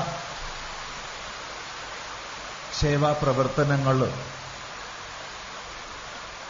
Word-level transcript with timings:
സേവാ 2.74 3.12
പ്രവർത്തനങ്ങൾ 3.12 3.98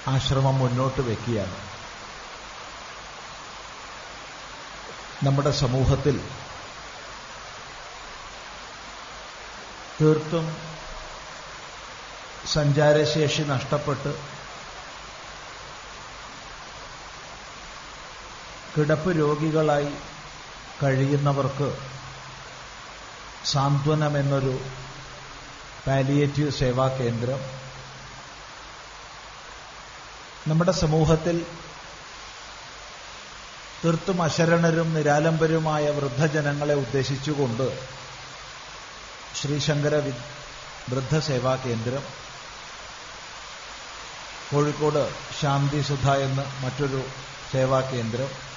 ആശ്രമം 0.08 0.60
മുന്നോട്ട് 0.60 1.02
വയ്ക്കുകയാണ് 1.02 1.58
നമ്മുടെ 5.24 5.52
സമൂഹത്തിൽ 5.52 6.18
തീർത്തും 10.02 10.46
സഞ്ചാരശേഷി 12.46 13.42
നഷ്ടപ്പെട്ട് 13.42 14.39
കിടപ്പ് 18.80 19.12
രോഗികളായി 19.20 19.94
കഴിയുന്നവർക്ക് 20.84 21.70
സാന്ത്വനം 23.46 24.18
എന്നൊരു 24.18 24.54
പാലിയേറ്റീവ് 25.88 26.52
സേവാ 26.52 26.88
കേന്ദ്രം. 26.88 27.40
നമ്മുടെ 30.48 30.72
സമൂഹത്തിൽ 30.72 31.46
തീർത്തും 33.84 34.22
അശരണരും 34.22 34.94
നിരാലംബരുമായ 34.94 35.90
വൃദ്ധജനങ്ങളെ 35.90 36.74
ഉദ്ദേശിച്ചുകൊണ്ട് 36.74 37.68
ശ്രീശങ്കര 39.42 39.96
വൃദ്ധസേവാ 40.90 41.56
കേന്ദ്രം 41.56 42.04
കോഴിക്കോട് 44.52 45.04
ശാന്തിസുധ 45.42 46.08
എന്ന് 46.28 46.66
മറ്റൊരു 46.66 47.02
സേവാ 47.52 47.82
കേന്ദ്രം 47.82 48.49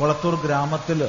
കൊളത്തൂർ 0.00 0.34
ഗ്രാമത്തിൽ 0.44 1.00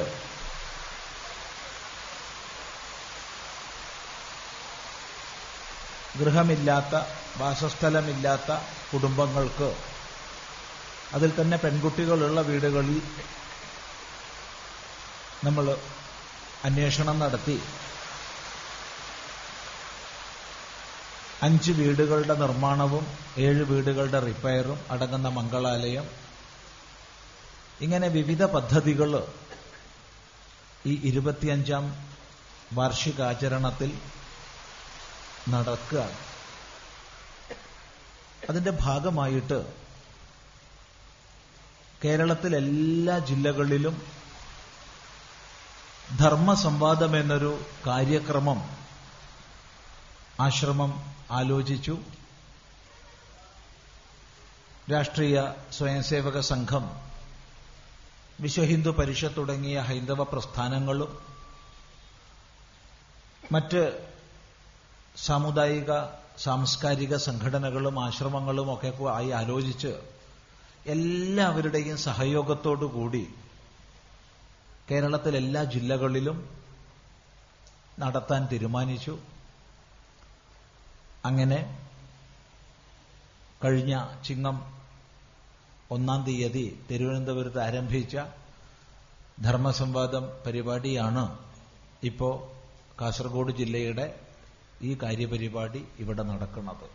ഗൃഹമില്ലാത്ത 6.20 6.96
വാസസ്ഥലമില്ലാത്ത 7.42 8.52
കുടുംബങ്ങൾക്ക് 8.92 9.70
അതിൽ 11.14 11.30
തന്നെ 11.40 11.58
പെൺകുട്ടികളുള്ള 11.58 12.40
വീടുകളിൽ 12.50 13.00
നമ്മൾ 15.44 15.66
അന്വേഷണം 16.64 17.18
നടത്തി. 17.20 17.58
അഞ്ച് 21.42 21.72
വീടുകളുടെ 21.72 22.36
നിർമ്മാണവും 22.44 23.06
ഏഴ് 23.46 23.64
വീടുകളുടെ 23.72 24.20
റിപ്പയറും 24.28 24.80
അടങ്ങുന്ന 24.94 25.30
മംഗളാലയം 25.38 26.08
ഇങ്ങനെ 27.82 28.08
വിവിധ 28.08 28.44
പദ്ധതികൾ 28.44 29.12
ഈ 30.86 30.94
ഇരുപത്തിയഞ്ചാം 31.10 31.86
വാർഷികാചരണത്തിൽ 32.74 34.02
നടക്കുകയാണ്. 35.50 36.18
അതിന്റെ 38.50 38.72
ഭാഗമായിട്ട് 38.82 39.74
കേരളത്തിൽ 42.04 42.56
എല്ലാ 42.56 43.20
ജില്ലകളിലും 43.20 43.96
ധർമ്മസംവാദം 46.20 47.16
എന്നൊരു 47.16 47.66
കാര്യക്രമം 47.88 48.60
ആശ്രമം 50.40 50.92
ആലോചിച്ചു. 51.32 51.98
രാഷ്ട്രീയ 54.92 55.54
സ്വയംസേവക 55.74 56.40
സംഘം 56.40 57.11
വിശ്വഹിന്ദു 58.42 58.90
പരിഷത്ത് 58.90 59.38
തുടങ്ങിയ 59.38 59.80
ഹൈന്ദവ 59.80 60.24
പ്രസ്ഥാനങ്ങളും 60.24 61.20
മറ്റ് 63.52 64.08
സാമുദായിക 65.18 65.92
സാംസ്കാരിക 66.38 67.16
സംഘടനകളും 67.16 68.00
ആശ്രമങ്ങളും 68.04 68.74
ഒക്കെ 68.74 69.04
ആയി 69.04 69.30
ആലോചിച്ച് 69.30 70.02
എല്ലാവരുടെയും 70.86 71.98
സഹയോഗത്തോടു 71.98 72.86
കൂടി 72.86 73.30
കേരളത്തിലെ 74.92 75.38
എല്ലാ 75.38 75.64
ജില്ലകളിലും 75.64 76.50
നടത്താൻ 78.00 78.48
തീരുമാനിച്ചു. 78.52 79.20
അങ്ങനെ 81.26 81.60
കഴിഞ്ഞ 83.64 84.06
ചിങ്ങം 84.26 84.81
ഒന്നാം 85.92 86.24
തീയതി 86.24 86.80
തിരുവനന്തപുരത്ത് 86.90 87.60
ആരംഭിച്ച 87.60 88.18
ധർമ്മസംവാദം 89.42 90.30
പരിപാടിയാണ് 90.46 91.38
ഇപ്പോ 92.04 92.54
കാസർഗോഡ് 93.02 93.52
ജില്ലയുടെ 93.52 94.20
ഈ 94.82 94.98
കാര്യപരിപാടി 95.04 95.86
ഇവിടെ 96.00 96.24
നടക്കുന്നത്. 96.24 96.90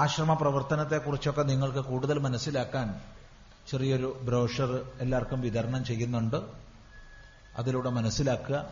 ആശ്രമ 0.00 0.34
പ്രവർത്തനത്തെക്കുറിച്ചൊക്കെ 0.34 1.42
നിങ്ങൾക്ക് 1.42 1.78
കൂടുതൽ 1.78 2.18
മനസ്സിലാക്കാൻ 2.18 3.00
ചെറിയൊരു 3.68 4.20
ബ്രോഷർ 4.22 4.92
എല്ലാവർക്കും 5.00 5.40
വിതരണം 5.40 5.84
ചെയ്യുന്നുണ്ട്. 5.84 6.36
അതിലൂടെ 7.56 7.90
മനസ്സിലാക്കുക. 7.90 8.70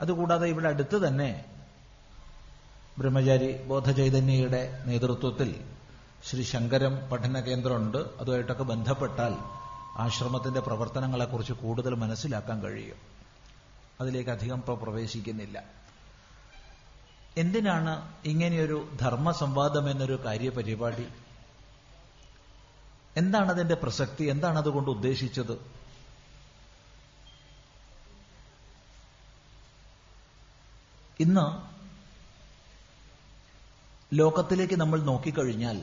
അതുകൂടാതെ 0.00 0.46
ഇവിടെ 0.46 0.68
അടുത്ത് 0.68 1.06
തന്നെ 1.06 1.44
ബ്രഹ്മചാരി 2.98 3.62
ബോധചൈതന്യയുടെ 3.64 4.84
നേതൃത്വത്തിൽ 4.86 5.64
ശ്രീ 6.24 6.42
ശങ്കരം 6.42 7.10
പഠന 7.10 7.40
കേന്ദ്രമുണ്ട്. 7.40 7.98
അതുമായിട്ടൊക്കെ 7.98 8.62
ബന്ധപ്പെട്ടാൽ 8.62 9.34
ആശ്രമത്തിന്റെ 9.96 10.60
പ്രവർത്തനങ്ങളെക്കുറിച്ച് 10.60 11.52
കൂടുതൽ 11.52 11.94
മനസ്സിലാക്കാൻ 11.94 12.62
കഴിയും. 12.62 12.96
അതിലേക്ക് 14.00 14.30
അധികം 14.30 14.56
ഇപ്പോൾ 14.56 14.78
പ്രവേശിക്കുന്നില്ല. 14.78 15.64
എന്തിനാണ് 17.36 18.12
ഇങ്ങനെയൊരു 18.24 18.88
ധർമ്മസംവാദം 19.00 19.90
എന്നൊരു 19.90 20.24
കാര്യപരിപാടി? 20.24 21.08
എന്താണ് 23.16 23.50
അതിന്റെ 23.50 23.74
പ്രസക്തി? 23.74 24.24
എന്താണ് 24.24 24.58
അതുകൊണ്ട് 24.58 24.90
ഉദ്ദേശിച്ചത്? 24.90 25.66
ഇന്ന് 31.20 31.73
ലോകത്തിലേക്ക് 34.14 34.74
നമ്മൾ 34.74 35.00
നോക്കിക്കഴിഞ്ഞാൽ 35.00 35.82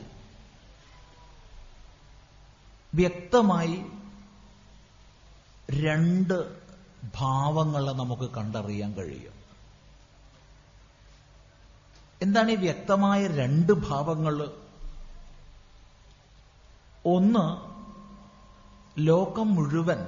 വ്യക്തമായി 2.94 3.82
രണ്ട് 5.70 6.36
ഭാവങ്ങളെ 7.14 7.92
നമുക്ക് 7.92 8.30
കണ്ടറിയാൻ 8.30 8.94
കഴിയും. 8.94 9.32
എന്താണ് 12.22 12.50
ഈ 12.50 12.54
വ്യക്തമായ 12.54 13.26
രണ്ട് 13.26 13.72
ഭാവങ്ങൾ? 13.72 14.50
ഒന്ന് 17.06 17.44
ലോകം 18.98 19.54
മുഴുവൻ 19.54 20.06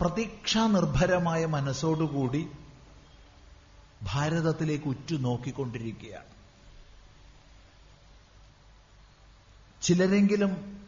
പ്രതീക്ഷാനിർഭരമായ 0.00 1.46
മനസ്സോടുകൂടി 1.46 2.48
ഭാരതത്തിലേക്ക് 4.06 4.84
ഉറ്റുനോക്കിക്കൊണ്ടിരിക്കുകയാണ്. 4.84 6.36
ചിലരെങ്കിലും 9.82 10.80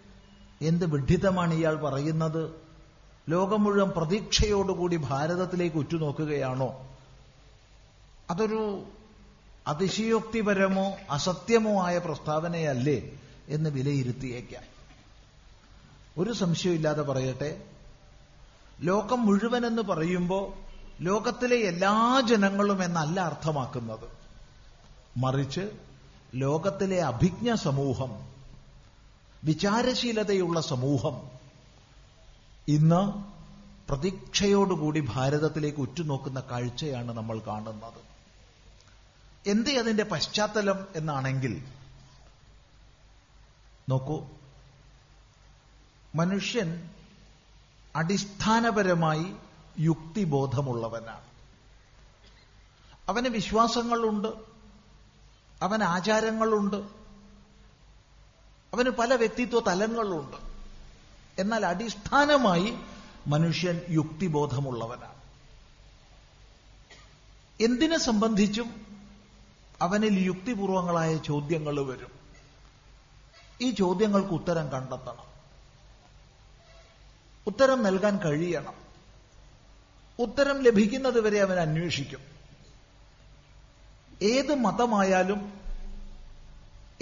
എന്ത് 0.62 0.86
വിഡ്ഢിതമാണ് 0.86 1.54
ഇയാൾ 1.54 1.74
പറയുന്നത്? 1.74 2.54
ലോകം 3.28 3.64
മുഴുവൻ 3.64 3.90
പ്രതീക്ഷയോടുകൂടി 3.90 4.96
ഭാരതത്തിലേക്ക് 4.96 5.76
ഉറ്റുനോക്കുകയാണോ? 5.76 6.96
അതൊരു 8.30 8.84
അതിശയോക്തിപരമോ 9.66 10.96
അസത്യമോ 11.10 11.86
ആയ 11.86 11.98
പ്രസ്താവനയല്ലേ 11.98 13.18
എന്ന് 13.48 13.70
വിലയിരുത്തിയേക്കാം. 13.70 14.62
ഒരു 16.18 16.32
സംശയമില്ലാതെ 16.32 17.02
പറയട്ടെ. 17.02 17.62
ലോകം 18.80 19.26
മുഴുവൻ 19.26 19.66
എന്ന് 19.66 19.82
പറയുമ്പോൾ 19.82 20.67
ലോകത്തിലെ 21.00 21.56
എല്ലാ 21.56 22.22
ജനങ്ങളും 22.28 22.82
എന്നല്ല 22.82 23.20
അർത്ഥമാക്കുന്നത്. 23.20 24.08
മറിച്ച് 25.16 25.70
ലോകത്തിലെ 26.34 27.02
അഭിജ്ഞ 27.02 27.54
സമൂഹം 27.54 28.28
വിചാരശീലതയുള്ള 29.44 30.60
സമൂഹം 30.60 31.30
ഇന്ന് 32.68 33.02
പ്രതീക്ഷയോടുകൂടി 33.88 35.00
ഭാരതത്തിലേക്ക് 35.14 35.78
ഉറ്റുനോക്കുന്ന 35.78 36.40
കാഴ്ചയാണ് 36.40 37.12
നമ്മൾ 37.12 37.38
കാണുന്നത്. 37.38 38.00
എന്തേ 39.46 39.76
അതിന്റെ 39.76 40.04
പശ്ചാത്തലം 40.04 40.86
എന്നാണെങ്കിൽ 40.96 41.64
നോക്കൂ 43.88 44.26
മനുഷ്യൻ 46.14 46.90
അടിസ്ഥാനപരമായി 47.96 49.26
യുക്തിബോധമുള്ളവനാണ്. 49.78 51.28
അവന് 53.08 53.28
വിശ്വാസങ്ങളുണ്ട്. 53.28 54.28
അവന് 55.62 55.82
ആചാരങ്ങളുണ്ട്. 55.82 56.76
അവന് 58.74 58.90
പല 58.90 59.14
വ്യക്തിത്വ 59.14 59.60
തലങ്ങളുണ്ട്. 59.60 60.36
എന്നാൽ 61.40 61.66
അടിസ്ഥാനമായി 61.66 62.78
മനുഷ്യൻ 63.26 63.80
യുക്തിബോധമുള്ളവനാണ്. 63.90 65.18
എന്തിനെ 67.60 67.98
സംബന്ധിച്ചും 67.98 68.86
അവനിൽ 69.82 70.18
യുക്തിപൂർവങ്ങളായ 70.18 71.16
ചോദ്യങ്ങൾ 71.16 71.80
വരും. 71.80 72.10
ഈ 73.60 73.70
ചോദ്യങ്ങൾക്ക് 73.70 74.30
ഉത്തരം 74.30 74.68
കണ്ടെത്തണം. 74.68 75.28
ഉത്തരം 77.46 77.82
നൽകാൻ 77.82 78.18
കഴിയണം. 78.18 78.87
ഉത്തരം 80.18 80.62
ലഭിക്കുന്നതുവരെ 80.62 81.40
അവൻ 81.40 81.60
അന്വേഷിക്കും. 81.60 82.20
ഏത് 84.22 84.54
മതമായാലും 84.54 85.52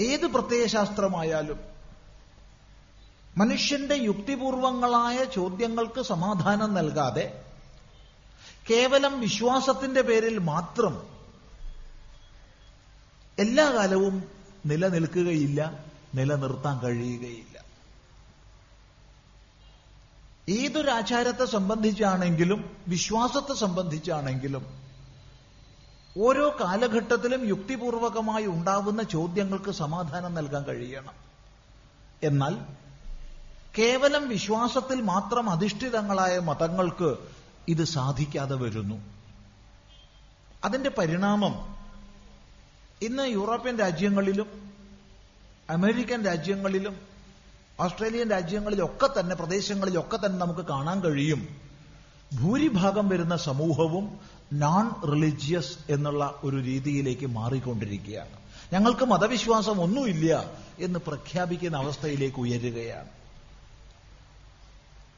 ഏത് 0.00 0.26
പ്രത്യയശാസ്ത്രമായാലും 0.26 1.60
മനുഷ്യന്റെ 3.36 3.94
യുക്തിപൂർവങ്ങളായ 3.94 5.24
ചോദ്യങ്ങൾക്ക് 5.24 6.02
സമാധാനം 6.02 6.74
നൽകാതെ 6.74 7.42
കേവലം 8.70 9.20
വിശ്വാസത്തിന്റെ 9.20 10.00
പേരിൽ 10.00 10.38
മാത്രം 10.38 10.94
എല്ലാ 13.38 13.70
കാലവും 13.70 14.24
നിലനിൽക്കുകയില്ല 14.66 15.60
നിലനിർത്താൻ 16.14 16.78
കഴിയുകയില്ല. 16.78 17.55
ഏതൊരു 20.48 20.90
ആചാരത്തെ 20.90 21.44
സംബന്ധിച്ചാണെങ്കിലും 21.44 22.76
വിശ്വാസത്തെ 22.88 23.54
സംബന്ധിച്ചാണെങ്കിലും 23.54 24.66
ഓരോ 26.18 26.56
കാലഘട്ടത്തിലും 26.60 27.48
യുക്തിപൂർവകമായി 27.48 28.46
ഉണ്ടാവുന്ന 28.46 29.02
ചോദ്യങ്ങൾക്ക് 29.02 29.70
സമാധാനം 29.70 30.34
നൽകാൻ 30.34 30.64
കഴിയണം. 30.64 31.14
എന്നാൽ 32.22 32.56
കേവലം 33.78 34.28
വിശ്വാസത്തിൽ 34.28 35.00
മാത്രം 35.00 35.50
അധിഷ്ഠിതങ്ങളായ 35.50 36.38
മതങ്ങൾക്ക് 36.38 37.16
ഇത് 37.68 37.84
സാധിക്കാതെ 37.84 38.54
വരുന്നു. 38.54 39.04
അതിന്റെ 40.64 40.90
പരിണാമം 40.90 41.76
ഇന്ന് 43.02 43.28
യൂറോപ്യൻ 43.28 43.78
രാജ്യങ്ങളിലും 43.78 44.72
അമേരിക്കൻ 45.70 46.24
രാജ്യങ്ങളിലും 46.24 47.15
ഓസ്ട്രേലിയൻ 47.80 48.30
രാജ്യങ്ങളിലൊക്കെ 48.30 49.20
തന്നെ 49.20 49.36
പ്രദേശങ്ങളിലൊക്കെ 49.36 50.16
തന്നെ 50.16 50.38
നമുക്ക് 50.38 50.60
കാണാൻ 50.60 51.00
കഴിയും. 51.00 51.48
ഭൂരിഭാഗം 52.40 53.08
വരുന്ന 53.08 53.36
സമൂഹവും 53.36 54.20
നോൺ 54.52 54.90
റിലീജിയസ് 55.12 55.78
എന്നുള്ള 55.90 56.40
ഒരു 56.44 56.56
രീതിയിലേക്ക് 56.56 57.26
മാറിക്കൊണ്ടിരിക്കുകയാണ്. 57.26 58.46
ഞങ്ങൾക്ക് 58.72 59.04
മതവിശ്വാസം 59.04 59.80
ഒന്നുമില്ല 59.80 60.50
എന്ന് 60.78 60.98
പ്രഖ്യാപിക്കുന്ന 60.98 61.76
അവസ്ഥയിലേക്ക് 61.76 62.36
ഉയരുകയാണ്. 62.36 63.08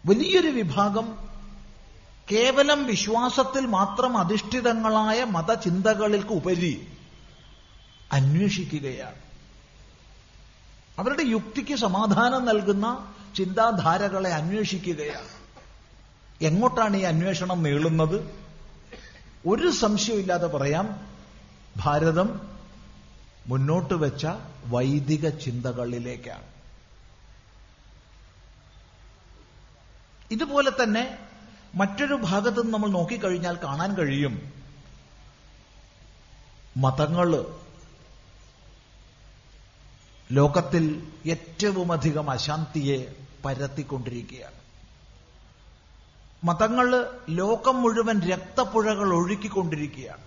വലിയൊരു 0.06 0.49
വിഭാഗം 0.49 1.19
കേവലം 2.32 2.87
വിശ്വാസത്തിൽ 2.87 3.66
മാത്രം 3.66 4.19
അധിഷ്ഠിതങ്ങളായ 4.19 5.25
മതചിന്തകൾക്ക് 5.25 6.32
ഉപരി 6.32 6.88
അന്വേഷിക്കുകയാണ്. 8.12 9.27
അവരുടെ 10.98 11.22
യുക്തിക്ക് 11.22 11.74
സമാധാനം 11.74 12.44
നൽകുന്ന 12.44 13.14
ചിന്താധാരകളെ 13.36 14.30
അന്വേഷിക്കുകയാണ്. 14.30 15.28
എങ്ങോട്ടാണ് 16.44 16.96
ഈ 16.96 17.02
അന്വേഷണം 17.02 17.62
നീളുന്നത്? 17.62 18.40
ഒരു 19.46 19.70
സംശയമില്ലാതെ 19.70 20.46
പറയാം. 20.46 21.08
ഭാരതം 21.76 22.48
മുന്നോട്ട് 23.46 23.94
വെച്ച 23.94 24.26
വൈദിക 24.67 25.28
ചിന്തകളിലേക്കാണ്. 25.28 26.44
ഇതുപോലെ 30.31 30.70
തന്നെ 30.70 31.19
മറ്റൊരു 31.74 32.14
ഭാഗത്ത് 32.14 32.67
നമ്മൾ 32.67 32.88
നോക്കിക്കഴിഞ്ഞാൽ 32.88 33.58
കാണാൻ 33.64 33.94
കഴിയും. 33.94 34.52
മതങ്ങൾ 36.76 37.55
ലോകത്തിൽ 40.32 41.13
ഏറ്റവുമധികം 41.27 42.31
അശാന്തിയെ 42.31 43.15
പരത്തിക്കൊണ്ടിരിക്കുകയാണ്. 43.44 44.55
മതങ്ങൾ 46.44 47.19
ലോകം 47.31 47.82
മുഴുവൻ 47.82 48.20
രക്തപ്പുഴകൾ 48.20 49.15
ഒഴുക്കിക്കൊണ്ടിരിക്കുകയാണ്. 49.15 50.23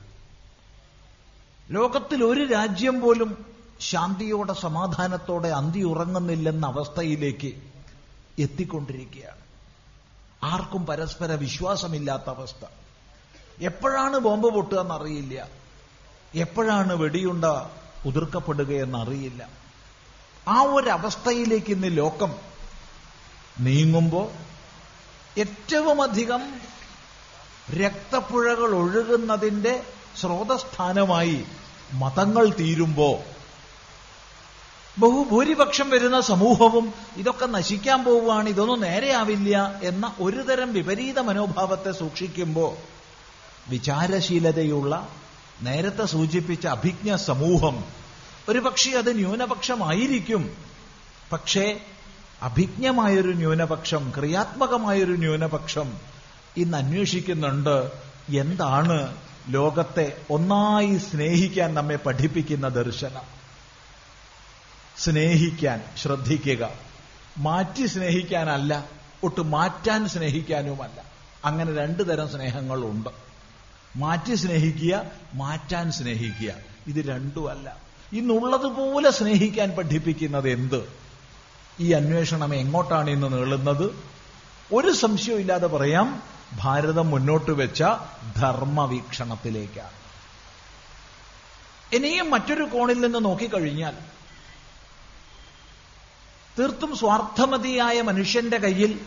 ലോകത്തിൽ 1.69 2.23
ഒരു 2.23 2.45
രാജ്യം 2.45 3.01
പോലും 3.01 3.45
ശാന്തിയോടെ 3.79 4.53
സമാധാനത്തോടെ 4.53 5.47
അന്തി 5.47 5.79
ഉറങ്ങുന്നില്ലെന്ന 5.79 6.65
അവസ്ഥയിലേക്ക് 6.65 7.61
എത്തിക്കൊണ്ടിരിക്കുകയാണ്. 8.39 9.41
ആർക്കും 10.43 10.85
പരസ്പര 10.85 11.31
വിശ്വാസമില്ലാത്ത 11.31 12.23
അവസ്ഥ. 12.27 12.65
എപ്പോഴാണ് 13.61 14.19
ബോംബ് 14.19 14.47
പൊട്ടുക 14.47 14.79
എന്നറിയില്ല. 14.79 15.49
എപ്പോഴാണ് 16.35 16.93
വെടിയുണ്ട 16.93 17.45
ഉതിർക്കപ്പെടുകയെന്നറിയില്ല 18.05 19.60
ആ 20.47 20.61
ഒരു 20.61 20.89
അവസ്ഥയിലേക്ക് 20.89 21.71
ഇന്ന് 21.71 21.97
ലോകം 21.97 22.31
നീങ്ങുമ്പോൾ 23.59 24.27
ഏറ്റവുമധികം 25.37 26.41
രക്തപ്പുഴകൾ 27.73 28.73
ഒഴുകുന്നതിന്റെ 28.75 29.83
സ്രോതസ്ഥാനമായി 30.17 31.45
മതങ്ങൾ 31.93 32.49
തീരുമ്പോ 32.53 33.19
ബഹുഭൂരിപക്ഷം 34.97 35.89
വരുന്ന 35.89 36.21
സമൂഹവും 36.21 36.93
ഇതൊക്കെ 37.17 37.45
നശിക്കാൻ 37.45 38.03
പോവുകയാണ് 38.03 38.49
ഇതൊന്നും 38.49 38.79
നേരെയാവില്ല 38.79 39.79
എന്ന 39.81 40.15
ഒരുതരം 40.19 40.73
വിപരീത 40.73 41.19
മനോഭാവത്തെ 41.19 41.91
സൂക്ഷിക്കുമ്പോൾ 41.91 42.73
വിചാരശീലതയുള്ള 43.69 45.07
നേരത്തെ 45.61 46.05
സൂചിപ്പിച്ച 46.05 46.67
അഭിജ്ഞ 46.67 47.15
സമൂഹം 47.15 48.00
ഒരുപക്ഷെ 48.49 48.91
അത് 48.91 49.15
ന്യൂനപക്ഷമായിരിക്കും. 49.15 50.57
പക്ഷേ 51.31 51.79
അഭിജ്ഞമായൊരു 52.41 53.31
ന്യൂനപക്ഷം 53.31 54.13
ക്രിയാത്മകമായൊരു 54.17 55.11
ന്യൂനപക്ഷം 55.11 55.93
ഇന്ന് 56.57 56.77
അന്വേഷിക്കുന്നുണ്ട്. 56.77 57.91
എന്താണ് 58.37 59.17
ലോകത്തെ 59.47 60.17
ഒന്നായി 60.29 60.97
സ്നേഹിക്കാൻ 60.97 61.73
നമ്മെ 61.73 61.95
പഠിപ്പിക്കുന്ന 61.95 62.67
ദർശനം? 62.67 63.41
സ്നേഹിക്കാൻ 64.97 65.83
ശ്രദ്ധിക്കുക. 65.97 66.69
മാറ്റി 67.37 67.85
സ്നേഹിക്കാനല്ല 67.85 68.85
ഒട്ട് 69.23 69.41
മാറ്റാൻ 69.41 70.07
സ്നേഹിക്കാനുമല്ല. 70.07 71.03
അങ്ങനെ 71.45 71.75
രണ്ടു 71.75 72.03
തരം 72.03 72.31
സ്നേഹങ്ങളുണ്ട്. 72.31 73.09
മാറ്റി 73.95 74.35
സ്നേഹിക്കുക 74.35 75.03
മാറ്റാൻ 75.33 75.91
സ്നേഹിക്കുക. 75.91 76.53
ഇത് 76.87 77.07
രണ്ടുമല്ല. 77.07 77.90
ഇന്നുള്ളതുപോലെ 78.13 79.11
സ്നേഹിക്കാൻ 79.11 79.71
പഠിപ്പിക്കുന്നത് 79.71 80.49
എന്ത്? 80.49 80.93
ഈ 81.79 81.91
അന്വേഷണം 81.91 82.55
എങ്ങോട്ടാണ് 82.55 83.09
ഇന്ന് 83.09 83.33
നീളുന്നത്? 83.33 84.05
ഒരു 84.73 84.91
സംശയവും 84.91 85.39
ഇല്ലാതെ 85.39 85.67
പറയാം. 85.67 86.23
ഭാരതം 86.53 87.09
മുന്നോട്ട് 87.09 87.51
വെച്ച 87.51 87.83
ധർമ്മവീക്ഷണത്തിലേക്കാണ്. 88.37 90.01
ഇനിയും 91.93 92.29
മറ്റൊരു 92.29 92.63
കോണിൽ 92.63 92.99
നിന്ന് 93.01 93.25
നോക്കിക്കഴിഞ്ഞാൽ 93.25 93.95
തീർത്തും 96.59 96.97
സ്വാർത്ഥമതിയായ 96.97 98.01
മനുഷ്യന്റെ 98.01 98.57
കയ്യിൽ 98.57 98.99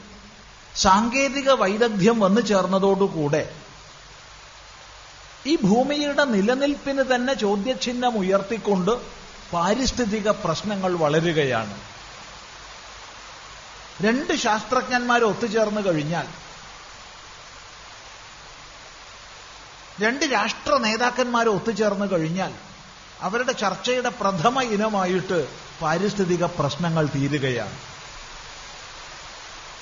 സാങ്കേതിക 0.77 1.51
വൈദഗ്ധ്യം 1.51 2.21
വന്നു 2.21 2.41
ചേർന്നതോടുകൂടെ 2.41 3.57
ഈ 5.47 5.57
ഭൂമിയുടെ 5.57 6.25
നിലനിൽപ്പിന് 6.25 7.03
തന്നെ 7.15 7.35
ചോദ്യചിഹ്നം 7.35 8.15
ഉയർത്തിക്കൊണ്ട് 8.19 8.93
പാരിസ്ഥിതിക 9.53 10.29
പ്രശ്നങ്ങൾ 10.45 10.93
വളരുകയാണ്. 11.03 11.75
രണ്ട് 14.05 14.33
ശാസ്ത്രജ്ഞന്മാർ 14.45 15.23
ഒത്തുചേർന്ന് 15.23 15.83
കഴിഞ്ഞാൽ 15.89 16.29
രണ്ട് 20.03 20.25
രാഷ്ട്ര 20.33 20.77
നേതാക്കന്മാർ 20.87 21.49
ഒത്തുചേർന്ന് 21.49 22.07
കഴിഞ്ഞാൽ 22.11 22.53
അവരുടെ 23.21 23.53
ചർച്ചയുടെ 23.53 24.11
പ്രഥമ 24.21 24.63
ഇനമായിട്ട് 24.77 25.39
പാരിസ്ഥിതിക 25.81 26.45
പ്രശ്നങ്ങൾ 26.59 27.05
തീരുകയാണ്. 27.07 27.77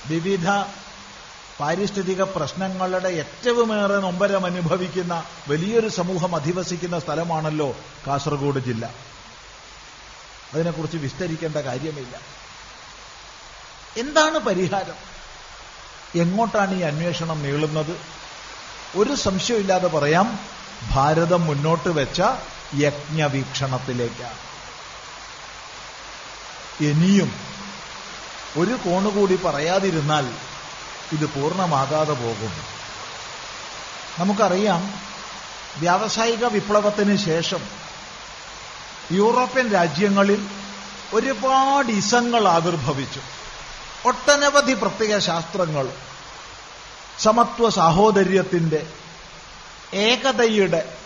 വിവിധ 0.09 0.47
പാരിസ്ഥിതിക 1.59 2.23
പ്രശ്നങ്ങളുടെ 2.23 3.09
ഏറ്റവുമേറെ 3.09 3.99
നൊമ്പരം 3.99 4.45
അനുഭവിക്കുന്ന 4.45 5.23
വലിയൊരു 5.47 5.87
സമൂഹം 5.87 6.35
അധിവസിക്കുന്ന 6.35 6.99
സ്ഥലമാണല്ലോ 6.99 7.75
കാസർഗോഡ് 8.07 8.59
ജില്ല. 8.59 8.93
അതിനെക്കുറിച്ച് 10.53 10.97
വിസ്തരിക്കേണ്ട 10.97 11.55
കാര്യമില്ല. 11.55 12.19
എന്താണ് 13.97 14.37
പരിഹാരം? 14.37 14.95
എങ്ങോട്ടാണ് 16.15 16.75
ഈ 16.75 16.81
അന്വേഷണം 16.81 17.43
നീളുന്നത്? 17.43 18.01
ഒരു 18.95 19.15
സംശയമില്ലാതെ 19.15 19.87
പറയാം. 19.87 20.39
ഭാരതം 20.89 21.45
മുന്നോട്ട് 21.45 21.89
വെച്ച 21.89 22.21
യജ്ഞവീക്ഷണത്തിലേക്കാണ്. 22.75 24.37
ഇനിയും 26.83 27.33
ഒരു 28.57 28.73
കോണുകൂടി 28.73 29.35
പറയാതിരുന്നാൽ 29.35 30.52
ഇത് 31.13 31.25
പൂർണമാകാതെ 31.25 32.13
പോകും. 32.13 32.51
നമുക്കറിയാം 34.19 35.01
വ്യാവസായിക 35.77 36.45
വിപ്ലവത്തിന് 36.45 37.17
ശേഷം 37.17 37.59
യൂറോപ്യൻ 39.11 39.71
രാജ്യങ്ങളിൽ 39.71 40.47
ഒരുപാട് 41.13 41.91
ഇസങ്ങൾ 41.91 42.47
ആവിർഭവിച്ചു. 42.47 43.21
ഒട്ടനവധി 44.05 44.73
പ്രത്യേക 44.73 45.19
ശാസ്ത്രങ്ങൾ 45.19 45.89
സമത്വ 47.19 47.69
സാഹോദര്യത്തിന്റെ 47.69 48.87
ഏകതയുടെ 49.93 50.97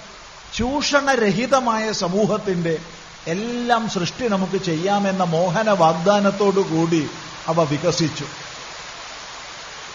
ചൂഷണരഹിതമായ 0.56 1.92
സമൂഹത്തിന്റെ 1.92 2.80
എല്ലാം 3.28 3.90
സൃഷ്ടി 3.90 4.28
നമുക്ക് 4.28 4.58
ചെയ്യാമെന്ന 4.64 5.24
മോഹന 5.24 5.70
വാഗ്ദാനത്തോടുകൂടി 5.70 7.10
അവ 7.48 7.64
വികസിച്ചു. 7.64 8.26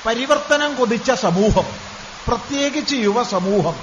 പരിവർത്തനം 0.07 0.75
കൊതിച്ച 0.75 1.11
സമൂഹം 1.11 1.67
പ്രത്യേകിച്ച് 2.29 2.95
യുവസമൂഹം 2.95 3.77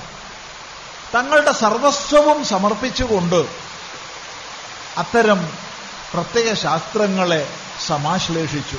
തങ്ങളുടെ 1.14 1.52
സർവസ്വവും 1.52 2.46
സമർപ്പിച്ചുകൊണ്ട് 2.46 3.40
അത്തരം 4.98 5.40
പ്രത്യേക 6.14 6.54
ശാസ്ത്രങ്ങളെ 6.54 7.42
സമാശ്ലേഷിച്ചു. 7.88 8.78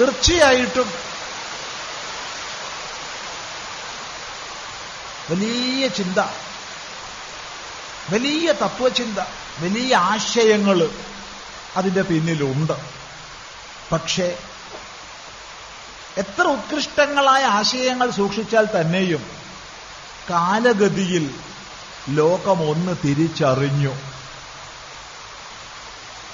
തീർച്ചയായിട്ടും 0.00 0.88
വലിയ 5.30 5.88
ചിന്ത 5.88 6.18
വലിയ 8.10 8.52
തത്വചിന്ത 8.52 9.18
വലിയ 9.58 9.96
ആശയങ്ങൾ 9.96 10.78
അതിന്റെ 11.76 12.02
പിന്നിലുണ്ട്. 12.02 12.76
പക്ഷേ 13.92 14.28
എത്ര 16.18 16.42
ഉത്കൃഷ്ടങ്ങളായ 16.42 17.44
ആശയങ്ങൾ 17.44 18.10
സൂക്ഷിച്ചാൽ 18.10 18.68
തന്നെയും 18.80 19.30
കാലഗതിയിൽ 20.30 21.34
ലോകം 22.08 22.70
ഒന്ന് 22.70 22.96
തിരിച്ചറിഞ്ഞു. 23.04 23.94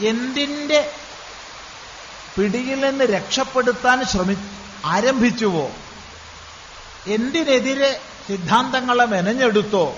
എന്തിന്റെ 0.00 0.92
പിടിയിൽ 2.36 2.80
നിന്ന് 2.80 3.04
രക്ഷപ്പെടുത്താൻ 3.04 4.04
ശ്രമി 4.04 4.36
ആരംഭിച്ചുവോ? 4.84 5.70
എന്തിനെതിരെ 7.06 8.00
സിദ്ധാന്തങ്ങളെ 8.28 9.04
മെനഞ്ഞെടുത്തോ? 9.04 9.96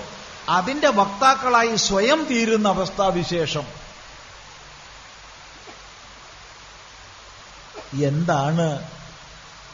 അതിന്റെ 0.49 0.89
വക്താക്കളായി 0.89 1.75
സ്വയം 1.75 2.27
തീരുന്ന 2.31 2.67
അവസ്ഥാവിശേഷം. 2.67 3.63
എന്താണ് 8.03 8.95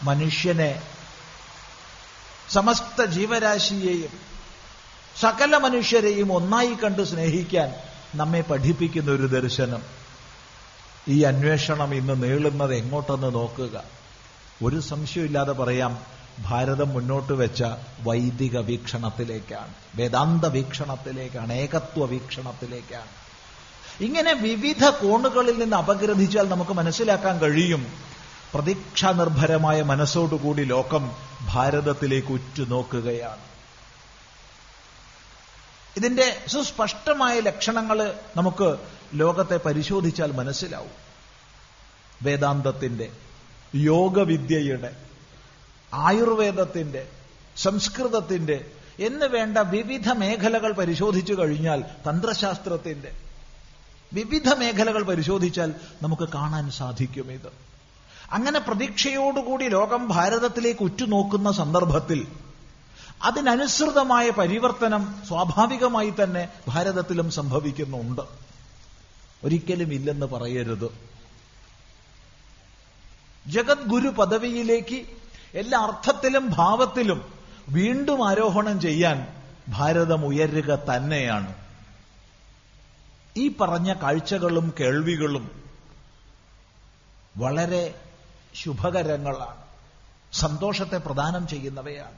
മനുഷ്യനെ 0.03 0.81
സമസ്ത 2.49 3.05
ജീവരാശിയെയും 3.05 4.31
സകല 5.19 5.57
മനുഷ്യരെയും 5.57 6.33
ഒന്നായി 6.33 6.73
കണ്ട് 6.73 7.03
സ്നേഹിക്കാൻ 7.03 7.73
നമ്മെ 8.15 8.41
പഠിപ്പിക്കുന്ന 8.41 9.11
ഒരു 9.11 9.27
ദർശനം. 9.27 9.81
ഈ 11.07 11.21
അന്വേഷണം 11.21 11.95
ഇന്ന് 11.95 12.23
നീളുന്നത് 12.23 12.75
എങ്ങോട്ടെന്ന് 12.75 13.33
നോക്കുക. 13.33 13.83
ഒരു 14.63 14.79
സംശയമില്ലാതെ 14.79 15.51
പറയാം 15.51 15.99
ഭാരതം 16.39 16.89
മുന്നോട്ട് 16.89 17.33
വെച്ച 17.33 17.63
വൈദിക 17.99 18.57
വീക്ഷണത്തിലേക്കാണ് 18.57 19.73
വേദാന്ത 19.95 20.45
വീക്ഷണത്തിലേക്കാണ് 20.45 21.53
ഏകത്വ 21.53 22.05
വീക്ഷണത്തിലേക്കാണ്. 22.05 23.09
ഇങ്ങനെ 24.03 24.33
വിവിധ 24.33 24.85
കോണുകളിൽ 24.85 25.59
നിന്ന് 25.59 25.77
അപഗ്രഥിച്ചാൽ 25.77 26.49
നമുക്ക് 26.49 26.71
മനസ്സിലാക്കാൻ 26.71 27.39
കഴിയും 27.39 28.10
പ്രതീക്ഷാനിർഭരമായ 28.53 29.81
മനസ്സോടുകൂടി 29.81 30.63
ലോകം 30.63 31.11
ഭാരതത്തിലേക്ക് 31.53 32.27
ഉറ്റുനോക്കുകയാണ്. 32.27 33.41
ഇതിന്റെ 35.97 36.43
സുസ്പഷ്ടമായ 36.47 37.39
ലക്ഷണങ്ങൾ 37.39 38.15
നമുക്ക് 38.37 38.77
ലോകത്തെ 39.13 39.57
പരിശോധിച്ചാൽ 39.57 40.31
മനസ്സിലാവും. 40.31 40.91
വേദാന്തത്തിന്റെ 42.23 43.11
യോഗവിദ്യയുടെ 43.75 44.95
ആയുർവേദത്തിന്റെ 45.93 47.09
സംസ്കൃതത്തിന്റെ 47.57 48.65
എന്ന് 48.99 49.25
വേണ്ട 49.25 49.57
വിവിധ 49.57 50.09
മേഖലകൾ 50.09 50.71
പരിശോധിച്ചു 50.71 51.33
കഴിഞ്ഞാൽ 51.33 51.81
തന്ത്രശാസ്ത്രത്തിന്റെ 51.81 53.11
വിവിധ 54.13 54.53
മേഖലകൾ 54.53 55.03
പരിശോധിച്ചാൽ 55.03 55.73
നമുക്ക് 56.01 56.29
കാണാൻ 56.29 56.71
സാധിക്കും 56.71 57.31
ഇത്. 57.31 57.70
അങ്ങനെ 58.31 58.59
പ്രതീക്ഷയോടുകൂടി 58.59 59.69
ലോകം 59.69 60.07
ഭാരതത്തിലേക്ക് 60.07 60.83
ഉറ്റുനോക്കുന്ന 60.83 61.51
സന്ദർഭത്തിൽ 61.51 62.27
അതിനനുസൃതമായ 63.23 64.29
പരിവർത്തനം 64.29 65.15
സ്വാഭാവികമായി 65.27 66.13
തന്നെ 66.23 66.49
ഭാരതത്തിലും 66.67 67.31
സംഭവിക്കുന്നുണ്ട്. 67.31 68.21
ഒരിക്കലും 69.43 69.93
ഇല്ലെന്ന് 69.93 70.25
പറയരുത്. 70.25 70.91
ജഗദ്ഗുരു 73.47 74.07
പദവിയിലേക്ക് 74.07 75.05
എല്ലാ 75.53 75.79
അർത്ഥത്തിലും 75.79 76.49
ഭാവത്തിലും 76.49 77.33
വീണ്ടും 77.69 78.29
ആരോഹണം 78.29 78.81
ചെയ്യാൻ 78.81 79.27
ഭാരതം 79.69 80.25
ഉയരുക 80.25 80.75
തന്നെയാണ്. 80.75 81.53
ഈ 83.37 83.47
പറഞ്ഞ 83.47 83.93
കാഴ്ചകളും 83.93 84.73
കേൾവികളും 84.79 85.51
വളരെ 87.37 87.95
ശുഭകരങ്ങളാണ്. 88.55 89.61
സന്തോഷത്തെ 90.33 90.97
പ്രദാനം 90.97 91.47
ചെയ്യുന്നവയാണ്. 91.47 92.17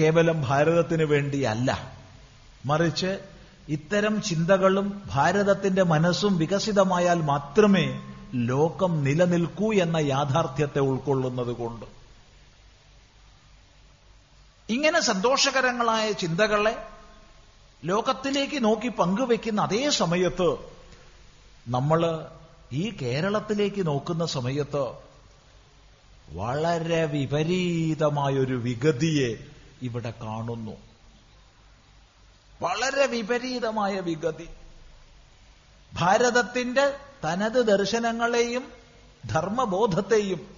കേവലം 0.00 0.42
ഭാരതത്തിന് 0.48 1.02
വേണ്ടിയല്ല. 1.02 1.92
മറിച്ച് 2.66 3.18
ഇത്തരം 3.68 4.22
ചിന്തകളും 4.22 5.02
ഭാരതത്തിന്റെ 5.06 5.82
മനസ്സും 5.82 6.38
വികസിതമായാൽ 6.38 7.22
മാത്രമേ 7.22 8.14
ലോകം 8.34 9.04
നിലനിൽക്കൂ 9.04 9.72
എന്ന 9.72 9.96
യാഥാർത്ഥ്യത്തെ 9.96 10.78
ഉൾക്കൊള്ളുന്നതുകൊണ്ട് 10.78 11.86
ഇങ്ങനെ 14.68 15.00
സന്തോഷകരങ്ങളായ 15.00 16.12
ചിന്തകളെ 16.12 16.86
ലോകത്തിലേക്ക് 17.84 18.64
നോക്കി 18.64 18.88
പങ്കുവെക്കുന്ന 18.88 19.60
അതേ 19.60 19.90
സമയത്ത് 19.90 20.56
നമ്മൾ 21.68 22.26
ഈ 22.74 22.96
കേരളത്തിലേക്ക് 23.02 23.86
നോക്കുന്ന 23.86 24.26
സമയത്ത് 24.26 24.92
വളരെ 26.28 27.04
വിപരീതമായൊരു 27.06 28.54
വിഗതിയെ 28.54 29.36
ഇവിടെ 29.82 30.10
കാണുന്നു. 30.22 30.76
വളരെ 32.62 33.06
വിപരീതമായ 33.06 34.00
വിഗതി. 34.00 34.48
ഭാരതത്തിന്റെ 35.94 36.96
തനത് 37.24 37.66
ദർശനങ്ങളെയും 37.66 38.72
ധർമ്മബോധത്തെയും 39.26 40.56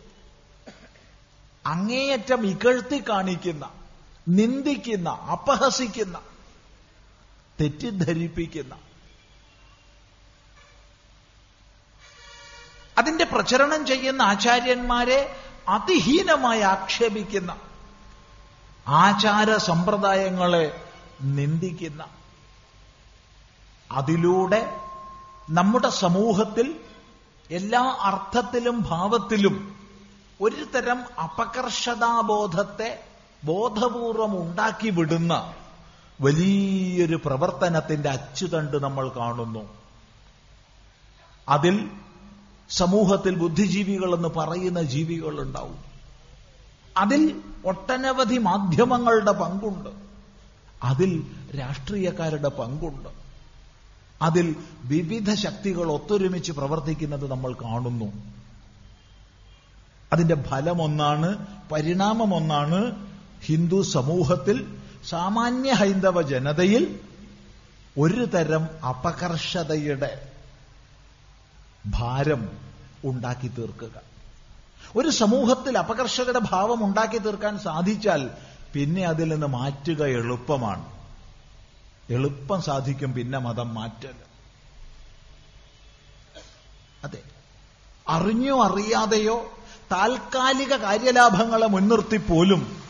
അങ്ങേയറ്റം 1.66 2.46
ഇകഴ്ത്തി 2.46 3.02
കാണിക്കുന്ന 3.08 3.70
നിന്ദിക്കുന്ന 4.28 5.08
അപഹസിക്കുന്ന 5.08 6.20
തെറ്റിദ്ധരിപ്പിക്കുന്ന 7.60 8.85
അതിന്റെ 12.98 13.24
പ്രചരണം 13.24 13.86
ചെയ്യുന്ന 13.86 14.22
ആചാര്യന്മാരെ 14.22 15.36
അതിഹീനമായി 15.68 16.60
ആക്ഷേപിക്കുന്ന 16.60 17.56
ആചാര 18.88 19.56
സമ്പ്രദായങ്ങളെ 19.56 20.84
നിന്ദിക്കുന്ന. 21.20 22.04
അതിലൂടെ 23.92 24.76
നമ്മുടെ 25.50 25.88
സമൂഹത്തിൽ 25.88 26.80
എല്ലാ 27.50 27.96
അർത്ഥത്തിലും 28.00 28.82
ഭാവത്തിലും 28.82 29.76
ഒരു 30.40 30.64
തരം 30.64 31.20
അപകർഷതാബോധത്തെ 31.20 33.00
ബോധപൂർവം 33.44 34.42
ഉണ്ടാക്കി 34.42 34.88
വിടുന്ന 34.88 35.54
വലിയൊരു 36.20 37.20
പ്രവർത്തനത്തിന്റെ 37.24 38.08
അച്ചുതണ്ട് 38.08 38.82
നമ്മൾ 38.82 39.08
കാണുന്നു. 39.08 39.68
അതിൽ 41.48 41.90
സമൂഹത്തിൽ 42.70 43.34
ബുദ്ധിജീവികൾ 43.34 44.14
എന്ന് 44.14 44.28
പറയുന്ന 44.28 44.82
ജീവികൾ 44.82 45.40
ഉണ്ടാവും 45.40 45.78
അതിൽ 46.96 47.40
ഒട്ടനവധി 47.64 48.38
മാധ്യമങ്ങളുടെ 48.38 49.32
പങ്കുണ്ട്. 49.32 49.90
അതിൽ 50.84 51.26
രാഷ്ട്രീയക്കാരുടെ 51.58 52.48
പങ്കുണ്ട്. 52.48 53.08
അതിൽ 54.22 54.56
വിവിധ 54.84 55.34
ശക്തികൾ 55.34 55.92
ഒത്തൊരുമിച്ച് 55.92 56.52
പ്രവർത്തിക്കുന്നത് 56.52 57.30
നമ്മൾ 57.30 57.52
കാണുന്നു. 57.52 58.12
അതിന്റെ 60.12 60.42
ഫലമൊന്നാണ് 60.42 61.46
പരിണാമമൊന്നാണ് 61.72 63.06
ഹിന്ദു 63.44 63.82
സമൂഹത്തിൽ 63.82 64.78
സാമാന്യ 65.08 65.72
ഹൈന്ദവ 65.72 66.22
ജനതയിൽ 66.22 67.00
ഒരു 67.98 68.24
തരം 68.24 68.86
അപകർഷതയുടെ 68.88 70.35
ഭാരം 71.86 72.48
ഉണ്ടാക്കി 73.04 73.48
തീർക്കുക. 73.48 74.00
ഒരു 74.96 75.08
സമൂഹത്തിൽ 75.08 75.78
അപകർഷകരുടെ 75.78 76.40
ഭാവം 76.50 76.84
ഉണ്ടാക്കി 76.84 77.18
തീർക്കാൻ 77.18 77.58
സാധിച്ചാൽ 77.58 78.30
പിന്നെ 78.74 79.04
അതിൽ 79.04 79.28
നിന്ന് 79.28 79.46
മാറ്റുക 79.46 80.04
എളുപ്പമാണ്. 80.04 80.84
എളുപ്പം 82.10 82.62
സാധിക്കും 82.62 83.14
പിന്നെ 83.14 83.38
മതം 83.38 83.74
മാറ്റൽ 83.74 84.14
അതെ. 87.04 87.22
അറിഞ്ഞോ 88.08 88.62
അറിയാതെയോ 88.62 89.50
താൽക്കാലിക 89.92 90.74
കാര്യലാഭങ്ങളെ 90.74 91.66
മുൻനിർത്തി 91.66 92.16
പോലും 92.16 92.82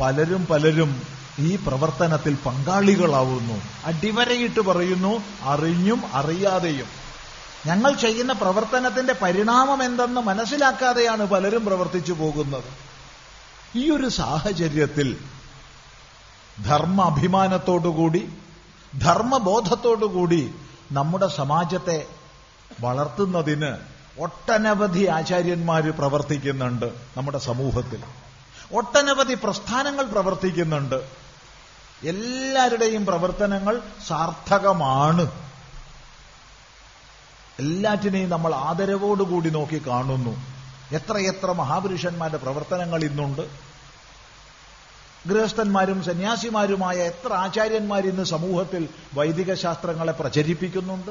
പലരും 0.00 0.46
പലരും 0.46 1.02
ഈ 1.38 1.56
പ്രവർത്തനത്തിൽ 1.56 2.34
പങ്കാളികളാവുന്നു. 2.34 3.62
അടിവരയിട്ട് 3.84 4.60
പറയുന്നു 4.60 5.22
അറിഞ്ഞും 5.42 6.06
അറിയാതെയും. 6.12 7.01
ഞങ്ങൾ 7.66 7.94
ചെയ്യുന്ന 7.94 8.32
പ്രവർത്തനത്തിന്റെ 8.32 9.12
പരിണാമം 9.22 9.82
എന്തെന്ന് 9.82 10.20
മനസ്സിലാക്കാതെയാണ് 10.20 11.26
പലരും 11.26 11.64
പ്രവർത്തിച്ചു 11.64 12.12
പോകുന്നത്. 12.12 12.64
ഈ 13.76 13.90
ഒരു 13.90 14.08
സാഹചര്യത്തിൽ 14.08 15.16
ധർമ്മ 16.64 17.02
അഭിമാനത്തോടുകൂടി 17.02 18.32
ധർമ്മബോധത്തോടുകൂടി 18.98 20.54
നമ്മുടെ 20.92 21.26
സമാജത്തെ 21.26 22.06
വളർത്തുന്നതിന് 22.80 23.76
ഒട്ടനവധി 24.18 25.06
ആചാര്യന്മാർ 25.06 25.90
പ്രവർത്തിക്കുന്നുണ്ട് 25.90 26.86
നമ്മുടെ 27.16 27.38
സമൂഹത്തിൽ. 27.38 28.02
ഒട്ടനവധി 28.72 29.34
പ്രസ്ഥാനങ്ങൾ 29.34 30.04
പ്രവർത്തിക്കുന്നുണ്ട്. 30.04 31.08
എല്ലാവരുടെയും 32.02 33.06
പ്രവർത്തനങ്ങൾ 33.06 33.82
സാർത്ഥകമാണ്. 34.08 35.41
എല്ലാറ്റിനെയും 37.62 38.30
നമ്മൾ 38.30 38.54
ആദരവോടുകൂടി 38.54 39.50
നോക്കി 39.50 39.82
കാണുന്നു. 39.86 40.36
എത്രയെത്ര 40.92 41.52
മഹാപുരുഷന്മാരുടെ 41.52 42.38
പ്രവർത്തനങ്ങൾ 42.38 43.04
ഇന്നുണ്ട്. 43.04 43.42
ഗൃഹസ്ഥന്മാരും 45.26 46.04
സന്യാസിമാരുമായ 46.04 46.96
എത്ര 46.96 47.32
ആചാര്യന്മാർ 47.32 48.06
ഇന്ന് 48.06 48.24
സമൂഹത്തിൽ 48.24 48.88
വൈദിക 49.14 49.54
ശാസ്ത്രങ്ങളെ 49.54 50.12
പ്രചരിപ്പിക്കുന്നുണ്ട്. 50.12 51.10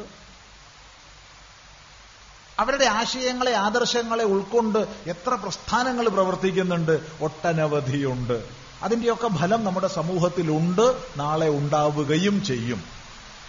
അവരുടെ 2.59 2.85
ആശയങ്ങളെ 2.85 3.53
ആദർശങ്ങളെ 3.53 4.23
ഉൾക്കൊണ്ട് 4.23 4.87
എത്ര 5.07 5.29
പ്രസ്ഥാനങ്ങൾ 5.29 6.09
പ്രവർത്തിക്കുന്നുണ്ട്. 6.09 6.99
ഒട്ടനവധിയുണ്ട്. 7.21 8.43
അതിന്റെയൊക്കെ 8.83 9.27
ഫലം 9.27 9.63
നമ്മുടെ 9.63 9.87
സമൂഹത്തിലുണ്ട്. 9.87 10.95
നാളെ 11.17 11.49
ഉണ്ടാവുകയും 11.49 12.43
ചെയ്യും. 12.43 12.83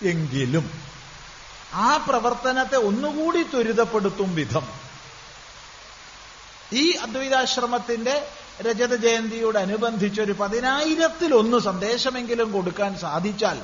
എങ്കിലും 0.03 0.93
ആ 1.75 1.97
പ്രവർത്തനത്തെ 1.97 2.77
ഒന്നുകൂടി 2.77 3.43
ത്വരിതപ്പെടുത്തും 3.43 4.35
വിധം. 4.35 4.67
ഈ 6.73 6.93
അദ്വൈതാശ്രമത്തിന്റെ 6.93 8.29
രജത 8.63 8.95
ജയന്തിയോട് 8.95 9.59
അനുബന്ധിച്ച് 9.59 10.21
ഒരു 10.21 10.33
പതിനായിരത്തിലൊന്ന് 10.33 11.59
സന്ദേശമെങ്കിലും 11.59 12.53
കൊടുക്കാൻ 12.53 12.99
സാധിച്ചാൽ 12.99 13.61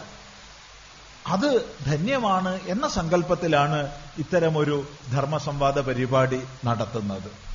അത് 1.27 1.77
ധന്യമാണ് 1.87 2.61
എന്ന 2.66 2.88
സങ്കല്പത്തിലാണ് 2.88 3.92
ഇത്തരമൊരു 4.18 4.85
ധർമ്മസംവാദ 5.12 5.81
പരിപാടി 5.81 6.40
നടത്തുന്നത്. 6.64 7.48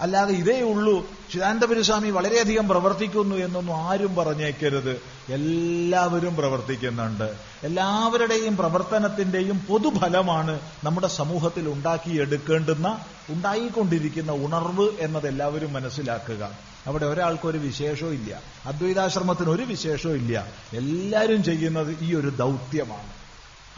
അല്ലാതെ 0.00 0.34
ഇതേ 0.34 0.60
ഉള്ളൂ. 0.60 1.10
ചിദാനന്ദപുരസ്വാമി 1.32 2.10
വളരെയധികം 2.10 2.68
പ്രവർത്തിക്കുന്നു 2.68 3.36
എന്നൊന്നും 3.36 3.76
ആരും 3.76 4.14
പറഞ്ഞേക്കരുത്. 4.14 5.02
എല്ലാവരും 5.28 6.36
പ്രവർത്തിക്കുന്നുണ്ട്. 6.36 7.36
എല്ലാവരുടെയും 7.62 8.56
പ്രവർത്തനത്തിന്റെയും 8.56 9.58
പൊതുഫലമാണ് 9.58 10.60
നമ്മുടെ 10.84 11.06
സമൂഹത്തിൽ 11.06 11.68
ഉണ്ടാക്കിയെടുക്കേണ്ടുന്ന 11.68 13.04
ഉണ്ടായിക്കൊണ്ടിരിക്കുന്ന 13.28 14.32
ഉണർവ് 14.32 14.88
എന്നത് 15.00 15.28
എല്ലാവരും 15.28 15.72
മനസ്സിലാക്കുക. 15.72 16.50
അവിടെ 16.86 17.06
ഒരാൾക്കൊരു 17.06 17.58
വിശേഷവും 17.58 18.12
ഇല്ല. 18.12 18.40
അദ്വൈതാശ്രമത്തിന് 18.64 19.50
ഒരു 19.50 19.62
വിശേഷവും 19.62 20.14
ഇല്ല. 20.14 20.46
എല്ലാവരും 20.72 21.44
ചെയ്യുന്നത് 21.44 21.96
ഈ 22.00 22.14
ഒരു 22.14 22.28
ദൗത്യമാണ്. 22.28 23.12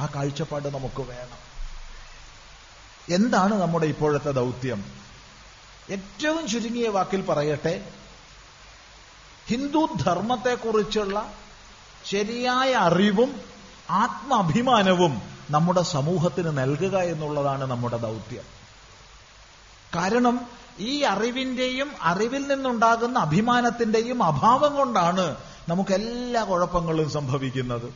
ആ 0.02 0.06
കാഴ്ചപ്പാട് 0.14 0.68
നമുക്ക് 0.68 1.00
വേണം. 1.00 1.48
എന്താണ് 3.14 3.60
നമ്മുടെ 3.60 3.86
ഇപ്പോഴത്തെ 3.86 4.30
ദൗത്യം? 4.30 5.07
ഏറ്റവും 5.90 6.48
ചുരുങ്ങിയ 6.48 6.88
വാക്കിൽ 6.88 7.22
പറയട്ടെ 7.22 7.92
ഹിന്ദു 9.48 9.88
ധർമ്മത്തെക്കുറിച്ചുള്ള 10.04 11.32
ശരിയായ 12.04 12.74
അറിവും 12.74 13.30
ആത്മാഭിമാനവും 13.90 15.22
നമ്മുടെ 15.50 15.82
സമൂഹത്തിന് 15.82 16.58
നൽകുക 16.58 16.96
എന്നുള്ളതാണ് 17.12 17.64
നമ്മുടെ 17.70 17.98
ദൗത്യം. 17.98 18.44
കാരണം 19.96 20.46
ഈ 20.78 21.02
അറിവിന്റെയും 21.02 21.88
അറിവിൽ 22.02 22.46
നിന്നുണ്ടാകുന്ന 22.46 23.18
അഭിമാനത്തിന്റെയും 23.18 24.22
അഭാവം 24.22 24.76
കൊണ്ടാണ് 24.76 25.36
നമുക്ക് 25.68 25.92
എല്ലാ 25.92 26.44
കുഴപ്പങ്ങളും 26.44 27.10
സംഭവിക്കുന്നത്. 27.10 27.88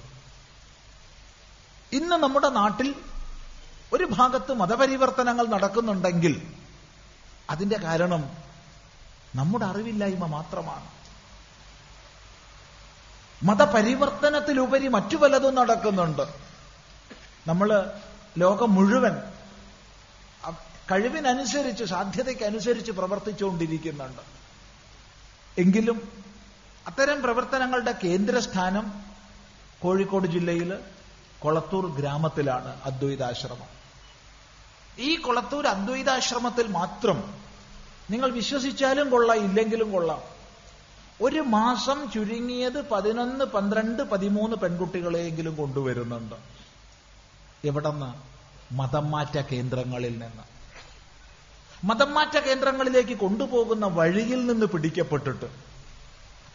ഇന്ന് 1.92 2.16
നമ്മുടെ 2.16 2.48
നാട്ടിൽ 2.48 2.94
ഒരു 3.92 4.04
ഭാഗത്ത് 4.04 4.52
മതപരിവർത്തനങ്ങൾ 4.54 5.46
നടക്കുന്നുണ്ടെങ്കിൽ 5.46 6.34
അതിന്റെ 7.52 7.78
കാരണം 7.82 8.22
നമ്മുടെ 9.34 9.64
അറിവില്ലായ്മ 9.64 10.26
മാത്രമാണ്. 10.26 10.88
മതപരിവർത്തനത്തിലുപരി 13.42 14.88
മറ്റു 14.88 15.16
പലതും 15.16 15.54
നടക്കുന്നുണ്ട്. 15.54 16.22
നമ്മൾ 17.46 17.68
ലോകം 18.38 18.74
മുഴുവൻ 18.74 19.14
കഴിവിനനുസരിച്ച് 20.90 21.84
സാധ്യതയ്ക്കനുസരിച്ച് 21.84 22.92
പ്രവർത്തിച്ചുകൊണ്ടിരിക്കുന്നുണ്ട്. 22.92 24.22
എങ്കിലും 25.58 25.98
അത്തരം 26.86 27.22
പ്രവർത്തനങ്ങളുടെ 27.22 27.92
കേന്ദ്രസ്ഥാനം 28.04 28.86
കോഴിക്കോട് 29.82 30.26
ജില്ലയിൽ 30.26 30.70
കൊളത്തൂർ 31.38 31.84
ഗ്രാമത്തിലാണ് 31.98 32.82
അദ്വൈതാശ്രമം. 32.82 33.81
ഈ 34.98 35.16
കൊളത്തൂർ 35.16 35.66
അദ്വൈതാശ്രമത്തിൽ 35.66 36.66
മാത്രം 36.66 37.34
നിങ്ങൾ 38.10 38.30
വിശ്വസിച്ചാലും 38.30 39.10
കൊള്ളാം 39.10 39.44
ഇല്ലെങ്കിലും 39.44 39.92
കൊള്ളാം. 39.92 40.22
ഒരു 41.22 41.40
മാസം 41.40 42.10
ചുരുങ്ങിയത് 42.10 42.88
പതിനൊന്ന് 42.88 43.44
പന്ത്രണ്ട് 43.44 44.02
പതിമൂന്ന് 44.02 44.56
പെൺകുട്ടികളെയെങ്കിലും 44.56 45.56
കൊണ്ടുവരുന്നുണ്ട്. 45.56 46.34
എവിടെന്ന്? 47.64 48.32
മതം 48.74 49.10
മാറ്റ 49.10 49.38
കേന്ദ്രങ്ങളിൽ 49.38 50.18
നിന്ന്. 50.18 50.44
മതം 51.84 52.14
മാറ്റ 52.14 52.38
കേന്ദ്രങ്ങളിലേക്ക് 52.38 53.18
കൊണ്ടുപോകുന്ന 53.18 53.86
വഴിയിൽ 53.86 54.46
നിന്ന് 54.46 54.66
പിടിക്കപ്പെട്ടിട്ട് 54.66 55.48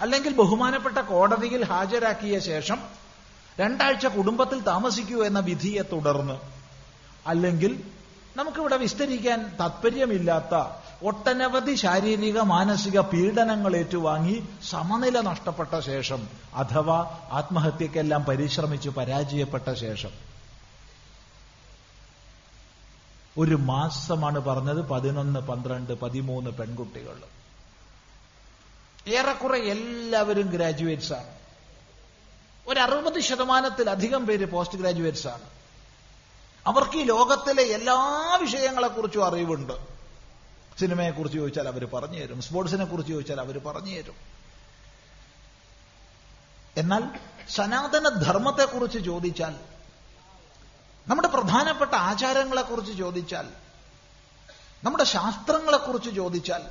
അല്ലെങ്കിൽ 0.02 0.34
ബഹുമാനപ്പെട്ട 0.34 0.98
കോടതിയിൽ 0.98 1.66
ഹാജരാക്കിയ 1.66 2.40
ശേഷം 2.40 2.80
രണ്ടാഴ്ച 3.60 4.06
കുടുംബത്തിൽ 4.06 4.60
താമസിക്കൂ 4.60 5.24
എന്ന 5.24 5.40
വിധിയെ 5.40 5.82
തുടർന്ന് 5.82 6.38
അല്ലെങ്കിൽ 7.28 7.97
നമുക്കിവിടെ 8.38 8.78
വിസ്തരിക്കാൻ 8.78 9.58
താത്പര്യമില്ലാത്ത 9.60 10.56
ഒട്ടനവധി 11.04 11.76
ശാരീരിക 11.76 12.40
മാനസിക 12.40 13.00
പീഡനങ്ങൾ 13.00 13.76
ഏറ്റുവാങ്ങി 13.76 14.48
സമനില 14.70 15.22
നഷ്ടപ്പെട്ട 15.22 15.80
ശേഷം 15.80 16.30
അഥവാ 16.56 17.20
ആത്മഹത്യക്കെല്ലാം 17.32 18.24
പരിശ്രമിച്ച് 18.24 18.90
പരാജയപ്പെട്ട 18.90 19.74
ശേഷം. 19.74 20.10
ഒരു 23.38 23.56
മാസമാണ് 23.56 24.40
പറഞ്ഞത് 24.40 24.82
പതിനൊന്ന് 24.90 25.40
പന്ത്രണ്ട് 25.40 25.94
പതിമൂന്ന് 25.94 26.50
പെൺകുട്ടികൾ. 26.50 27.18
ഏറെക്കുറെ 29.08 29.60
എല്ലാവരും 29.60 30.48
ഗ്രാജുവേറ്റ്സ് 30.48 31.14
ആണ് 31.14 31.32
ഒരു 32.68 32.80
അറുപത് 32.80 33.20
ശതമാനത്തിലധികം 33.20 34.26
പേര് 34.26 34.46
പോസ്റ്റ് 34.46 34.78
ഗ്രാജുവേറ്റ്സ് 34.78 35.28
ആണ് 35.28 35.57
അവർക്ക് 36.68 36.98
ഈ 36.98 37.04
ലോകത്തിലെ 37.04 37.64
എല്ലാ 37.64 38.36
വിഷയങ്ങളെക്കുറിച്ചും 38.42 39.26
അറിവുണ്ട്. 39.26 39.74
സിനിമയെക്കുറിച്ച് 40.80 41.38
ചോദിച്ചാൽ 41.38 41.68
അവർ 41.68 41.86
പറഞ്ഞു 41.86 42.20
തരും. 42.20 42.42
സ്പോർട്സിനെ 42.42 42.86
കുറിച്ച് 42.86 43.14
ചോദിച്ചാൽ 43.14 43.42
അവർ 43.42 43.58
പറഞ്ഞു 43.58 43.96
തരും. 43.96 44.16
എന്നാൽ 46.78 47.04
സനാതന 47.50 48.10
ധർമ്മത്തെക്കുറിച്ച് 48.10 49.00
ചോദിച്ചാൽ 49.00 49.56
നമ്മുടെ 51.08 51.28
പ്രധാനപ്പെട്ട 51.28 51.96
ആചാരങ്ങളെക്കുറിച്ച് 51.96 52.98
ചോദിച്ചാൽ 52.98 53.50
നമ്മുടെ 54.84 55.04
ശാസ്ത്രങ്ങളെക്കുറിച്ച് 55.04 56.10
ചോദിച്ചാൽ 56.10 56.64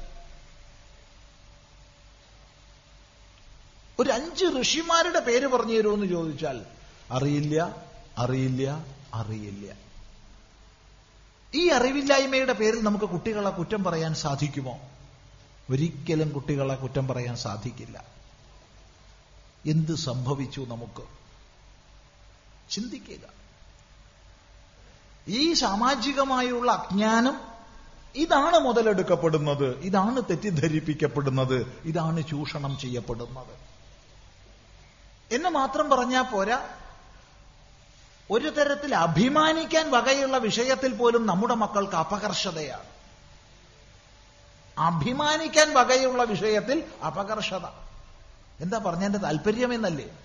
ഒരു 3.98 4.10
അഞ്ച് 4.10 4.44
ഋഷിമാരുടെ 4.60 5.20
പേര് 5.20 5.46
പറഞ്ഞു 5.46 5.74
തരുമെന്ന് 5.74 6.06
ചോദിച്ചാൽ 6.06 6.66
അറിയില്ല 7.10 7.74
അറിയില്ല 8.18 8.86
അറിയില്ല. 9.14 9.85
ഈ 11.56 11.68
അറിവില്ലായ്മയുടെ 11.68 12.52
പേരിൽ 12.52 12.82
നമുക്ക് 12.82 13.04
കുട്ടികളെ 13.04 13.50
കുറ്റം 13.50 13.84
പറയാൻ 13.84 14.14
സാധിക്കുമോ? 14.14 14.78
ഒരിക്കലും 15.70 16.30
കുട്ടികളെ 16.30 16.74
കുറ്റം 16.74 17.08
പറയാൻ 17.08 17.36
സാധിക്കില്ല. 17.36 18.04
എന്ത് 19.66 19.96
സംഭവിച്ചു 19.96 20.60
നമുക്ക്? 20.60 21.02
ചിന്തിക്കുക. 22.70 23.28
ഈ 25.28 25.52
സാമാജികമായുള്ള 25.52 26.72
അജ്ഞാനം 26.72 27.40
ഇതാണ് 28.14 28.58
മുതലെടുക്കപ്പെടുന്നത്. 28.58 29.78
ഇതാണ് 29.78 30.22
തെറ്റിദ്ധരിപ്പിക്കപ്പെടുന്നത്. 30.22 31.80
ഇതാണ് 31.84 32.28
ചൂഷണം 32.28 32.78
ചെയ്യപ്പെടുന്നത്. 32.78 33.66
എന്ന് 35.34 35.48
മാത്രം 35.48 35.90
പറഞ്ഞാൽ 35.90 36.22
പോരാ. 36.22 36.68
ഒരു 38.30 38.48
തരത്തിൽ 38.48 38.94
അഭിമാനിക്കാൻ 38.94 39.90
വകയുള്ള 39.90 40.38
വിഷയത്തിൽ 40.38 40.94
പോലും 40.94 41.26
നമ്മുടെ 41.26 41.54
മക്കൾക്ക് 41.54 41.94
അപകർഷതയാണ്. 41.94 42.84
അഭിമാനിക്കാൻ 44.78 45.74
വകയുള്ള 45.74 46.22
വിഷയത്തിൽ 46.22 46.84
അപകർഷത. 47.06 47.66
എന്താ 48.60 48.78
പറഞ്ഞതിന്റെ 48.78 49.18
താല്പര്യമെന്നല്ലേ? 49.18 50.18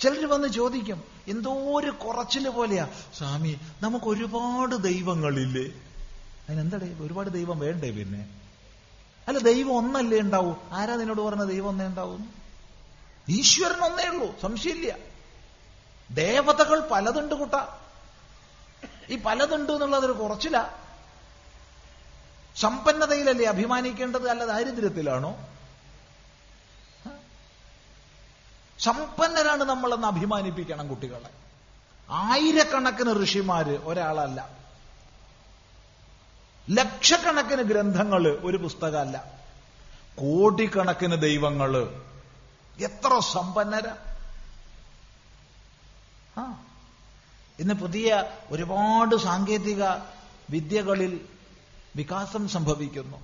ചിലർ 0.00 0.26
വന്ന് 0.26 0.48
ചോദിക്കും 0.48 1.04
എന്തോ 1.28 1.50
ഒരു 1.50 1.90
കുറച്ചിൽ 1.90 2.48
പോലെയാ. 2.48 2.88
സ്വാമി 3.18 3.60
നമുക്ക് 3.82 4.04
ഒരുപാട് 4.04 4.76
ദൈവങ്ങളില്ലേ? 4.76 5.80
അതിനെന്താടേ 6.48 6.86
ഒരുപാട് 6.86 7.30
ദൈവം 7.30 7.58
വേണ്ടേ 7.58 7.90
പിന്നെ? 7.90 8.28
അല്ല 9.28 9.38
ദൈവം 9.38 9.76
ഒന്നല്ലേ 9.76 10.20
ഉണ്ടാവൂ? 10.20 10.54
ആരാ 10.72 10.96
നിന്നോട് 10.96 11.20
പറഞ്ഞ 11.20 11.44
ദൈവം 11.44 11.68
ഒന്നേ 11.68 11.86
ഉണ്ടാവും? 11.86 12.34
ഈശ്വരൻ 13.28 13.84
ഒന്നേ 13.84 14.08
ഉള്ളൂ 14.08 14.40
സംശയമില്ല. 14.40 15.13
ദേവതകൾ 16.10 16.88
പലതുണ്ട് 16.88 17.34
കുട്ട. 17.34 17.54
ഈ 19.08 19.22
പലതുണ്ട് 19.22 19.72
എന്നുള്ളതൊരു 19.72 20.12
കുറച്ചില്ല 20.12 20.84
സമ്പന്നതയിലല്ലേ 22.56 23.46
അഭിമാനിക്കേണ്ടത്? 23.46 24.28
അല്ല 24.28 24.44
ദാരിദ്ര്യത്തിലാണോ? 24.44 25.36
സമ്പന്നരാണ് 28.78 29.64
നമ്മളെന്ന് 29.64 30.06
അഭിമാനിപ്പിക്കണം 30.06 30.88
കുട്ടികളെ. 30.88 31.30
ആയിരക്കണക്കിന് 32.10 33.22
ഋഷിമാര് 33.22 33.78
ഒരാളല്ല. 33.84 34.48
ലക്ഷക്കണക്കിന് 36.70 37.62
ഗ്രന്ഥങ്ങൾ 37.62 38.28
ഒരു 38.28 38.56
പുസ്തകമല്ല. 38.56 39.24
കോടിക്കണക്കിന് 40.18 41.22
ദൈവങ്ങൾ. 41.22 42.02
എത്ര 42.80 43.18
സമ്പന്നര. 43.18 44.13
ആ. 46.38 46.58
ഇന്ന് 47.58 47.74
പുതിയ 47.74 48.24
ഒരുപാട് 48.50 49.16
സാങ്കേതിക 49.16 49.84
വിദ്യകളിൽ 50.50 51.20
വികാസം 51.96 52.48
സംഭവിക്കുന്നു. 52.48 53.18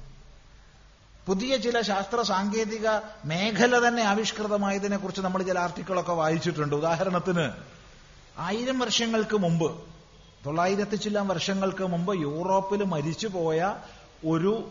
പുതിയ 1.26 1.56
ചില 1.56 1.80
ശാസ്ത്ര 1.80 2.22
സാങ്കേതിക 2.22 2.88
മേഖല 3.24 3.88
തന്നെ 3.88 4.02
ആവിഷ്കൃതമായതിനെ 4.02 4.96
കുറിച്ച് 4.96 5.20
നമ്മൾ 5.20 5.42
ചില 5.42 5.58
ആർട്ടിക്കിളൊക്കെ 5.58 6.12
വായിച്ചിട്ടുണ്ട്. 6.12 6.76
ഉദാഹരണത്തിന് 6.76 7.52
ആയിരം 8.38 8.78
വർഷങ്ങൾക്ക് 8.78 9.36
മുമ്പ് 9.36 9.78
തൊള്ളായിരത്തി 10.46 10.96
ചില 10.96 11.18
വർഷങ്ങൾക്ക് 11.18 11.82
മുമ്പ് 11.86 12.20
യൂറോപ്പിൽ 12.20 12.82
മരിച്ചുപോയ 12.84 13.74
ഒരു 14.26 14.70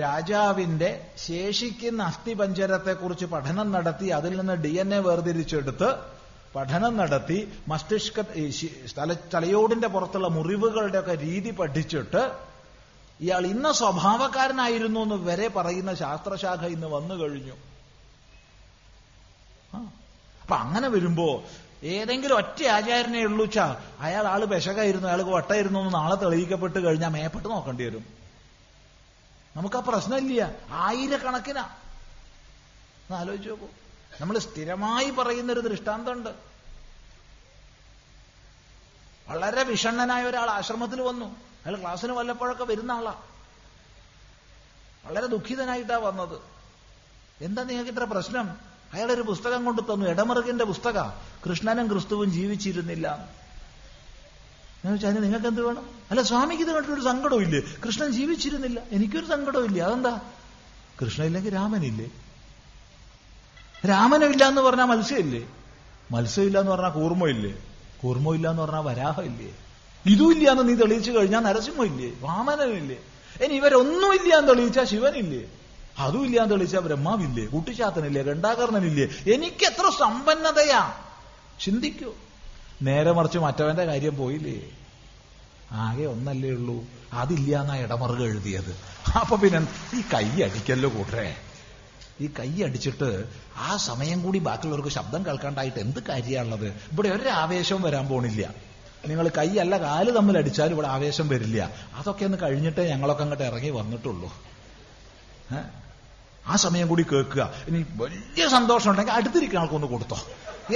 രാജാവിന്റെ 0.00 1.06
ശേഷിക്കുന്ന 1.16 2.02
അസ്ഥിപഞ്ചരത്തെക്കുറിച്ച് 2.02 3.24
പഠനം 3.24 3.72
നടത്തി 3.72 4.04
അതിൽ 4.06 4.36
നിന്ന് 4.38 4.52
ഡി 4.52 4.68
എൻ 4.68 4.94
എ 4.94 4.98
വേർതിരിച്ചെടുത്ത് 4.98 6.13
പഠനം 6.56 6.96
നടത്തി 6.96 7.58
മസ്തിഷ്ക 7.68 8.20
തല 8.98 9.16
തലയോടിന്റെ 9.34 9.88
പുറത്തുള്ള 9.88 10.28
മുറിവുകളുടെ 10.28 10.98
ഒക്കെ 10.98 11.14
രീതി 11.14 11.50
പഠിച്ചിട്ട് 11.50 12.38
ഇയാൾ 13.20 13.46
ഇന്ന 13.46 13.72
സ്വഭാവക്കാരനായിരുന്നു 13.72 15.00
എന്ന് 15.00 15.14
വരെ 15.14 15.48
പറയുന്ന 15.48 15.94
ശാസ്ത്രശാഖ 15.94 16.66
ഇന്ന് 16.66 16.86
വന്നു 16.86 17.14
കഴിഞ്ഞു. 17.14 17.52
അപ്പൊ 20.42 20.56
അങ്ങനെ 20.56 20.88
വരുമ്പോ 20.88 21.44
ഏതെങ്കിലും 21.82 22.36
ഒറ്റ 22.36 22.64
ആചാര്യനെ 22.64 23.24
ഉള്ളൂച്ചാ 23.24 23.76
അയാൾ 24.00 24.26
ആൾ 24.26 24.44
പെശകായിരുന്നു 24.44 25.08
അയാൾക്ക് 25.08 25.30
വട്ടായിരുന്നു 25.30 25.80
എന്ന് 25.80 25.94
നാളെ 25.94 26.14
തെളിയിക്കപ്പെട്ട് 26.14 26.84
കഴിഞ്ഞാൽ 26.84 27.08
മേപ്പെട്ട് 27.08 27.48
നോക്കേണ്ടി 27.48 27.84
വരും. 27.84 28.04
നമുക്ക് 29.56 29.76
ആ 29.76 29.80
പ്രശ്നമില്ല. 29.80 30.52
ആയിരക്കണക്കിനാ. 30.70 31.68
ആലോചിച്ച് 33.10 33.50
നോക്കൂ. 33.50 33.66
നമ്മൾ 34.20 34.38
സ്ഥിരമായി 34.38 35.10
പറയുന്നൊരു 35.10 35.60
ദൃഷ്ടാന്തമുണ്ട്. 35.60 36.30
വളരെ 39.28 39.62
വിഷണ്ണനായ 39.62 40.24
ഒരാൾ 40.24 40.50
ആശ്രമത്തിൽ 40.50 41.02
വന്നു. 41.02 41.26
അയാൾ 41.66 41.80
ക്ലാസ്സിന് 41.80 42.12
വല്ലപ്പോഴൊക്കെ 42.12 42.64
വരുന്ന 42.64 42.92
ആളാ. 42.92 43.14
വളരെ 45.04 45.26
ദുഃഖിതനായിട്ടാ 45.26 45.96
വന്നത്. 45.96 46.38
എന്താ 47.40 47.62
നിങ്ങൾക്ക് 47.62 47.90
ഇത്ര 47.90 48.04
പ്രശ്നം? 48.04 48.50
അയാളൊരു 48.92 49.22
പുസ്തകം 49.22 49.64
കൊണ്ട് 49.64 49.82
തന്നു. 49.82 50.06
ഇടമറുകിന്റെ 50.06 50.64
പുസ്തക. 50.64 51.00
കൃഷ്ണനും 51.48 51.88
ക്രിസ്തുവും 51.88 52.30
ജീവിച്ചിരുന്നില്ല. 52.30 53.28
അതിന് 54.84 55.22
നിങ്ങൾക്ക് 55.22 55.46
എന്ത് 55.46 55.62
വേണം? 55.62 55.88
അല്ല 56.10 56.22
സ്വാമിക്ക് 56.22 56.62
ഇത് 56.62 56.70
കണ്ടിട്ടൊരു 56.70 57.00
സങ്കടവും 57.00 57.42
ഇല്ലേ 57.42 57.74
കൃഷ്ണൻ 57.86 58.10
ജീവിച്ചിരുന്നില്ല. 58.10 58.80
എനിക്കൊരു 58.90 59.26
സങ്കടവും 59.26 59.64
ഇല്ല 59.64 59.82
അതെന്താ? 59.82 60.20
കൃഷ്ണ 61.02 61.24
ഇല്ലെങ്കിൽ 61.24 61.54
രാമനില്ലേ? 61.54 62.10
രാമനുമില്ല 63.84 64.44
എന്ന് 64.48 64.62
പറഞ്ഞാൽ 64.62 64.84
മത്സ്യമില്ലേ? 64.84 65.42
മത്സ്യമില്ല 66.10 66.58
എന്ന് 66.58 66.70
പറഞ്ഞാൽ 66.70 66.90
കൂർമ്മയില്ലേ 66.90 67.52
കൂർമ്മയില്ല 68.00 68.50
എന്ന് 68.50 68.62
പറഞ്ഞാൽ 68.62 68.82
വരാഹമില്ലേ 68.82 69.52
ഇല്ല 70.04 70.50
എന്ന് 70.50 70.68
നീ 70.68 70.74
തെളിയിച്ചു 70.74 71.10
കഴിഞ്ഞാൽ 71.10 71.40
നരസിംഹമില്ലേ 71.40 72.08
വാമനമില്ലേ 72.22 72.98
ഇനി 73.40 73.54
ഇവരൊന്നുമില്ല 73.54 74.34
എന്ന് 74.38 74.48
തെളിയിച്ചാൽ 74.48 74.84
ശിവനില്ലേ 74.84 75.42
അതും 75.98 76.24
ഇല്ല 76.24 76.40
എന്ന് 76.40 76.54
തെളിയിച്ചാൽ 76.54 76.80
ബ്രഹ്മാവില്ലേ? 76.80 77.46
കുട്ടിച്ചാത്തനില്ലേ? 77.46 78.22
രണ്ടാകർണനില്ലേ 78.22 79.04
എനിക്ക് 79.26 79.64
എത്ര 79.66 79.90
സമ്പന്നതയാ! 79.98 80.82
ചിന്തിക്കൂ. 81.60 82.12
നേരെ 82.82 83.12
മറിച്ച് 83.12 83.38
മറ്റവന്റെ 83.38 83.84
കാര്യം 83.84 84.16
പോയില്ലേ? 84.16 84.56
ആകെ 85.70 86.06
ഒന്നല്ലേ 86.06 86.50
ഉള്ളൂ. 86.50 86.78
അതില്ല 87.12 87.60
എന്നാ 87.60 87.76
ഇടമറുക 87.76 88.22
എഴുതിയത്. 88.22 88.72
അപ്പൊ 89.20 89.36
പിന്നെ 89.36 89.60
ഈ 89.94 90.02
കൈ 90.14 90.42
അടിക്കല്ലോ 90.42 90.88
കൂട്ടരെ. 90.88 91.28
ഈ 92.20 92.30
കൈ 92.38 92.62
അടിച്ചിട്ട് 92.62 93.24
ആ 93.56 93.76
സമയം 93.76 94.22
കൂടി 94.22 94.38
ബാക്കിയുള്ളവർക്ക് 94.38 94.88
ശബ്ദം 94.88 95.26
കേൾക്കാണ്ടായിട്ട് 95.26 95.78
എന്ത് 95.78 96.02
കാര്യമാണുള്ളത്? 96.08 96.66
ഇവിടെ 96.92 97.08
ഒരു 97.08 97.28
ആവേശവും 97.28 97.82
വരാൻ 97.82 98.06
പോണില്ല. 98.06 98.54
നിങ്ങൾ 99.06 99.28
കൈയല്ല 99.28 99.78
കാൽ 99.78 100.10
തമ്മിൽ 100.10 100.38
അടിച്ചാൽ 100.38 100.70
ഇവിടെ 100.70 100.86
ആവേശം 100.86 101.28
വരില്ല. 101.28 101.70
അതൊക്കെ 101.94 102.24
ഒന്ന് 102.24 102.38
കഴിഞ്ഞിട്ടേ 102.42 102.88
ഞങ്ങളൊക്കെ 102.88 103.22
അങ്ങോട്ട് 103.22 103.44
ഇറങ്ങി 103.44 103.70
വന്നിട്ടുള്ളൂ. 103.70 104.32
ആ 106.46 106.56
സമയം 106.56 106.88
കൂടി 106.88 107.02
കേൾക്കുക. 107.02 107.52
ഇനി 107.68 107.86
വലിയ 107.96 108.48
സന്തോഷം 108.48 108.90
ഉണ്ടെങ്കിൽ 108.90 109.12
അടുത്തിരിക്കുന്ന 109.12 109.60
ആൾക്കൊന്ന് 109.60 109.86
കൊടുത്തോ. 109.86 110.18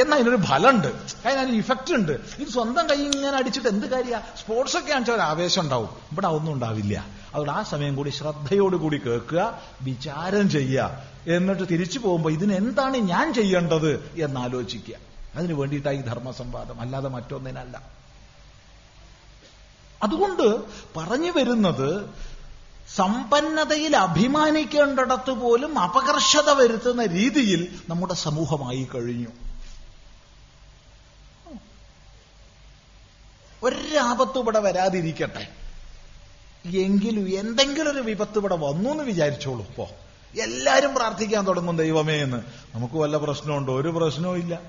എന്നാൽ 0.00 0.18
അതിനൊരു 0.18 0.42
ഫലമുണ്ട്. 0.42 0.86
അതിനൊരു 1.26 1.56
ഇഫക്റ്റ് 1.56 1.94
ഉണ്ട്. 1.94 2.12
ഇത് 2.38 2.48
സ്വന്തം 2.48 2.90
കൈ 2.90 2.94
ഇങ്ങനെ 2.94 3.36
അടിച്ചിട്ട് 3.36 3.68
എന്ത് 3.68 3.86
കാര്യ? 3.86 4.20
സ്പോർട്സ് 4.40 4.76
ഒക്കെ 4.76 4.92
ആണെച്ചാൽ 4.92 5.14
ഒരു 5.14 5.22
ആവേശം 5.22 5.62
ഉണ്ടാവും. 5.62 5.88
ഇവിടെ 6.12 6.26
ഒന്നും 6.26 6.52
ഉണ്ടാവില്ല. 6.52 7.06
അതുകൊണ്ട് 7.28 7.52
ആ 7.52 7.62
സമയം 7.62 7.96
കൂടി 7.96 8.10
ശ്രദ്ധയോടുകൂടി 8.10 8.96
കേൾക്കുക 8.96 9.60
വിചാരം 9.82 10.50
ചെയ്യുക. 10.50 11.02
എന്നിട്ട് 11.26 11.62
തിരിച്ചു 11.62 11.98
പോകുമ്പോൾ 11.98 12.32
ഇതിനെന്താണ് 12.32 12.96
ഞാൻ 12.96 13.34
ചെയ്യേണ്ടത് 13.34 14.10
എന്നാലോചിക്കുക. 14.16 14.94
അതിനു 15.34 15.54
വേണ്ടിയിട്ടാണ് 15.54 15.96
ഈ 15.96 16.00
ധർമ്മസംവാദം. 16.00 16.80
അല്ലാതെ 16.80 17.08
മറ്റൊന്നിനല്ല. 17.08 17.82
അതുകൊണ്ട് 20.02 20.60
പറഞ്ഞു 20.96 21.32
വരുന്നത് 21.32 22.10
സമ്പന്നതയിൽ 22.96 23.96
അഭിമാനിക്കേണ്ടിടത്ത് 23.96 25.30
പോലും 25.30 25.78
അപകർഷത 25.78 26.50
വരുത്തുന്ന 26.50 27.06
രീതിയിൽ 27.06 27.78
നമ്മുടെ 27.88 28.14
സമൂഹമായി 28.14 28.88
കഴിഞ്ഞു. 28.94 29.28
ഒരാപത്തും 33.62 34.40
ഇവിടെ 34.40 34.58
വരാതിരിക്കട്ടെ. 34.58 35.48
എങ്കിലും 36.76 37.38
എന്തെങ്കിലും 37.38 37.90
ഒരു 37.92 37.98
വിപത്ത് 37.98 38.38
ഇവിടെ 38.38 38.56
വന്നു 38.56 38.90
എന്ന് 38.90 39.04
വിചാരിച്ചോളൂ. 39.04 39.66
ഇപ്പോ 39.66 39.88
എല്ലാരും 40.40 40.94
പ്രാർത്ഥിക്കാൻ 40.94 41.46
തുടങ്ങും 41.46 41.76
ദൈവമേ 41.76 42.16
എന്ന്. 42.16 42.36
നമുക്ക് 42.74 42.94
വല്ല 42.94 43.16
പ്രശ്നമുണ്ടോ? 43.16 43.80
ഒരു 43.80 43.88
പ്രശ്നവും 43.88 44.36
ഇല്ല. 44.36 44.60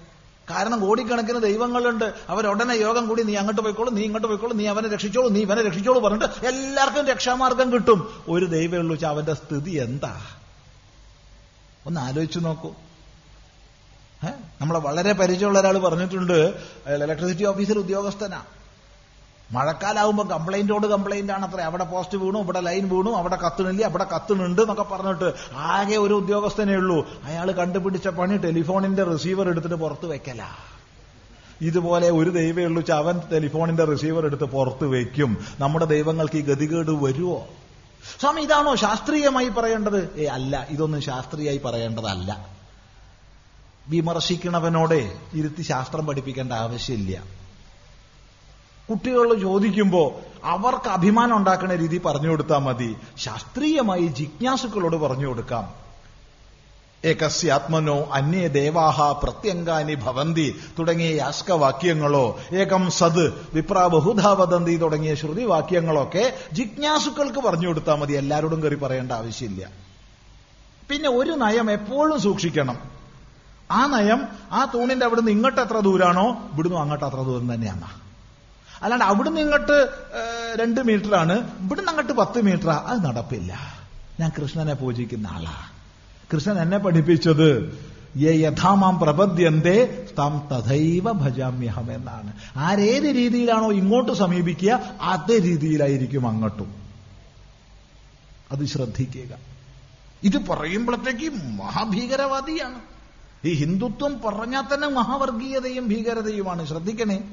കാരണം 0.50 0.80
കോടിക്കണക്കിന് 0.80 1.42
ദൈവങ്ങളുണ്ട്. 1.42 2.14
അവരുടനെ 2.30 2.74
യോഗം 2.74 3.08
കൂടി 3.08 3.24
നീ 3.24 3.36
അങ്ങോട്ട് 3.36 3.62
പോയിക്കോളൂ 3.62 3.92
നീ 3.92 4.02
ഇങ്ങോട്ട് 4.02 4.28
പോയിക്കോളൂ 4.28 4.54
നീ 4.54 4.68
അവനെ 4.68 4.90
രക്ഷിച്ചോളൂ 4.90 5.30
നീ 5.30 5.42
ഇവനെ 5.42 5.62
രക്ഷിച്ചോളൂ 5.62 6.02
പറഞ്ഞിട്ട് 6.02 6.48
എല്ലാവർക്കും 6.48 7.08
രക്ഷാമാർഗം 7.08 7.74
കിട്ടും. 7.74 8.24
ഒരു 8.28 8.46
ദൈവമേ 8.46 8.78
ഉള്ളൂ 8.78 9.08
അവന്റെ 9.08 9.34
സ്ഥിതി 9.34 9.72
എന്താ? 9.72 10.22
ഒന്ന് 11.86 12.02
ആലോചിച്ചു 12.02 12.40
നോക്കൂ? 12.40 12.74
നമ്മളെ 14.62 14.80
വളരെ 14.80 15.14
പരിചയമുള്ള 15.14 15.60
ഒരാൾ 15.60 15.78
പറഞ്ഞിട്ടുണ്ട്. 15.78 16.54
ഇലക്ട്രിസിറ്റി 16.88 17.44
ഓഫീസിൽ 17.44 17.78
ഉദ്യോഗസ്ഥനാ. 17.78 18.44
മഴക്കാലാവുമ്പോൾ 19.52 20.28
കംപ്ലൈന്റോട് 20.28 20.88
കംപ്ലൈന്റ് 20.88 21.34
ആണ് 21.34 21.46
അത്ര 21.46 21.62
അവിടെ 21.62 21.84
പോസ്റ്റ് 21.84 22.18
വീണു 22.18 22.40
ഇവിടെ 22.40 22.60
ലൈൻ 22.60 22.90
വീണു 22.90 23.10
അവിടെ 23.10 23.36
കത്തുന്നില്ല 23.36 23.86
അവിടെ 23.86 24.04
കത്തുന്നുണ്ട് 24.04 24.62
എന്നൊക്കെ 24.62 24.84
പറഞ്ഞിട്ട് 24.84 25.34
ആകെ 25.56 25.96
ഒരു 25.96 26.14
ഉദ്യോഗസ്ഥനേ 26.14 26.76
ഉള്ളൂ. 26.76 27.08
അയാൾ 27.24 27.52
കണ്ടുപിടിച്ച 27.52 28.08
പണി 28.08 28.38
ടെലിഫോണിന്റെ 28.38 29.04
റിസീവർ 29.04 29.50
എടുത്തിട്ട് 29.50 29.76
പുറത്ത് 29.76 30.06
വെക്കല. 30.06 30.42
ഇതുപോലെ 31.62 32.10
ഒരു 32.10 32.30
ദൈവമേ 32.30 32.66
ഉള്ളൂ 32.66 32.84
അവൻ 32.94 33.22
ടെലിഫോണിന്റെ 33.32 33.86
റിസീവർ 33.86 34.26
എടുത്ത് 34.26 34.44
പുറത്ത് 34.44 34.86
വെക്കും. 34.86 35.46
നമ്മുടെ 35.60 35.86
ദൈവങ്ങൾക്ക് 35.86 36.36
ഈ 36.36 36.42
ഗതികേട് 36.42 36.92
വരുമോ 36.92 37.48
സ്വാമി 38.20 38.42
ഇതാണോ 38.42 38.76
ശാസ്ത്രീയമായി 38.76 39.50
പറയേണ്ടത്? 39.50 40.20
ഏ 40.20 40.26
അല്ല 40.26 40.68
ഇതൊന്നും 40.70 41.02
ശാസ്ത്രീയമായി 41.02 41.62
പറയേണ്ടതല്ല. 41.66 42.48
വിമർശിക്കണവനോടെ 43.88 45.18
ഇരുത്തി 45.34 45.62
ശാസ്ത്രം 45.62 46.06
പഠിപ്പിക്കേണ്ട 46.06 46.54
ആവശ്യമില്ല. 46.54 47.39
കുട്ടികൾ 48.90 49.34
ചോദിക്കുമ്പോൾ 49.42 50.08
അവർക്ക് 50.44 50.90
അഭിമാനം 50.90 51.38
ഉണ്ടാക്കുന്ന 51.38 51.76
രീതി 51.76 52.02
പറഞ്ഞു 52.06 52.30
കൊടുത്താൽ 52.30 52.58
മതി. 52.58 52.96
ശാസ്ത്രീയമായി 53.18 54.08
ജിജ്ഞാസുക്കളോട് 54.08 54.96
പറഞ്ഞു 54.96 55.28
കൊടുക്കാം. 55.28 55.90
ഏകസ്യാത്മനോ 57.06 58.10
അന്യേ 58.14 58.48
ദേവാഹ 58.48 59.12
പ്രത്യങ്കാനി 59.12 59.96
ഭവന്തി 59.96 60.60
തുടങ്ങിയ 60.80 61.16
യാസ്കവാക്യങ്ങളോ 61.16 62.40
ഏകം 62.52 62.92
സത് 62.92 63.34
വിപ്ര 63.54 63.86
ബഹുധാ 63.86 64.34
വദന്തി 64.34 64.78
തുടങ്ങിയ 64.78 65.16
ശ്രുതിവാക്യങ്ങളൊക്കെ 65.16 66.34
ജിജ്ഞാസുക്കൾക്ക് 66.54 67.40
പറഞ്ഞു 67.40 67.68
കൊടുത്താൽ 67.68 67.96
മതി. 67.96 68.14
എല്ലാവരോടും 68.14 68.64
കയറി 68.64 68.76
പറയേണ്ട 68.76 69.12
ആവശ്യമില്ല. 69.12 69.70
പിന്നെ 70.90 71.10
ഒരു 71.10 71.32
നയം 71.32 71.72
എപ്പോഴും 71.72 72.20
സൂക്ഷിക്കണം. 72.20 72.78
ആ 73.72 73.88
നയം 73.88 74.28
ആ 74.52 74.72
തൂണിന്റെ 74.74 75.06
അവിടുന്ന് 75.06 75.32
ഇങ്ങോട്ട് 75.32 75.62
എത്ര 75.62 75.80
ദൂരാണോ 75.80 76.28
ഇവിടുന്ന് 76.54 76.78
അങ്ങോട്ട് 76.78 77.06
അത്ര 77.06 77.22
ദൂരം 77.22 77.54
തന്നെയാണ് 77.54 78.09
അല്ലാണ്ട് 78.84 79.06
അവിടുന്ന് 79.06 79.42
ഇങ്ങോട്ട് 79.42 79.90
രണ്ട് 80.56 80.82
മീറ്ററാണ് 80.82 81.34
ഇവിടുന്ന് 81.60 81.90
അങ്ങോട്ട് 81.90 82.14
പത്ത് 82.14 82.42
മീറ്ററാ. 82.42 82.84
അത് 82.88 83.06
നടപ്പില്ല. 83.06 83.60
ഞാൻ 84.20 84.32
കൃഷ്ണനെ 84.42 84.74
പൂജിക്കുന്ന 84.74 85.28
ആളാ. 85.28 85.54
കൃഷ്ണൻ 86.34 86.60
എന്നെ 86.60 86.78
പഠിപ്പിച്ചത് 86.78 87.80
യേ 88.18 88.32
യഥാമാം 88.32 89.00
പ്രപദ്യന്തേ 89.00 90.08
തം 90.20 90.48
തഥൈവ 90.52 91.12
ഭജാമ്യഹം 91.12 91.94
എന്നാണ് 91.94 92.34
ആരേത് 92.56 93.16
രീതിയിലാണോ 93.16 93.72
ഇങ്ങോട്ട് 93.72 94.14
സമീപിക്കുക 94.14 94.82
അതേ 95.02 95.38
രീതിയിലായിരിക്കും 95.38 96.28
അങ്ങോട്ടും. 96.28 96.76
അത് 98.52 98.66
ശ്രദ്ധിക്കുക. 98.66 99.38
ഇത് 100.24 100.38
പറയുമ്പോഴത്തേക്ക് 100.38 101.30
മഹാഭീകരവാദിയാണ്. 101.36 102.80
ഈ 103.48 103.54
ഹിന്ദുത്വം 103.54 104.22
പറഞ്ഞാൽ 104.26 104.64
തന്നെ 104.74 104.88
മഹാവർഗീയതയും 104.88 105.88
ഭീകരതയുമാണ്. 105.88 106.68
ശ്രദ്ധിക്കണേ. 106.68 107.24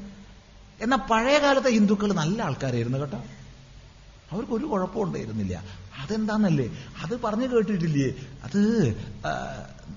എന്നാൽ 0.80 0.98
പഴയ 0.98 1.38
കാലത്തെ 1.38 1.70
ഹിന്ദുക്കൾ 1.70 2.12
നല്ല 2.12 2.42
ആൾക്കാരായിരുന്നു 2.42 2.98
കേട്ടോ. 2.98 3.24
അവർക്ക് 4.32 4.52
ഒരു 4.52 4.64
കുഴപ്പം 4.64 5.02
ഉണ്ടായിരുന്നില്ല. 5.02 5.64
അതെന്താന്നല്ലേ? 5.98 6.66
അത് 7.02 7.20
പറഞ്ഞു 7.20 7.46
കേട്ടിട്ടില്ലേ? 7.46 8.08
അത് 8.44 8.60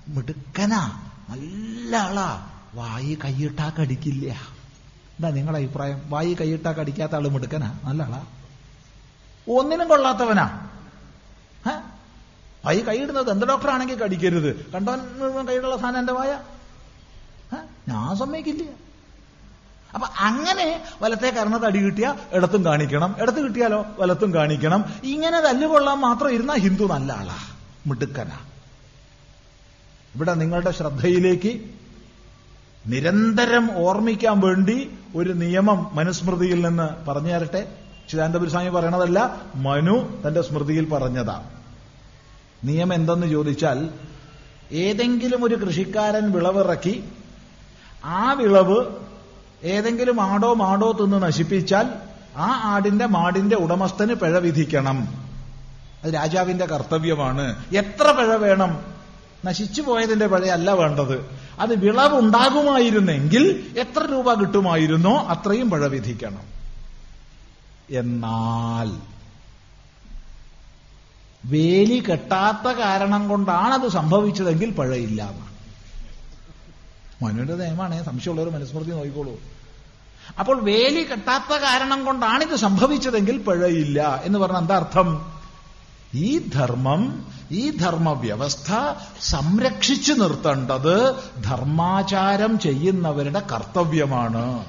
മിടുക്കനാ 0.07 0.81
നല്ല 1.29 1.97
ആളാ. 1.97 2.47
വായി 2.73 3.17
കൈയിട്ടാ 3.25 3.71
കടിക്കില്ല. 3.79 4.27
എന്താ 4.27 5.29
നിങ്ങളുടെ 5.29 5.59
അഭിപ്രായം? 5.59 6.01
വായി 6.05 6.33
കൈയിട്ടാ 6.41 6.71
കടിക്കാത്ത 6.71 7.15
ആൾ 7.15 7.27
മിടുക്കനാ? 7.27 7.79
നല്ല 7.83 8.03
ആളാ. 8.03 8.25
ഒന്നിനും 9.49 9.87
കൊള്ളാത്തവനാ? 9.87 10.45
വായി 12.65 12.79
കൈയിടുന്നത് 12.79 13.29
എന്ത് 13.31 13.45
ഡോക്ടറാണെങ്കിൽ 13.45 13.97
കടിക്കരുത്. 13.99 14.71
കണ്ടോ 14.71 14.95
കൈയിടുള്ള 15.49 15.77
സാധനം 15.77 15.99
എന്റെ 15.99 16.13
വായ? 16.13 16.39
ഞാൻ 17.87 18.17
സമ്മതിക്കില്ല. 18.17 18.88
അപ്പൊ 19.93 20.07
അങ്ങനെ 20.19 20.83
വലത്തെ 21.01 21.29
കരണത്ത് 21.29 21.65
അടി 21.65 21.79
കിട്ടിയ 21.79 22.15
ഇടത്തും 22.33 22.65
കാണിക്കണം 22.65 23.15
ഇടത്ത് 23.21 23.39
കിട്ടിയാലോ 23.43 23.85
വലത്തും 23.99 24.33
കാണിക്കണം. 24.33 24.85
ഇങ്ങനെ 25.03 25.39
തല്ലുകൊള്ളാൻ 25.41 25.99
മാത്രം 25.99 26.31
ഇരുന്ന 26.31 26.53
ഹിന്ദു 26.53 26.85
നല്ല 26.85 27.11
ആളാ 27.11 27.37
മിടുക്കനാ. 27.87 28.37
ഇവിടെ 30.15 30.33
നിങ്ങളുടെ 30.33 30.71
ശ്രദ്ധയിലേക്ക് 30.71 31.51
നിരന്തരം 32.87 33.77
ഓർമ്മിക്കാൻ 33.77 34.39
വേണ്ടി 34.39 34.91
ഒരു 35.15 35.31
നിയമം 35.33 35.95
മനുസ്മൃതിയിൽ 35.95 36.67
നിന്ന് 36.67 37.09
പറഞ്ഞു 37.09 37.29
തരട്ടെ 37.29 37.61
ചിദാനന്ദപുരി 38.09 38.49
സ്വാമി 38.49 38.69
പറയണതല്ല 38.69 39.19
മനു 39.55 40.21
തന്റെ 40.27 40.41
സ്മൃതിയിൽ 40.41 40.89
പറഞ്ഞതാ. 40.89 41.43
നിയമം 42.63 42.93
എന്തെന്ന് 42.93 43.27
ചോദിച്ചാൽ 43.27 43.89
ഏതെങ്കിലും 44.71 45.43
ഒരു 45.43 45.55
കൃഷിക്കാരൻ 45.55 46.31
വിളവിറക്കി 46.31 47.03
ആ 48.03 48.33
വിളവ് 48.33 49.08
ഏതെങ്കിലും 49.63 50.21
ആടോ 50.21 50.53
മാടോ 50.53 50.91
തിന്ന് 50.91 51.23
നശിപ്പിച്ചാൽ 51.23 51.89
ആ 52.35 52.61
ആടിന്റെ 52.63 53.05
മാടിന്റെ 53.05 53.55
ഉടമസ്ഥന് 53.55 54.13
പിഴ 54.13 54.37
വിധിക്കണം. 54.37 55.29
അത് 56.03 56.13
രാജാവിന്റെ 56.13 56.65
കർത്തവ്യമാണ്. 56.65 57.65
എത്ര 57.75 58.11
പിഴ 58.11 58.35
വേണം? 58.35 58.99
നശിച്ചു 59.45 59.81
പോയതിന്റെ 59.81 60.27
പിഴയല്ല 60.27 60.71
വേണ്ടത്. 60.71 61.29
അത് 61.59 61.75
വിളവുണ്ടാകുമായിരുന്നെങ്കിൽ 61.75 63.73
എത്ര 63.77 64.05
രൂപ 64.11 64.33
കിട്ടുമായിരുന്നോ 64.33 65.17
അത്രയും 65.17 65.69
പിഴ 65.69 65.87
വിധിക്കണം. 65.87 66.43
എന്നാൽ 67.89 69.19
വേലി 71.45 72.03
കെട്ടാത്ത 72.11 72.71
കാരണം 72.71 73.29
കൊണ്ടാണ് 73.29 73.73
അത് 73.73 73.89
സംഭവിച്ചതെങ്കിൽ 73.89 74.69
പിഴയില്ല. 74.69 75.48
മനുവിന്റെ 77.23 77.55
നിയമമാണ് 77.55 78.05
സംശയമുള്ളവർ 78.05 78.49
മനുസ്മൃതി 78.49 78.91
നോക്കിക്കോളൂ. 78.91 79.39
അപ്പോൾ 80.39 80.63
വേലി 80.63 81.03
കെട്ടാത്ത 81.03 81.57
കാരണം 81.57 82.05
കൊണ്ടാണ് 82.05 82.43
ഇത് 82.43 82.55
സംഭവിച്ചതെങ്കിൽ 82.55 83.37
പിഴയില്ല 83.37 84.21
എന്ന് 84.23 84.39
പറഞ്ഞ 84.39 84.57
എന്താ 84.57 84.75
അർത്ഥം? 84.75 85.39
ഈ 86.13 86.37
ധർമ്മം 86.37 87.25
ഈ 87.51 87.77
ധർമ്മവ്യവസ്ഥ 87.77 88.93
സംരക്ഷിച്ചു 89.21 90.13
നിർത്തേണ്ടത് 90.13 91.15
ധർമാചാരം 91.43 92.59
ചെയ്യുന്നവരുടെ 92.59 93.39
കർത്തവ്യമാണ്. 93.39 94.65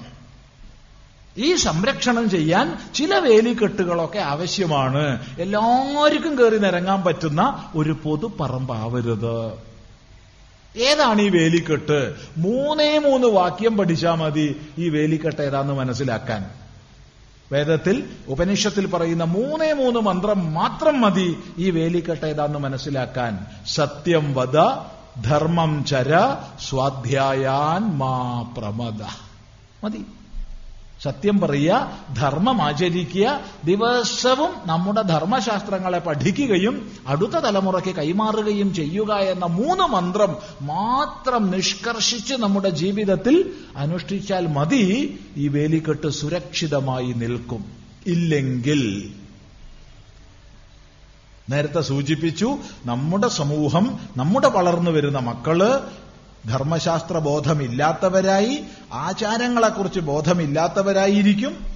ഈ 1.39 1.55
സംരക്ഷണം 1.55 2.31
ചെയ്യാൻ 2.31 2.79
ചില 2.95 3.19
വേലിക്കെട്ടുകളൊക്കെ 3.19 4.19
ആവശ്യമാണ്. 4.19 5.27
എല്ലാവർക്കും 5.39 6.39
കയറി 6.39 6.59
നിരങ്ങാൻ 6.59 7.03
പറ്റുന്ന 7.03 7.71
ഒരു 7.75 7.97
പൊതുപ്പറമ്പാവരുത് 8.03 9.70
ഏതാണ് 10.77 11.23
ഈ 11.23 11.29
വേലിക്കെട്ട്? 11.29 12.15
മൂന്നേ 12.37 12.99
മൂന്ന് 12.99 13.27
വാക്യം 13.27 13.77
പഠിച്ചാൽ 13.77 14.15
മതി 14.15 14.61
ഈ 14.79 14.89
വേലിക്കെട്ട് 14.89 15.43
ഏതാന്ന് 15.43 15.73
മനസ്സിലാക്കാൻ. 15.73 16.51
വേദത്തിൽ 17.53 18.05
ഉപനിഷത്തിൽ 18.29 18.87
പറയുന്ന 18.87 19.25
മൂന്നേ 19.25 19.73
മൂന്ന് 19.73 20.01
മന്ത്രം 20.01 20.55
മാത്രം 20.55 21.01
മതി 21.01 21.39
ഈ 21.59 21.71
വേലിക്കെട്ട് 21.71 22.27
ഏതാന്ന് 22.27 22.59
മനസ്സിലാക്കാൻ. 22.59 23.47
സത്യം 23.67 24.35
വധ 24.35 24.57
ധർമ്മം 25.25 25.85
ചര 25.85 26.37
സ്വാധ്യായാൻ 26.69 27.99
മാ 27.99 28.43
പ്രമദ. 28.59 29.03
മതി. 29.85 30.05
സത്യം 31.05 31.41
പറയുക 31.41 31.77
ധർമ്മം 32.17 32.63
ആചരിക്കുക 32.63 33.27
ദിവസവും 33.65 34.51
നമ്മുടെ 34.67 35.03
ധർമ്മശാസ്ത്രങ്ങളെ 35.03 35.99
പഠിക്കുകയും 35.99 36.75
അടുത്ത 37.07 37.31
തലമുറയ്ക്ക് 37.31 37.95
കൈമാറുകയും 37.95 38.75
ചെയ്യുക 38.75 39.13
എന്ന 39.15 39.45
മൂന്ന് 39.45 39.87
മന്ത്രം 39.93 40.37
മാത്രം 40.63 41.51
നിഷ്കർഷിച്ച് 41.51 42.35
നമ്മുടെ 42.35 42.69
ജീവിതത്തിൽ 42.69 43.37
അനുഷ്ഠിച്ചാൽ 43.77 44.47
മതി 44.47 44.85
ഈ 45.37 45.49
വേലിക്കെട്ട് 45.49 46.09
സുരക്ഷിതമായി 46.11 47.13
നിൽക്കും. 47.13 47.65
ഇല്ലെങ്കിൽ 48.07 48.83
നേരത്തെ 51.51 51.81
സൂചിപ്പിച്ചു 51.81 52.49
നമ്മുടെ 52.85 53.29
സമൂഹം 53.29 54.01
നമ്മുടെ 54.17 54.49
വളർന്നു 54.49 54.91
വരുന്ന 54.91 55.19
മക്കൾ 55.19 55.59
ധർമ്മശാസ്ത്ര 56.49 57.19
ബോധമില്ലാത്തവരായി 57.19 58.65
ആചാരങ്ങളെക്കുറിച്ച് 58.93 60.01
ബോധമില്ലാത്തവരായിരിക്കും. 60.01 61.67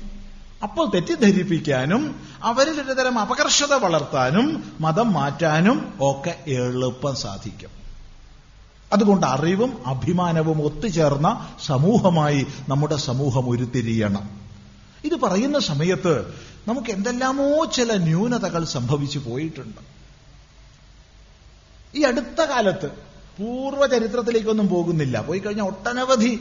അപ്പോൾ 0.62 0.90
തെറ്റിദ്ധരിപ്പിക്കാനും 0.90 2.20
അവരിൽ 2.42 2.80
ഒരുതരം 2.80 3.18
അപകർഷത 3.18 3.74
വളർത്താനും 3.74 4.72
മതം 4.80 5.12
മാറ്റാനും 5.12 5.94
ഒക്കെ 6.00 6.38
എളുപ്പം 6.46 7.16
സാധിക്കും. 7.16 7.70
അതുകൊണ്ട് 8.92 9.26
അറിവും 9.26 9.86
അഭിമാനവും 9.86 10.62
ഒത്തുചേർന്ന 10.62 11.48
സമൂഹമായി 11.66 12.46
നമ്മുടെ 12.68 12.96
സമൂഹം 12.96 13.48
ഉരുത്തിരിയണം. 13.48 14.40
ഇത് 15.04 15.14
പറയുന്ന 15.14 15.58
സമയത്ത് 15.58 16.34
നമുക്ക് 16.68 16.90
എന്തെല്ലാമോ 16.90 17.64
ചില 17.64 17.96
ന്യൂനതകൾ 17.96 18.64
സംഭവിച്ചു 18.64 19.18
പോയിട്ടുണ്ട്. 19.18 19.80
ഈ 21.96 22.02
അടുത്ത 22.02 22.40
കാലത്ത് 22.40 23.03
പൂർവചരിത്രത്തിലേക്കൊന്നും 23.38 24.68
പോകുന്നില്ല. 24.68 25.20
പോയി 25.20 25.38
കഴിഞ്ഞാൽ 25.38 25.66
ഒട്ടനവധി 25.66 26.40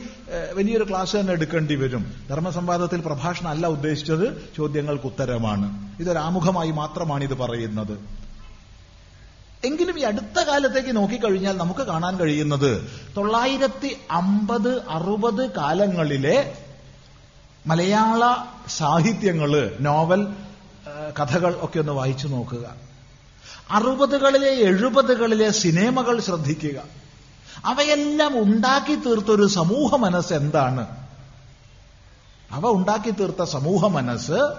വലിയൊരു 0.52 0.86
ക്ലാസ് 0.90 1.16
തന്നെ 1.16 1.32
എടുക്കേണ്ടി 1.32 1.74
വരും. 1.74 2.04
ധർമ്മസംവാദത്തിൽ 2.30 3.00
പ്രഭാഷണം 3.00 3.48
അല്ല 3.48 3.66
ഉദ്ദേശിച്ചത് 3.66 4.26
ചോദ്യങ്ങൾക്ക് 4.56 5.06
ഉത്തരമാണ്. 5.06 5.66
ഇതൊരാമുഖമായി 6.00 6.70
മാത്രമാണ് 6.70 7.24
ഇത് 7.24 7.34
പറയുന്നത്. 7.34 7.98
എങ്കിലും 9.64 9.98
ഈ 9.98 10.02
അടുത്ത 10.02 10.40
കാലത്തേക്ക് 10.40 10.96
നോക്കിക്കഴിഞ്ഞാൽ 10.96 11.56
നമുക്ക് 11.56 11.80
കാണാൻ 11.80 12.16
കഴിയുന്നത് 12.16 12.90
തൊള്ളായിരത്തി 13.16 13.96
അമ്പത് 14.10 14.72
അറുപത് 14.88 15.50
കാലങ്ങളിലെ 15.50 16.54
മലയാള 17.66 18.34
സാഹിത്യങ്ങൾ 18.68 19.76
നോവൽ 19.80 20.26
കഥകൾ 21.20 21.58
ഒക്കെ 21.60 21.78
ഒന്ന് 21.80 21.92
വായിച്ചു 21.92 22.28
നോക്കുക. 22.28 22.66
അറുപതുകളിലെ 23.70 24.48
എഴുപതുകളിലെ 24.48 25.50
സിനിമകൾ 25.50 26.20
ശ്രദ്ധിക്കുക. 26.20 26.82
അവയെല്ലാം 27.64 28.42
ഉണ്ടാക്കി 28.42 28.94
തീർത്തൊരു 28.94 29.46
സമൂഹ 29.46 29.96
മനസ്സ് 29.96 30.32
എന്താണ്? 30.32 30.86
അവ 32.50 32.66
ഉണ്ടാക്കി 32.66 33.10
തീർത്ത 33.10 33.42
സമൂഹ 33.42 33.86
മനസ്സ് 33.86 34.52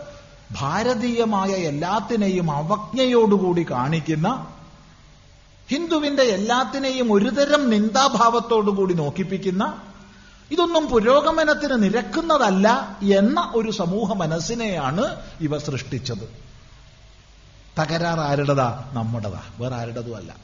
ഭാരതീയമായ 0.51 1.49
എല്ലാത്തിനെയും 1.49 2.51
അവജ്ഞയോടുകൂടി 2.51 3.65
കാണിക്കുന്ന 3.71 4.47
ഹിന്ദുവിന്റെ 5.69 6.23
എല്ലാത്തിനെയും 6.23 7.13
ഒരുതരം 7.13 7.69
നിന്ദാഭാവത്തോടുകൂടി 7.69 8.93
നോക്കിപ്പിക്കുന്ന 8.93 9.81
ഇതൊന്നും 10.51 10.87
പുരോഗമനത്തിന് 10.87 11.83
നിരക്കുന്നതല്ല 11.83 12.97
എന്ന 13.01 13.51
ഒരു 13.55 13.71
സമൂഹ 13.71 14.13
മനസ്സിനെയാണ് 14.13 15.15
ഇവ 15.41 15.57
സൃഷ്ടിച്ചത്. 15.57 16.54
തകരാർ 17.79 18.19
ആരുടേതാ? 18.19 18.89
നമ്മുടേതാ. 18.93 19.41
വേറെ 19.57 19.75
ആരുടേതും 19.75 20.15
അല്ല. 20.15 20.35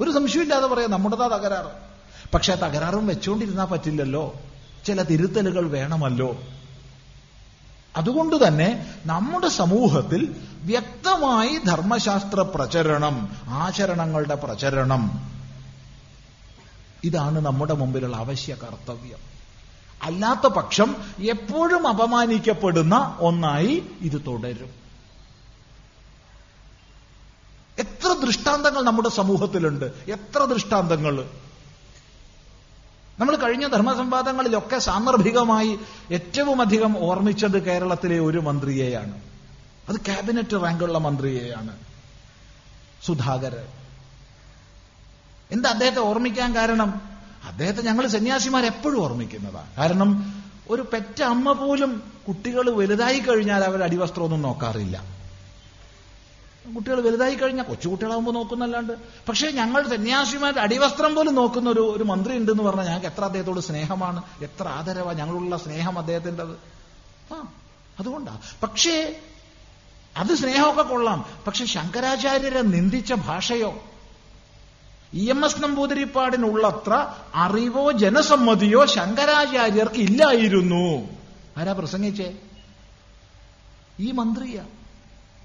ഒരു 0.00 0.10
സംശയമില്ലാതെ 0.10 0.66
പറയാം 0.66 0.90
നമ്മുടേതാ 0.90 1.28
തകരാർ 1.28 1.70
പക്ഷെ 2.34 2.54
തകരാറും 2.54 3.06
വെച്ചുകൊണ്ടിരുന്നാൽ 3.06 3.64
പറ്റില്ലല്ലോ. 3.64 4.34
ചില 4.86 5.02
തിരുത്തലുകൾ 5.02 5.68
വേണമല്ലോ. 5.68 6.36
അതുകൊണ്ട് 7.96 8.48
തന്നെ 8.48 8.94
നമ്മുടെ 9.06 9.48
സമൂഹത്തിൽ 9.48 10.36
വ്യക്തമായി 10.62 11.58
ധർമ്മശാസ്ത്ര 11.66 12.40
പ്രചരണം 12.40 13.36
ആചരണങ്ങളുടെ 13.46 14.34
പ്രചരണം 14.34 15.30
ഇതാണ് 17.04 17.40
നമ്മുടെ 17.40 17.74
മുമ്പിലുള്ള 17.74 18.16
അവശ്യ 18.16 18.54
കർത്തവ്യം. 18.54 19.18
അല്ലാത്ത 20.02 20.52
പക്ഷം 20.52 20.96
എപ്പോഴും 21.18 21.86
അപമാനിക്കപ്പെടുന്ന 21.86 23.16
ഒന്നായി 23.20 23.82
ഇത് 24.00 24.22
തുടരും. 24.26 24.85
എത്ര 27.78 28.12
ദൃഷ്ടാന്തങ്ങൾ 28.26 28.82
നമ്മുടെ 28.82 29.08
സമൂഹത്തിലുണ്ട്. 29.08 29.84
എത്ര 30.08 30.44
ദൃഷ്ടാന്തങ്ങൾ. 30.44 31.30
നമ്മൾ 33.18 33.36
കഴിഞ്ഞ 33.36 33.66
ധർമ്മസംവാദങ്ങളിലൊക്കെ 33.66 34.78
സാന്ദർഭികമായി 34.78 35.78
ഏറ്റവും 36.12 36.60
അധികം 36.60 37.04
ഓർമ്മിച്ചത് 37.04 37.64
കേരളത്തിലെ 37.64 38.18
ഒരു 38.18 38.38
മന്ത്രിയെയാണ്. 38.38 39.20
അത് 39.88 39.96
ക്യാബിനറ്റ് 39.96 40.62
റാങ്കുള്ള 40.62 40.98
മന്ത്രിയെയാണ്. 40.98 41.78
സുധാകരൻ 43.04 43.66
എന്താ 45.50 45.70
അദ്ദേഹത്തെ 45.70 45.98
ഓർമ്മിക്കാൻ 45.98 46.56
കാരണം? 46.56 47.00
അദ്ദേഹത്തെ 47.44 47.82
ഞങ്ങൾ 47.82 48.06
സന്യാസിമാർ 48.06 48.66
എപ്പോഴും 48.66 49.02
ഓർമ്മിക്കുന്നതാണ്. 49.02 49.76
കാരണം 49.76 50.42
ഒരു 50.68 50.82
പെറ്റ 50.82 51.22
അമ്മ 51.22 51.52
പോലും 51.52 52.12
കുട്ടികൾ 52.28 52.70
വലുതായി 52.70 53.18
കഴിഞ്ഞാൽ 53.18 53.64
അവർ 53.64 53.82
അടിവസ്ത്രമൊന്നും 53.82 54.42
നോക്കാറില്ല. 54.42 55.15
കുട്ടികൾ 56.74 57.00
വലുതായി 57.00 57.34
കഴിഞ്ഞാൽ 57.34 57.64
കൊച്ചുകുട്ടികളാകുമ്പോൾ 57.64 58.32
നോക്കുന്നല്ലാണ്ട്. 58.32 58.92
പക്ഷേ 59.28 59.50
ഞങ്ങൾ 59.50 59.88
സന്യാസിമാരുടെ 59.88 60.60
അടിവസ്ത്രം 60.60 61.14
പോലും 61.14 61.34
നോക്കുന്ന 61.34 61.70
ഒരു 61.70 61.94
ഒരു 61.96 62.04
മന്ത്രി 62.04 62.36
ഉണ്ടെന്ന് 62.36 62.62
പറഞ്ഞാൽ 62.62 62.84
ഞങ്ങൾക്ക് 62.84 63.06
എത്ര 63.06 63.24
അദ്ദേഹത്തോട് 63.24 63.60
സ്നേഹമാണ് 63.60 64.22
എത്ര 64.42 64.68
ആദരവാണ് 64.68 65.18
ഞങ്ങളുള്ള 65.18 65.56
സ്നേഹം 65.56 65.98
അദ്ദേഹത്തിന്റെത്. 65.98 66.52
ആ 67.34 67.52
അതുകൊണ്ടാ. 68.00 68.40
പക്ഷേ 68.62 69.20
അത് 70.16 70.34
സ്നേഹമൊക്കെ 70.34 70.82
കൊള്ളാം. 70.82 71.24
പക്ഷെ 71.46 71.64
ശങ്കരാചാര്യരെ 71.64 72.62
നിന്ദിച്ച 72.62 73.12
ഭാഷയോ 73.12 73.82
ഇ 75.14 75.30
എം 75.30 75.44
എസ് 75.44 75.62
നമ്പൂതിരിപ്പാടിനുള്ളത്ര 75.62 77.06
അറിവോ 77.34 77.92
ജനസമ്മതിയോ 77.92 78.86
ശങ്കരാചാര്യർക്ക് 78.86 79.94
ഇല്ലായിരുന്നു. 79.94 81.08
ആരാ 81.58 81.72
പ്രസംഗിച്ചേ? 81.72 82.36
ഈ 84.00 84.10
മന്ത്രിയാ. 84.10 84.64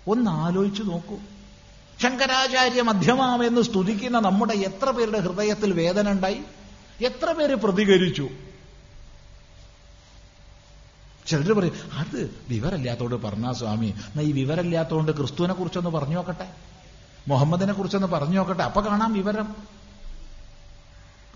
ഒന്ന് 0.08 0.32
ആലോചിച്ചു 0.32 0.84
നോക്കൂ. 0.84 1.18
ശങ്കരാചാര്യ 2.02 2.82
മധ്യമാമെന്ന് 2.82 3.62
സ്തുതിക്കുന്ന 3.62 4.20
നമ്മുടെ 4.20 4.54
എത്ര 4.54 4.90
പേരുടെ 4.90 5.20
ഹൃദയത്തിൽ 5.20 5.74
വേദന 5.74 6.12
ഉണ്ടായി? 6.12 6.42
എത്ര 7.04 7.32
പേര് 7.32 7.56
പ്രതികരിച്ചു? 7.56 8.30
ചിലർ 11.28 11.54
പറയും 11.54 11.74
അത് 11.94 12.36
വിവരമില്ലാത്തോണ്ട് 12.50 13.16
പറഞ്ഞാ 13.16 13.52
സ്വാമി. 13.52 13.86
എന്നാ 13.86 14.22
ഈ 14.22 14.32
വിവരമില്ലാത്തോണ്ട് 14.32 15.18
ക്രിസ്തുവിനെ 15.18 15.54
കുറിച്ചൊന്ന് 15.54 15.90
പറഞ്ഞു 15.90 16.16
നോക്കട്ടെ. 16.16 16.50
മുഹമ്മദിനെ 17.28 17.74
കുറിച്ചൊന്ന് 17.74 18.08
പറഞ്ഞു 18.08 18.38
നോക്കട്ടെ. 18.38 18.64
അപ്പൊ 18.64 18.82
കാണാം 18.82 19.14
വിവരം. 19.14 19.56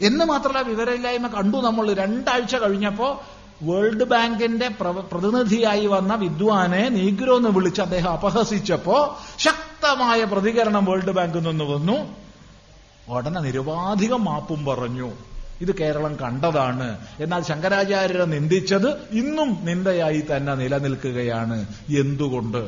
എന്ന് 0.02 0.26
മാത്രമല്ല 0.26 0.62
വിവരമില്ലായ്മ 0.62 1.28
കണ്ടു 1.28 1.58
നമ്മൾ. 1.58 1.94
രണ്ടാഴ്ച 1.94 2.56
കഴിഞ്ഞപ്പോ 2.56 3.24
വേൾഡ് 3.62 4.04
ബാങ്കിന്റെ 4.04 4.68
പ്രതിനിധിയായി 4.68 5.86
വന്ന 5.86 6.16
വിദ്വാനെ 6.16 6.90
നീഗ്രോ 6.90 7.38
എന്ന് 7.38 7.50
വിളിച്ച് 7.50 7.82
അദ്ദേഹം 7.82 8.12
അപഹസിച്ചപ്പോ 8.12 9.18
ശക്തമായ 9.38 10.24
പ്രതികരണം 10.24 10.86
വേൾഡ് 10.86 11.12
ബാങ്കിൽ 11.12 11.40
നിന്ന് 11.40 11.64
വന്നു. 11.64 12.16
ഉടനെ 13.10 13.42
നിരവാധികം 13.42 14.26
മാപ്പും 14.26 14.66
പറഞ്ഞു. 14.66 15.12
ഇത് 15.62 15.76
കേരളം 15.76 16.16
കണ്ടതാണ്. 16.16 16.98
എന്നാൽ 17.20 17.44
ശങ്കരാചാര്യരെ 17.44 18.26
നിന്ദിച്ചത് 18.26 18.90
ഇന്നും 19.12 19.58
നിന്ദയായി 19.66 20.24
തന്നെ 20.36 20.56
നിലനിൽക്കുകയാണ്. 20.56 21.66
എന്തുകൊണ്ട്? 21.98 22.68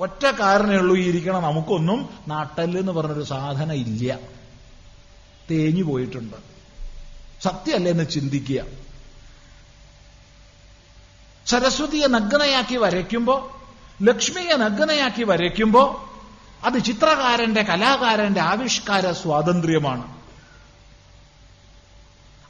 ഒറ്റ 0.00 0.26
കാരണേ 0.26 0.76
ഉള്ളൂ 0.76 0.96
ഈ 0.96 1.08
ഇരിക്കണ 1.08 1.38
നമുക്കൊന്നും 1.38 2.08
നാട്ടൽ 2.28 2.78
എന്ന് 2.78 2.92
പറഞ്ഞൊരു 2.92 3.22
സാധനം 3.22 3.72
ഇല്ല. 3.72 4.18
തേഞ്ഞു 5.50 5.82
പോയിട്ടുണ്ട്. 5.82 6.36
സത്യമല്ലേ 7.42 7.90
എന്ന് 7.90 8.06
ചിന്തിക്കുക. 8.10 8.79
സരസ്വതിയെ 11.50 12.06
നഗ്നയാക്കി 12.06 12.76
വരയ്ക്കുമ്പോ 12.76 13.62
ലക്ഷ്മിയെ 14.02 14.56
നഗ്നയാക്കി 14.56 15.22
വരയ്ക്കുമ്പോ 15.22 16.10
അത് 16.64 16.84
ചിത്രകാരന്റെ 16.84 17.62
കലാകാരന്റെ 17.62 18.40
ആവിഷ്കാര 18.40 19.12
സ്വാതന്ത്ര്യമാണ്. 19.12 20.20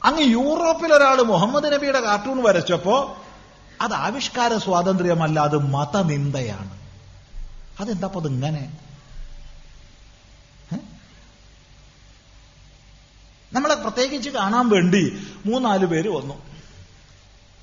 അങ്ങ് 0.03 0.21
യൂറോപ്പിൽ 0.21 0.93
ഒരാൾ 0.93 1.21
മുഹമ്മദ് 1.21 1.73
നബിയുടെ 1.73 1.99
കാർട്ടൂൺ 1.99 2.43
വരച്ചപ്പോ 2.43 3.17
അത് 3.81 3.93
ആവിഷ്കാര 3.93 4.57
സ്വാതന്ത്ര്യമല്ല 4.57 5.39
അത് 5.39 5.57
മതനിന്ദയാണ്. 5.57 6.79
അതെന്താ 7.79 8.07
അപ്പൊ 8.07 8.19
അതിങ്ങനെ? 8.19 8.77
ഏ? 10.73 10.77
നമ്മളെ 13.53 13.75
പ്രത്യേകിച്ച് 13.75 14.29
കാണാൻ 14.29 14.69
വേണ്ടി 14.69 15.27
മൂന്നാൽ 15.45 15.85
പേര് 15.85 16.09
വന്നു. 16.09 16.50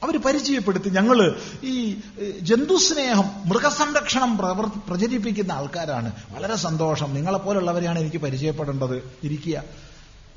അവർ 0.03 0.17
പരിചയപ്പെടുത്തി 0.23 0.89
ഞങ്ങൾ 0.89 1.37
ഈ 1.65 2.01
ജന്തുസ്നേഹം 2.41 3.25
മൃഗസംരക്ഷണം 3.47 4.37
പ്രചരിപ്പിക്കുന്ന 4.89 5.53
ആൾക്കാരാണ്. 5.53 6.13
വളരെ 6.31 6.57
സന്തോഷം. 6.57 7.15
നിങ്ങളെപ്പോലുള്ളവരെയാണ് 7.15 7.99
എനിക്ക് 7.99 8.17
പരിചയപ്പെടേണ്ടത്. 8.17 8.97
ഇരിക്കുക. 9.25 9.63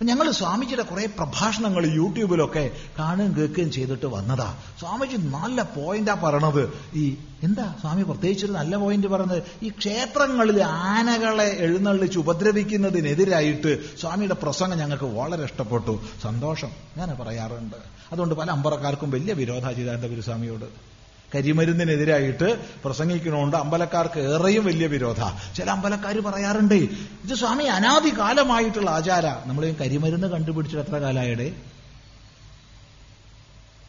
ഞങ്ങൾ 0.03 0.31
സ്വാമിജിയുടെ 0.31 0.83
കുറെ 0.83 1.05
പ്രഭാഷണങ്ങൾ 1.05 1.85
യൂട്യൂബിലൊക്കെ 1.95 2.69
കാണുകയും 2.99 3.37
കേൾക്കുകയും 3.37 3.71
ചെയ്തിട്ട് 3.71 4.05
വന്നതാ. 4.05 4.57
സ്വാമിജി 4.79 5.15
നല്ല 5.17 5.61
പോയിന്റാ 5.61 6.13
പറയണത്. 6.13 6.73
ഈ 6.95 7.17
എന്താ 7.43 7.75
സ്വാമി 7.81 8.03
പ്രത്യേകിച്ചൊരു 8.03 8.51
നല്ല 8.51 8.75
പോയിന്റ് 8.75 9.07
പറഞ്ഞത് 9.07 9.43
ഈ 9.63 9.69
ക്ഷേത്രങ്ങളിൽ 9.69 10.63
ആനകളെ 10.63 11.43
എഴുന്നള്ളിച്ച് 11.43 12.19
ഉപദ്രവിക്കുന്നതിനെതിരായിട്ട് 12.19 13.97
സ്വാമിയുടെ 13.97 14.33
പ്രസംഗം 14.33 14.77
ഞങ്ങൾക്ക് 14.77 15.03
വളരെ 15.03 15.43
ഇഷ്ടപ്പെട്ടു. 15.43 15.99
സന്തോഷം. 16.23 16.71
ഞാൻ 16.97 17.17
പറയാറുണ്ട്. 17.19 17.75
അതുകൊണ്ട് 18.11 18.35
പല 18.35 18.51
അമ്പറക്കാർക്കും 18.51 19.11
വലിയ 19.11 19.33
വിരോധാചിതാന്ത 19.33 20.05
ഗുരുസ്വാമിയോട്. 20.05 20.91
കരിമരുന്നിനെതിരായിട്ട് 21.35 22.59
പ്രസംഗിക്കണോണ്ട് 22.83 23.57
അമ്പലക്കാർക്ക് 23.57 24.19
ഏറെയും 24.19 24.65
വലിയ 24.65 24.87
വിരോധ. 24.87 25.19
ചില 25.55 25.69
അമ്പലക്കാർ 25.69 26.19
പറയാറുണ്ട് 26.19 26.75
ഇത് 26.75 27.35
സ്വാമി 27.35 27.63
അനാദി 27.63 28.09
കാലമായിട്ടുള്ള 28.19 28.89
ആചാര. 28.89 29.25
നമ്മൾ 29.25 29.73
കരിമരുന്ന് 29.81 30.27
കണ്ടുപിടിച്ചിട്ട് 30.27 30.89
എത്ര 30.89 30.97
കാലായടെ? 30.97 31.51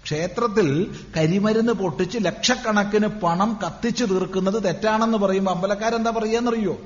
ക്ഷേത്രത്തിൽ 0.05 0.97
കരിമരുന്ന് 1.17 1.73
പൊട്ടിച്ച് 1.73 2.19
ലക്ഷക്കണക്കിന് 2.23 3.07
പണം 3.07 3.59
കത്തിച്ചു 3.67 4.05
തീർക്കുന്നത് 4.05 4.65
തെറ്റാണെന്ന് 4.65 5.19
പറയുമ്പോൾ 5.19 5.51
അമ്പലക്കാരെന്താ 5.51 6.11
പറയാന്നറിയോ? 6.11 6.81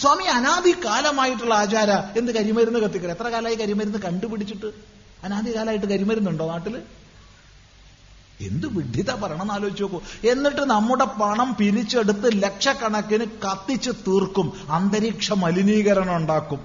സ്വാമി 0.00 0.24
അനാദി 0.24 0.74
കാലമായിട്ടുള്ള 0.84 1.54
ആചാര. 1.54 2.18
എന്ത് 2.18 2.34
കരിമരുന്ന് 2.34 2.78
കത്തിക്കൽ 2.78 3.10
എത്ര 3.10 3.28
കാലമായി 3.28 3.54
കരിമരുന്ന് 3.54 3.98
കണ്ടുപിടിച്ചിട്ട്? 3.98 4.66
അനാദി 5.24 5.56
കാലമായിട്ട് 5.56 5.86
കരിമരുന്നുണ്ടോ 5.86 6.48
നാട്ടിൽ? 6.48 6.82
എന്ത് 8.40 8.66
വിഡ്ഢിത 8.66 9.14
പറയണമെന്ന് 9.14 9.54
ആലോചിച്ച് 9.54 9.82
നോക്കൂ. 9.82 10.00
എന്നിട്ട് 10.30 10.60
നമ്മുടെ 10.60 11.04
പണം 11.04 11.56
പിരിച്ചെടുത്ത് 11.58 12.42
ലക്ഷക്കണക്കിന് 12.42 13.24
കത്തിച്ച് 13.24 13.90
തീർക്കും. 13.90 14.52
അന്തരീക്ഷ 14.70 15.32
മലിനീകരണം 15.32 16.16
ഉണ്ടാക്കും. 16.16 16.60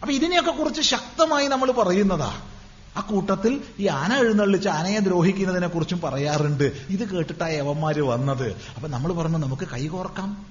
അപ്പൊ 0.00 0.14
ഇതിനെയൊക്കെ 0.14 0.50
കുറിച്ച് 0.50 0.80
ശക്തമായി 0.80 1.46
നമ്മൾ 1.46 1.70
പറയുന്നതാ. 1.70 2.40
ആ 2.96 3.00
കൂട്ടത്തിൽ 3.00 3.60
ഈ 3.78 3.86
ആന 3.86 4.16
എഴുന്നള്ളിച്ച് 4.16 4.68
ആനയെ 4.68 4.98
ദ്രോഹിക്കുന്നതിനെ 4.98 5.68
കുറിച്ചും 5.68 6.00
പറയാറുണ്ട്. 6.00 6.64
ഇത് 6.64 7.08
കേട്ടിട്ടാ 7.08 7.48
യവന്മാര് 7.48 8.02
വന്നത്. 8.02 8.56
അപ്പൊ 8.74 8.88
നമ്മൾ 8.88 9.12
പറഞ്ഞു 9.12 9.38
നമുക്ക് 9.38 9.68
കൈകോർക്കാം 9.72 10.46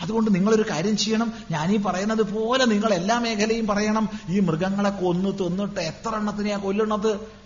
അതുകൊണ്ട് 0.00 0.34
നിങ്ങളൊരു 0.34 0.64
കാര്യം 0.70 0.96
ചെയ്യണം. 0.96 1.32
ഈ 1.70 1.76
പറയുന്നത് 1.76 2.22
പോലെ 2.22 2.64
നിങ്ങൾ 2.64 2.94
എല്ലാ 2.94 3.18
മേഖലയും 3.18 3.66
പറയണം. 3.66 4.08
ഈ 4.28 4.40
മൃഗങ്ങളെ 4.40 4.90
കൊന്നു 4.90 5.30
തിന്നിട്ട് 5.30 5.80
എത്ര 5.80 6.16
എണ്ണത്തിനെയാ 6.16 6.56
കൊല്ലുന്നത്? 6.56 7.45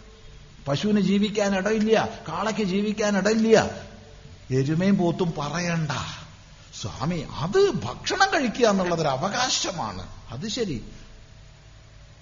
പശുവിന് 0.69 1.01
ജീവിക്കാൻ 1.01 1.57
ഇടയില്ല 1.57 2.09
കാളയ്ക്ക് 2.29 2.63
ജീവിക്കാൻ 2.63 3.17
ഇടയില്ല. 3.17 3.71
എരുമയും 4.51 4.97
പോത്തും 4.97 5.33
പറയണ്ട. 5.39 5.91
സ്വാമി 6.81 7.27
അത് 7.35 7.71
ഭക്ഷണം 7.71 8.29
കഴിക്കുക 8.35 8.67
എന്നുള്ളത് 8.67 9.01
ഒരു 9.01 9.09
അവകാശമാണ്. 9.09 10.09
അത് 10.31 10.49
ശരി. 10.49 10.85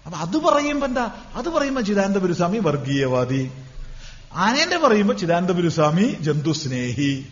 അപ്പൊ 0.06 0.18
അത് 0.18 0.36
പറയുമ്പോ 0.36 0.86
എന്താ? 0.86 1.14
അത് 1.34 1.48
പറയുമ്പോ 1.48 1.82
ചിദാനന്ദപുരസ്വാമി 1.82 2.58
വർഗീയവാദി. 2.58 3.50
ആനേന്റെ 4.32 4.76
പറയുമ്പോ 4.76 5.14
ചിദാനന്ദപുരസ്വാമി 5.14 6.16
ജന്തുസ്നേഹി. 6.20 7.26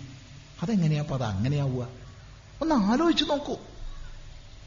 അതെങ്ങനെയാ? 0.63 1.01
അപ്പൊ 1.01 1.15
അത് 1.15 1.23
അങ്ങനെയാവുക. 1.23 1.89
ഒന്ന് 2.61 2.75
ആലോചിച്ച് 2.75 3.25
നോക്കൂ. 3.25 3.57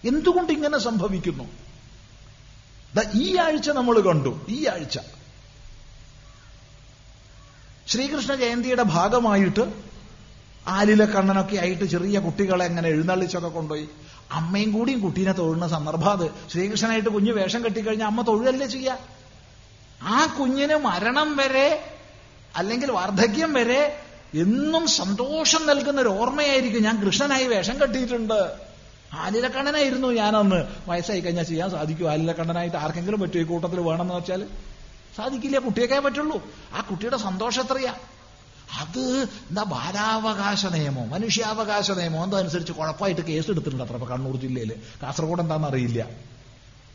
എന്തുകൊണ്ട് 0.06 0.54
ഇങ്ങനെ 0.54 0.78
സംഭവിക്കുന്നു? 0.78 1.44
ഈ 3.16 3.38
ആഴ്ച 3.38 3.70
നമ്മൾ 3.70 4.00
കണ്ടു. 4.00 4.46
ഈ 4.50 4.68
ആഴ്ച 4.68 5.00
ശ്രീകൃഷ്ണ 7.90 8.36
ജയന്തിയുടെ 8.36 8.84
ഭാഗമായിട്ട് 8.84 9.64
ആലില 10.68 11.06
കണ്ണനൊക്കെ 11.06 11.56
ആയിട്ട് 11.58 11.86
ചെറിയ 11.86 12.20
കുട്ടികളെ 12.20 12.66
അങ്ങനെ 12.66 12.90
എഴുന്നള്ളിച്ചൊക്കെ 12.90 13.48
കൊണ്ടുപോയി. 13.48 13.88
അമ്മയും 14.32 14.72
കൂടിയും 14.72 15.00
കുട്ടീനെ 15.00 15.32
തൊഴുന്ന 15.32 15.68
സന്ദർഭം 15.68 16.12
അത്. 16.12 16.32
ശ്രീകൃഷ്ണനായിട്ട് 16.52 17.10
കുഞ്ഞ് 17.10 17.32
വേഷം 17.32 17.66
കെട്ടിക്കഴിഞ്ഞാൽ 17.66 18.08
അമ്മ 18.08 18.22
തൊഴുകല്ലേ 18.22 18.68
ചെയ്യുക 18.68 18.98
ആ 20.02 20.36
കുഞ്ഞിന് 20.40 20.76
മരണം 20.76 21.38
വരെ 21.38 21.68
അല്ലെങ്കിൽ 22.56 22.92
വാർദ്ധക്യം 22.92 23.54
വരെ 23.54 23.82
എന്നും 24.34 24.88
സന്തോഷം 24.88 25.66
നൽകുന്ന 25.66 26.02
ഒരു 26.02 26.10
ഓർമ്മയായിരിക്കും 26.10 26.84
ഞാൻ 26.84 27.06
കൃഷ്ണനായി 27.06 27.48
വേഷം 27.48 27.82
കെട്ടിയിട്ടുണ്ട്. 27.82 28.40
ആലിലക്കണ്ണനായിരുന്നു 29.14 30.08
ഞാനന്ന്. 30.08 30.60
വയസ്സായി 30.88 31.20
കഴിഞ്ഞാൽ 31.20 31.44
ചെയ്യാൻ 31.44 31.70
സാധിക്കും 31.72 32.12
ആലിലക്കണ്ണനായിട്ട് 32.12 32.78
ആർക്കെങ്കിലും 32.78 33.20
പറ്റുമോ 33.20 33.42
ഈ 33.42 33.46
കൂട്ടത്തിൽ 33.46 33.80
വേണമെന്ന് 33.80 34.14
വെച്ചാൽ 34.14 34.48
സാധിക്കില്ല 35.18 35.57
കുട്ടിയൊക്കെ 35.57 35.99
പറ്റുള്ളൂ. 35.99 36.51
ആ 36.74 36.82
കുട്ടിയുടെ 36.82 37.18
സന്തോഷം 37.18 37.62
എത്രയാ? 37.62 37.93
അത് 38.80 39.22
എന്താ 39.49 39.64
ബാലാവകാശ 39.64 40.66
നിയമം 40.66 41.10
മനുഷ്യാവകാശ 41.10 41.91
നിയമം 41.91 42.24
എന്തനുസരിച്ച് 42.24 42.74
കുഴപ്പമായിട്ട് 42.74 43.22
കേസ് 43.22 43.51
എടുത്തിട്ടുണ്ട് 43.51 43.84
അത്ര 43.84 44.05
കണ്ണൂർ 44.05 44.36
ജില്ലയിൽ 44.36 44.82
കാസർഗോഡ് 45.03 45.41
എന്താണെന്ന് 45.41 45.68
അറിയില്ല. 45.68 46.07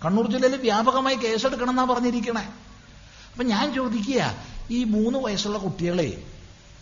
കണ്ണൂർ 0.04 0.30
ജില്ലയിൽ 0.30 0.56
വ്യാപകമായി 0.56 1.16
കേസെടുക്കണം 1.16 1.70
എന്നാ 1.70 1.84
പറഞ്ഞിരിക്കണേ. 1.84 2.44
അപ്പൊ 3.32 3.44
ഞാൻ 3.44 3.74
ചോദിക്കുക 3.74 4.34
ഈ 4.70 4.84
മൂന്ന് 4.84 5.18
വയസ്സുള്ള 5.18 5.58
കുട്ടികളെ 5.58 6.33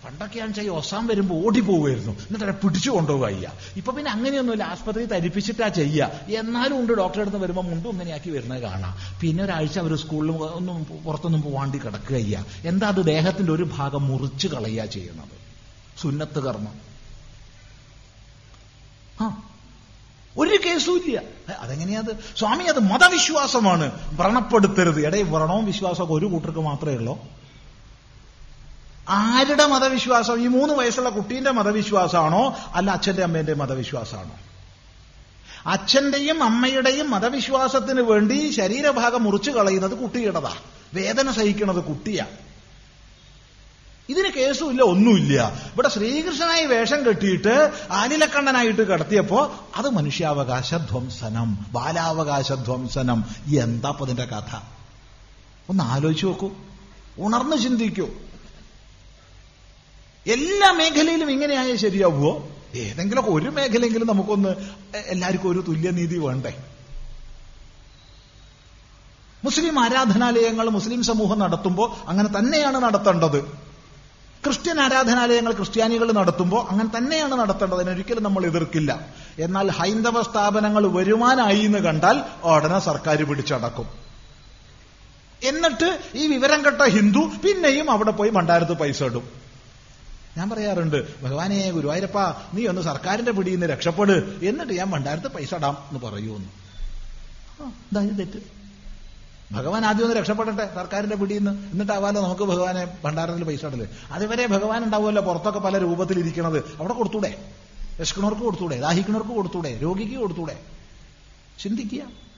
പണ്ടൊക്കെയാണെന്ന് 0.04 0.56
ഞാൻ 0.56 0.64
ചെയ്യും 0.64 0.76
ഒസാം 0.76 1.06
വരുമ്പോൾ 1.06 1.46
ഓടിപ്പോവുമായിരുന്നു. 1.46 2.12
എന്നിട്ട് 2.12 2.60
പിടിച്ചു 2.60 2.90
കൊണ്ടുപോവുക 2.90 3.52
ഇപ്പൊ 3.76 3.92
പിന്നെ 3.92 4.10
അങ്ങനെയൊന്നുമില്ല. 4.10 4.64
ആസ്പത്രി 4.64 5.04
തരിപ്പിച്ചിട്ടാ 5.04 5.68
ചെയ്യുക 5.68 6.20
എന്നാലും 6.28 6.80
ഉണ്ട് 6.80 6.92
ഡോക്ടറെ 6.92 7.20
അടുത്ത് 7.20 7.36
വരുമ്പോൾ 7.36 7.62
മുണ്ടും 7.62 7.90
ഇങ്ങനെയാക്കി 7.90 8.30
വരുന്നത് 8.30 8.62
കാണാം. 8.62 8.96
പിന്നെ 9.20 9.44
ഒരാഴ്ച 9.44 9.78
അവർ 9.78 9.96
സ്കൂളിലും 9.96 10.54
ഒന്നും 10.54 10.84
പുറത്തൊന്നും 10.84 11.42
പോവാണ്ടി 11.42 11.78
കിടക്കുക 11.78 12.44
എന്താ 12.64 12.88
അത് 12.88 13.06
ദേഹത്തിന്റെ 13.06 13.52
ഒരു 13.52 13.70
ഭാഗം 13.76 14.08
മുറിച്ചു 14.08 14.48
കളയുക 14.48 14.84
ചെയ്യുന്നത്? 14.84 15.42
സുന്നത്ത് 16.02 16.40
കർമ്മം. 16.40 16.74
ആ. 19.20 19.42
ഒരു 20.38 20.58
കേസും 20.66 20.96
ഇല്ല. 20.96 21.22
അതെങ്ങനെയാത് 21.60 22.38
സ്വാമി 22.38 22.64
അത് 22.64 22.78
മതവിശ്വാസമാണ്. 22.78 24.16
വ്രണപ്പെടുത്തരുത്. 24.20 25.06
ഇടയിൽ 25.06 25.22
വ്രണവും 25.22 25.64
വിശ്വാസമൊക്കെ 25.64 26.14
ഒരു 26.14 26.26
കൂട്ടർക്ക് 26.26 26.58
മാത്രമേ 26.58 26.94
ഉള്ളൂ. 26.94 27.41
ആരുടെ 29.08 29.66
മതവിശ്വാസം? 29.66 30.42
ഈ 30.42 30.46
മൂന്ന് 30.46 30.74
വയസ്സുള്ള 30.74 31.08
കുട്ടീന്റെ 31.08 31.50
മതവിശ്വാസമാണോ? 31.50 32.56
അല്ല 32.74 32.90
അച്ഛന്റെ 32.90 33.22
അമ്മേന്റെ 33.22 33.54
മതവിശ്വാസമാണോ? 33.54 34.30
അച്ഛന്റെയും 35.66 36.42
അമ്മയുടെയും 36.42 37.10
മതവിശ്വാസത്തിന് 37.10 38.00
വേണ്ടി 38.00 38.50
ശരീരഭാഗം 38.50 39.22
മുറിച്ചു 39.22 39.50
കളയുന്നത് 39.50 39.98
കുട്ടിയുടേതാ. 39.98 40.54
വേദന 40.94 41.32
സഹിക്കുന്നത് 41.32 41.84
കുട്ടിയാ. 41.84 42.26
ഇതിന് 44.08 44.28
കേസുമില്ല 44.28 44.82
ഒന്നുമില്ല. 44.82 45.62
ഇവിടെ 45.72 45.88
ശ്രീകൃഷ്ണനായി 45.88 46.64
വേഷം 46.64 47.06
കെട്ടിയിട്ട് 47.06 47.72
ആലിലക്കണ്ണനായിട്ട് 47.90 48.82
കടത്തിയപ്പോ 48.82 49.54
അത് 49.76 49.88
മനുഷ്യാവകാശ 49.88 50.74
ധ്വംസനം 50.74 51.66
ബാലാവകാശ 51.72 52.52
ധ്വംസനം. 52.52 53.24
എന്താ 53.58 53.94
അതിന്റെ 54.02 54.24
കഥ? 54.24 54.60
ഒന്ന് 55.68 55.84
ആലോചിച്ച് 55.84 56.26
നോക്കൂ. 56.26 56.50
ഉണർന്നു 57.18 57.56
ചിന്തിക്കൂ. 57.56 58.08
എല്ലാ 60.26 60.72
മേഖലയിലും 60.72 61.30
ഇങ്ങനെയായാൽ 61.30 61.76
ശരിയാവുമോ 61.76 62.48
ഏതെങ്കിലുമൊക്കെ 62.74 63.32
ഒരു 63.32 63.48
മേഖലയെങ്കിലും 63.48 64.08
നമുക്കൊന്ന് 64.08 64.48
എല്ലാവർക്കും 65.06 65.50
ഒരു 65.50 65.64
തുല്യനീതി 65.68 66.18
വേണ്ടേ? 66.18 66.64
മുസ്ലിം 69.44 69.84
ആരാധനാലയങ്ങൾ 69.84 70.68
മുസ്ലിം 70.70 71.02
സമൂഹം 71.02 71.38
നടത്തുമ്പോൾ 71.38 72.08
അങ്ങനെ 72.08 72.38
തന്നെയാണ് 72.38 72.82
നടത്തേണ്ടത്. 72.82 73.44
ക്രിസ്ത്യൻ 74.44 74.80
ആരാധനാലയങ്ങൾ 74.80 75.52
ക്രിസ്ത്യാനികൾ 75.52 76.12
നടത്തുമ്പോൾ 76.12 76.66
അങ്ങനെ 76.68 76.98
തന്നെയാണ് 76.98 77.34
നടത്തേണ്ടത്. 77.34 77.78
അതിനൊരിക്കലും 77.78 78.22
നമ്മൾ 78.22 78.46
എതിർക്കില്ല. 78.46 79.06
എന്നാൽ 79.38 79.70
ഹൈന്ദവ 79.70 80.22
സ്ഥാപനങ്ങൾ 80.22 80.86
വരുമാനായി 80.86 81.58
എന്ന് 81.58 81.78
കണ്ടാൽ 81.78 82.22
ഉടനെ 82.42 82.78
സർക്കാർ 82.78 83.22
പിടിച്ചടക്കും. 83.22 83.88
എന്നിട്ട് 85.42 86.00
ഈ 86.14 86.26
വിവരം 86.26 86.64
കെട്ട 86.64 86.82
ഹിന്ദു 86.82 87.18
പിന്നെയും 87.18 87.90
അവിടെ 87.90 88.10
പോയി 88.10 88.30
ഭണ്ഡാരത്ത് 88.30 88.72
പൈസ 88.72 89.02
ഇടും. 89.02 89.41
ഞാൻ 90.38 90.50
പറയാറുണ്ട് 90.50 91.22
ഭഗവാനെ 91.22 91.70
ഗുരുവായൂരപ്പ 91.70 92.20
നീ 92.54 92.66
ഒന്ന് 92.66 92.82
സർക്കാരിന്റെ 92.82 93.32
പിടിയിൽ 93.32 93.54
നിന്ന് 93.54 93.66
രക്ഷപ്പെട്. 93.66 94.38
എന്നിട്ട് 94.42 94.72
ഞാൻ 94.72 94.90
ഭണ്ടാരത്ത് 94.90 95.28
പൈസ 95.28 95.54
ഇടാം 95.54 95.78
എന്ന് 95.90 96.00
പറയൂന്ന്. 96.00 96.48
ഇതായത് 97.92 98.18
തെറ്റ്. 98.18 98.62
ഭഗവാൻ 99.52 99.86
ആദ്യം 99.86 100.04
ഒന്ന് 100.04 100.16
രക്ഷപ്പെടട്ടെ 100.16 100.74
സർക്കാരിന്റെ 100.74 101.16
പിടിയിൽ 101.16 101.38
നിന്ന്. 101.38 101.70
എന്നിട്ടാവാലോ 101.70 102.22
നമുക്ക് 102.22 102.42
ഭഗവാനെ 102.42 102.98
ഭണ്ഡാരത്തിൽ 103.04 103.44
പൈസ 103.44 103.64
ഇടൽ. 103.64 103.88
അതുവരെ 104.10 104.46
ഭഗവാൻ 104.46 104.84
ഉണ്ടാവുമല്ലോ 104.84 105.22
പുറത്തൊക്കെ 105.22 105.60
പല 105.60 105.78
രൂപത്തിൽ 105.78 106.18
ഇരിക്കണത്. 106.18 106.58
അവിടെ 106.58 106.92
കൊടുത്തൂടെ? 106.92 107.38
വിശക്കണവർക്ക് 107.98 108.42
കൊടുത്തൂടെ? 108.42 108.80
ദാഹിക്കണവർക്ക് 108.80 109.30
കൊടുത്തൂടെ? 109.30 109.78
രോഗിക്ക് 109.82 110.16
കൊടുത്തൂടെ? 110.16 110.60
ചിന്തിക്കുക. 111.58 112.31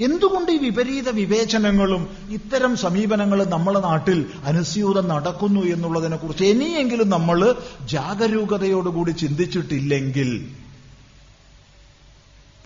എന്തുകൊണ്ട് 0.00 0.52
ഈ 0.52 0.58
വിപരീത 0.58 1.08
വിവേചനങ്ങളും 1.08 2.16
ഇത്തരം 2.30 2.76
സമീപനങ്ങളും 2.76 3.50
നമ്മളെ 3.50 3.80
നാട്ടിൽ 3.80 4.30
അനുസ്യൂതം 4.44 5.08
നടക്കുന്നു 5.08 5.60
എന്നുള്ളതിനെ 5.60 6.16
കുറിച്ച് 6.16 6.44
ഇനിയെങ്കിലും 6.44 7.10
നമ്മൾ 7.10 7.62
ജാഗരൂകതയോടുകൂടി 7.84 9.10
ചിന്തിച്ചിട്ടില്ലെങ്കിൽ 9.10 10.56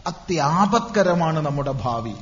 അത്യാപത്കരമാണ് 0.06 1.46
നമ്മുടെ 1.46 1.70
ഭാവി. 1.70 2.12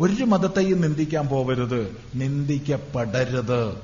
ഒരു 0.00 0.24
മതത്തെയും 0.24 0.80
നിന്ദിക്കാൻ 0.80 1.28
പോവരുത് 1.28 2.02
നിന്ദിക്കപ്പെടരുത്. 2.14 3.82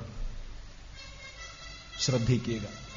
ശ്രദ്ധിക്കുക. 1.99 2.88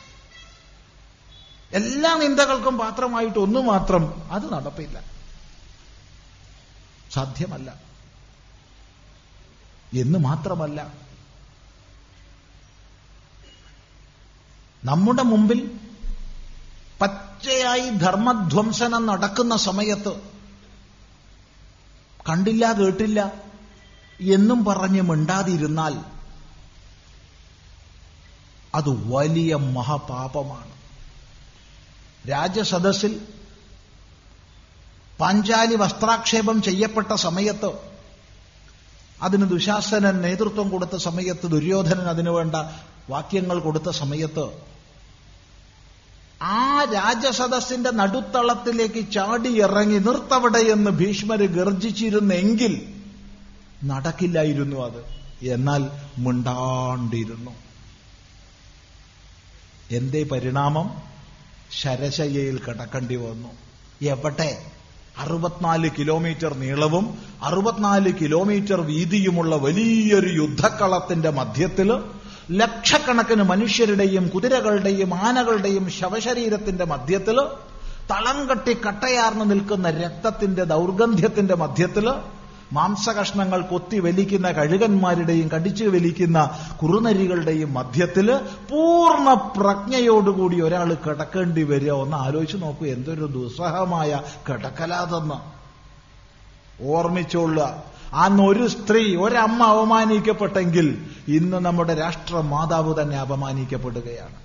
എല്ലാ 1.73 2.17
നിന്ദകൾക്കും 2.17 2.77
പാത്രമായിട്ട് 2.77 3.39
ഒന്നു 3.39 3.59
മാത്രം 3.59 4.31
അത് 4.31 4.53
നടപ്പില്ല. 4.53 5.03
സാധ്യമല്ല. 7.11 7.75
എന്ന് 9.93 10.19
മാത്രമല്ല. 10.19 10.93
നമ്മുടെ 14.85 15.21
മുമ്പിൽ 15.21 15.79
പച്ചയായി 17.01 17.89
ധർമ്മധ്വംസനം 17.89 19.05
നടക്കുന്ന 19.05 19.55
സമയത്ത് 19.55 20.21
കണ്ടില്ല 22.29 22.73
കേട്ടില്ല 22.73 23.33
എന്നും 24.21 24.65
പറഞ്ഞ് 24.65 25.01
മിണ്ടാതിരുന്നാൽ 25.01 25.97
അത് 28.75 28.89
വലിയ 28.89 29.55
മഹാപാപമാണ്. 29.55 30.80
രാജസദസ്സിൽ 32.27 33.21
പാഞ്ചാലി 35.19 35.75
വസ്ത്രാക്ഷേപം 35.75 36.61
ചെയ്യപ്പെട്ട 36.61 37.13
സമയത്ത് 37.13 37.71
അതിന് 39.21 39.49
ദുശാസനൻ 39.49 40.21
നേതൃത്വം 40.21 40.69
കൊടുത്ത 40.69 40.95
സമയത്ത് 40.95 41.47
ദുര്യോധനൻ 41.47 42.05
അതിനു 42.05 42.31
വേണ്ട 42.31 42.55
വാക്യങ്ങൾ 43.09 43.59
കൊടുത്ത 43.59 43.89
സമയത്ത് 43.89 44.71
ആ 46.43 46.83
രാജസദസ്സിന്റെ 46.83 47.91
നടുത്തളത്തിലേക്ക് 47.91 49.11
ചാടി 49.11 49.61
ഇറങ്ങി 49.61 49.97
നിർത്തവിടെ 49.97 50.59
എന്ന് 50.59 50.91
ഭീഷ്മര് 50.91 51.47
ഗർജിച്ചിരുന്നെങ്കിൽ 51.47 53.01
നടക്കില്ലായിരുന്നു 53.83 54.85
അത്. 54.85 55.21
എന്നാൽ 55.45 55.89
മിണ്ടാണ്ടിരുന്നു. 56.17 57.51
എന്തേ 59.91 60.23
പരിണാമം? 60.23 61.10
ശരശയ്യയിൽ 61.71 62.59
കിടക്കേണ്ടി 62.59 63.15
വന്നു. 63.15 63.51
എവിടെ? 64.05 64.51
അറുപത്തിനാല് 65.17 65.89
കിലോമീറ്റർ 65.99 66.53
നീളവും 66.53 67.05
അറുപത്തിനാല് 67.41 68.13
കിലോമീറ്റർ 68.21 68.81
വീതിയുമുള്ള 68.81 69.55
വലിയൊരു 69.55 70.29
യുദ്ധക്കളത്തിന്റെ 70.33 71.29
മധ്യത്തിൽ 71.29 71.89
ലക്ഷക്കണക്കിന് 72.51 73.43
മനുഷ്യരുടെയും 73.43 74.27
കുതിരകളുടെയും 74.27 75.13
ആനകളുടെയും 75.15 75.89
ശവശരീരത്തിന്റെ 75.89 76.85
മധ്യത്തിൽ 76.85 77.37
തളം 78.11 78.49
കട്ടി 78.49 78.77
കട്ടയാർന്നു 78.85 79.45
നിൽക്കുന്ന 79.45 79.89
രക്തത്തിന്റെ 79.89 80.63
ദൗർഗന്ധ്യത്തിന്റെ 80.63 81.55
മധ്യത്തിൽ 81.55 82.07
മാംസകഷ്ണങ്ങൾ 82.71 83.61
കൊത്തി 83.61 83.99
വലിക്കുന്ന 83.99 84.51
കഴുകന്മാരുടെയും 84.51 85.47
കടിച്ചു 85.47 85.85
വലിക്കുന്ന 85.85 86.49
കുറുനരികളുടെയും 86.81 87.73
മധ്യത്തിൽ 87.73 88.35
പൂർണ 88.45 89.33
പ്രജ്ഞയോടുകൂടി 89.33 90.61
ഒരാൾ 90.61 90.93
കിടക്കേണ്ടി 90.93 91.63
വരിക. 91.63 91.91
ഒന്ന് 91.91 92.17
ആലോചിച്ച് 92.17 92.57
നോക്കൂ 92.57 92.85
എന്തൊരു 92.85 93.25
ദുസ്സഹമായ 93.25 94.21
കിടക്കലാതെന്ന്. 94.49 95.61
ഓർമ്മിച്ചോളുക. 96.83 97.83
അന്ന് 98.13 98.43
ഒരു 98.43 98.67
സ്ത്രീ 98.67 99.15
ഒരമ്മ 99.15 99.63
അവമാനിക്കപ്പെട്ടെങ്കിൽ 99.63 101.01
ഇന്ന് 101.27 101.57
നമ്മുടെ 101.57 101.93
രാഷ്ട്ര 101.93 102.35
മാതാവ് 102.35 103.01
തന്നെ 103.01 103.17
അപമാനിക്കപ്പെടുകയാണ്. 103.17 104.35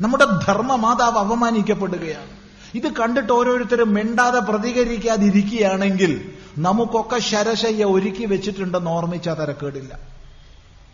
നമ്മുടെ 0.00 0.26
ധർമ്മ 0.48 0.74
മാതാവ് 0.74 1.18
അപമാനിക്കപ്പെടുകയാണ്. 1.18 2.36
ഇത് 2.74 2.92
കണ്ടിട്ട് 2.92 3.32
ഓരോരുത്തരും 3.32 3.94
മിണ്ടാതെ 3.94 4.40
പ്രതികരിക്കാതിരിക്കുകയാണെങ്കിൽ 4.40 6.32
നമുക്കൊക്കെ 6.58 7.18
ശരശയ്യ 7.18 7.84
ഒരുക്കി 7.84 8.24
വെച്ചിട്ടുണ്ടെന്ന് 8.24 8.90
ഓർമ്മിച്ചാൽ 8.90 9.34
തരക്കേടില്ല 9.34 9.98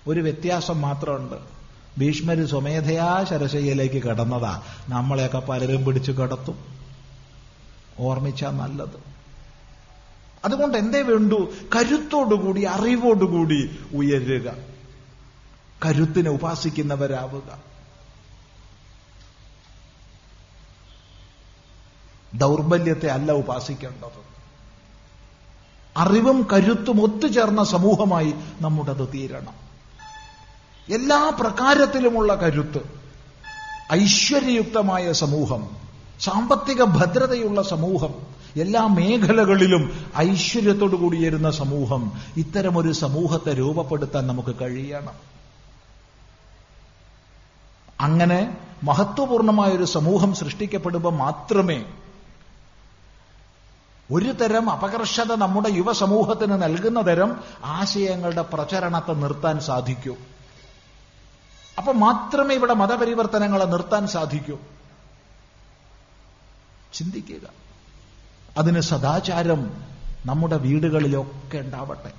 ഒരു 0.06 0.20
വ്യത്യാസം 0.20 0.80
മാത്രമുണ്ട്. 0.80 1.36
ഭീഷ്മർ 1.98 2.46
സ്വമേധയാ 2.46 3.24
ശരശയ്യയിലേക്ക് 3.30 4.02
കടന്നതാ. 4.02 4.62
നമ്മളെയൊക്കെ 4.88 5.38
പലരും 5.38 5.84
പിടിച്ചു 5.84 6.12
കടത്തും. 6.12 6.64
ഓർമ്മിച്ച 7.98 8.44
നല്ലത്. 8.44 9.12
അതുകൊണ്ട് 10.44 10.78
എന്തേ 10.78 11.02
വേണ്ടു? 11.02 11.52
കരുത്തോടുകൂടി 11.76 12.62
അറിവോടുകൂടി 12.62 13.78
ഉയരുക. 13.94 14.54
കരുത്തിനെ 15.86 16.30
ഉപാസിക്കുന്നവരാവുക. 16.30 17.58
ദൗർബല്യത്തെ 22.34 23.06
അല്ല 23.06 23.32
ഉപാസിക്കേണ്ടത്. 23.32 24.22
അറിവും 25.97 26.49
കരുത്തും 26.53 27.01
ഒത്തുചേർന്ന 27.01 27.64
സമൂഹമായി 27.64 28.34
നമ്മുടേത് 28.61 29.09
തീരണം. 29.09 29.55
എല്ലാ 30.88 31.30
പ്രകാരത്തിലുമുള്ള 31.40 32.34
കരുത്ത് 32.34 32.80
ഐശ്വര്യയുക്തമായ 33.93 35.12
സമൂഹം 35.12 35.76
സാമ്പത്തിക 36.20 36.82
ഭദ്രതയുള്ള 36.82 37.62
സമൂഹം 37.62 38.14
എല്ലാ 38.57 38.86
മേഖലകളിലും 38.86 40.07
ഐശ്വര്യത്തോടു 40.18 40.97
കൂടിയിരുന്ന 40.97 41.51
സമൂഹം 41.51 42.12
ഇത്തരമൊരു 42.36 42.93
സമൂഹത്തെ 42.93 43.53
രൂപപ്പെടുത്താൻ 43.53 44.26
നമുക്ക് 44.26 44.57
കഴിയണം. 44.61 45.14
അങ്ങനെ 48.01 48.57
മഹത്വപൂർണമായ 48.82 49.70
ഒരു 49.70 49.84
സമൂഹം 49.84 50.34
സൃഷ്ടിക്കപ്പെടുമ്പോൾ 50.34 51.12
മാത്രമേ 51.12 51.84
ഒരു 54.12 54.32
തരം 54.32 54.70
അപകർഷത 54.70 55.34
നമ്മുടെ 55.34 55.68
യുവസമൂഹത്തിന് 55.68 56.62
നൽകുന്ന 56.62 57.06
തരം 57.06 57.40
ആശയങ്ങളുടെ 57.64 58.42
പ്രചരണത്തെ 58.42 59.12
നിർത്താൻ 59.12 59.60
സാധിക്കൂ. 59.60 60.16
അപ്പൊ 61.78 61.92
മാത്രമേ 61.92 62.54
ഇവിടെ 62.54 62.74
മതപരിവർത്തനങ്ങളെ 62.74 63.64
നിർത്താൻ 63.64 64.06
സാധിക്കൂ. 64.06 64.58
ചിന്തിക്കുക. 66.92 67.48
അതിന് 68.58 68.80
സദാചാരം 68.80 69.84
നമ്മുടെ 70.26 70.56
വീടുകളിലൊക്കെ 70.56 71.58
ഉണ്ടാവട്ടെ. 71.58 72.12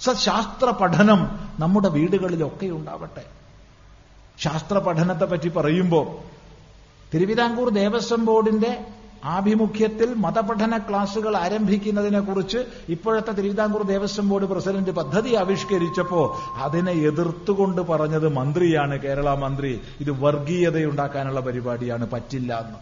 സശാസ്ത്ര 0.00 0.70
പഠനം 0.70 1.48
നമ്മുടെ 1.58 1.88
വീടുകളിലൊക്കെ 1.88 2.66
ഉണ്ടാവട്ടെ. 2.66 3.24
ശാസ്ത്ര 4.38 4.78
പഠനത്തെ 4.78 5.24
പറ്റി 5.24 5.48
പറയുമ്പോൾ 5.48 6.16
തിരുവിതാംകൂർ 7.14 7.68
ദേവസ്വം 7.68 8.24
ബോർഡിന്റെ 8.24 8.86
ആഭിമുഖ്യത്തിൽ 9.24 10.14
മതപഠന 10.14 10.78
ക്ലാസുകൾ 10.78 11.36
ആരംഭിക്കുന്നതിനെ 11.36 12.20
കുറിച്ച് 12.20 12.58
ഇപ്പോഴത്തെ 12.88 13.32
തിരുവിതാംകൂർ 13.32 13.82
ദേവസ്വം 13.82 14.28
ബോർഡ് 14.28 14.44
പ്രസിഡന്റ് 14.44 14.90
പദ്ധതി 14.90 15.34
ആവിഷ്കരിച്ചപ്പോ 15.34 16.40
അതിനെ 16.56 16.92
എതിർത്തുകൊണ്ട് 16.92 17.80
പറഞ്ഞത് 17.80 18.28
മന്ത്രിയാണ് 18.28 18.98
കേരള 18.98 19.34
മന്ത്രി. 19.34 19.80
ഇത് 20.00 20.10
വർഗീയതയുണ്ടാക്കാനുള്ള 20.10 21.40
പരിപാടിയാണ് 21.40 22.10
പറ്റില്ല 22.10 22.58
എന്ന്. 22.58 22.78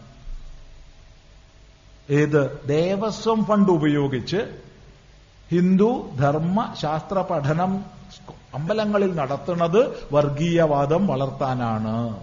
ഏത് 2.09 2.67
ദേവസ്വം 2.67 3.45
ഫണ്ട് 3.45 3.71
ഉപയോഗിച്ച് 3.71 4.61
ഹിന്ദു 5.51 6.09
ധർമ്മ 6.19 6.73
ശാസ്ത്ര 6.81 7.21
പഠനം 7.21 7.85
അമ്പലങ്ങളിൽ 8.53 9.15
നടത്തുന്നത് 9.15 10.13
വർഗീയവാദം 10.13 11.07
വളർത്താനാണ്. 11.07 12.19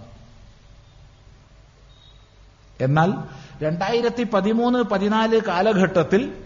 എന്നാൽ 2.81 3.13
രണ്ടായിരത്തി 3.61 4.23
പതിമൂന്ന് 4.23 4.79
പതിനാല് 4.79 5.41
കാലഘട്ടത്തിൽ 5.41 6.43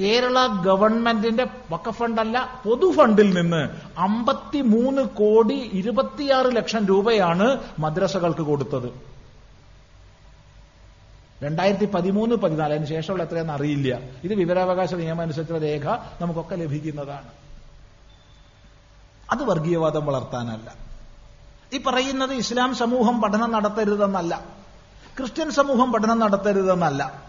കേരള 0.00 0.46
ഗവൺമെന്റിന്റെ 0.46 1.46
വക്കഫണ്ടല്ല 1.70 2.62
പൊതുഫണ്ടിൽ 2.64 3.34
നിന്ന് 3.34 3.68
അമ്പത്തിമൂന്ന് 3.98 5.02
കോടി 5.02 5.54
ഇരുപത്തിയാറ് 5.54 6.56
ലക്ഷം 6.56 6.86
രൂപയാണ് 6.86 7.58
മദ്രസകൾക്ക് 7.78 8.40
കൊടുത്തത്. 8.40 9.14
രണ്ടായിരത്തി 11.42 11.84
പതിമൂന്ന് 11.84 12.36
പതിനാല് 12.36 12.72
അതിന് 12.72 12.86
ശേഷമുള്ള 12.86 13.22
എത്രയെന്ന് 13.22 13.52
അറിയില്ല. 13.52 13.98
ഇത് 14.24 14.34
വിവരാവകാശ 14.34 14.94
നിയമം 14.94 15.20
അനുസരിച്ചുള്ള 15.20 15.62
രേഖ 15.62 15.88
നമുക്കൊക്കെ 16.20 16.56
ലഭിക്കുന്നതാണ്. 16.56 17.28
അത് 19.32 19.42
വർഗീയവാദം 19.42 20.06
വളർത്താനല്ല. 20.06 20.74
ഈ 21.72 21.82
പറയുന്നത് 21.82 22.32
ഇസ്ലാം 22.32 22.74
സമൂഹം 22.74 23.20
പഠനം 23.20 23.52
നടത്തരുതെന്നല്ല. 23.52 24.63
ക്രിസ്ത്യൻ 25.18 25.50
സമൂഹം 25.50 25.92
പഠനം 25.92 26.18
നടത്തരുതെന്നല്ല. 26.18 27.22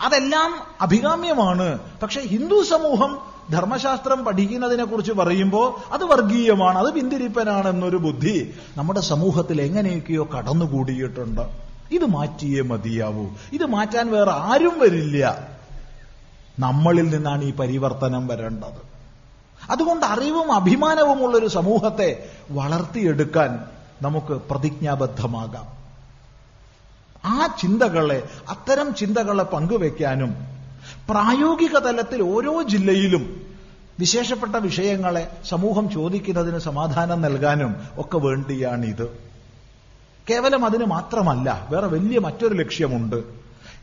അതെല്ലാം 0.00 0.56
അഭികാമ്യമാണ്. 0.80 1.78
പക്ഷെ 2.02 2.20
ഹിന്ദു 2.20 2.62
സമൂഹം 2.62 3.18
ധർമ്മശാസ്ത്രം 3.50 4.24
പഠിക്കുന്നതിനെ 4.24 4.84
കുറിച്ച് 4.84 5.12
പറയുമ്പോൾ 5.12 5.92
അത് 5.92 6.04
വർഗീയമാണ് 6.04 6.78
അത് 6.78 6.94
പിന്തിരിപ്പനാണ് 6.94 7.68
എന്നൊരു 7.68 7.96
ബുദ്ധി 7.96 8.54
നമ്മുടെ 8.76 9.00
സമൂഹത്തിൽ 9.00 9.62
എങ്ങനെയൊക്കെയോ 9.62 10.28
കടന്നുകൂടിയിട്ടുണ്ട്. 10.38 11.40
ഇത് 11.90 12.04
മാറ്റിയേ 12.04 12.60
മതിയാവൂ. 12.60 13.26
ഇത് 13.52 13.64
മാറ്റാൻ 13.64 14.12
വേറെ 14.12 14.30
ആരും 14.30 14.80
വരില്ല. 14.80 15.48
നമ്മളിൽ 16.58 17.08
നിന്നാണ് 17.08 17.44
ഈ 17.44 17.52
പരിവർത്തനം 17.52 18.26
വരേണ്ടത്. 18.26 18.94
അതുകൊണ്ട് 19.70 20.06
അറിവും 20.06 20.52
അഭിമാനവുമുള്ള 20.52 21.36
ഒരു 21.36 21.46
സമൂഹത്തെ 21.46 22.30
വളർത്തിയെടുക്കാൻ 22.50 23.64
നമുക്ക് 24.02 24.40
പ്രതിജ്ഞാബദ്ധമാകാം. 24.50 25.73
ആ 27.24 27.56
ചിന്തകളെ 27.60 28.28
അത്തരം 28.48 28.94
ചിന്തകളെ 28.94 29.44
പങ്കുവെക്കാനും 29.44 30.36
പ്രായോഗിക 31.10 31.78
തലത്തിൽ 31.78 32.22
ഓരോ 32.22 32.62
ജില്ലയിലും 32.62 33.42
വിശേഷപ്പെട്ട 34.00 34.56
വിഷയങ്ങളെ 34.56 35.30
സമൂഹം 35.48 35.90
ചോദിക്കുന്നതിന് 35.90 36.58
സമാധാനം 36.58 37.20
നൽകാനും 37.20 37.76
ഒക്കെ 37.98 38.18
വേണ്ടിയാണിത്. 38.18 39.06
കേവലം 40.30 40.64
അതിന് 40.64 40.84
മാത്രമല്ല 40.84 41.66
വേറെ 41.70 41.86
വലിയ 41.86 42.18
മറ്റൊരു 42.18 42.54
ലക്ഷ്യമുണ്ട്. 42.54 43.16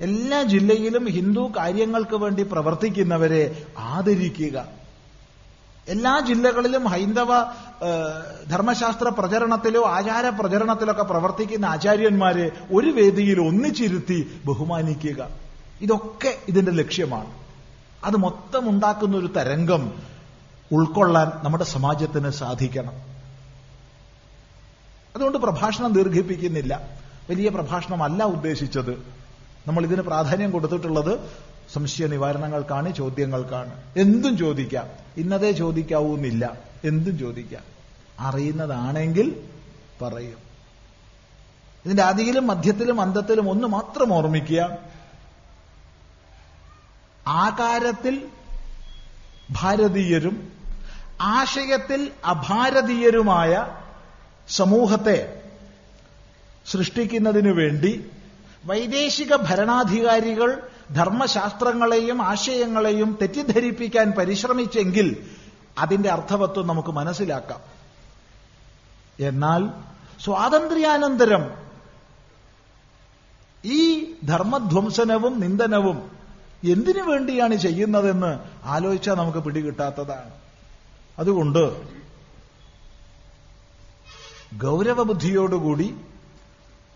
എല്ലാ 0.01 0.43
ജില്ലയിലും 0.43 1.05
ഹിന്ദു 1.05 1.51
കാര്യങ്ങൾക്ക് 1.57 2.15
വേണ്ടി 2.15 2.43
പ്രവർത്തിക്കുന്നവരെ 2.43 3.65
ആദരിക്കുക. 3.79 4.80
എല്ലാ 5.91 6.19
ജില്ലകളിലും 6.27 6.83
ഹൈന്ദവ 6.85 7.27
ധർമ്മശാസ്ത്ര 8.49 9.09
പ്രചരണത്തിലോ 9.09 9.85
ആചാര 9.85 10.29
പ്രചരണത്തിലൊക്കെ 10.29 11.03
പ്രവർത്തിക്കുന്ന 11.03 11.65
ആചാര്യന്മാരെ 11.65 12.51
ഒരു 12.71 12.89
വേദിയിൽ 12.89 13.39
ഒന്നിച്ചിരുത്തി 13.39 14.41
ബഹുമാനിക്കുക. 14.45 15.27
ഇതൊക്കെ 15.81 16.37
ഇതിന്റെ 16.47 16.71
ലക്ഷ്യമാണ്. 16.71 17.31
അത് 18.03 18.17
മൊത്തം 18.17 18.69
ഉണ്ടാക്കുന്ന 18.69 19.17
ഒരു 19.17 19.25
തരംഗം 19.25 20.01
ഉൾക്കൊള്ളാൻ 20.71 21.31
നമ്മുടെ 21.43 21.63
സമാജത്തിന് 21.63 22.29
സാധിക്കണം. 22.29 22.93
അതുകൊണ്ട് 25.15 25.37
പ്രഭാഷണം 25.37 25.93
ദീർഘിപ്പിക്കുന്നില്ല. 25.93 26.81
വലിയ 27.29 27.49
പ്രഭാഷണമല്ല 27.49 28.23
ഉദ്ദേശിച്ചത്. 28.23 28.91
നമ്മൾ 29.67 29.83
ഇതിന് 29.83 30.01
പ്രാധാന്യം 30.01 30.51
കൊടുത്തിട്ടുള്ളത് 30.51 31.19
സംശയ 31.73 32.07
നിവാരണങ്ങൾക്കാണ് 32.07 32.95
ചോദ്യങ്ങൾക്കാണ്. 32.95 33.83
എന്തും 33.97 34.37
ചോദിക്കാം. 34.37 34.87
ഇന്നതേ 35.17 35.51
ചോദിക്കാവൂ 35.51 36.15
എന്നില്ല 36.15 36.57
എന്തും 36.83 37.19
ചോദിക്കാം. 37.19 37.63
അറിയുന്നതാണെങ്കിൽ 38.19 39.43
പറയും. 40.01 40.37
ഇതിന്റെ 41.85 42.03
ആദിയിലും 42.03 42.47
മധ്യത്തിലും 42.47 43.01
അന്തത്തിലും 43.01 43.49
ഒന്ന് 43.49 43.67
മാത്രം 43.67 44.13
ഓർമ്മിക്കുക. 44.13 44.77
ആകാരത്തിൽ 47.27 48.25
ഭാരതീയരും 49.51 50.51
ആശയത്തിൽ 51.21 52.11
അഭാരതീയരുമായ 52.25 53.67
സമൂഹത്തെ 54.49 55.41
സൃഷ്ടിക്കുന്നതിനു 56.71 57.51
വേണ്ടി 57.51 58.05
വൈദേശിക 58.65 59.35
ഭരണാധികാരികൾ 59.35 60.70
ധർമ്മശാസ്ത്രങ്ങളെയും 60.93 62.21
ആശയങ്ങളെയും 62.21 63.17
തെറ്റിദ്ധരിപ്പിക്കാൻ 63.21 64.11
പരിശ്രമിച്ചെങ്കിൽ 64.11 65.27
അതിന്റെ 65.77 66.09
അർത്ഥവത്വം 66.09 66.67
നമുക്ക് 66.67 66.89
മനസ്സിലാക്കാം. 66.89 67.61
എന്നാൽ 69.19 69.61
സ്വാതന്ത്ര്യാനന്തരം 70.21 71.43
ഈ 73.65 74.13
ധർമ്മധ്വംസനവും 74.25 75.39
നിന്ദനവും 75.39 76.11
എന്തിനു 76.63 77.01
വേണ്ടിയാണ് 77.01 77.55
ചെയ്യുന്നതെന്ന് 77.55 78.39
ആലോചിച്ചാൽ 78.65 79.13
നമുക്ക് 79.13 79.37
പിടികിട്ടാത്തതാണ്. 79.37 80.31
അതുകൊണ്ട് 81.19 81.63
ഗൗരവബുദ്ധിയോടുകൂടി 84.63 85.95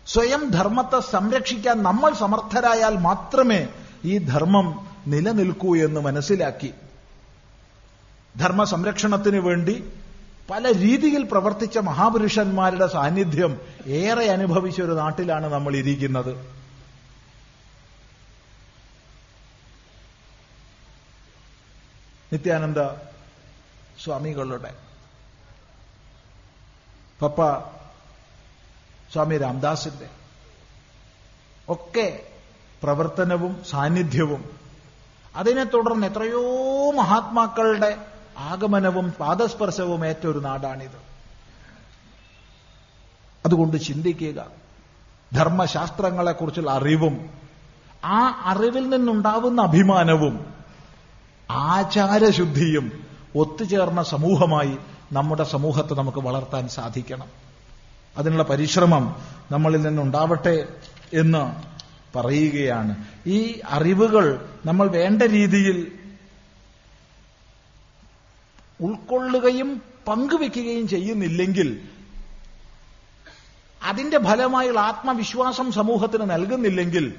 സ്വയം 0.06 0.50
ധർമ്മത്തെ 0.50 1.00
സംരക്ഷിക്കാൻ 1.00 1.82
നമ്മൾ 1.82 2.14
സമർത്ഥരായാൽ 2.14 2.98
മാത്രമേ 2.98 3.68
ഈ 4.04 4.18
ധർമ്മം 4.18 4.66
നിലനിൽക്കൂ 5.06 5.76
എന്ന് 5.76 6.00
മനസ്സിലാക്കി 6.00 6.74
ധർമ്മ 8.38 8.64
സംരക്ഷണത്തിന് 8.64 9.38
വേണ്ടി 9.38 9.84
പല 10.50 10.72
രീതിയിൽ 10.72 11.28
പ്രവർത്തിച്ച 11.30 11.78
മഹാപുരുഷന്മാരുടെ 11.78 12.86
സാന്നിധ്യം 12.86 13.60
ഏറെ 13.86 14.26
അനുഭവിച്ച 14.28 14.82
ഒരു 14.82 14.92
നാട്ടിലാണ് 14.92 15.46
നമ്മൾ 15.46 15.76
ഇരിക്കുന്നത് 15.76 16.32
നിത്യാനന്ദ 22.32 22.80
സ്വാമികളുടെ 23.98 24.74
പപ്പ 27.22 27.40
സ്വാമി 29.12 29.36
രാംദാസിന്റെ 29.36 30.08
ഒക്കെ 31.68 32.35
പ്രവർത്തനവും 32.82 33.56
സാന്നിധ്യവും. 33.70 34.44
അതിനെ 35.36 35.64
തുടർന്ന് 35.64 36.06
എത്രയോ 36.06 36.42
മഹാത്മാക്കളുടെ 36.90 37.96
ആഗമനവും 38.38 39.10
പാദസ്പർശവും 39.20 40.06
ഏറ്റ 40.06 40.26
ഒരു 40.26 40.38
നാടാണിത്. 40.38 41.06
അതുകൊണ്ട് 43.46 43.76
ചിന്തിക്കുക 43.76 44.46
ധർമ്മശാസ്ത്രങ്ങളെക്കുറിച്ചുള്ള 45.34 46.70
അറിവും 46.70 47.30
ആ 48.04 48.42
അറിവിൽ 48.44 48.88
നിന്നുണ്ടാവുന്ന 48.88 49.62
അഭിമാനവും 49.62 50.46
ആചാരശുദ്ധിയും 51.50 53.04
ഒത്തുചേർന്ന 53.36 54.02
സമൂഹമായി 54.02 54.78
നമ്മുടെ 55.12 55.44
സമൂഹത്തെ 55.44 55.94
നമുക്ക് 55.94 56.18
വളർത്താൻ 56.18 56.68
സാധിക്കണം. 56.68 57.28
അതിനുള്ള 58.16 58.42
പരിശ്രമം 58.42 59.16
നമ്മളിൽ 59.52 59.82
നിന്നുണ്ടാവട്ടെ 59.82 60.68
എന്ന് 61.14 61.75
പറയുകയാണ്. 62.16 63.04
ഈ 63.26 63.60
അറിവുകൾ 63.68 64.48
നമ്മൾ 64.66 64.88
വേണ്ട 64.88 65.22
രീതിയിൽ 65.22 65.92
ഉൾക്കൊള്ളുകയും 68.80 69.82
പങ്കുവെക്കുകയും 70.08 70.88
ചെയ്യുന്നില്ലെങ്കിൽ 70.88 71.80
അതിന്റെ 73.82 74.18
ഫലമായുള്ള 74.18 74.80
ആത്മവിശ്വാസം 74.80 75.72
സമൂഹത്തിന് 75.72 76.30
നൽകുന്നില്ലെങ്കിൽ 76.30 77.14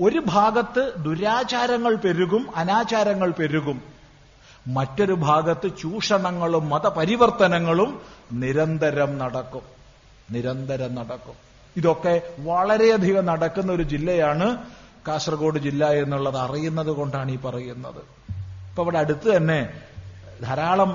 ഒരു 0.00 0.22
ഭാഗത്ത് 0.26 0.92
ദുരാചാരങ്ങൾ 0.98 1.94
പെരുകും 1.94 2.56
അനാചാരങ്ങൾ 2.56 3.30
പെരുകും. 3.30 3.82
മറ്റൊരു 4.66 5.12
ഭാഗത്ത് 5.12 5.70
ചൂഷണങ്ങളും 5.80 6.68
മതപരിവർത്തനങ്ങളും 6.68 8.00
നിരന്തരം 8.32 9.18
നടക്കും. 9.18 9.62
നിരന്തരം 10.30 10.94
നടക്കും. 10.94 11.53
ഇതൊക്കെ 11.80 12.14
വളരെയധികം 12.50 13.24
നടക്കുന്ന 13.32 13.72
ഒരു 13.72 13.84
ജില്ലയാണ് 13.94 14.48
കാസർഗോഡ് 15.06 15.58
ജില്ല 15.66 15.84
എന്നുള്ളത് 16.02 16.38
അറിയുന്നത് 16.44 16.92
കൊണ്ടാണ് 16.98 17.30
ഈ 17.30 17.38
പറയുന്നത്. 17.46 18.02
ഇപ്പൊ 18.70 18.82
ഇവിടെ 18.84 18.98
അടുത്ത് 18.98 19.28
തന്നെ 19.36 19.60
ധാരാളം 20.44 20.92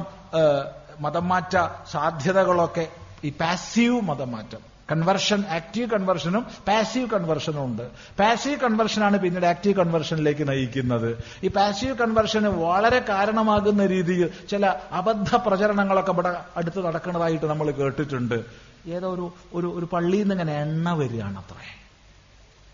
മതം 1.06 1.26
മാറ്റ 1.32 1.54
സാധ്യതകളൊക്കെ 1.92 2.86
ഈ 3.28 3.30
പാസീവ് 3.42 4.00
മതം 4.10 4.32
മാറ്റം 4.36 4.64
കൺവർഷൻ 4.92 5.42
ആക്റ്റീവ് 5.58 5.88
കൺവെർഷനും 5.92 6.44
പാസീവ് 6.68 7.08
കൺവെർഷനും 7.10 7.62
ഉണ്ട് 7.66 7.84
പാസീവ് 8.20 8.58
കൺവെർഷനാണ് 8.64 9.18
പിന്നീട് 9.24 9.46
ആക്റ്റീവ് 9.46 9.76
കൺവെർഷനിലേക്ക് 9.80 10.46
നയിക്കുന്നത്. 10.50 11.10
ഈ 11.46 11.48
പാസീവ് 11.58 11.96
കൺവെർഷന് 12.02 12.50
വളരെ 12.64 13.00
കാരണമാകുന്ന 13.12 13.86
രീതിയിൽ 13.94 14.30
ചില 14.52 14.74
അബദ്ധ 15.02 15.30
പ്രചരണങ്ങളൊക്കെ 15.48 16.14
ഇവിടെ 16.16 16.32
അടുത്ത് 16.62 16.80
നടക്കുന്നതായിട്ട് 16.88 17.46
നമ്മൾ 17.46 17.70
കേട്ടിട്ടുണ്ട്. 17.82 18.40
ഏതോ 18.88 19.14
ഒരു 19.14 19.34
ഒരു 19.54 19.68
ഒരു 19.68 19.86
പള്ളിയിൽ 19.86 20.22
നിന്ന് 20.22 20.34
ഇങ്ങനെ 20.34 20.62
എണ്ണ 20.62 20.94
വരികയാണ് 20.94 21.38
അത്രേ. 21.38 21.80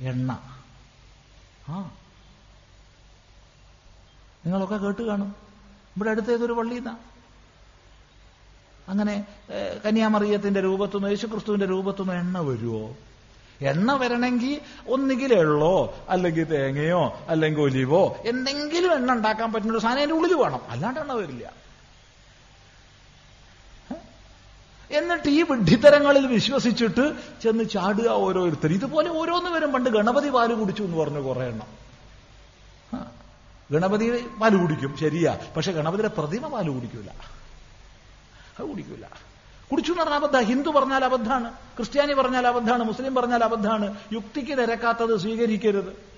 എണ്ണ. 0.09 0.39
ആ. 1.67 1.91
നിങ്ങളൊക്കെ 4.45 4.75
കേട്ട് 4.75 5.01
കാണും. 5.01 5.35
ഇവിടെ 5.95 6.09
അടുത്ത 6.09 6.31
ഏതൊരു 6.31 6.53
പള്ളിയിൽ 6.53 6.79
നിന്നാണ് 6.79 6.97
അങ്ങനെ 8.89 9.27
കന്യാമറിയത്തിന്റെ 9.85 10.61
രൂപത്തുനിന്ന് 10.61 11.09
യേശുക്രിസ്തുവിന്റെ 11.09 11.65
രൂപത്തുനിന്ന് 11.65 12.15
എണ്ണ 12.15 12.39
വരുമോ 12.39 12.95
എണ്ണ 13.61 13.93
വരണമെങ്കിൽ 13.93 14.61
ഒന്നുകിൽ 14.87 15.33
എള്ളോ 15.33 15.95
അല്ലെങ്കിൽ 16.09 16.43
തേങ്ങയോ 16.43 17.19
അല്ലെങ്കിൽ 17.27 17.61
ഒലിവോ 17.61 18.17
എന്തെങ്കിലും 18.25 18.93
എണ്ണ 18.93 19.11
ഉണ്ടാക്കാൻ 19.11 19.53
പറ്റുന്ന 19.53 19.73
ഒരു 19.73 19.79
സാധനം 19.79 19.97
അതിന്റെ 19.97 20.15
ഉള്ളിൽ 20.15 20.33
വേണം. 20.33 20.59
അല്ലാണ്ട് 20.69 20.99
എണ്ണ 20.99 21.13
വരില്ല. 21.13 21.64
എന്നിട്ട് 24.91 25.29
ഈ 25.29 25.41
വിഡ്ഢിത്തരങ്ങളിൽ 25.41 26.27
വിശ്വസിച്ചിട്ട് 26.27 27.13
ചെന്ന് 27.43 27.63
ചാടുക 27.63 28.07
ഓരോരുത്തർ. 28.07 28.73
ഇതുപോലെ 28.73 29.09
ഓരോന്ന് 29.09 29.49
വരും. 29.49 29.71
പണ്ട് 29.71 29.89
ഗണപതി 29.89 30.29
പാൽ 30.29 30.53
കുടിച്ചു 30.53 30.83
എന്ന് 30.83 30.97
പറഞ്ഞു 30.97 31.19
കുറെ 31.19 31.47
എണ്ണം. 31.47 31.85
ഗണപതി 33.71 34.25
പാൽ 34.41 34.55
കുടിക്കും. 34.55 34.97
ശരിയാ. 34.97 35.37
പക്ഷെ 35.57 35.71
ഗണപതിയുടെ 35.71 36.07
പ്രതിമ 36.07 36.47
പാൽ 36.47 36.69
കുടിക്കൂല. 36.69 37.07
അത് 38.59 38.69
കുടിക്കൂല. 38.69 39.03
കുടിച്ചു 39.71 39.91
എന്ന് 39.91 40.03
പറഞ്ഞാൽ 40.03 40.19
അബദ്ധ. 40.19 40.39
ഹിന്ദു 40.39 40.69
പറഞ്ഞാൽ 40.69 41.05
അബദ്ധാണ്. 41.05 41.53
ക്രിസ്ത്യാനി 41.53 42.13
പറഞ്ഞാൽ 42.13 42.47
അബദ്ധാണ്. 42.47 42.83
മുസ്ലിം 42.83 43.15
പറഞ്ഞാൽ 43.15 43.43
അബദ്ധാണ്. 43.43 43.97
യുക്തിക്ക് 44.13 44.57
നിരക്കാത്തത് 44.57 45.17
സ്വീകരിക്കരുത്. 45.17 46.14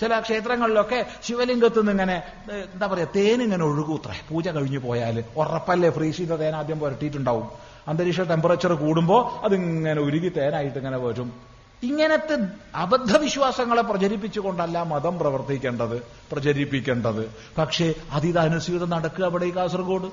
ചില 0.00 0.20
ക്ഷേത്രങ്ങളിലൊക്കെ 0.20 1.06
ശിവലിംഗത്തു 1.22 1.76
നിന്ന് 1.76 1.92
ഇങ്ങനെ 1.92 2.22
എന്താ 2.50 2.86
പറയാ 2.86 3.06
തേനിങ്ങനെ 3.16 3.64
ഒഴുകൂത്രേ. 3.64 4.20
പൂജ 4.30 4.48
കഴിഞ്ഞു 4.48 4.78
പോയാൽ 4.78 5.24
ഉറപ്പല്ലേ? 5.36 5.90
ഫ്രീസ് 5.90 6.16
ചെയ്ത 6.16 6.30
തേൻ 6.30 6.56
ആദ്യം 6.56 6.78
പുരട്ടിയിട്ടുണ്ടാവും. 6.78 7.50
അന്തരീക്ഷ 7.88 8.20
ടെമ്പറേച്ചർ 8.20 8.72
കൂടുമ്പോൾ 8.72 9.44
അതിങ്ങനെ 9.44 10.00
ഉരുകി 10.00 10.28
തേനായിട്ട് 10.28 10.78
ഇങ്ങനെ 10.78 10.98
വരും. 10.98 11.52
ഇങ്ങനത്തെ 11.82 12.38
അബദ്ധവിശ്വാസങ്ങളെ 12.74 13.82
പ്രചരിപ്പിച്ചുകൊണ്ടല്ല 13.82 14.82
മതം 14.82 15.18
പ്രവർത്തിക്കേണ്ടത് 15.18 16.02
പ്രചരിപ്പിക്കേണ്ടത്. 16.32 17.34
പക്ഷേ 17.58 17.94
അതിതനുസൃതം 18.10 18.90
നടക്കുക 18.90 19.24
അവിടെ 19.24 19.44
ഈ 19.44 19.56
കാസർഗോഡ്. 19.56 20.10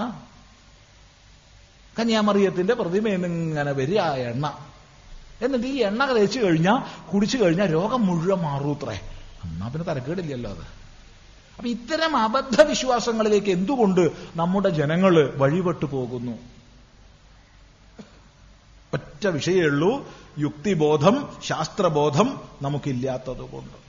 ആ. 0.00 0.22
കന്യാമറിയത്തിന്റെ 1.98 2.74
പ്രതിമയിൽ 2.74 3.26
ഇങ്ങനെ 3.26 3.72
വരിക 3.72 4.00
എണ്ണ. 4.00 4.58
എന്നിട്ട് 5.42 5.66
ഈ 5.66 5.76
എണ്ണ 5.76 6.12
തേച്ച് 6.12 6.40
കഴിഞ്ഞാൽ 6.40 7.10
കുടിച്ചു 7.12 7.38
കഴിഞ്ഞാൽ 7.38 7.72
രോഗം 7.72 8.06
മുഴുവൻ 8.06 8.42
മാറൂത്രേ. 8.42 9.00
എന്നാ 9.44 9.68
പിന്നെ 9.68 9.94
തരക്കേടില്ലല്ലോ 9.94 10.50
അത്. 10.50 10.84
അപ്പൊ 11.56 11.68
ഇത്തരം 11.68 12.16
അബദ്ധവിശ്വാസങ്ങളിലേക്ക് 12.16 13.50
എന്തുകൊണ്ട് 13.50 14.10
നമ്മുടെ 14.36 14.68
ജനങ്ങൾ 14.68 15.34
വഴിപെട്ടു 15.36 15.84
പോകുന്നു? 15.84 16.32
ഒറ്റ 18.92 19.26
വിഷയമേ 19.26 19.60
ഉള്ളൂ. 19.60 20.08
യുക്തിബോധം 20.38 21.28
ശാസ്ത്രബോധം 21.44 22.40
നമുക്കില്ലാത്തതുകൊണ്ട്. 22.62 23.83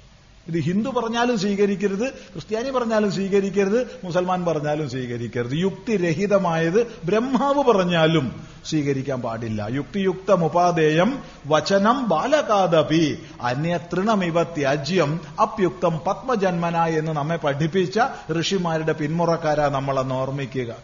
ഇത് 0.48 0.60
ഹിന്ദു 0.60 0.90
പറഞ്ഞാലും 0.90 1.40
സ്വീകരിക്കരുത് 1.40 2.10
ക്രിസ്ത്യാനി 2.10 2.70
പറഞ്ഞാലും 2.70 3.12
സ്വീകരിക്കരുത് 3.12 3.88
മുസൽമാൻ 4.04 4.46
പറഞ്ഞാലും 4.46 4.90
സ്വീകരിക്കരുത്. 4.90 5.52
യുക്തിരഹിതമായത് 5.54 6.88
ബ്രഹ്മാവ് 7.06 7.64
പറഞ്ഞാലും 7.64 8.42
സ്വീകരിക്കാൻ 8.66 9.22
പാടില്ല. 9.22 9.68
യുക്തിയുക്തം 9.72 10.46
ഉപാദേയം 10.46 11.20
വചനം 11.48 12.10
ബാലകാദപി 12.10 13.18
അന്യതൃണമിവ 13.42 14.44
ത്യാജ്യം 14.44 15.20
അപ്യുക്തം 15.42 16.00
പത്മജന്മന 16.08 16.78
എന്ന് 16.78 17.12
നമ്മെ 17.12 17.36
പഠിപ്പിച്ച 17.36 18.00
ഋഷിമാരുടെ 18.40 18.92
പിന്മുറക്കാരാ 18.92 19.70
നമ്മളെന്ന് 19.70 20.16
ഓർമ്മിക്കുക. 20.16 20.76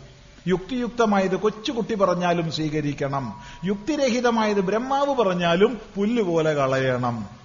യുക്തിയുക്തമായത് 0.47 1.35
കൊച്ചുകുട്ടി 1.35 1.95
പറഞ്ഞാലും 1.95 2.51
സ്വീകരിക്കണം. 2.51 3.33
യുക്തിരഹിതമായത് 3.65 4.61
ബ്രഹ്മാവ് 4.61 5.15
പറഞ്ഞാലും 5.15 5.81
പുല്ലുപോലെ 5.95 6.53
കളയണം. 6.53 7.40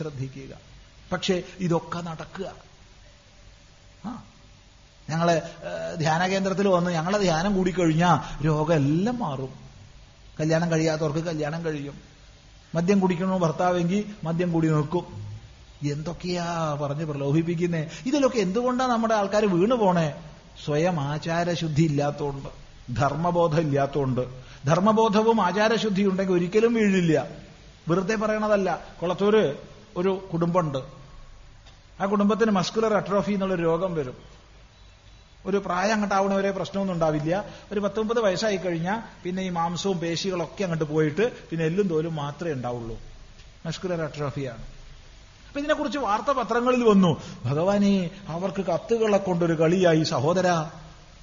ശ്രദ്ധിക്കുക. 0.00 0.52
പക്ഷേ 1.12 1.42
ഇതൊക്കെ 1.58 2.00
നടക്കുക. 2.00 2.48
ഞങ്ങളെ 5.10 5.36
ധ്യാന 5.98 6.22
കേന്ദ്രത്തിൽ 6.26 6.66
വന്ന് 6.68 6.90
ഞങ്ങളെ 6.90 7.18
ധ്യാനം 7.18 7.52
കൂടിക്കഴിഞ്ഞാൽ 7.56 8.18
രോഗം 8.46 8.74
എല്ലാം 8.74 9.16
മാറും. 9.18 9.52
കല്യാണം 10.40 10.68
കഴിയാത്തവർക്ക് 10.72 11.22
കല്യാണം 11.28 11.64
കഴിയും. 11.64 11.96
മദ്യം 12.74 12.98
കുടിക്കണോ 13.00 13.38
ഭർത്താവെങ്കിൽ 13.38 14.04
മദ്യം 14.24 14.52
കൂടി 14.52 14.68
നിൽക്കും. 14.68 15.06
എന്തൊക്കെയാ 15.92 16.46
പറഞ്ഞ് 16.82 17.04
പ്രലോഭിപ്പിക്കുന്നേ? 17.04 17.82
ഇതിലൊക്കെ 18.06 18.38
എന്തുകൊണ്ടാണ് 18.38 18.90
നമ്മുടെ 18.90 19.14
ആൾക്കാർ 19.14 19.44
വീണു 19.46 19.74
പോണേ? 19.74 20.08
സ്വയം 20.64 20.96
ആചാരശുദ്ധി 21.00 21.82
ഇല്ലാത്തതുകൊണ്ട് 21.82 22.48
ധർമ്മബോധം 22.96 23.60
ഇല്ലാത്തതുകൊണ്ട് 23.60 24.22
ധർമ്മബോധവും 24.66 25.38
ആചാരശുദ്ധിയും 25.40 26.10
ഉണ്ടെങ്കിൽ 26.10 26.34
ഒരിക്കലും 26.34 26.72
വീഴില്ല. 26.74 27.16
വെറുതെ 27.88 28.16
പറയണതല്ല. 28.16 28.68
കുളത്തൂര് 29.02 29.44
ഒരു 29.96 30.28
കുടുംബമുണ്ട്. 30.32 30.78
ആ 32.00 32.06
കുടുംബത്തിന് 32.06 32.50
മസ്കുലർ 32.50 32.94
അട്രോഫി 32.94 33.32
എന്നുള്ളൊരു 33.32 33.62
രോഗം 33.62 33.94
വരും. 33.94 34.16
ഒരു 35.46 35.56
പ്രായം 35.56 35.92
അങ്ങോട്ട് 35.92 36.14
ആവണവരെ 36.14 36.50
പ്രശ്നമൊന്നും 36.50 36.94
ഉണ്ടാവില്ല. 36.94 37.44
ഒരു 37.72 37.80
പത്തൊമ്പത് 37.80 38.20
വയസ്സായി 38.20 38.56
കഴിഞ്ഞാൽ 38.56 39.00
പിന്നെ 39.24 39.42
ഈ 39.42 39.48
മാംസവും 39.48 39.98
പേശികളൊക്കെ 39.98 40.62
അങ്ങോട്ട് 40.62 40.84
പോയിട്ട് 40.84 41.32
പിന്നെ 41.48 41.66
എല്ലും 41.66 41.88
തോലും 41.88 42.14
മാത്രമേ 42.14 42.52
ഉണ്ടാവുള്ളൂ. 42.52 42.98
മസ്കുലർ 43.66 44.02
അട്രോഫിയാണ് 44.02 44.62
അപ്പൊ 45.48 45.60
ഇതിനെക്കുറിച്ച് 45.60 45.98
വാർത്താപത്രങ്ങളിൽ 45.98 46.84
വന്നു. 46.84 47.22
ഭഗവാനെ 47.44 48.10
അവർക്ക് 48.28 48.64
കത്തുകളെ 48.64 49.18
കൊണ്ടൊരു 49.18 49.60
കളിയായി. 49.60 50.02
സഹോദര 50.02 50.70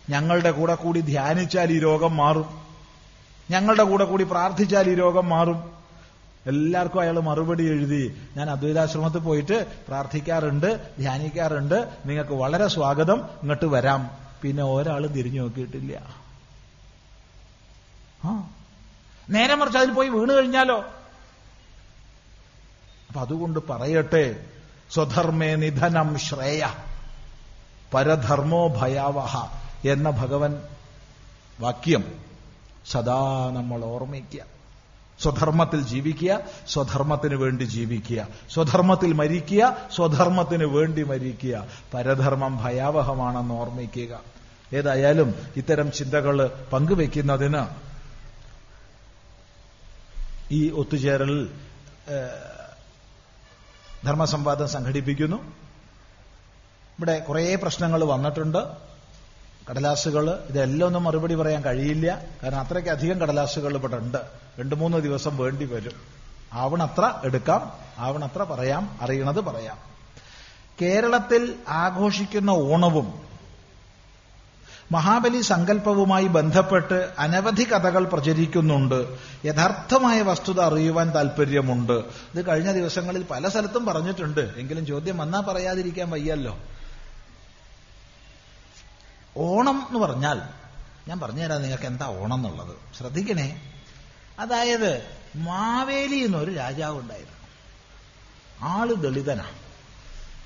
ഞങ്ങളുടെ 0.09 0.51
കൂടെ 0.51 0.75
കൂടി 0.75 1.01
ധ്യാനിച്ചാൽ 1.01 1.71
ഈ 1.71 1.79
രോഗം 1.79 2.17
മാറും. 2.17 2.61
ഞങ്ങളുടെ 3.51 3.83
കൂടെ 3.83 4.05
കൂടി 4.05 4.23
പ്രാർത്ഥിച്ചാൽ 4.23 4.89
ഈ 4.89 4.93
രോഗം 4.93 5.29
മാറും. 5.29 5.76
എല്ലാവർക്കും 6.47 7.01
അയാൾ 7.01 7.19
മറുപടി 7.19 7.63
എഴുതി. 7.63 8.21
ഞാൻ 8.37 8.49
അദ്വൈതാശ്രമത്തിൽ 8.49 9.19
പോയിട്ട് 9.19 9.65
പ്രാർത്ഥിക്കാറുണ്ട് 9.87 10.95
ധ്യാനിക്കാറുണ്ട്. 10.99 11.89
നിങ്ങൾക്ക് 12.05 12.31
വളരെ 12.31 12.67
സ്വാഗതം. 12.67 13.17
ഇങ്ങോട്ട് 13.21 13.65
വരാം. 13.65 14.11
പിന്നെ 14.41 14.63
ഒരാൾ 14.63 15.07
തിരിഞ്ഞു 15.07 15.41
നോക്കിയിട്ടില്ല. 15.41 16.01
ആ. 18.23 18.49
നേരെ 19.29 19.55
മറിച്ച് 19.55 19.79
അതിൽ 19.79 19.93
പോയി 19.93 20.09
വീണ് 20.09 20.33
കഴിഞ്ഞാലോ? 20.33 20.81
അപ്പൊ 23.07 23.21
അതുകൊണ്ട് 23.21 23.59
പറയട്ടെ 23.69 24.45
സ്വധർമ്മേ 24.91 25.55
നിധനം 25.55 26.19
ശ്രേയ 26.19 26.73
പരധർമ്മോ 27.93 28.67
ഭയാവഹ 28.67 29.47
എന്ന 29.87 30.09
ഭഗവൻ 30.09 30.61
വാക്യം 31.59 32.19
സദാ 32.85 33.51
നമ്മൾ 33.53 33.85
ഓർമ്മിക്കുക. 33.85 34.56
സ്വധർമ്മത്തിൽ 35.19 35.81
ജീവിക്കുക 35.81 36.39
സ്വധർമ്മത്തിന് 36.67 37.35
വേണ്ടി 37.35 37.63
ജീവിക്കുക. 37.63 38.27
സ്വധർമ്മത്തിൽ 38.49 39.13
മരിക്കുക 39.13 39.77
സ്വധർമ്മത്തിന് 39.95 40.63
വേണ്ടി 40.63 41.03
മരിക്കുക. 41.03 41.65
പരധർമ്മം 41.93 42.63
ഭയാവഹമാണെന്ന് 42.63 43.53
ഓർമ്മിക്കുക. 43.53 44.19
ഏതായാലും 44.73 45.35
ഇത്തരം 45.55 45.91
ചിന്തകൾ 45.91 46.65
പങ്കുവെക്കുന്നതിന് 46.73 47.87
ഈ 50.51 50.69
ഒത്തുചേരൽ 50.69 51.49
ധർമ്മസംവാദം 54.05 54.69
സംഘടിപ്പിക്കുന്നു. 54.69 55.37
ഇവിടെ 56.99 57.19
കുറേ 57.19 57.55
പ്രശ്നങ്ങൾ 57.55 58.03
വന്നിട്ടുണ്ട്. 58.03 58.87
കടലാസുകൾ 59.69 60.39
ഇതെല്ലാം 60.49 60.87
ഒന്നും 60.87 61.03
മറുപടി 61.03 61.35
പറയാൻ 61.35 61.63
കഴിയില്ല. 61.63 62.25
കാരണം 62.43 62.59
അത്രയ്ക്ക് 62.59 62.89
അധികം 62.89 63.21
കടലാസുകൾ 63.21 63.75
ഇവിടെ 63.75 63.95
ഉണ്ട് 63.95 64.17
രണ്ടു 64.59 64.75
മൂന്ന് 64.75 64.97
ദിവസം 64.97 65.37
വേണ്ടി 65.37 65.65
വരും. 65.65 65.91
ആവണത്ര 66.53 67.13
എടുക്കാം 67.23 67.71
ആവണത്ര 67.97 68.43
പറയാം 68.43 68.97
അറിയണത് 69.01 69.41
പറയാം. 69.41 69.77
കേരളത്തിൽ 70.81 71.55
ആഘോഷിക്കുന്ന 71.67 72.49
ഓണവും 72.49 73.27
മഹാബലി 74.91 75.41
സങ്കല്പവുമായി 75.41 76.27
ബന്ധപ്പെട്ട് 76.27 77.09
അനവധി 77.19 77.63
കഥകൾ 77.63 78.03
പ്രചരിക്കുന്നുണ്ട്. 78.03 79.17
യഥാർത്ഥമായ 79.45 80.21
വസ്തുത 80.21 80.59
അറിയുവാൻ 80.59 81.15
താല്പര്യമുണ്ട്. 81.15 81.93
ഇത് 82.35 82.47
കഴിഞ്ഞ 82.47 82.71
ദിവസങ്ങളിൽ 82.71 83.25
പല 83.31 83.47
സ്ഥലത്തും 83.47 83.85
പറഞ്ഞിട്ടുണ്ട്. 83.85 84.53
എങ്കിലും 84.57 84.85
ചോദ്യം 84.85 85.17
വന്നാൽ 85.17 85.41
പറയാതിരിക്കാൻ 85.41 86.09
വയ്യല്ലോ. 86.09 86.57
ഓണം 89.37 89.85
എന്ന് 89.87 89.99
പറഞ്ഞാൽ 89.99 90.41
ഞാൻ 91.07 91.19
പറഞ്ഞുതരാം 91.19 91.61
നിങ്ങൾക്ക് 91.61 91.83
എന്താ 91.83 92.05
ഓണം 92.05 92.35
എന്നുള്ളത്. 92.35 92.75
ശ്രദ്ധിക്കണേ. 92.97 93.73
അതായത് 94.39 95.03
മാവേലി 95.35 96.15
എന്നൊരു 96.15 96.51
രാജാവ് 96.51 96.99
ഉണ്ടായിരുന്നു. 96.99 97.37
ആൾ 98.61 98.93
ദളിതനാണ് 98.93 99.67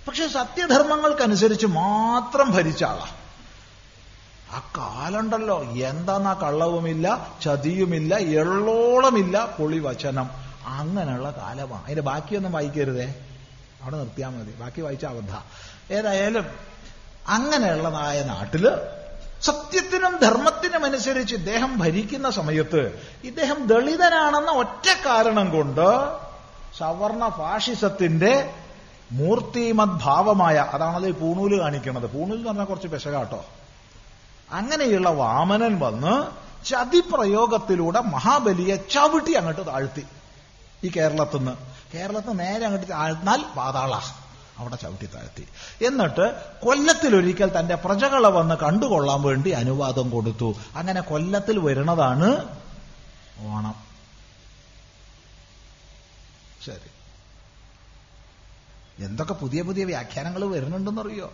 പക്ഷെ 0.08 0.28
സത്യധർമ്മങ്ങൾക്കനുസരിച്ച് 0.28 1.66
മാത്രം 1.66 2.52
ഭരിച്ച 2.52 2.84
ആളാ. 2.84 3.08
ആ 4.52 4.72
കാലുണ്ടല്ലോ. 4.78 5.64
എന്താന്നാ 5.64 6.34
കള്ളവുമില്ല 6.34 7.34
ചതിയുമില്ല 7.42 8.16
എള്ളോളമില്ല 8.16 9.46
പൊളിവചനം. 9.60 10.30
അങ്ങനെയുള്ള 10.66 11.32
കാലമാണ്. 11.32 11.84
അതിന്റെ 11.84 12.02
ബാക്കിയൊന്നും 12.02 12.52
വായിക്കരുതേ. 12.52 13.28
അവിടെ 13.82 13.98
നിർത്തിയാൽ 13.98 14.30
മതി. 14.30 14.52
ബാക്കി 14.52 14.82
വായിച്ച 14.82 15.06
അബദ്ധ. 15.06 15.36
ഏതായാലും 15.94 16.71
അങ്ങനെയുള്ളതായ 17.28 18.24
നാട്ടിൽ 18.24 18.66
സത്യത്തിനും 19.42 20.18
ധർമ്മത്തിനും 20.18 20.86
അനുസരിച്ച് 20.86 21.36
ഇദ്ദേഹം 21.36 21.78
ഭരിക്കുന്ന 21.78 22.32
സമയത്ത് 22.32 23.00
ഇദ്ദേഹം 23.24 23.68
ദളിതനാണെന്ന 23.68 24.52
ഒറ്റ 24.52 24.88
കാരണം 25.06 25.52
കൊണ്ട് 25.52 26.18
സവർണ 26.78 27.30
ഫാഷിസത്തിന്റെ 27.30 28.54
മൂർത്തിമത് 29.12 30.04
ഭാവമായ 30.04 30.56
അതാണത് 30.74 31.08
ഈ 31.08 31.12
പൂണൂൽ 31.12 31.60
കാണിക്കുന്നത് 31.60 32.06
പൂണൂൽ 32.06 32.36
എന്ന് 32.36 32.48
പറഞ്ഞാൽ 32.48 32.66
കുറച്ച് 32.66 32.88
പെശകാട്ടോ 32.88 33.46
അങ്ങനെയുള്ള 34.52 35.10
വാമനൻ 35.10 35.80
വന്ന് 35.80 36.42
ചതിപ്രയോഗത്തിലൂടെ 36.66 38.00
മഹാബലിയെ 38.00 38.76
ചവിട്ടി 38.76 39.34
അങ്ങോട്ട് 39.34 39.68
താഴ്ത്തി. 39.68 40.06
ഈ 40.84 40.92
കേരളത്തിൽ 40.98 41.38
നിന്ന് 41.38 41.52
കേരളത്തിൽ 41.96 42.32
നേരെ 42.32 42.66
അങ്ങോട്ട് 42.66 42.90
താഴ്ന്നാൽ 42.90 43.42
പാതാള. 43.58 43.94
അവിടെ 44.58 44.76
ചവിട്ടി 44.76 45.06
താഴ്ത്തി 45.06 45.47
എന്നിട്ട് 45.86 46.56
കൊല്ലത്തിലൊരിക്കൽ 46.64 47.60
തന്റെ 47.60 47.76
പ്രജകളെ 47.76 48.30
വന്ന് 48.30 48.56
കണ്ടുകൊള്ളാൻ 48.56 49.22
വേണ്ടി 49.22 49.49
അനുവാദം 49.49 50.10
കൊടുത്തു. 50.10 50.56
അങ്ങനെ 50.76 51.02
കൊല്ലത്തിൽ 51.02 51.60
വരുന്നതാണ് 51.60 52.60
ഓണം. 53.39 53.76
ശരി. 56.66 56.91
എന്തൊക്കെ 59.04 59.34
പുതിയ 59.34 59.62
പുതിയ 59.62 59.84
വ്യാഖ്യാനങ്ങൾ 59.84 60.45
വരുന്നുണ്ടെന്നറിയോ? 60.45 61.34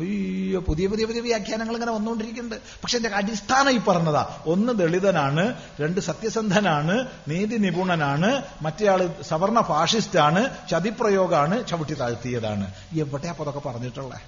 അയ്യോ 0.00 0.60
പുതിയ 0.60 0.86
പുതിയ 0.86 1.04
പുതിയ 1.04 1.20
വ്യാഖ്യാനങ്ങൾ 1.20 1.74
ഇങ്ങനെ 1.74 1.92
വന്നുകൊണ്ടിരിക്കുന്നുണ്ട്. 1.92 2.64
പക്ഷെ 2.82 2.96
എന്റെ 2.96 3.08
അടിസ്ഥാനം 3.08 3.70
ഈ 3.70 3.78
പറഞ്ഞതാ. 3.78 4.42
ഒന്ന് 4.46 4.72
ദളിതനാണ് 4.72 5.54
രണ്ട് 5.80 6.00
സത്യസന്ധനാണ് 6.00 7.08
നീതി 7.28 7.56
നിപുണനാണ് 7.56 8.42
മറ്റേയാൾ 8.62 9.22
സവർണ 9.22 9.60
ഫാഷിസ്റ്റാണ് 9.60 10.68
ചതിപ്രയോഗമാണ് 10.70 11.66
ചവിട്ടി 11.68 11.94
താഴ്ത്തിയതാണ്. 11.94 12.74
എവിടെയാ 12.96 13.34
അതൊക്കെ 13.40 13.60
പറഞ്ഞിട്ടുള്ളേ? 13.60 14.20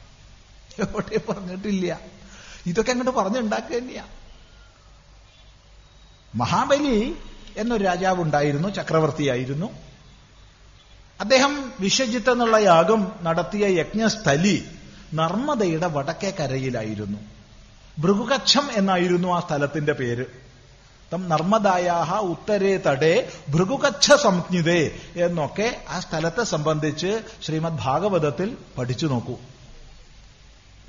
എവിടെ 0.79 1.33
പറഞ്ഞിട്ടില്ല. 1.33 2.01
ഇതൊക്കെ 2.67 2.91
അങ്ങോട്ട് 2.91 3.21
പറഞ്ഞുണ്ടാക്കുക 3.21 3.77
തന്നെയാ. 3.77 4.05
മഹാബലി 6.35 7.17
എന്നൊരു 7.57 7.85
രാജാവ് 7.85 8.23
ഉണ്ടായിരുന്നു 8.23 8.69
ചക്രവർത്തിയായിരുന്നു. 8.69 9.67
അദ്ദേഹം 11.21 11.73
വിശ്വജിത്ത് 11.81 12.31
എന്നുള്ള 12.31 12.57
യാഗം 12.57 13.13
നടത്തിയ 13.23 13.81
യജ്ഞസ്ഥലി 13.81 14.65
നർമ്മദയുടെ 15.15 15.87
വടക്കേ 15.87 16.31
കരയിലായിരുന്നു. 16.31 17.19
ഭൃഗുകച്ഛം 17.99 18.69
എന്നായിരുന്നു 18.73 19.29
ആ 19.29 19.41
സ്ഥലത്തിന്റെ 19.41 19.93
പേര്. 19.93 20.25
തം 21.13 21.29
നർമ്മദായാഹ 21.29 22.15
ഉത്തരേ 22.15 22.77
തടേ 22.77 23.33
ഭൃഗുകച്ഛ 23.49 24.13
സംജ്ഞിതേ 24.13 24.91
എന്നൊക്കെ 25.17 25.77
ആ 25.89 26.01
സ്ഥലത്തെ 26.01 26.45
സംബന്ധിച്ച് 26.45 27.21
ശ്രീമദ് 27.43 27.79
ഭാഗവതത്തിൽ 27.81 28.57
പഠിച്ചു 28.79 29.07
നോക്കൂ. 29.07 29.37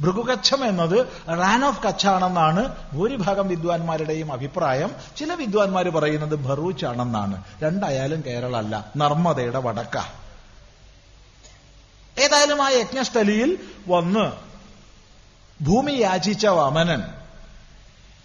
ഭൃഗുകച്ഛം 0.01 0.67
എന്നത് 0.67 1.07
റാൻ 1.29 1.65
ഓഫ് 1.65 1.83
കച്ചാണെന്നാണ് 1.83 2.75
ഭൂരിഭാഗം 2.93 3.47
വിദ്വാൻമാരുടെയും 3.47 4.31
അഭിപ്രായം. 4.31 4.91
ചില 5.17 5.33
വിദ്വാൻമാർ 5.33 5.89
പറയുന്നത് 5.89 6.35
ഭറൂച്ച് 6.35 6.85
ആണെന്നാണ് 6.85 7.43
രണ്ടായാലും 7.63 8.23
കേരളമല്ല 8.25 8.91
നർമ്മദയുടെ 8.97 9.59
വടക്ക. 9.59 10.26
ഏതായാലും 12.37 12.61
ആ 12.61 12.69
യജ്ഞസ്ഥലിയിൽ 12.69 13.59
വന്ന് 13.87 14.31
ഭൂമി 15.63 15.91
യാചിച്ച 15.91 16.45
വാമനൻ 16.45 17.03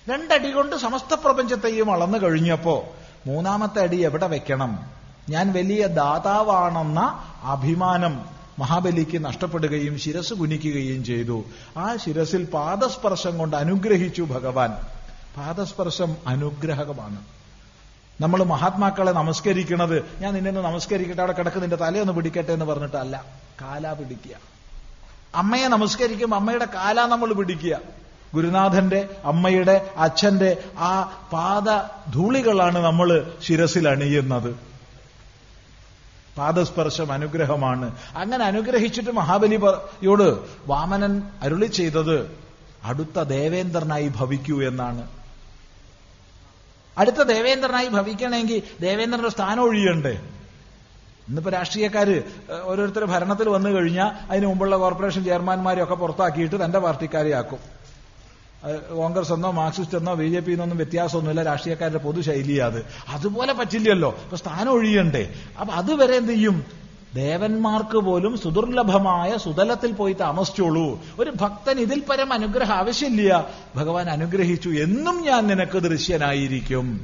രണ്ടടി 0.09 0.51
കൊണ്ട് 0.51 0.77
സമസ്ത 0.77 1.15
പ്രപഞ്ചത്തെയും 1.15 1.93
അളന്നു 1.93 2.19
കഴിഞ്ഞപ്പോ 2.19 2.85
മൂന്നാമത്തെ 3.27 3.83
അടി 3.83 3.97
എവിടെ 3.97 4.27
വെക്കണം? 4.27 4.91
ഞാൻ 5.31 5.53
വലിയ 5.53 5.87
ദാതാവാണെന്ന 5.87 7.25
അഭിമാനം 7.43 8.25
മഹാബലിക്ക് 8.59 9.25
നഷ്ടപ്പെടുകയും 9.25 9.99
ശിരസ് 9.99 10.35
കുനിക്കുകയും 10.35 11.05
ചെയ്തു. 11.05 11.45
ആ 11.77 11.97
ശിരസിൽ 11.97 12.45
പാദസ്പർശം 12.45 13.39
കൊണ്ട് 13.39 13.57
അനുഗ്രഹിച്ചു 13.57 14.23
ഭഗവാൻ. 14.23 14.71
പാദസ്പർശം 15.37 16.17
അനുഗ്രഹമാണ്. 16.27 17.21
നമ്മൾ 18.21 18.45
മഹാത്മാക്കളെ 18.45 19.13
നമസ്കരിക്കുന്നത് 19.13 20.05
ഞാൻ 20.21 20.35
നിന്നെ 20.35 20.51
നമസ്കരിക്കട്ടെ 20.51 21.21
അവിടെ 21.21 21.33
കിടക്ക് 21.33 21.63
നിന്റെ 21.63 21.77
തലയൊന്ന് 21.77 22.13
പിടിക്കട്ടെ 22.13 22.53
എന്ന് 22.53 22.65
പറഞ്ഞിട്ടല്ല. 22.65 23.25
കാലാ 23.63 23.93
പിടിക്കുക. 23.93 24.37
അമ്മയെ 25.35 25.69
നമസ്കരിക്കുമ്പോൾ 25.69 26.37
അമ്മയുടെ 26.37 26.65
കാല 26.65 27.07
നമ്മൾ 27.07 27.33
പിടിക്കുക. 27.33 27.79
ഗുരുനാഥന്റെ 28.35 29.09
അമ്മയുടെ 29.25 29.91
അച്ഛന്റെ 29.97 30.65
ആ 30.79 31.03
പാദ 31.33 31.65
ധൂളികളാണ് 32.13 32.79
നമ്മൾ 32.79 33.37
ശിരസിൽ 33.43 33.89
അണിയുന്നത്. 33.89 34.57
പാദസ്പർശം 36.39 37.13
അനുഗ്രഹമാണ്. 37.13 37.97
അങ്ങനെ 38.17 38.45
അനുഗ്രഹിച്ചിട്ട് 38.45 39.11
മഹാബലിയോട് 39.11 40.39
വാമനൻ 40.67 41.23
അരുളി 41.43 41.67
ചെയ്തത് 41.67 42.39
അടുത്ത 42.85 43.23
ദേവേന്ദ്രനായി 43.23 44.09
ഭവിക്കൂ 44.17 44.63
എന്നാണ്. 44.63 45.09
അടുത്ത 46.99 47.23
ദേവേന്ദ്രനായി 47.23 47.89
ഭവിക്കണമെങ്കിൽ 47.89 48.63
ദേവേന്ദ്രന്റെ 48.81 49.29
സ്ഥാനം 49.29 49.63
ഒഴിയണ്ടേ? 49.63 50.21
ഇന്നിപ്പോ 51.29 51.51
രാഷ്ട്രീയക്കാര് 51.51 52.23
ഓരോരുത്തർ 52.63 53.05
ഭരണത്തിൽ 53.05 53.49
വന്നു 53.49 53.71
കഴിഞ്ഞാൽ 53.71 54.31
അതിന് 54.31 54.47
മുമ്പുള്ള 54.47 54.77
കോർപ്പറേഷൻ 54.77 55.25
ചെയർമാൻമാരെയൊക്കെ 55.25 55.95
പുറത്താക്കിയിട്ട് 55.95 56.65
തന്റെ 56.65 56.79
പാർട്ടിക്കാരെ 56.79 57.31
ആക്കും 57.31 57.59
കോൺഗ്രസ് 58.97 59.33
എന്നോ 59.33 59.51
മാർക്സിസ്റ്റ് 59.51 59.99
എന്നോ 59.99 60.15
ബി 60.15 60.29
ജെ 60.29 60.41
പി 60.41 60.53
എന്നൊന്നും 60.53 60.77
വ്യത്യാസമൊന്നുമില്ല 60.77 61.43
രാഷ്ട്രീയക്കാരുടെ 61.43 61.99
പൊതുശൈലിയാ 61.99 62.67
അത് 62.67 62.87
അതുപോലെ 63.09 63.53
പറ്റില്ലല്ലോ 63.53 64.11
അപ്പൊ 64.25 64.37
സ്ഥാനം 64.37 64.71
ഒഴിയണ്ടേ. 64.73 65.35
അപ്പൊ 65.61 65.75
അതുവരെ 65.75 66.17
എന്ത് 66.17 66.33
ചെയ്യും? 66.33 66.67
ദേവന്മാർക്ക് 67.15 67.99
പോലും 67.99 68.39
സുദുർലഭമായ 68.39 69.37
സുതലത്തിൽ 69.37 69.93
പോയി 69.93 70.13
താമസിച്ചോളൂ. 70.13 71.01
ഒരു 71.19 71.31
ഭക്തൻ 71.31 71.79
ഇതിൽ 71.79 72.01
പരം 72.01 72.33
അനുഗ്രഹം 72.33 72.75
ആവശ്യമില്ല. 72.75 73.47
ഭഗവാൻ 73.77 74.11
അനുഗ്രഹിച്ചു 74.11 74.69
എന്നും 74.69 75.23
ഞാൻ 75.23 75.47
നിനക്ക് 75.47 75.79
ദൃശ്യനായിരിക്കും. 75.79 77.01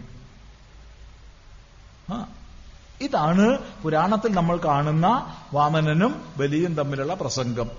ഇതാണ് 3.00 3.58
പുരാണത്തിൽ 3.82 4.32
നമ്മൾ 4.32 4.56
കാണുന്ന 4.56 5.36
വാമനനും 5.52 6.32
ബലിയും 6.36 6.74
തമ്മിലുള്ള 6.74 7.14
പ്രസംഗം. 7.14 7.70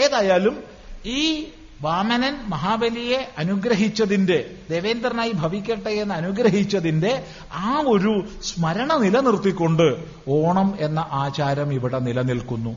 ഏതായാലും 0.00 0.64
ഈ 1.04 1.52
വാമനൻ 1.80 2.48
മഹാബലിയെ 2.48 3.34
അനുഗ്രഹിച്ചതിന്റെ 3.38 4.56
ദേവേന്ദ്രനായി 4.70 5.32
ഭവിക്കട്ടെ 5.32 5.90
എന്ന് 5.90 6.14
അനുഗ്രഹിച്ചതിന്റെ 6.14 7.26
ആ 7.52 7.82
ഒരു 7.86 8.28
സ്മരണ 8.42 8.96
നിലനിർത്തിക്കൊണ്ട് 8.96 10.06
ഓണം 10.28 10.76
എന്ന 10.80 11.06
ആചാരം 11.10 11.72
ഇവിടെ 11.72 11.98
നിലനിൽക്കുന്നു. 11.98 12.76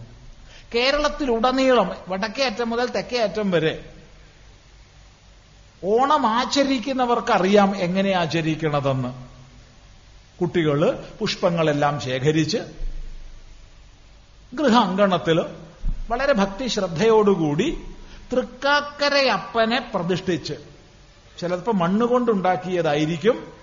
കേരളത്തിലുടനീളം 0.75 1.91
വടക്കേ 2.07 2.45
അറ്റം 2.45 2.69
മുതൽ 2.69 2.85
തെക്കേ 2.85 3.17
അറ്റം 3.17 3.51
വരെ 3.51 3.89
ഓണം 5.83 6.27
ആചരിക്കുന്നവർക്കറിയാം 6.27 7.77
എങ്ങനെ 7.77 8.11
ആചരിക്കണതെന്ന്. 8.11 9.26
കുട്ടികൾ 10.39 11.03
പുഷ്പങ്ങളെല്ലാം 11.19 11.99
ശേഖരിച്ച് 11.99 12.57
ഗൃഹാങ്കണത്തിൽ 14.53 15.39
വളരെ 16.09 16.33
ഭക്തി 16.33 16.67
ശ്രദ്ധയോടുകൂടി 16.67 17.77
തൃക്കാക്കരയപ്പനെ 18.31 19.79
പ്രതിഷ്ഠിച്ച് 19.93 20.53
ചിലപ്പോൾ 21.39 21.75
മണ്ണ് 21.75 22.05
കൊണ്ടുണ്ടാക്കിയതായിരിക്കും 22.05 23.53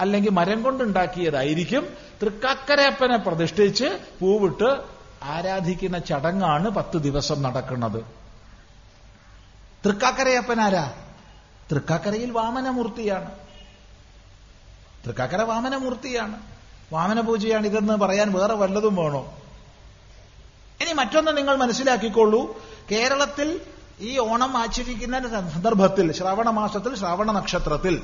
അല്ലെങ്കിൽ 0.00 0.30
മരം 0.30 0.62
കൊണ്ടുണ്ടാക്കിയതായിരിക്കും 0.62 1.88
തൃക്കാക്കരയപ്പനെ 2.22 3.16
പ്രതിഷ്ഠിച്ച് 3.16 3.84
പൂവിട്ട് 4.20 4.98
ആരാധിക്കുന്ന 5.22 5.98
ചടങ്ങാണ് 5.98 6.68
പത്ത് 6.68 6.98
ദിവസം 6.98 7.42
നടക്കുന്നത്. 7.42 8.00
തൃക്കാക്കരയപ്പൻ 9.84 10.60
ആരാ? 10.60 10.92
തൃക്കാക്കരയിൽ 11.72 12.30
വാമനമൂർത്തിയാണ്. 12.30 13.47
തൃക്കാക്കര 15.06 15.42
വാമനമൂർത്തിയാണ്. 15.42 16.40
വാമന 16.92 17.20
പൂജയാണ് 17.20 17.66
ഇതെന്ന് 17.66 17.92
പറയാൻ 17.92 18.32
വേറെ 18.32 18.54
വല്ലതും 18.54 18.96
വേണോ? 18.96 19.38
ഇനി 20.80 20.92
മറ്റൊന്ന് 20.92 21.36
നിങ്ങൾ 21.36 21.56
മനസ്സിലാക്കിക്കൊള്ളൂ. 21.56 22.62
കേരളത്തിൽ 22.90 23.60
ഈ 24.00 24.18
ഓണം 24.18 24.56
ആചരിക്കുന്ന 24.56 25.28
സന്ദർഭത്തിൽ 25.28 26.12
ശ്രാവണ 26.12 26.50
മാസത്തിൽ 26.50 26.96
ശ്രാവണ 26.96 27.32
നക്ഷത്രത്തിൽ 27.32 28.02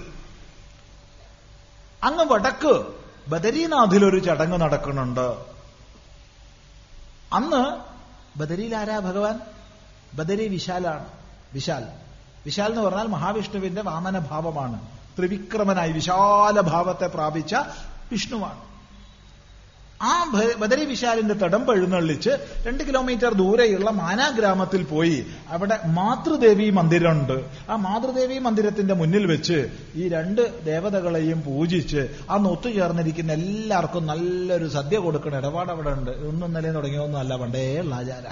അങ്ങ് 2.02 2.24
വടക്ക് 2.24 2.84
ബദരീനാഥിൽ 3.28 4.04
ഒരു 4.04 4.18
ചടങ്ങ് 4.18 4.60
നടക്കുന്നുണ്ട്. 4.60 5.36
അന്ന് 7.32 7.76
ബദരിയിൽ 8.38 8.76
ആരാ 8.76 8.98
ഭഗവാൻ? 8.98 9.40
ബദരി 10.14 10.48
വിശാലാണ്. 10.48 11.04
വിശാൽ. 11.52 11.84
വിശാൽ 12.44 12.68
എന്ന് 12.68 12.82
പറഞ്ഞാൽ 12.82 13.06
മഹാവിഷ്ണുവിന്റെ 13.06 13.82
വാമനഭാവമാണ്. 13.82 14.93
ത്രിവിക്രമനായി 15.18 15.92
വിശാല 15.92 16.60
ഭാവത്തെ 16.60 17.06
പ്രാപിച്ച 17.06 17.54
വിഷ്ണുവാണ്. 18.12 18.60
ആ 20.02 20.32
ബദരി 20.58 20.84
വിശാലിന്റെ 20.84 21.34
തടം 21.34 21.66
പഴുന്നള്ളിച്ച് 21.66 22.30
രണ്ട് 22.66 22.84
കിലോമീറ്റർ 22.84 23.34
ദൂരെയുള്ള 23.34 23.90
മാനാ 23.90 24.28
ഗ്രാമത്തിൽ 24.28 24.84
പോയി 24.84 25.26
അവിടെ 25.48 25.78
മാതൃദേവി 25.86 26.70
മന്ദിരമുണ്ട്. 26.70 27.44
ആ 27.70 27.76
മാതൃദേവി 27.76 28.38
മന്ദിരത്തിന്റെ 28.38 28.94
മുന്നിൽ 28.94 29.26
വെച്ച് 29.26 29.68
ഈ 29.94 30.08
രണ്ട് 30.08 30.64
ദേവതകളെയും 30.64 31.42
പൂജിച്ച് 31.42 32.16
അന്ന് 32.30 32.50
ഒത്തുചേർന്നിരിക്കുന്ന 32.50 33.32
എല്ലാവർക്കും 33.32 34.06
നല്ലൊരു 34.06 34.68
സദ്യ 34.68 34.98
കൊടുക്കണ 34.98 35.36
ഇടപാട് 35.36 35.70
അവിടെ 35.70 35.90
ഉണ്ട്. 35.90 36.10
ഒന്നും 36.10 36.52
നില 36.52 36.72
തുടങ്ങിയൊന്നുമല്ല 36.72 37.36
പണ്ടേ 37.36 37.78
ഉള്ള 37.78 37.94
ആചാര. 37.94 38.26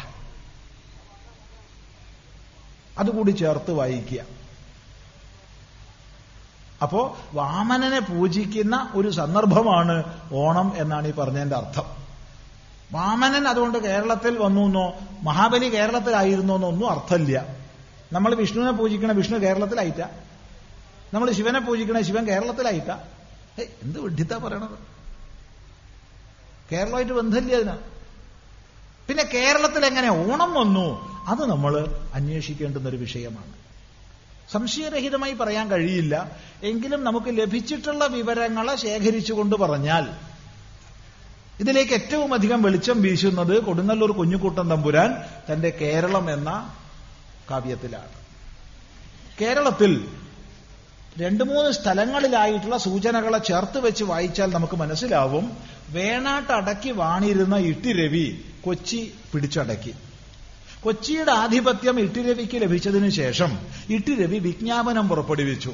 അതുകൂടി 2.98 3.30
ചേർത്ത് 3.30 3.72
വായിക്കുക. 3.72 4.41
അപ്പോ 6.82 7.18
വാമനനെ 7.34 7.98
പൂജിക്കുന്ന 7.98 8.90
ഒരു 8.94 9.10
സന്ദർഭമാണ് 9.10 10.04
ഓണം 10.32 10.72
എന്നാണ് 10.76 11.08
ഈ 11.08 11.10
പറഞ്ഞതിന്റെ 11.10 11.56
അർത്ഥം. 11.56 11.84
വാമനൻ 12.92 13.48
അതുകൊണ്ട് 13.48 13.78
കേരളത്തിൽ 13.78 14.38
വന്നു 14.38 14.60
എന്നോ 14.60 14.94
മഹാബലി 15.22 15.68
കേരളത്തിലായിരുന്നു 15.68 16.54
എന്നൊന്നും 16.54 16.90
അർത്ഥമില്ല. 16.90 17.46
നമ്മൾ 18.12 18.34
വിഷ്ണുവിനെ 18.34 18.72
പൂജിക്കണ 18.72 19.12
വിഷ്ണു 19.12 19.38
കേരളത്തിലായിട്ട. 19.38 20.04
നമ്മൾ 21.14 21.32
ശിവനെ 21.32 21.60
പൂജിക്കണ 21.60 22.00
ശിവൻ 22.00 22.26
കേരളത്തിലായിട്ട. 22.26 22.90
എന്ത് 23.82 24.00
വിഡ്ഢിത്ത 24.00 24.34
പറയണത്? 24.34 24.92
കേരളമായിട്ട് 26.72 27.12
ബന്ധമില്ല 27.12 27.54
അതിന്. 27.54 27.92
പിന്നെ 29.08 29.24
കേരളത്തിൽ 29.34 29.86
എങ്ങനെ 29.86 30.10
ഓണം 30.10 30.54
വന്നു? 30.54 31.12
അത് 31.26 31.50
നമ്മൾ 31.50 32.00
അന്വേഷിക്കേണ്ടുന്ന 32.14 32.88
ഒരു 32.88 32.96
വിഷയമാണ്. 32.96 33.62
സംശയരഹിതമായി 34.50 35.32
പറയാൻ 35.32 35.70
കഴിയില്ല. 35.70 36.30
എങ്കിലും 36.62 37.04
നമുക്ക് 37.04 37.26
ലഭിച്ചിട്ടുള്ള 37.26 38.06
വിവരങ്ങളെ 38.06 38.76
ശേഖരിച്ചുകൊണ്ട് 38.76 39.56
പറഞ്ഞാൽ 39.56 40.08
ഇതിലേക്ക് 41.60 41.92
ഏറ്റവും 41.92 42.34
അധികം 42.34 42.62
വെളിച്ചം 42.62 43.02
വീശുന്നത് 43.02 43.64
കൊടുങ്ങല്ലൂർ 43.64 44.10
കുഞ്ഞുകൂട്ടൻ 44.10 44.68
തമ്പുരാൻ 44.68 45.14
തന്റെ 45.52 45.70
കേരളം 45.70 46.32
എന്ന 46.32 46.74
കാവ്യത്തിലാണ്. 47.50 48.10
കേരളത്തിൽ 49.40 50.08
രണ്ടു 51.18 51.44
മൂന്ന് 51.44 51.72
സ്ഥലങ്ങളിലായിട്ടുള്ള 51.72 52.76
സൂചനകളെ 52.76 53.38
ചേർത്ത് 53.38 53.78
വെച്ച് 53.78 54.04
വായിച്ചാൽ 54.04 54.52
നമുക്ക് 54.52 54.76
മനസ്സിലാവും. 54.76 55.56
വേണാട്ടടക്കി 55.88 56.90
വാണിരുന്ന 56.90 57.56
ഇട്ടിരവി 57.56 58.44
കൊച്ചി 58.64 59.12
പിടിച്ചടക്കി. 59.32 59.94
കൊച്ചിയുടെ 60.84 61.32
ആധിപത്യം 61.32 62.00
ഇട്ടിരവിക്ക് 62.00 62.62
ലഭിച്ചതിനു 62.62 63.08
ശേഷം 63.08 63.58
ഇട്ടിരവി 63.90 64.38
വിജ്ഞാപനം 64.38 65.08
പുറപ്പെടുവിച്ചു. 65.08 65.72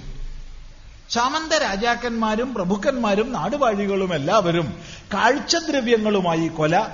സാമന്ത 1.11 1.53
രാജാക്കന്മാരും 1.53 2.55
പ്രഭുക്കന്മാരും 2.55 3.33
നാടുവാഴികളും 3.33 4.15
എല്ലാവരും 4.15 4.79
കാഴ്ചദ്രവ്യങ്ങളുമായി 5.15 6.49
കൊല 6.49 6.87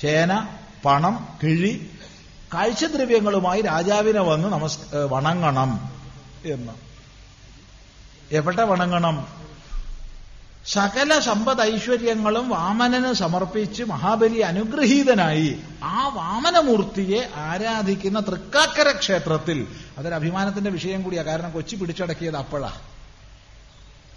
ചേന 0.00 0.48
പണം 0.84 1.28
കിഴി 1.42 1.90
കാഴ്ചദ്രവ്യങ്ങളുമായി 2.54 3.60
രാജാവിനെ 3.62 4.20
വന്ന് 4.20 4.48
നമസ് 4.48 4.78
വണങ്ങണം 5.10 5.90
എന്ന്. 6.44 6.72
എവിടെ 8.34 8.64
വണങ്ങണം? 8.64 9.41
സകല 10.66 11.18
സമ്പദ് 11.18 11.60
ഐശ്വര്യങ്ങളും 11.60 12.48
വാമനന് 12.48 13.12
സമർപ്പിച്ച് 13.12 13.82
മഹാബലി 13.82 14.38
അനുഗ്രഹീതനായി 14.38 15.58
ആ 15.82 16.08
വാമനമൂർത്തിയെ 16.08 17.30
ആരാധിക്കുന്ന 17.36 18.20
തൃക്കാക്കര 18.20 18.92
ക്ഷേത്രത്തിൽ. 18.92 19.66
അതൊരു 19.98 20.14
അഭിമാനത്തിന്റെ 20.14 20.70
വിഷയം 20.70 21.02
കൂടിയാ. 21.02 21.22
കാരണം 21.22 21.50
കൊച്ചി 21.52 21.76
പിടിച്ചടക്കിയത് 21.76 22.36
അപ്പോഴാ 22.36 22.72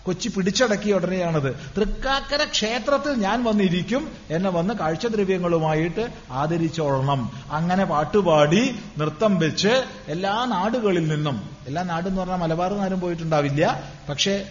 കൊച്ചി 0.06 0.28
പിടിച്ചടക്കിയ 0.28 0.94
ഉടനെയാണത്. 0.94 1.56
തൃക്കാക്കര 1.78 2.44
ക്ഷേത്രത്തിൽ 2.44 3.14
ഞാൻ 3.14 3.44
വന്നിരിക്കും. 3.44 4.12
എന്നെ 4.30 4.50
വന്ന് 4.50 4.74
കാഴ്ചദ്രവ്യങ്ങളുമായിട്ട് 4.74 6.10
ആദരിച്ചോളണം. 6.32 7.32
അങ്ങനെ 7.52 7.86
പാട്ടുപാടി 7.86 8.76
നൃത്തം 8.98 9.40
വെച്ച് 9.40 9.84
എല്ലാ 10.08 10.46
നാടുകളിൽ 10.46 11.08
നിന്നും 11.08 11.50
എല്ലാ 11.68 11.84
നാടെന്ന് 11.84 12.22
പറഞ്ഞാൽ 12.22 12.38
മലബാർ 12.38 12.74
നാരും 12.78 13.00
പോയിട്ടുണ്ടാവില്ല. 13.00 13.92
പക്ഷേ 14.10 14.46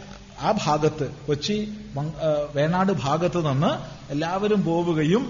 ആ 0.44 0.50
ഭാഗത്ത് 0.64 1.06
കൊച്ചി 1.26 1.56
വേണാട് 2.54 2.92
ഭാഗത്ത് 2.92 3.40
നിന്ന് 3.48 3.72
എല്ലാവരും 4.12 4.64
പോവുകയും 4.64 5.24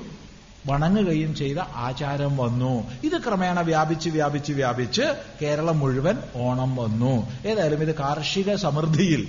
വണങ്ങുകയും 0.67 1.35
ചെയ്ത 1.35 1.59
ആചാരം 1.59 2.37
വന്നു. 2.37 2.91
ഇത് 3.05 3.17
ക്രമേണ 3.25 3.61
വ്യാപിച്ച് 3.61 4.11
വ്യാപിച്ച് 4.11 4.53
വ്യാപിച്ച് 4.53 5.05
കേരളം 5.43 5.79
മുഴുവൻ 5.79 6.17
ഓണം 6.37 6.77
വന്നു. 6.77 7.15
ഏതായാലും 7.47 7.83
ഇത് 7.83 7.95
കാർഷിക 7.95 8.55
സമൃദ്ധിയിൽ 8.55 9.23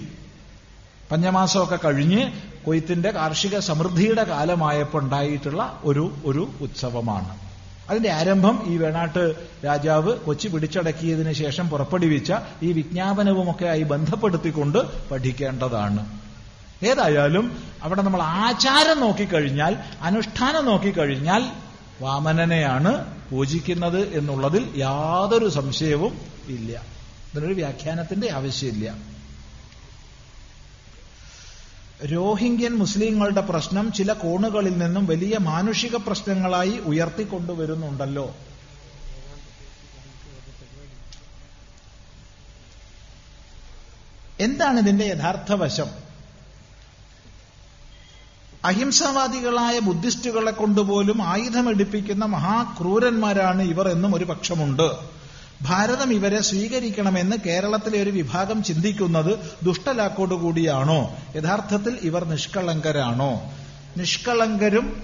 പഞ്ഞമാസമൊക്കെ 1.12 1.80
കഴിഞ്ഞ് 1.86 2.22
കൊയ്ത്തിന്റെ 2.66 3.10
കാർഷിക 3.12 3.60
സമൃദ്ധിയുടെ 3.60 4.24
കാലമായപ്പോൾ 4.24 5.02
ഉണ്ടായിട്ടുള്ള 5.02 5.82
ഒരു 5.84 6.06
ഒരു 6.26 6.44
ഉത്സവമാണ്. 6.62 7.45
അതിന്റെ 7.90 8.12
ആരംഭം 8.12 8.64
ഈ 8.68 8.78
വേണാട്ട് 8.78 9.36
രാജാവ് 9.66 10.18
കൊച്ചി 10.18 10.48
പിടിച്ചടക്കിയതിനു 10.48 11.32
ശേഷം 11.32 11.70
പുറപ്പെടുവിച്ച 11.70 12.34
ഈ 12.64 12.72
വിജ്ഞാപനവുമൊക്കെ 12.72 13.66
ആയി 13.66 13.84
ബന്ധപ്പെടുത്തിക്കൊണ്ട് 13.84 15.10
പഠിക്കേണ്ടതാണ്. 15.10 16.20
ഏതായാലും 16.84 17.58
അവിടെ 17.84 18.02
നമ്മൾ 18.02 18.22
ആചാരം 18.22 19.00
നോക്കിക്കഴിഞ്ഞാൽ 19.00 19.78
അനുഷ്ഠാനം 20.02 20.66
നോക്കിക്കഴിഞ്ഞാൽ 20.66 21.44
വാമനനെയാണ് 22.02 23.06
പൂജിക്കുന്നത് 23.32 24.18
എന്നുള്ളതിൽ 24.18 24.70
യാതൊരു 24.76 25.50
സംശയവും 25.50 26.18
ഇല്ല. 26.48 26.82
ഇതിനൊരു 27.34 27.54
വ്യാഖ്യാനത്തിന്റെ 27.54 28.32
ആവശ്യമില്ല. 28.32 29.15
രോഹിംഗ്യൻ 32.04 32.76
മുസ്ലിങ്ങളുടെ 32.76 33.42
പ്രശ്നം 33.42 33.92
ചില 33.92 34.14
കോണുകളിൽ 34.14 34.78
നിന്നും 34.78 35.06
വലിയ 35.06 35.38
മാനുഷിക 35.38 35.96
പ്രശ്നങ്ങളായി 35.96 36.70
ഉയർത്തിക്കൊണ്ടുവരുന്നുണ്ടല്ലോ. 36.70 38.36
എന്താണ് 44.40 44.80
ഇതിന്റെ 44.80 45.06
യഥാർത്ഥ 45.06 45.54
വശം? 45.54 45.88
അഹിംസാവാദികളായ 48.66 49.80
ബുദ്ധിസ്റ്റുകളെ 49.80 50.52
കൊണ്ടുപോലും 50.52 51.24
ആയുധമെടുപ്പിക്കുന്ന 51.24 52.26
മഹാക്രൂരന്മാരാണ് 52.26 53.64
ഇവർ 53.64 53.88
എന്നും 53.88 54.16
ഒരു 54.16 54.26
പക്ഷമുണ്ട്. 54.26 55.16
ഭാരതം 55.62 56.14
ഇവരെ 56.14 56.42
സ്വീകരിക്കണമെന്ന് 56.42 57.36
കേരളത്തിലെ 57.46 58.02
ഒരു 58.02 58.10
വിഭാഗം 58.10 58.64
ചിന്തിക്കുന്നത് 58.64 59.40
ദുഷ്ടലാക്കോടുകൂടിയാണോ? 59.64 61.16
യഥാർത്ഥത്തിൽ 61.36 61.98
ഇവർ 62.02 62.24
നിഷ്കളങ്കരാണോ? 62.24 63.54
നിഷ്കളങ്കരും 63.98 65.04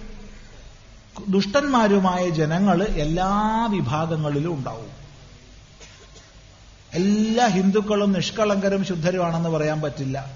ദുഷ്ടന്മാരുമായ 1.30 2.30
ജനങ്ങൾ 2.30 2.84
എല്ലാ 2.84 3.66
വിഭാഗങ്ങളിലും 3.72 4.54
ഉണ്ടാവും. 4.54 5.02
എല്ലാ 6.94 7.48
ഹിന്ദുക്കളും 7.48 8.12
നിഷ്കളങ്കരും 8.12 8.86
ശുദ്ധരുമാണെന്ന് 8.86 9.50
പറയാൻ 9.50 9.82
പറ്റില്ല. 9.82 10.32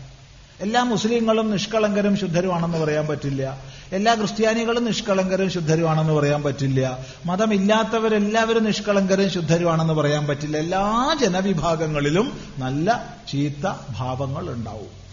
എല്ലാ 0.62 0.84
മുസ്ലിങ്ങളും 0.84 1.52
നിഷ്കളങ്കരും 1.52 2.18
ശുദ്ധരുമാണെന്ന് 2.18 2.78
പറയാൻ 2.78 3.08
പറ്റില്ല. 3.08 3.64
എല്ലാ 3.92 4.16
ക്രിസ്ത്യാനികളും 4.16 4.86
നിഷ്കളങ്കരും 4.86 5.50
ശുദ്ധരുമാണെന്ന് 5.50 6.14
പറയാൻ 6.14 6.44
പറ്റില്ല. 6.44 6.98
മതമില്ലാത്തവരെല്ലാവരും 7.26 8.64
നിഷ്കളങ്കരും 8.64 9.30
ശുദ്ധരുമാണെന്ന് 9.30 9.94
പറയാൻ 9.94 10.28
പറ്റില്ല. 10.28 10.58
എല്ലാ 10.58 11.16
ജനവിഭാഗങ്ങളിലും 11.22 12.40
നല്ല 12.58 13.16
ചീത്ത 13.32 13.74
ഭാവങ്ങൾ 13.92 14.50
ഉണ്ടാവും. 14.50 15.06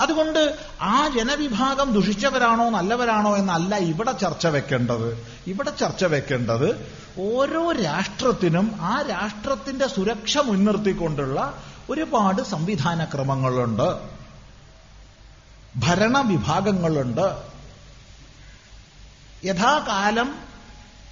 അതുകൊണ്ട് 0.00 0.56
ആ 0.82 1.08
ജനവിഭാഗം 1.08 1.92
ദുഷിച്ചവരാണോ 1.92 2.70
നല്ലവരാണോ 2.70 3.36
എന്നല്ല 3.36 3.76
ഇവിടെ 3.76 4.12
ചർച്ച 4.12 4.46
വെക്കേണ്ടത്. 4.46 5.26
ഇവിടെ 5.46 5.70
ചർച്ച 5.70 6.04
വെക്കേണ്ടത് 6.04 6.92
ഓരോ 7.18 7.72
രാഷ്ട്രത്തിനും 7.72 8.76
ആ 8.80 9.02
രാഷ്ട്രത്തിന്റെ 9.10 9.86
സുരക്ഷ 9.86 10.38
മുൻനിർത്തിക്കൊണ്ടുള്ള 10.38 11.62
ഒരുപാട് 11.90 12.42
സംവിധാന 12.42 13.04
സംവിധാനക്രമങ്ങളുണ്ട്. 13.04 13.98
ഭരണവിഭാഗങ്ങളുണ്ട്. 15.76 17.53
യഥാകാലം 19.44 20.34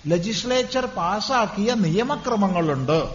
ലെജിസ്ലേച്ചർ 0.07 0.87
പാസാക്കിയ 0.87 1.75
നിയമക്രമങ്ങളുണ്ട്. 1.75 3.09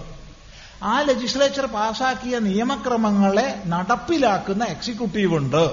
ആ 0.83 1.01
ലെജിസ്ലേച്ചർ 1.01 1.65
പാസാക്കിയ 1.65 2.39
നിയമക്രമങ്ങളെ 2.39 3.63
നടപ്പിലാക്കുന്ന 3.65 4.63
എക്സിക്യൂട്ടീവ് 4.63 5.35
ഉണ്ട്. 5.35 5.71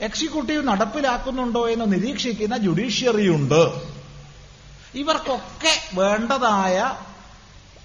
എക്സിക്യൂട്ടീവ് 0.00 0.68
നടപ്പിലാക്കുന്നുണ്ടോ 0.68 1.68
എന്ന് 1.68 1.92
നിരീക്ഷിക്കുന്ന 1.92 2.56
ജുഡീഷ്യറി 2.56 3.28
ഉണ്ട്. 3.28 3.62
ഇവർക്കൊക്കെ 4.94 6.00
വേണ്ടതായ 6.00 6.92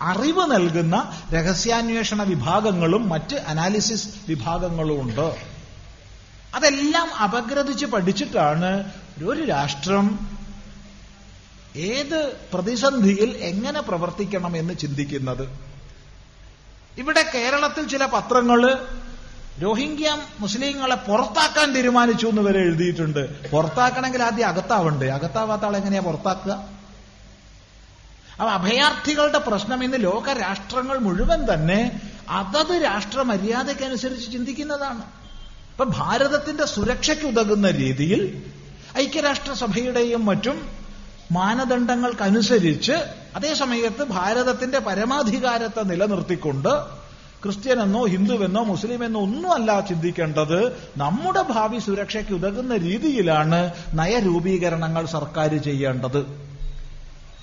അറിവ് 0.01 0.51
നൽകുന്ന 0.51 1.25
രഹസ്യാന്വേഷണ 1.33 2.23
വിഭാഗങ്ങളും 2.23 3.09
മറ്റ് 3.09 3.35
അനാലിസിസ് 3.35 4.07
വിഭാഗങ്ങളും 4.27 5.01
ഉണ്ട് 5.01 5.35
അതെല്ലാം 6.55 7.13
അപഗ്രഥിച്ച് 7.13 7.85
പഠിച്ചിട്ടാണ് 7.85 8.91
ഒരു 9.23 9.45
രാഷ്ട്രം 9.45 10.19
ഏത് 11.75 12.37
പ്രതിസന്ധിയിൽ 12.53 13.37
എങ്ങനെ 13.37 13.81
പ്രവർത്തിക്കണം 13.81 14.57
എന്ന് 14.57 14.73
ചിന്തിക്കുന്നത്? 14.73 15.49
ഇവിടെ 16.97 17.31
കേരളത്തിൽ 17.35 17.87
ചില 17.87 18.05
പത്രങ്ങൾ 18.05 18.87
രോഹിംഗ്യ 19.61 20.17
മുസ്ലിങ്ങളെ 20.39 20.95
പുറത്താക്കാൻ 20.95 21.73
തീരുമാനിച്ചു 21.73 22.27
എന്ന് 22.27 22.41
വരെ 22.41 22.59
എഴുതിയിട്ടുണ്ട്. 22.59 23.49
പുറത്താക്കണമെങ്കിൽ 23.49 24.23
ആദ്യം 24.23 24.47
അകത്താവണ്ടേ? 24.47 25.07
അകത്താവാത്ത 25.07 25.61
ആൾ 25.61 25.77
എങ്ങനെയാ 25.77 26.01
പുറത്താക്കുക? 26.01 26.51
അപ്പൊ 28.31 28.49
അഭയാർത്ഥികളുടെ 28.49 29.37
പ്രശ്നം 29.37 29.83
ഇന്ന് 29.83 29.97
ലോക 29.99 30.29
രാഷ്ട്രങ്ങൾ 30.29 30.97
മുഴുവൻ 30.97 31.53
തന്നെ 31.53 32.01
അതത് 32.29 32.83
രാഷ്ട്ര 32.83 33.21
മര്യാദയ്ക്കനുസരിച്ച് 33.21 34.31
ചിന്തിക്കുന്നതാണ്. 34.31 35.01
ഇപ്പൊ 35.71 35.85
ഭാരതത്തിന്റെ 35.85 36.65
സുരക്ഷയ്ക്ക് 36.65 37.25
ഉതകുന്ന 37.25 37.71
രീതിയിൽ 37.71 38.51
ഐക്യരാഷ്ട്രസഭയുടെയും 38.97 40.25
മറ്റും 40.25 40.69
മാനദണ്ഡങ്ങൾക്കനുസരിച്ച് 41.31 42.91
അതേസമയത്ത് 43.35 44.03
ഭാരതത്തിന്റെ 44.03 44.79
പരമാധികാരത്തെ 44.79 45.83
നിലനിർത്തിക്കൊണ്ട് 45.83 46.97
ക്രിസ്ത്യനെന്നോ 47.43 48.05
ഹിന്ദുവെന്നോ 48.05 48.63
മുസ്ലിമെന്നോ 48.63 49.21
ഒന്നുമല്ല 49.21 49.79
ചിന്തിക്കേണ്ടത് 49.79 50.89
നമ്മുടെ 50.97 51.41
ഭാവി 51.41 51.79
സുരക്ഷയ്ക്ക് 51.79 52.33
ഉതകുന്ന 52.33 52.77
രീതിയിലാണ് 52.77 53.73
നയരൂപീകരണങ്ങൾ 53.93 55.05
സർക്കാർ 55.05 55.55
ചെയ്യേണ്ടത്. 55.57 56.17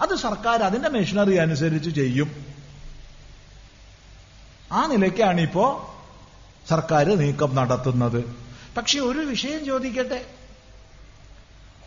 അത് 0.03 0.17
സർക്കാർ 0.17 0.63
അതിന്റെ 0.63 0.89
മെഷീനറി 0.89 1.35
അനുസരിച്ച് 1.35 1.91
ചെയ്യും. 1.91 2.47
ആ 4.73 4.87
നിലയ്ക്കാണിപ്പോ 4.87 5.95
സർക്കാർ 6.69 7.17
നീക്കം 7.17 7.55
നടത്തുന്നത്. 7.55 8.37
പക്ഷെ 8.77 8.99
ഒരു 8.99 9.19
വിഷയം 9.19 9.65
ചോദിക്കട്ടെ? 9.65 10.34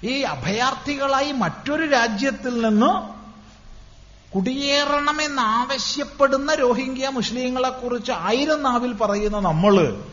ഈ 0.03 0.21
അഭയാർത്ഥികളായി 0.21 1.31
മറ്റൊരു 1.31 1.85
രാജ്യത്തിൽ 1.85 2.61
നിന്ന് 2.61 3.17
കുടിയേറണമെന്നാവശ്യപ്പെടുന്ന 4.35 6.53
രോഹിംഗ്യ 6.53 7.09
മുസ്ലിങ്ങളെ 7.09 7.69
കുറിച്ച് 7.69 8.11
ആയിരം 8.11 8.63
നാവിൽ 8.63 8.93
പറയുന്ന 8.93 9.39
നമ്മൾ 9.39 10.03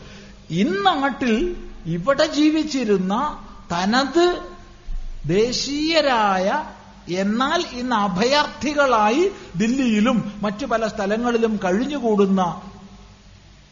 ഇന്നാട്ടിൽ 0.49 1.55
ഇവിടെ 1.85 2.27
ജീവിച്ചിരുന്ന 2.27 3.37
തനത് 3.71 4.43
ദേശീയരായ 5.25 6.63
എന്നാൽ 7.09 7.65
ഇന്ന് 7.71 7.95
അഭയാർത്ഥികളായി 7.95 9.31
ദില്ലിയിലും 9.55 10.33
മറ്റു 10.41 10.65
പല 10.65 10.87
സ്ഥലങ്ങളിലും 10.87 11.59
കഴിഞ്ഞുകൂടുന്ന 11.63 12.61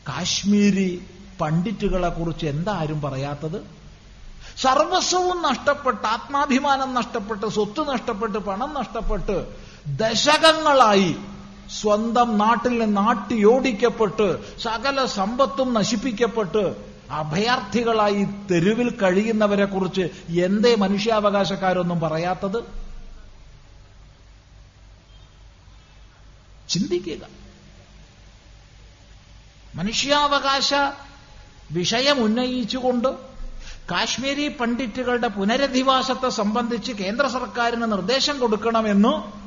കാശ്മീരി 0.10 1.08
പണ്ഡിറ്റുകളെ 1.42 2.10
കുറിച്ച് 2.10 2.46
എന്താ 2.46 2.74
ആരും 2.74 3.02
പറയാത്തത്? 3.02 3.83
സർവസ്വവും 4.62 5.42
നഷ്ടപ്പെട്ട് 5.42 6.08
ആത്മാഭിമാനം 6.08 6.94
നഷ്ടപ്പെട്ട് 6.94 7.48
സ്വത്ത് 7.48 7.90
നഷ്ടപ്പെട്ട് 7.90 8.38
പണം 8.38 8.74
നഷ്ടപ്പെട്ട് 8.74 9.56
ദശകങ്ങളായി 9.88 11.16
സ്വന്തം 11.82 12.38
നാട്ടിൽ 12.38 12.80
നിന്ന് 12.80 12.98
നാട്ടിയോടിക്കപ്പെട്ട് 12.98 14.60
സകല 14.60 15.06
സമ്പത്തും 15.06 15.74
നശിപ്പിക്കപ്പെട്ട് 15.74 16.94
അഭയാർത്ഥികളായി 17.12 18.24
തെരുവിൽ 18.52 18.98
കഴിയുന്നവരെ 18.98 19.66
കുറിച്ച് 19.66 20.10
എന്തേ 20.30 20.76
മനുഷ്യാവകാശക്കാരൊന്നും 20.76 22.00
പറയാത്തത്? 22.00 22.64
ചിന്തിക്കുക. 26.70 27.28
മനുഷ്യാവകാശ 29.76 30.74
വിഷയം 31.72 32.24
ഉന്നയിച്ചുകൊണ്ട് 32.24 33.33
കാശ്മീരി 33.92 34.48
പണ്ഡിറ്റുകളുടെ 34.48 35.28
പുനരധിവാസത്തെ 35.28 36.30
സംബന്ധിച്ച് 36.30 36.92
കേന്ദ്ര 36.92 37.28
സർക്കാരിന് 37.28 37.92
നിർദ്ദേശം 37.92 38.40
കൊടുക്കണമെന്നു 38.40 39.44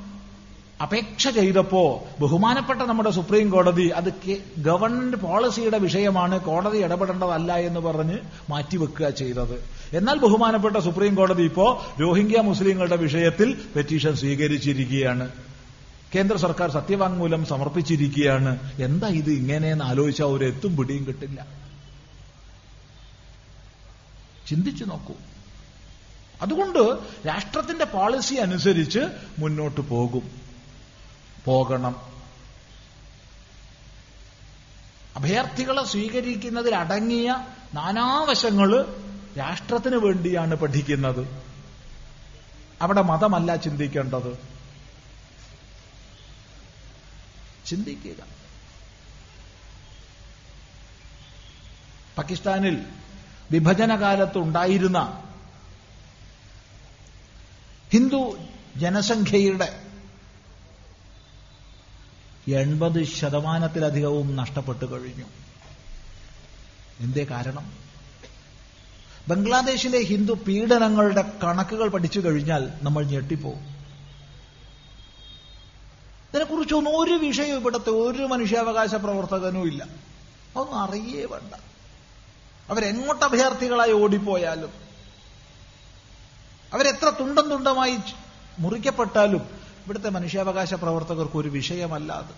അപേക്ഷ 0.83 1.29
ചെയ്തപ്പോ 1.29 2.05
ബഹുമാനപ്പെട്ട 2.21 2.83
നമ്മുടെ 2.83 3.11
സുപ്രീം 3.11 3.51
കോടതി 3.51 3.89
അത് 3.89 4.13
ഗവൺമെന്റ് 4.59 5.17
പോളിസിയുടെ 5.17 5.79
വിഷയമാണ് 5.79 6.41
കോടതി 6.41 6.79
ഇടപെടേണ്ടതല്ല 6.79 7.53
എന്ന് 7.57 7.81
പറഞ്ഞ് 7.81 8.19
മാറ്റിവെക്കുക 8.51 9.11
ചെയ്തത്. 9.11 9.57
എന്നാൽ 9.93 10.19
ബഹുമാനപ്പെട്ട 10.19 10.77
സുപ്രീം 10.77 11.15
കോടതി 11.15 11.43
ഇപ്പോ 11.43 11.83
രോഹിംഗ്യ 12.01 12.41
മുസ്ലിങ്ങളുടെ 12.41 12.97
വിഷയത്തിൽ 12.97 13.59
പെറ്റീഷൻ 13.77 14.15
സ്വീകരിച്ചിരിക്കുകയാണ്. 14.17 15.31
കേന്ദ്ര 16.15 16.37
സർക്കാർ 16.37 16.71
സത്യവാങ്മൂലം 16.71 17.47
സമർപ്പിച്ചിരിക്കുകയാണ്. 17.47 18.59
എന്താ 18.79 19.09
ഇത് 19.09 19.31
ഇങ്ങനെയെന്ന് 19.31 19.85
ആലോചിച്ചാൽ 19.85 20.27
ഒരു 20.27 20.45
എത്തും 20.45 20.77
പിടിയും 20.77 21.07
കിട്ടില്ല. 21.07 21.47
ചിന്തിച്ചു 24.49 24.85
നോക്കൂ. 24.85 25.15
അതുകൊണ്ട് 26.43 26.99
രാഷ്ട്രത്തിന്റെ 27.27 27.85
പോളിസി 27.85 28.35
അനുസരിച്ച് 28.35 29.01
മുന്നോട്ട് 29.39 29.81
പോകും. 29.81 30.41
പോകണം. 31.45 32.17
അഭയാർത്ഥികളെ 35.17 35.85
സ്വീകരിക്കുന്നതിൽ 35.85 36.75
അടങ്ങിയ 36.75 37.47
നാനാവശങ്ങൾ 37.75 38.97
രാഷ്ട്രത്തിന് 39.39 39.97
വേണ്ടിയാണ് 39.97 40.55
പഠിക്കുന്നത്. 40.55 41.43
അവിടെ 42.83 43.03
മതമല്ല 43.03 43.57
ചിന്തിക്കേണ്ടത്. 43.57 44.39
ചിന്തിക്കുക. 47.67 48.25
പാകിസ്ഥാനിൽ 52.19 52.87
വിഭജനകാലത്ത് 53.51 54.39
ഉണ്ടായിരുന്ന 54.39 55.23
ഹിന്ദു 57.93 58.39
ജനസംഖ്യയുടെ 58.77 59.83
എൺപത് 62.49 63.05
ശതമാനത്തിലധികവും 63.05 64.37
നഷ്ടപ്പെട്ടു 64.37 64.85
കഴിഞ്ഞു. 64.85 65.25
എന്തേ 67.01 67.25
കാരണം? 67.25 67.73
ബംഗ്ലാദേശിലെ 69.29 69.99
ഹിന്ദു 69.99 70.33
പീഡനങ്ങളുടെ 70.33 71.33
കണക്കുകൾ 71.45 71.89
പഠിച്ചു 71.89 72.21
കഴിഞ്ഞാൽ 72.21 72.73
നമ്മൾ 72.83 73.05
ഞെട്ടിപ്പോവും. 73.05 73.77
ഇതിനെക്കുറിച്ചൊന്നും 76.31 76.99
ഒരു 76.99 77.15
വിഷയവും 77.15 77.61
ഇവിടുത്തെ 77.61 77.91
ഒരു 77.91 78.23
മനുഷ്യാവകാശ 78.23 78.95
പ്രവർത്തകനും 78.95 79.67
ഇല്ല 79.67 79.83
അതൊന്നും 80.57 80.81
അറിയേ 80.81 81.25
വേണ്ട. 81.25 81.55
അവരെങ്ങോട്ട് 82.71 83.25
അഭയാർത്ഥികളായി 83.25 83.93
ഓടിപ്പോയാലും 83.93 84.73
അവരെത്ര 86.73 87.09
തുണ്ടം 87.21 87.51
തുണ്ടമായി 87.51 87.99
മുറിക്കപ്പെട്ടാലും 88.59 89.43
ഇവിടുത്തെ 89.85 90.09
മനുഷ്യാവകാശ 90.09 90.75
പ്രവർത്തകർക്ക് 90.75 91.37
ഒരു 91.37 91.49
വിഷയമല്ല 91.49 92.13
അത്. 92.13 92.35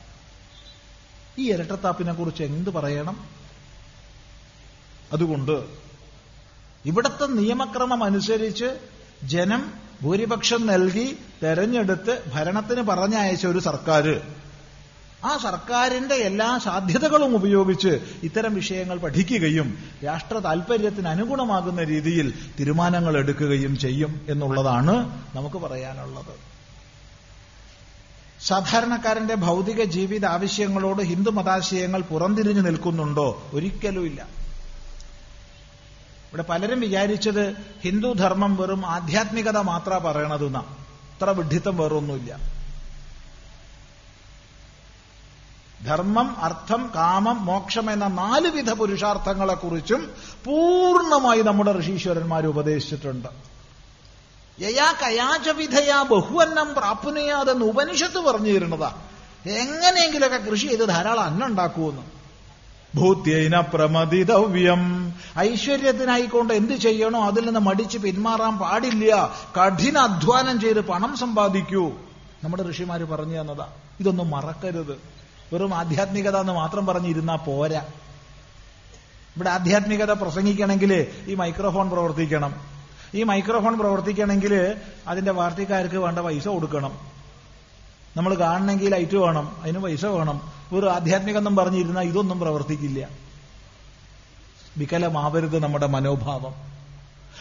ഈ 1.41 1.53
ഇരട്ടത്താപ്പിനെ 1.53 2.13
കുറിച്ച് 2.13 2.43
എന്ത് 2.43 2.71
പറയണം? 2.71 3.29
അതുകൊണ്ട് 5.13 5.67
ഇവിടുത്തെ 6.85 7.27
നിയമക്രമം 7.27 8.05
അനുസരിച്ച് 8.05 8.79
ജനം 9.25 9.73
ഭൂരിപക്ഷം 10.03 10.67
നൽകി 10.67 11.19
തെരഞ്ഞെടുത്ത് 11.43 12.31
ഭരണത്തിന് 12.33 12.83
പറഞ്ഞയച്ച 12.83 13.47
ഒരു 13.47 13.59
സർക്കാർ 13.59 14.05
ആ 15.25 15.37
സർക്കാരിന്റെ 15.37 16.15
എല്ലാ 16.15 16.59
സാധ്യതകളും 16.59 17.35
ഉപയോഗിച്ച് 17.35 18.01
ഇത്തരം 18.23 18.55
വിഷയങ്ങൾ 18.55 18.99
പഠിക്കുകയും 18.99 19.79
രാഷ്ട്ര 20.05 20.39
താൽപര്യത്തിന് 20.39 21.09
അനുഗുണമാകുന്ന 21.09 21.83
രീതിയിൽ 21.83 22.35
തീരുമാനങ്ങൾ 22.61 23.17
എടുക്കുകയും 23.17 23.79
ചെയ്യും 23.79 24.27
എന്നുള്ളതാണ് 24.29 25.23
നമുക്ക് 25.35 25.57
പറയാനുള്ളത്. 25.57 26.59
സാധാരണക്കാരന്റെ 28.41 29.35
ഭൗതിക 29.35 29.85
ജീവിത 29.85 30.27
ആവശ്യങ്ങളോട് 30.27 31.03
ഹിന്ദു 31.03 31.31
മതാശയങ്ങൾ 31.31 32.01
പുറംതിരിഞ്ഞു 32.01 32.61
നിൽക്കുന്നുണ്ടോ? 32.61 33.51
ഒരിക്കലുമില്ല. 33.53 34.23
ഇവിടെ 36.29 36.43
പലരും 36.43 36.81
വിചാരിച്ചത് 36.81 37.57
ഹിന്ദു 37.83 38.13
ധർമ്മം 38.13 38.57
വെറും 38.57 38.87
ആധ്യാത്മികത 38.87 39.59
മാത്ര 39.59 39.99
പറയണതെന്നാ. 39.99 40.61
അത്ര 40.61 41.31
വിഡ്ഢിത്തം 41.31 41.77
വേറൊന്നുമില്ല. 41.77 42.58
ധർമ്മം 45.85 46.37
അർത്ഥം 46.43 46.91
കാമം 46.95 47.47
മോക്ഷം 47.47 47.91
എന്ന 47.91 48.07
നാലുവിധ 48.07 48.73
പുരുഷാർത്ഥങ്ങളെക്കുറിച്ചും 48.73 50.11
പൂർണമായി 50.45 51.43
നമ്മുടെ 51.43 51.81
ഋഷീശ്വരന്മാർ 51.81 52.47
ഉപദേശിച്ചിട്ടുണ്ട്. 52.47 53.29
യയാ 54.61 54.93
കയാചവിധയാ 54.93 56.03
ബഹുവന്നം 56.03 56.75
പ്രാപ്നുയാതെന്ന് 56.75 57.65
ഉപനിഷത്ത് 57.65 58.19
പറഞ്ഞു 58.19 58.53
തരുന്നതാ 58.53 58.95
എങ്ങനെയെങ്കിലുമൊക്കെ 59.47 60.51
കൃഷി 60.51 60.67
ചെയ്ത് 60.67 60.89
ധാരാളം 60.89 61.21
അന്നം 61.21 61.47
ഉണ്ടാക്കുമെന്ന് 61.47 62.03
ഭൂത്യൈന 62.97 63.61
പ്രമതിതവ്യം 63.61 65.15
ഐശ്വര്യത്തിനായിക്കൊണ്ട് 65.39 66.55
എന്ത് 66.55 66.73
ചെയ്യണോ 66.73 67.27
അതിൽ 67.27 67.45
നിന്ന് 67.45 67.61
മടിച്ച് 67.61 67.99
പിന്മാറാൻ 67.99 68.59
പാടില്ല. 68.59 69.31
കഠിന 69.59 69.99
അധ്വാനം 69.99 70.61
ചെയ്ത് 70.61 70.81
പണം 70.81 71.17
സമ്പാദിക്കൂ. 71.17 71.93
നമ്മുടെ 72.45 72.71
ഋഷിമാര് 72.71 73.01
പറഞ്ഞു 73.01 73.41
തന്നതാ. 73.41 73.69
ഇതൊന്നും 74.01 74.31
മറക്കരുത്. 74.31 75.19
വെറും 75.53 75.75
ആധ്യാത്മികത 75.75 76.37
എന്ന് 76.37 76.53
മാത്രം 76.53 76.87
പറഞ്ഞിരുന്നാ 76.87 77.35
പോരാ. 77.37 77.81
ഇവിടെ 79.37 79.51
ആധ്യാത്മികത 79.51 80.13
പ്രസംഗിക്കണമെങ്കിൽ 80.13 81.07
ഈ 81.27 81.35
മൈക്രോഫോൺ 81.35 81.91
പ്രവർത്തിക്കണം. 81.91 82.55
ഈ 83.15 83.23
മൈക്രോഫോൺ 83.23 83.79
പ്രവർത്തിക്കണമെങ്കിൽ 83.79 84.75
അതിന്റെ 85.09 85.33
വാർത്തക്കാർക്ക് 85.33 85.95
വേണ്ട 85.95 86.19
പൈസ 86.19 86.49
കൊടുക്കണം. 86.49 86.99
നമ്മൾ 88.17 88.35
കാണണമെങ്കിൽ 88.35 88.89
ലൈറ്റ് 88.89 89.17
വേണം 89.17 89.57
അതിന് 89.63 89.79
പൈസ 89.79 90.07
വേണം. 90.07 90.53
ഒരു 90.73 90.91
ആധ്യാത്മികം 90.91 91.57
പറഞ്ഞിരുന്നാൽ 91.57 92.03
ഇതൊന്നും 92.03 92.41
പ്രവർത്തിക്കില്ല. 92.41 93.09
വികലമാവരുത് 94.79 95.63
നമ്മുടെ 95.63 95.87
മനോഭാവം. 95.87 96.55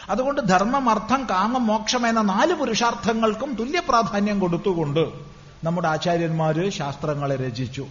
അതുകൊണ്ട് 0.09 0.41
ധർമ്മം 0.41 0.89
അർത്ഥം 0.89 1.27
കാമം 1.29 1.67
മോക്ഷം 1.67 2.07
എന്ന 2.07 2.21
നാല് 2.21 2.53
പുരുഷാർത്ഥങ്ങൾക്കും 2.53 3.55
തുല്യ 3.55 3.79
പ്രാധാന്യം 3.79 4.39
കൊടുത്തുകൊണ്ട് 4.39 5.26
നമ്മുടെ 5.63 5.87
ആചാര്യന്മാര് 5.87 6.69
ശാസ്ത്രങ്ങളെ 6.69 7.35
രചിച്ചു. 7.35 7.87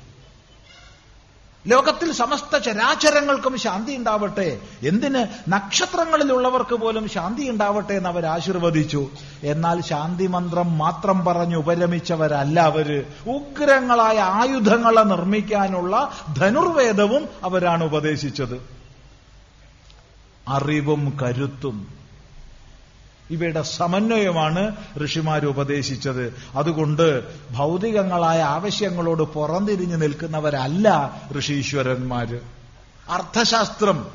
ലോകത്തിൽ 1.66 2.12
സമസ്ത 2.12 2.58
ചരാചരങ്ങൾക്കും 2.58 3.58
ശാന്തി 3.58 3.96
ഉണ്ടാവട്ടെ. 3.96 4.60
എന്തിന് 4.82 5.26
നക്ഷത്രങ്ങളിലുള്ളവർക്ക് 5.48 6.74
പോലും 6.74 7.08
ശാന്തി 7.08 7.48
ഉണ്ടാവട്ടെ 7.50 7.92
എന്ന് 7.92 8.08
അവർ 8.08 8.26
ആശീർവദിച്ചു. 8.26 9.10
എന്നാൽ 9.42 9.80
ശാന്തി 9.80 10.26
മന്ത്രം 10.26 10.78
മാത്രം 10.78 11.24
പറഞ്ഞ് 11.24 11.56
ഉപരമിച്ചവരല്ല 11.56 12.60
അവർ. 12.60 13.06
ഉഗ്രങ്ങളായ 13.28 14.18
ആയുധങ്ങളെ 14.18 15.02
നിർമ്മിക്കാനുള്ള 15.02 16.12
ധനുർവേദവും 16.36 17.28
അവരാണ് 17.42 17.84
ഉപദേശിച്ചത്. 17.84 18.76
അറിവും 20.48 21.18
കരുത്തും 21.22 21.95
ഇവയുടെ 23.30 23.62
സമന്വയമാണ് 23.62 24.76
ഋഷിമാർ 25.04 25.46
ഉപദേശിച്ചത്. 25.46 26.34
അതുകൊണ്ട് 26.54 27.24
ഭൗതികങ്ങളായ 27.52 28.42
ആവശ്യങ്ങളോട് 28.42 29.22
പുറംതിരിഞ്ഞു 29.22 29.96
നിൽക്കുന്നവരല്ല 29.96 31.16
ഋഷീശ്വരന്മാര്. 31.38 32.40
അർത്ഥശാസ്ത്രം 33.08 34.06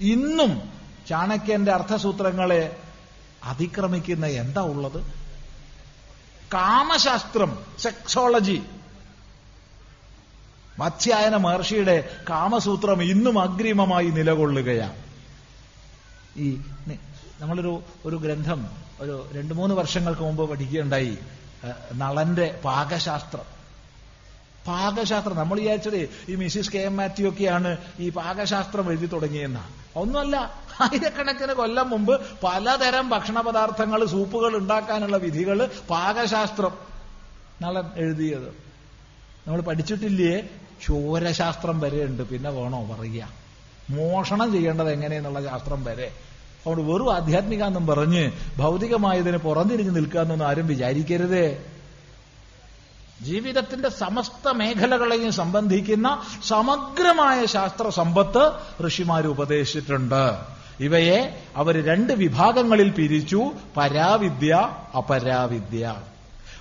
ഇന്നും 0.00 0.62
ചാണക്യന്റെ 1.08 1.72
അർത്ഥസൂത്രങ്ങളെ 1.72 2.76
അതിക്രമിക്കുന്ന 3.44 4.26
എന്താ 4.26 4.62
ഉള്ളത്? 4.62 5.02
കാമശാസ്ത്രം 6.54 7.58
സെക്സോളജി. 7.78 8.62
മത്സ്യായന 10.78 11.36
മഹർഷിയുടെ 11.36 12.16
കാമസൂത്രം 12.30 13.02
ഇന്നും 13.02 13.38
അഗ്രിമമായി 13.38 14.06
നിലകൊള്ളുകയാണ്. 14.06 14.96
ഈ 16.36 16.60
നമ്മളൊരു 17.44 17.82
ഒരു 18.04 18.16
ഗ്രന്ഥം 18.16 18.66
ഒരു 19.00 19.26
രണ്ടു 19.36 19.54
മൂന്ന് 19.54 19.74
വർഷങ്ങൾക്ക് 19.74 20.22
മുമ്പ് 20.22 20.50
പഠിക്കുകയുണ്ടായി. 20.50 21.18
നളന്റെ 21.94 22.60
പാകശാസ്ത്രം. 22.64 23.42
പാകശാസ്ത്രം. 24.66 25.36
നമ്മൾ 25.36 25.60
വിചാരിച്ചത് 25.60 26.08
ഈ 26.28 26.34
മിസിസ് 26.34 26.72
കെ 26.72 26.78
എം 26.78 26.96
മാത്യു 26.96 27.28
ഒക്കെയാണ് 27.28 27.76
ഈ 28.00 28.08
പാകശാസ്ത്രം 28.08 28.90
എഴുതി 28.90 29.06
തുടങ്ങിയെന്ന. 29.06 29.64
ഒന്നുമല്ല 29.96 30.36
ആയിരക്കണക്കിന് 30.80 31.52
കൊല്ലം 31.52 31.90
മുമ്പ് 31.90 32.20
പലതരം 32.42 33.08
ഭക്ഷണ 33.08 33.40
പദാർത്ഥങ്ങൾ 33.40 34.04
സൂപ്പുകൾ 34.04 34.56
ഉണ്ടാക്കാനുള്ള 34.56 35.16
വിധികൾ 35.16 35.70
പാകശാസ്ത്രം 35.90 36.70
നളൻ 37.62 37.84
എഴുതിയത്. 37.96 38.48
നമ്മൾ 39.46 39.60
പഠിച്ചിട്ടില്ലേ? 39.60 40.48
ചോരശാസ്ത്രം 40.86 41.80
വരെ 41.80 42.04
ഉണ്ട് 42.04 42.22
പിന്നെ 42.22 42.50
വേണോ 42.50 42.84
പറയുക. 42.84 43.28
മോഷണം 43.90 44.52
ചെയ്യേണ്ടത് 44.52 44.90
എങ്ങനെയെന്നുള്ള 44.90 45.42
ശാസ്ത്രം 45.42 45.84
വരെ. 45.84 46.12
അതുകൊണ്ട് 46.66 46.92
വെറും 46.92 47.14
ആധ്യാത്മിക 47.14 47.64
എന്നും 47.64 47.86
പറഞ്ഞ് 47.86 48.30
ഭൗതികമായതിന് 48.58 49.38
നിൽക്കുക 49.96 50.20
എന്നൊന്നും 50.20 50.46
ആരും 50.46 50.66
വിചാരിക്കരുതേ. 50.66 51.64
ജീവിതത്തിന്റെ 53.22 53.88
സമസ്ത 53.88 54.48
മേഖലകളെയും 54.48 55.32
സംബന്ധിക്കുന്ന 55.32 56.22
സമഗ്രമായ 56.44 57.44
ശാസ്ത്ര 57.44 57.88
സമ്പത്ത് 57.88 58.52
ഋഷിമാർ 58.86 59.26
ഉപദേശിച്ചിട്ടുണ്ട്. 59.26 60.38
ഇവയെ 60.80 61.42
അവർ 61.56 61.84
രണ്ട് 61.84 62.12
വിഭാഗങ്ങളിൽ 62.12 62.90
പിരിച്ചു. 62.90 63.50
പരാവിദ്യ 63.76 64.68
അപരാവിദ്യ. 64.98 65.96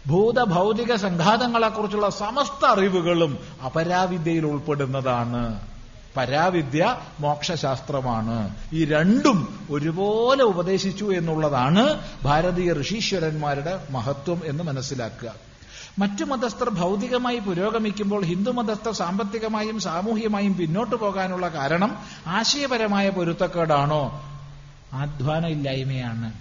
ഭൂതഭൗതിക 0.08 0.96
സംഘാതങ്ങളെക്കുറിച്ചുള്ള 0.96 2.10
സമസ്ത 2.10 2.66
അറിവുകളും 2.66 3.38
അപരാവിദ്യയിൽ 3.66 4.46
ഉൾപ്പെടുന്നതാണ്. 4.46 5.73
പരാവിദ്യ 6.18 7.00
മോക്ഷശാസ്ത്രമാണ്. 7.20 8.56
ഈ 8.74 8.86
രണ്ടും 8.86 9.68
ഒരുപോലെ 9.70 10.44
ഉപദേശിച്ചു 10.44 11.06
എന്നുള്ളതാണ് 11.06 12.10
ഭാരതീയ 12.24 12.74
ഋഷീശ്വരന്മാരുടെ 12.82 13.88
മഹത്വം 13.90 14.42
എന്ന് 14.46 14.64
മനസ്സിലാക്കുക. 14.64 15.34
മറ്റു 16.00 16.24
മതസ്ഥർ 16.24 16.70
ഭൗതികമായി 16.70 17.40
പുരോഗമിക്കുമ്പോൾ 17.40 18.24
ഹിന്ദു 18.24 18.52
മതസ്ഥർ 18.52 18.92
സാമ്പത്തികമായും 18.92 19.80
സാമൂഹ്യമായും 19.80 20.58
പിന്നോട്ടു 20.58 20.96
പോകാനുള്ള 20.96 21.48
കാരണം 21.48 21.98
ആശയപരമായ 22.28 23.10
പൊരുത്തക്കേടാണോ? 23.10 24.30
അധ്വാന 24.94 25.46
ഇല്ലായ്മയാണ് 25.46 26.34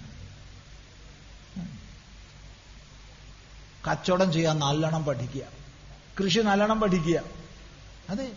കച്ചവടം 3.91 4.33
ചെയ്യാൻ 4.33 4.59
നല്ലോണം 4.59 5.05
പഠിക്കുക. 5.05 5.41
കൃഷി 6.23 6.39
നല്ലോണം 6.39 6.79
പഠിക്കുക. 6.79 7.19
അതെ. 8.09 8.31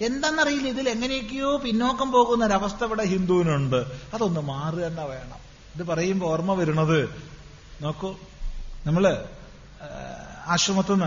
എന്താണെന്നറിയില്ല 0.00 0.68
ഇതിൽ 0.68 0.88
എങ്ങനെയൊക്കെയോ 0.88 1.56
പിന്നോക്കം 1.58 2.12
പോകുന്ന 2.12 2.46
ഒരവസ്ഥ 2.46 2.84
ഇവിടെ 2.84 3.04
ഹിന്ദുവിനുണ്ട്. 3.04 3.76
അതൊന്ന് 4.14 4.40
മാറുക 4.40 4.78
തന്നെ 4.78 5.04
വേണം. 5.04 5.38
ഇത് 5.74 5.82
പറയുമ്പോൾ 5.82 6.26
ഓർമ്മ 6.26 6.54
വരുന്നത് 6.54 7.24
നോക്കൂ 7.80 8.16
നമ്മൾ 8.86 9.24
ആശ്രമത്തുനിന്ന് 10.46 11.06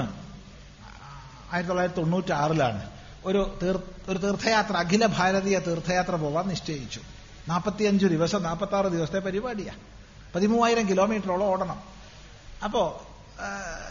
ആയിരത്തി 1.53 1.67
തൊള്ളായിരത്തി 1.67 1.99
തൊണ്ണൂറ്റി 1.99 2.31
ആറിലാണ് 2.31 2.89
ഒരു 3.25 3.59
ഒരു 4.07 4.17
തീർത്ഥയാത്ര 4.17 4.77
അഖില 4.77 5.05
ഭാരതീയ 5.05 5.59
തീർത്ഥയാത്ര 5.59 6.15
പോവാൻ 6.15 6.47
നിശ്ചയിച്ചു. 6.47 7.01
നാൽപ്പത്തിയഞ്ച് 7.47 8.05
ദിവസം 8.05 8.43
നാൽപ്പത്തി 8.43 8.75
ആറ് 8.75 8.85
ദിവസത്തെ 8.85 9.19
പരിപാടിയാ. 9.19 9.73
പതിമൂവായിരം 10.35 10.89
കിലോമീറ്ററോളം 10.89 11.45
ഓടണം. 11.45 11.79
അപ്പോ 12.63 13.01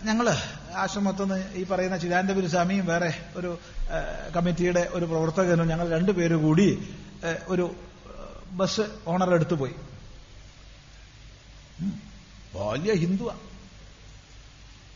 ഞങ്ങൾ 0.02 0.28
ആശ്രമത്തുനിന്ന് 0.74 1.54
ഈ 1.54 1.64
പറയുന്ന 1.64 1.96
ചിദാനന്ദപുരി 1.96 2.46
സ്വാമിയും 2.46 2.86
വേറെ 2.86 3.20
ഒരു 3.36 3.58
കമ്മിറ്റിയുടെ 4.36 4.88
ഒരു 4.90 5.04
പ്രവർത്തകനും 5.04 5.68
ഞങ്ങൾ 5.68 5.90
രണ്ടുപേരും 5.90 6.42
കൂടി 6.42 6.88
ഒരു 7.48 7.76
ബസ് 8.50 8.80
ഓണർ 9.06 9.34
എടുത്തു 9.34 9.54
പോയി. 9.54 9.72
വലിയ 12.54 12.94
ഹിന്ദുവാ. 12.94 13.34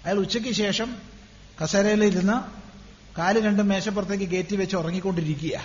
അയാൾ 0.05 0.19
ഉച്ചയ്ക്ക് 0.19 0.53
ശേഷം 0.53 0.97
കസേരയിലിരുന്ന് 1.63 2.37
കാൽ 3.19 3.45
രണ്ടും 3.45 3.69
മേശപ്പുറത്തേക്ക് 3.69 4.25
കയറ്റി 4.25 4.57
വെച്ച് 4.57 4.77
ഉറങ്ങിക്കൊണ്ടിരിക്കുക 4.77 5.61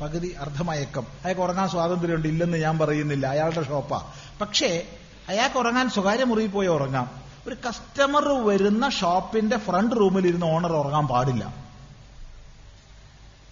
പകുതി 0.00 0.36
അർദ്ധമയക്കം. 0.40 1.06
അയാൾക്ക് 1.24 1.42
ഉറങ്ങാൻ 1.42 1.68
സ്വാതന്ത്ര്യമുണ്ട് 1.68 2.28
ഇല്ലെന്ന് 2.28 2.58
ഞാൻ 2.58 2.78
പറയുന്നില്ല. 2.78 3.26
അയാളുടെ 3.26 3.66
ഷോപ്പാ. 3.66 4.12
പക്ഷേ 4.40 4.86
അയാൾക്ക് 5.28 5.56
ഉറങ്ങാൻ 5.56 5.90
സ്വകാര്യ 5.90 6.24
മുറിയിൽ 6.24 6.48
പോയി 6.48 6.68
ഉറങ്ങാം. 6.68 7.29
ഒരു 7.48 7.56
കസ്റ്റമർ 7.68 8.46
വരുന്ന 8.46 8.90
ഷോപ്പിന്റെ 8.90 9.58
ഫ്രണ്ട് 9.58 9.96
റൂമിൽ 9.96 10.26
ഇരുന്ന് 10.26 10.46
ഓണർ 10.46 10.72
ഉറങ്ങാൻ 10.72 11.06
പാടില്ല. 11.06 11.54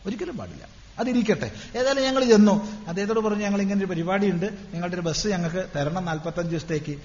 ഒരിക്കലും 0.06 0.36
പാടില്ല. 0.36 0.68
അതിരിക്കട്ടെ. 0.98 1.52
ഏതായാലും 1.78 2.04
ഞങ്ങൾ 2.04 2.24
ചെന്നു. 2.24 2.86
അദ്ദേഹത്തോട് 2.88 3.20
പറഞ്ഞു 3.20 3.44
ഞങ്ങൾ 3.44 3.60
ഇങ്ങനെ 3.60 3.78
ഒരു 3.78 3.86
പരിപാടിയുണ്ട്. 3.86 4.46
നിങ്ങളുടെ 4.46 4.94
ഒരു 4.94 5.02
ബസ് 5.02 5.26
ഞങ്ങൾക്ക് 5.26 5.68
തരണം 5.76 6.04
നാൽപ്പത്തഞ്ച് 6.04 6.50
ദിവസത്തേക്ക്. 6.50 6.96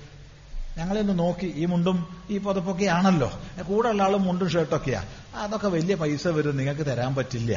ഞങ്ങളെന്ന് 0.77 1.19
നോക്കി. 1.19 1.53
ഈ 1.55 1.65
മുണ്ടും 1.65 2.25
ഈ 2.29 2.37
പുതപ്പൊക്കെ 2.37 2.85
ആണല്ലോ. 2.85 3.31
കൂടെ 3.67 3.89
ഉള്ള 3.89 4.03
ആളും 4.03 4.23
മുണ്ടും 4.23 4.49
ഷർട്ടൊക്കെയാ 4.49 5.05
അതൊക്കെ 5.35 5.67
വലിയ 5.67 5.95
പൈസ 5.95 6.27
വരും. 6.27 6.57
നിങ്ങൾക്ക് 6.57 6.85
തരാൻ 6.85 7.15
പറ്റില്ല. 7.15 7.51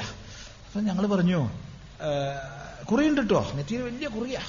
അപ്പൊ 0.66 0.80
ഞങ്ങൾ 0.80 1.06
പറഞ്ഞു 1.06 1.50
കുറിയുണ്ട് 2.90 3.20
കേട്ടോ 3.20 3.50
നെറ്റിയിൽ 3.54 3.82
വലിയ 3.82 4.08
കുറിയാ. 4.08 4.40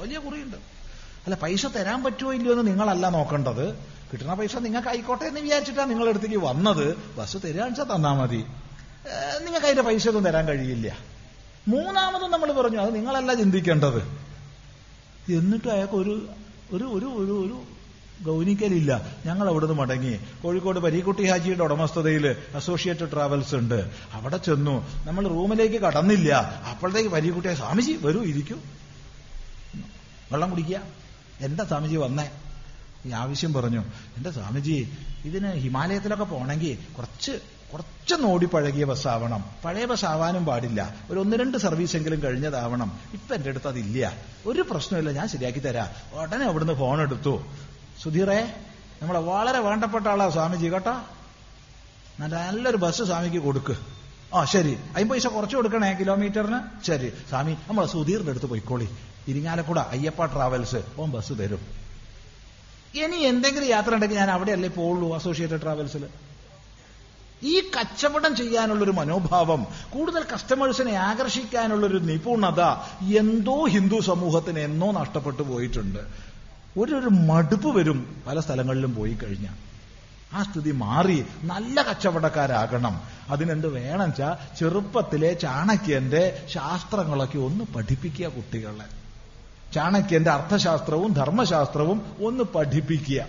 വലിയ 0.00 0.18
കുറിയുണ്ട്. 0.18 0.56
അല്ല 0.56 1.34
പൈസ 1.34 1.66
തരാൻ 1.66 2.04
പറ്റുമോ 2.04 2.32
ഇല്ലയോ 2.32 2.52
എന്ന് 2.52 2.66
നിങ്ങളല്ല 2.66 3.08
നോക്കേണ്ടത്. 3.08 3.78
കിട്ടുന്ന 4.12 4.34
പൈസ 4.34 4.56
നിങ്ങൾക്ക് 4.56 4.88
ആയിക്കോട്ടെ 4.88 5.24
എന്ന് 5.24 5.40
വിചാരിച്ചിട്ടാണ് 5.40 5.90
നിങ്ങളുടെ 5.90 6.10
അടുത്തേക്ക് 6.10 6.36
വന്നത്. 6.36 6.96
ബസ് 6.96 7.36
തരാഴ്ച 7.44 7.80
തന്നാ 7.80 8.12
മതി. 8.12 8.44
നിങ്ങൾക്ക് 9.38 9.66
അതിന്റെ 9.66 9.82
പൈസ 9.82 10.08
ഒന്നും 10.08 10.24
തരാൻ 10.24 10.48
കഴിയില്ല. 10.48 10.96
മൂന്നാമതും 11.68 12.30
നമ്മൾ 12.30 12.52
പറഞ്ഞു 12.52 12.78
അത് 12.78 12.94
നിങ്ങളല്ല 12.94 13.34
ചിന്തിക്കേണ്ടത്. 13.34 14.02
എന്നിട്ട് 15.32 15.68
അയാൾക്ക് 15.68 15.94
ഒരു 15.94 16.28
ഒരു 16.72 16.84
ഒരു 16.84 17.06
ഒരു 17.06 17.32
ഒരു 17.32 17.62
ഗൗനിക്കലില്ല. 18.24 19.02
ഞങ്ങൾ 19.26 19.48
അവിടുന്ന് 19.48 19.74
മടങ്ങി. 19.74 20.20
കോഴിക്കോട് 20.42 20.78
പരീക്കുട്ടി 20.78 21.24
ഹാജിയുടെ 21.24 21.62
ഉടമസ്ഥതയിൽ 21.62 22.36
അസോസിയേറ്റ് 22.54 23.12
ട്രാവൽസ് 23.12 23.54
ഉണ്ട്. 23.54 23.90
അവിടെ 24.12 24.36
ചെന്നു. 24.36 25.04
നമ്മൾ 25.06 25.28
റൂമിലേക്ക് 25.28 25.76
കടന്നില്ല. 25.76 26.32
അപ്പോഴത്തേക്ക് 26.70 27.10
പരീക്കുട്ടിയെ 27.10 27.54
സ്വാമിജി 27.54 27.92
വരൂ 27.92 28.22
ഇരിക്കൂ. 28.22 28.56
വെള്ളം 30.32 30.50
കുടിക്കുക. 30.50 30.80
എന്താ 31.40 31.64
സ്വാമിജി 31.64 31.96
വന്നേ? 31.96 32.30
ഈ 33.06 33.12
ആവശ്യം 33.12 33.52
പറഞ്ഞു. 33.52 33.80
എന്റെ 34.16 34.30
സ്വാമിജി 34.30 34.92
ഇതിന് 35.24 35.52
ഹിമാലയത്തിലൊക്കെ 35.52 36.24
പോണെങ്കിൽ 36.24 36.92
കുറച്ച് 36.96 37.32
കുറച്ചൊന്ന് 37.72 38.28
ഓടിപ്പഴകിയ 38.28 38.84
ബസ്സാവണം 38.84 39.44
പഴയ 39.64 39.84
ബസ് 39.84 40.04
ആവാനും 40.04 40.44
പാടില്ല. 40.44 40.94
ഒരു 41.10 41.20
ഒന്ന് 41.20 41.36
രണ്ട് 41.36 41.58
സർവീസ് 41.58 41.96
എങ്കിലും 41.96 42.22
കഴിഞ്ഞതാവണം. 42.22 42.98
ഇപ്പൊ 43.12 43.34
എന്റെ 43.34 43.50
അടുത്ത് 43.50 43.68
അതില്ല. 43.68 44.12
ഒരു 44.46 44.62
പ്രശ്നമില്ല 44.62 45.10
ഞാൻ 45.10 45.28
ശരിയാക്കി 45.28 45.58
തരാം. 45.58 46.18
ഉടനെ 46.20 46.44
അവിടുന്ന് 46.44 46.72
ഫോൺ 46.72 47.00
എടുത്തു. 47.00 47.42
സുധീറേ 48.02 48.54
നമ്മളെ 49.02 49.20
വളരെ 49.20 49.58
വേണ്ടപ്പെട്ട 49.58 50.06
ആളാ 50.06 50.28
സ്വാമിജി 50.28 50.66
കേട്ടോ? 50.66 50.92
നല്ല 52.20 52.46
നല്ലൊരു 52.46 52.76
ബസ് 52.76 53.02
സ്വാമിക്ക് 53.02 53.36
കൊടുക്ക്. 53.36 53.76
ആ 54.34 54.44
ശരി. 54.44 54.76
അതിന് 54.96 55.10
പൈസ 55.10 55.26
കുറച്ച് 55.26 55.56
കൊടുക്കണേ 55.56 55.92
കിലോമീറ്ററിന്? 55.92 56.84
ശരി. 56.84 57.12
സ്വാമി 57.28 57.56
നമ്മളെ 57.68 57.86
സുധീറിന്റെ 57.86 58.30
അടുത്ത് 58.30 58.46
പോയിക്കോളി. 58.46 58.88
ഇരിങ്ങാലക്കൂട 59.28 59.78
അയ്യപ്പ 59.78 60.24
ട്രാവൽസ് 60.24 60.76
ഓൻ 60.98 61.10
ബസ് 61.10 61.32
തരും. 61.38 61.89
ഇനി 62.94 63.16
എന്തെങ്കിലും 63.16 63.68
യാത്ര 63.68 63.94
ഉണ്ടെങ്കിൽ 63.94 64.16
ഞാൻ 64.16 64.30
അവിടെയല്ലേ 64.30 64.68
പോവുള്ളൂ 64.68 65.14
അസോസിയേറ്റഡ് 65.14 65.62
ട്രാവൽസിൽ 65.62 66.06
ഈ 67.42 67.60
കച്ചവടം 67.60 68.36
ചെയ്യാനുള്ളൊരു 68.36 68.90
മനോഭാവം 68.90 69.66
കൂടുതൽ 69.90 70.24
കസ്റ്റമേഴ്സിനെ 70.34 70.92
ആകർഷിക്കാനുള്ളൊരു 70.92 71.98
നിപുണത 71.98 72.60
എന്തോ 73.16 73.66
ഹിന്ദു 73.66 74.00
സമൂഹത്തിന് 74.00 74.58
എന്നോ 74.58 74.92
നഷ്ടപ്പെട്ടു 74.92 75.42
പോയിട്ടുണ്ട്. 75.42 75.98
ഒരു 76.78 76.94
ഒരു 76.94 77.06
മടുപ്പ് 77.06 77.78
വരും 77.78 78.22
പല 78.26 78.40
സ്ഥലങ്ങളിലും 78.40 78.94
പോയി 78.94 79.12
കഴിഞ്ഞാൽ. 79.12 79.54
ആ 80.32 80.42
സ്ഥിതി 80.42 80.70
മാറി 80.70 81.24
നല്ല 81.42 81.82
കച്ചവടക്കാരാകണം. 81.82 83.00
അതിനെന്ത് 83.28 83.68
വേണം 83.68 84.08
വെച്ചാൽ 84.08 84.56
ചെറുപ്പത്തിലെ 84.56 85.32
ചാണക്യന്റെ 85.32 86.46
ശാസ്ത്രങ്ങളൊക്കെ 86.48 87.38
ഒന്ന് 87.38 87.64
പഠിപ്പിക്കുക 87.64 88.26
കുട്ടികളെ. 88.26 88.99
ചാണക്യന്റെ 89.74 90.30
അർത്ഥശാസ്ത്രവും 90.30 91.12
ധർമ്മശാസ്ത്രവും 91.12 92.02
ഒന്ന് 92.24 92.44
പഠിപ്പിക്കുക. 92.44 93.26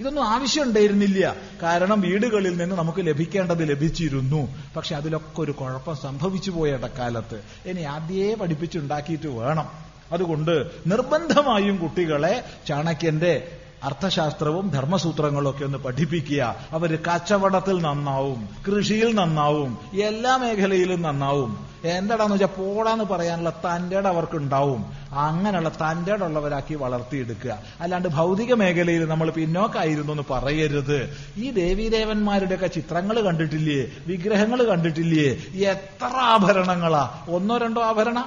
ഇതൊന്നും 0.00 0.28
ആവശ്യമുണ്ടായിരുന്നില്ല 0.28 1.36
കാരണം 1.62 2.00
വീടുകളിൽ 2.00 2.56
നിന്ന് 2.56 2.76
നമുക്ക് 2.76 3.06
ലഭിക്കേണ്ടത് 3.06 3.68
ലഭിച്ചിരുന്നു. 3.68 4.48
പക്ഷെ 4.76 4.96
അതിലൊക്കെ 4.96 5.40
ഒരു 5.40 5.52
കുഴപ്പം 5.52 5.96
സംഭവിച്ചു 5.96 6.50
പോയ 6.50 6.70
ഇടക്കാലത്ത്. 6.70 7.42
ഇനി 7.64 7.80
ആദ്യേ 7.80 8.34
പഠിപ്പിച്ചുണ്ടാക്കിയിട്ട് 8.34 9.26
വേണം. 9.26 9.68
അതുകൊണ്ട് 10.12 10.70
നിർബന്ധമായും 10.86 11.76
കുട്ടികളെ 11.76 12.44
ചാണക്യന്റെ 12.66 13.59
അർത്ഥശാസ്ത്രവും 13.84 14.68
ധർമ്മസൂത്രങ്ങളും 14.68 15.50
ഒക്കെ 15.50 15.64
ഒന്ന് 15.64 15.78
പഠിപ്പിക്കുക. 15.78 16.56
അവർ 16.72 16.98
കച്ചവടത്തിൽ 17.02 17.82
നന്നാവും 17.82 18.48
കൃഷിയിൽ 18.68 19.14
നന്നാവും 19.14 19.78
എല്ലാ 20.02 20.36
മേഖലയിലും 20.36 21.02
നന്നാവും. 21.02 21.70
എന്താടാന്ന് 21.84 22.34
വെച്ചാൽ 22.34 22.48
പോടാന്ന് 22.48 23.04
പറയാനുള്ള 23.04 23.50
തന്റെട 23.50 24.06
അവർക്ക് 24.06 24.36
ഉണ്ടാവും 24.36 24.92
അങ്ങനെയുള്ള 25.12 25.68
തന്റെടുള്ളവരാക്കി 25.68 26.74
വളർത്തിയെടുക്കുക. 26.74 27.58
അല്ലാണ്ട് 27.80 28.08
ഭൗതിക 28.08 28.54
മേഖലയിൽ 28.54 29.04
നമ്മൾ 29.04 29.30
പിന്നോക്കായിരുന്നു 29.30 30.12
എന്ന് 30.12 30.24
പറയരുത്. 30.30 31.16
ഈ 31.36 31.50
ദേവീദേവന്മാരുടെയൊക്കെ 31.50 32.66
ചിത്രങ്ങൾ 32.66 33.20
കണ്ടിട്ടില്ലേ? 33.20 33.86
വിഗ്രഹങ്ങൾ 34.06 34.62
കണ്ടിട്ടില്ലേ? 34.62 35.36
എത്ര 35.68 36.16
ആഭരണങ്ങളാ? 36.16 37.18
ഒന്നോ 37.28 37.58
രണ്ടോ 37.58 37.82
ആഭരണ? 37.82 38.24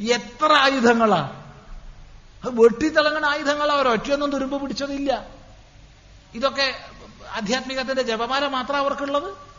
എത്ര 0.00 0.52
ആയുധങ്ങളാ? 0.52 1.28
വെട്ടിത്തിളങ്ങുന്ന 2.50 3.26
ആയുധങ്ങൾ 3.26 3.72
അവർ 3.72 3.88
ഒറ്റയൊന്നും 3.88 4.30
തുരുമ്പ് 4.30 4.62
പിടിച്ചതില്ല. 4.62 5.26
ഇതൊക്കെ 6.34 6.74
ആധ്യാത്മികത്തിന്റെ 7.36 8.02
ജപമാല 8.02 8.46
മാത്രം 8.46 8.76
അവർക്കുള്ളത്? 8.76 9.54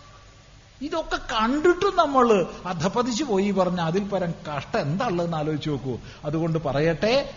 ഇതൊക്കെ 0.82 1.16
കണ്ടിട്ടും 1.16 1.98
നമ്മൾ 1.98 2.46
അധപ്പതിച്ചു 2.66 3.24
പോയി 3.24 3.52
പറഞ്ഞ 3.52 3.82
അതിൽ 3.82 4.04
പരം 4.04 4.34
കഷ്ടം. 4.58 4.80
എന്താണെന്ന് 4.80 5.38
ആലോചിച്ച് 5.38 5.70
നോക്കൂ. 5.70 5.98
അതുകൊണ്ട് 6.26 6.60
പറയട്ടെ 6.60 7.34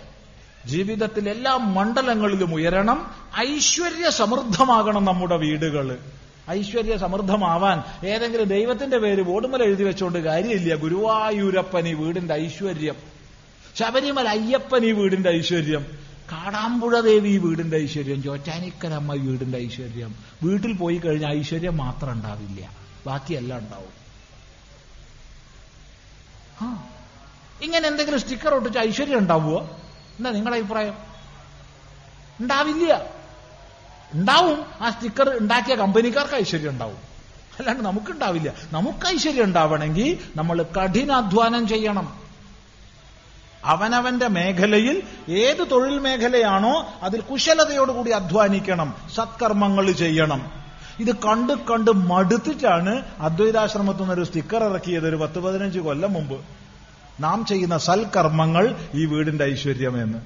ജീവിതത്തിൽ 0.67 1.29
എല്ലാ 1.29 1.57
മണ്ഡലങ്ങളിലും 1.57 2.55
ഉയരണം 2.55 3.15
ഐശ്വര്യ 3.39 4.11
സമൃദ്ധമാകണം 4.11 5.05
നമ്മുടെ 5.05 5.37
വീടുകൾ 5.37 5.99
ഐശ്വര്യ 6.51 6.97
സമൃദ്ധമാവാൻ 6.97 8.07
ഏതെങ്കിലും 8.07 8.45
ദൈവത്തിന്റെ 8.45 8.99
പേര് 8.99 9.29
ഓടുമല 9.29 9.63
എഴുതി 9.63 9.85
വെച്ചുകൊണ്ട് 9.85 10.19
കാര്യമില്ല. 10.19 10.75
ഗുരുവായൂരപ്പനി 10.75 11.93
വീടിന്റെ 11.93 12.35
ഐശ്വര്യം. 12.35 13.18
ശബരിമല 13.79 14.29
അയ്യപ്പൻ 14.29 14.85
ഈ 14.85 14.93
വീടിന്റെ 14.93 15.31
ഐശ്വര്യം. 15.31 15.87
കാടാമ്പുഴ 16.33 17.01
ദേവി 17.01 17.29
ഈ 17.29 17.39
വീടിന്റെ 17.39 17.77
ഐശ്വര്യം. 17.77 18.23
ചോറ്റാനിക്കരമ്മ 18.23 19.15
വീടിന്റെ 19.15 19.59
ഐശ്വര്യം. 19.59 20.15
വീട്ടിൽ 20.43 20.73
പോയി 20.73 20.97
കഴിഞ്ഞാൽ 20.97 21.31
ഐശ്വര്യം 21.31 21.77
മാത്രം 21.77 22.13
ഉണ്ടാവില്ല. 22.13 22.71
ബാക്കിയെല്ലാം 23.07 23.59
ഉണ്ടാവും. 23.59 23.99
ഇങ്ങനെ 27.63 27.89
എന്തെങ്കിലും 27.89 28.21
സ്റ്റിക്കർ 28.21 28.55
ഒട്ടിച്ച് 28.55 28.79
ഐശ്വര്യം 28.79 29.19
ഉണ്ടാവുമോ 29.19 29.81
എന്താ 30.19 30.31
നിങ്ങളുടെ 30.31 30.61
അഭിപ്രായം? 30.61 30.95
ഉണ്ടാവില്ല. 32.41 33.07
ഉണ്ടാവും. 34.15 34.67
ആ 34.81 34.91
സ്റ്റിക്കർ 34.91 35.39
ഉണ്ടാക്കിയ 35.39 35.75
കമ്പനിക്കാർക്ക് 35.75 36.35
ഐശ്വര്യം 36.35 36.71
ഉണ്ടാവും. 36.71 36.97
അല്ലാണ്ട് 37.59 37.83
നമുക്കുണ്ടാവില്ല. 37.85 38.53
നമുക്ക് 38.73 39.07
ഐശ്വര്യം 39.09 39.45
ഉണ്ടാവണമെങ്കിൽ 39.45 40.19
നമ്മൾ 40.37 40.63
കഠിനാധ്വാനം 40.63 41.69
ചെയ്യണം. 41.69 42.28
അവനവന്റെ 43.65 44.29
മേഖലയിൽ 44.29 45.03
ഏത് 45.29 45.71
തൊഴിൽ 45.71 45.99
മേഖലയാണോ 45.99 46.75
അതിൽ 47.03 47.21
കുശലതയോടുകൂടി 47.21 48.11
അധ്വാനിക്കണം 48.11 48.97
സത്കർമ്മങ്ങൾ 49.17 49.93
ചെയ്യണം. 49.93 50.53
ഇത് 51.01 51.17
കണ്ട് 51.17 51.53
കണ്ട് 51.53 51.91
മടുത്തിട്ടാണ് 51.91 53.03
അദ്വൈതാശ്രമത്തിൽ 53.21 54.01
നിന്നൊരു 54.01 54.25
സ്റ്റിക്കർ 54.25 54.65
ഇറക്കിയത് 54.65 55.09
ഒരു 55.09 55.17
പത്ത് 55.17 55.39
പതിനഞ്ച് 55.39 55.79
കൊല്ലം 55.79 56.13
മുമ്പ്. 56.13 56.39
നാം 57.21 57.47
ചെയ്യുന്ന 57.47 57.79
സൽക്കർമ്മങ്ങൾ 57.79 58.75
ഈ 58.95 59.05
വീടിന്റെ 59.07 59.45
ഐശ്വര്യമെന്ന്. 59.45 60.19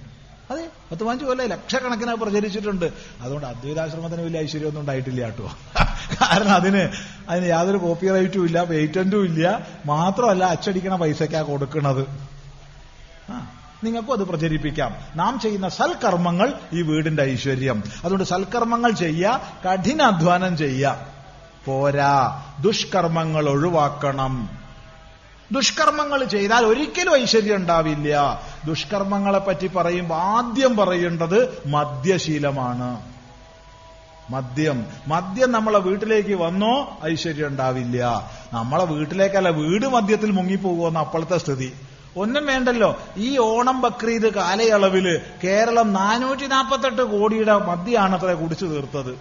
അതെ 0.50 0.64
പത്ത് 0.90 1.02
പതിനഞ്ച് 1.04 1.24
കൊല്ലം 1.24 1.46
ലക്ഷക്കണക്കിന് 1.46 2.14
പ്രചരിച്ചിട്ടുണ്ട്. 2.14 2.92
അതുകൊണ്ട് 3.22 3.46
അദ്വൈതാശ്രമത്തിന് 3.46 4.22
വലിയ 4.22 4.40
ഐശ്വര്യമൊന്നും 4.40 4.80
ഉണ്ടായിട്ടില്ല 4.80 5.24
കേട്ടോ. 5.24 5.50
കാരണം 6.22 6.54
അതിന് 6.54 6.88
അതിന് 7.28 7.46
യാതൊരു 7.46 7.78
കോപ്പിറൈറ്റും 7.78 8.46
ഇല്ല 8.46 8.64
പേറ്റന്റും 8.64 9.24
ഇല്ല. 9.24 9.66
മാത്രമല്ല 9.86 10.44
അച്ചടിക്കണ 10.44 10.96
പൈസക്കാ 10.96 11.42
കൊടുക്കുന്നത് 11.42 12.31
നിങ്ങൾക്കും 13.84 14.12
അത് 14.12 14.20
പ്രചരിപ്പിക്കാം. 14.20 14.96
നാം 15.14 15.40
ചെയ്യുന്ന 15.40 15.68
സൽക്കർമ്മങ്ങൾ 15.68 16.54
ഈ 16.72 16.82
വീടിന്റെ 16.82 17.22
ഐശ്വര്യം. 17.22 17.82
അതുകൊണ്ട് 18.04 18.24
സൽക്കർമ്മങ്ങൾ 18.24 18.90
ചെയ്യുക 18.90 19.40
കഠിനാധ്വാനം 19.68 20.56
ചെയ്യുക 20.56 21.06
പോരാ. 21.64 22.42
ദുഷ്കർമ്മങ്ങൾ 22.60 23.48
ഒഴിവാക്കണം. 23.48 24.50
ദുഷ്കർമ്മങ്ങൾ 25.52 26.24
ചെയ്താൽ 26.24 26.66
ഒരിക്കലും 26.66 27.16
ഐശ്വര്യം 27.16 27.56
ഉണ്ടാവില്ല. 27.56 28.40
ദുഷ്കർമ്മങ്ങളെ 28.64 29.38
പറ്റി 29.38 29.66
പറയുമ്പോൾ 29.66 30.14
ആദ്യം 30.14 30.76
പറയേണ്ടത് 30.76 31.62
മദ്യശീലമാണ്. 31.66 33.00
മദ്യം. 34.30 34.86
മദ്യം 35.06 35.52
നമ്മളെ 35.52 35.78
വീട്ടിലേക്ക് 35.78 36.34
വന്നോ 36.34 36.98
ഐശ്വര്യം 37.04 37.46
ഉണ്ടാവില്ല. 37.46 38.30
നമ്മളെ 38.52 38.84
വീട്ടിലേക്കല്ല 38.84 39.48
വീട് 39.48 39.86
മദ്യത്തിൽ 39.86 40.30
മുങ്ങിപ്പോകുമെന്ന് 40.30 41.00
അപ്പോഴത്തെ 41.00 41.38
സ്ഥിതി. 41.38 41.72
ഒന്നും 42.16 42.46
വേണ്ടല്ലോ. 42.46 43.00
ഈ 43.16 43.38
ഓണം 43.38 43.80
ബക്രീദ് 43.80 44.34
കാലയളവിൽ 44.34 45.20
കേരളം 45.44 45.92
നാനൂറ്റി 45.92 46.46
നാൽപ്പത്തെട്ട് 46.46 47.02
കോടിയുടെ 47.02 47.52
മദ്യമാണ് 47.52 48.14
അത്ര 48.14 48.34
കുടിച്ചു 48.34 48.66
തീർത്തത്. 48.66 49.18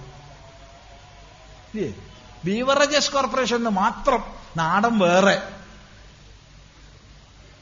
ബീവറേജസ് 2.45 3.11
കോർപ്പറേഷൻ 3.11 3.63
മാത്രം 3.63 4.23
നാടൻ 4.57 4.99
വേറെ. 4.99 5.41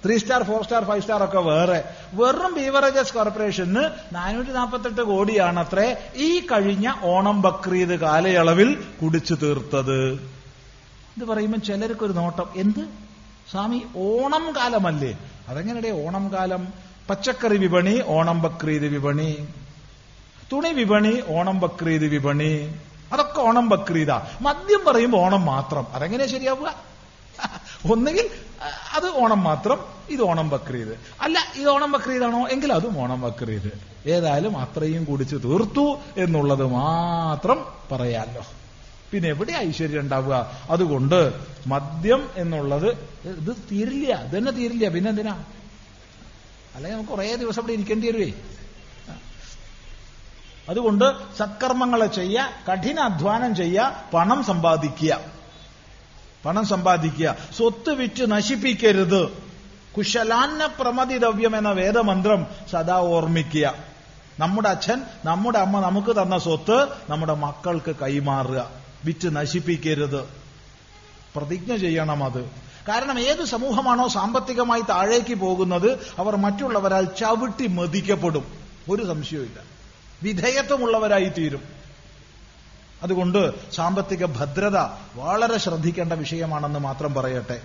Three 0.05 0.17
star 0.17 0.43
four 0.43 0.63
star 0.63 0.85
five 0.85 1.01
star 1.01 1.23
ഒക്കെ 1.23 1.39
വേറെ. 1.39 1.83
വെറും 2.13 2.53
ബീവറേജസ് 2.53 3.13
കോർപ്പറേഷന് 3.13 3.89
നാനൂറ്റി 4.11 4.51
നാൽപ്പത്തെട്ട് 4.51 5.01
കോടിയാണത്രേ 5.01 6.11
ഈ 6.15 6.39
കഴിഞ്ഞ 6.39 6.93
ഓണം 7.01 7.41
ബക്രീദ് 7.41 7.89
കാലയളവിൽ 7.89 8.83
കുടിച്ചു 9.01 9.33
തീർത്തത്. 9.33 10.11
ഇത് 11.17 11.25
പറയുമ്പോൾ 11.25 11.57
ചിലർക്കൊരു 11.57 12.13
നോട്ടം. 12.13 12.45
എന്ത്? 12.55 13.08
സ്വാമി 13.51 13.81
ഓണം 13.97 14.53
കാലമല്ലേ? 14.55 15.19
അതെങ്ങനെയുടെ 15.47 16.05
ഓണം 16.05 16.33
കാലം? 16.33 16.67
പച്ചക്കറി 17.09 17.57
വിപണി 17.57 18.01
ഓണം 18.07 18.41
ബക്രീദ് 18.41 18.83
വിപണി. 18.83 19.47
തുണി 20.51 20.69
വിപണി 20.69 21.23
ഓണം 21.27 21.59
ബക്രീദ് 21.59 22.03
വിപണി. 22.03 22.75
അതൊക്കെ 23.13 23.41
ഓണം 23.41 23.69
ബക്രീദ. 23.69 24.11
മദ്യം 24.41 24.85
പറയുമ്പോൾ 24.87 25.17
ഓണം 25.17 25.45
മാത്രം. 25.45 25.87
അതെങ്ങനെ 25.93 26.27
ശരിയാവുക? 26.27 26.75
ഒന്നുകിൽ 27.91 28.29
അത് 28.93 29.23
ഓണം 29.23 29.43
മാത്രം 29.43 29.79
ഇത് 30.09 30.21
ഓണം 30.21 30.49
ബക്രീദ്. 30.49 30.95
അല്ല 31.21 31.39
ഇത് 31.55 31.69
ഓണം 31.69 31.91
ബക്രീദാണോ? 31.91 32.47
എങ്കിൽ 32.47 32.73
അതും 32.73 33.01
ഓണം 33.01 33.21
ബക്രീദ്. 33.21 33.71
ഏതായാലും 34.09 34.57
അത്രയും 34.57 35.03
കുടിച്ച് 35.03 35.35
തീർത്തു 35.35 35.97
എന്നുള്ളത് 36.17 36.65
മാത്രം 36.65 37.65
പറയാലോ. 37.91 38.58
പിന്നെ 39.11 39.29
എവിടെ 39.29 39.53
ഐശ്വര്യം 39.53 39.99
ഉണ്ടാവുക? 39.99 40.51
അതുകൊണ്ട് 40.69 41.33
മദ്യം 41.67 42.29
എന്നുള്ളത് 42.37 42.89
ഇത് 43.25 43.55
തീരില്ല. 43.71 44.23
ഇത് 44.23 44.37
തന്നെ 44.37 44.51
തീരില്ല. 44.51 44.87
പിന്നെ 44.87 45.09
എന്തിനാ 45.09 45.43
അല്ലെങ്കിൽ 46.75 46.97
നമുക്ക് 46.97 47.13
കുറേ 47.13 47.35
ദിവസം 47.35 47.61
ഇവിടെ 47.61 47.73
ഇരിക്കേണ്ടി 47.73 48.07
വരുവേ. 48.07 48.31
അതുകൊണ്ട് 50.69 51.37
സത്കർമ്മങ്ങളെ 51.37 52.07
ചെയ്യുക 52.07 52.49
കഠിനാധ്വാനം 52.71 53.55
ചെയ്യുക 53.55 54.03
പണം 54.13 54.43
സമ്പാദിക്കുക. 54.43 55.19
പണം 56.45 56.65
സമ്പാദിക്കുക. 56.65 57.37
സ്വത്ത് 57.57 57.89
വിറ്റ് 57.89 58.31
നശിപ്പിക്കരുത്. 58.31 59.49
കുശലാന്ന 59.97 60.65
പ്രമതിദ്രവ്യം 60.65 61.57
എന്ന 61.57 61.71
വേദമന്ത്രം 61.71 62.47
സദാ 62.71 62.95
ഓർമ്മിക്കുക. 62.95 63.75
നമ്മുടെ 64.39 64.69
അച്ഛൻ 64.69 65.01
നമ്മുടെ 65.25 65.59
അമ്മ 65.59 65.79
നമുക്ക് 65.79 66.21
തന്ന 66.21 66.37
സ്വത്ത് 66.37 66.87
നമ്മുടെ 67.09 67.33
മക്കൾക്ക് 67.33 67.95
കൈമാറുക. 67.95 68.78
വിറ്റ് 69.05 69.35
നശിപ്പിക്കരുത്. 69.35 70.29
പ്രതിജ്ഞ 71.35 71.75
ചെയ്യണം 71.75 72.23
അത്. 72.23 72.43
കാരണം 72.87 73.19
ഏത് 73.19 73.45
സമൂഹമാണോ 73.45 74.07
സാമ്പത്തികമായി 74.07 74.81
താഴേക്ക് 74.81 75.35
പോകുന്നത് 75.35 75.91
അവർ 76.17 76.35
മറ്റുള്ളവരാൽ 76.35 77.05
ചവിട്ടി 77.05 77.67
മതിക്കപ്പെടും. 77.67 78.45
ഒരു 78.89 79.03
സംശയവുമില്ല. 79.03 79.59
വിധേയത്വമുള്ളവരായി 80.23 81.31
തീരും 81.37 81.61
അതുകൊണ്ട് 83.03 83.71
സാമ്പത്തിക 83.71 84.25
ഭദ്രത 84.25 84.77
വളരെ 85.15 85.57
ശ്രദ്ധിക്കേണ്ട 85.57 86.13
വിഷയമാണെന്ന് 86.13 86.79
മാത്രം 86.79 87.13
പറയട്ടെ. 87.13 87.61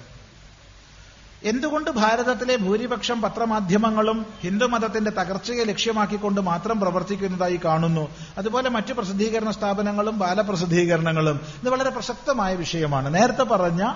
എന്തുകൊണ്ട് 1.45 1.91
ഭാരതത്തിലെ 1.91 2.57
ഭൂരിപക്ഷം 2.57 3.21
പത്രമാധ്യമങ്ങളും 3.21 4.27
ഹിന്ദുമതത്തിന്റെ 4.41 5.11
തകർച്ചയെ 5.11 5.65
ലക്ഷ്യമാക്കിക്കൊണ്ട് 5.65 6.41
മാത്രം 6.41 6.81
പ്രവർത്തിക്കുന്നതായി 6.81 7.61
കാണുന്നു? 7.65 8.09
അതുപോലെ 8.39 8.71
മറ്റു 8.71 8.93
പ്രസിദ്ധീകരണ 8.93 9.51
സ്ഥാപനങ്ങളും 9.51 10.19
ബാലപ്രസിദ്ധീകരണങ്ങളും 10.19 11.41
ഇത് 11.63 11.71
വളരെ 11.71 11.91
പ്രസക്തമായ 11.91 12.55
വിഷയമാണ്. 12.55 13.15
നേരത്തെ 13.15 13.43
പറഞ്ഞ 13.43 13.93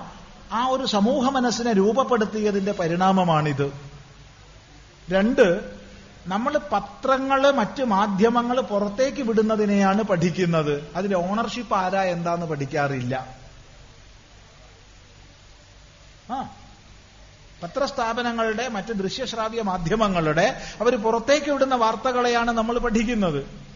ആ 0.53 0.67
ഒരു 0.67 0.87
സമൂഹ 0.87 1.31
മനസ്സിനെ 1.31 1.73
രൂപപ്പെടുത്തിയതിന്റെ 1.73 2.73
പരിണാമമാണിത്. 2.73 3.73
രണ്ട് 5.11 5.79
നമ്മൾ 6.27 6.61
പത്രങ്ങൾ 6.73 7.51
മറ്റ് 7.51 7.85
മാധ്യമങ്ങൾ 7.85 8.61
പുറത്തേക്ക് 8.61 9.23
വിടുന്നതിനെയാണ് 9.23 10.03
പഠിക്കുന്നത്. 10.03 10.89
അതിന്റെ 10.97 11.17
ഓണർഷിപ്പ് 11.17 11.75
ആരാ 11.75 12.03
എന്താന്ന് 12.03 12.47
പഠിക്കാറില്ല. 12.47 13.27
ആ 16.33 16.47
പത്രസ്ഥാപനങ്ങളുടെ 17.63 18.69
മറ്റ് 18.69 18.93
ദൃശ്യശ്രാവ്യ 18.93 19.63
മാധ്യമങ്ങളുടെ 19.63 20.63
അവർ 20.81 20.97
പുറത്തേക്ക് 20.97 21.51
വിടുന്ന 21.51 21.75
വാർത്തകളെയാണ് 21.75 22.51
നമ്മൾ 22.51 22.79
പഠിക്കുന്നത്. 22.79 23.69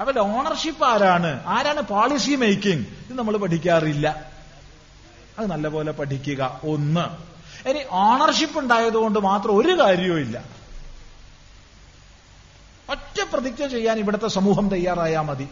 അവരുടെ 0.00 0.20
ഓണർഷിപ്പ് 0.20 0.84
ആരാണ്? 0.84 1.46
ആരാണ് 1.46 1.82
പോളിസി 1.82 2.30
മേക്കിംഗ് 2.30 2.86
ഇത് 2.86 3.18
നമ്മൾ 3.18 3.36
പഠിക്കാറില്ല. 3.36 4.30
അത് 5.38 5.46
നല്ലപോലെ 5.46 5.92
പഠിക്കുക. 5.92 6.60
ഒന്ന്. 6.64 7.36
ഇനി 7.68 7.80
ഓണർഷിപ്പ് 7.90 8.58
ഉണ്ടായതുകൊണ്ട് 8.58 9.18
മാത്രം 9.18 9.56
ഒരു 9.56 9.80
കാര്യവും 9.80 10.18
ഇല്ല. 10.18 10.44
ഒറ്റ 12.90 13.24
പ്രതിജ്ഞ 13.32 13.66
ചെയ്യാൻ 13.66 13.98
ഇവിടുത്തെ 13.98 14.28
സമൂഹം 14.28 14.68
തയ്യാറായാൽ 14.68 15.20
മതി. 15.20 15.48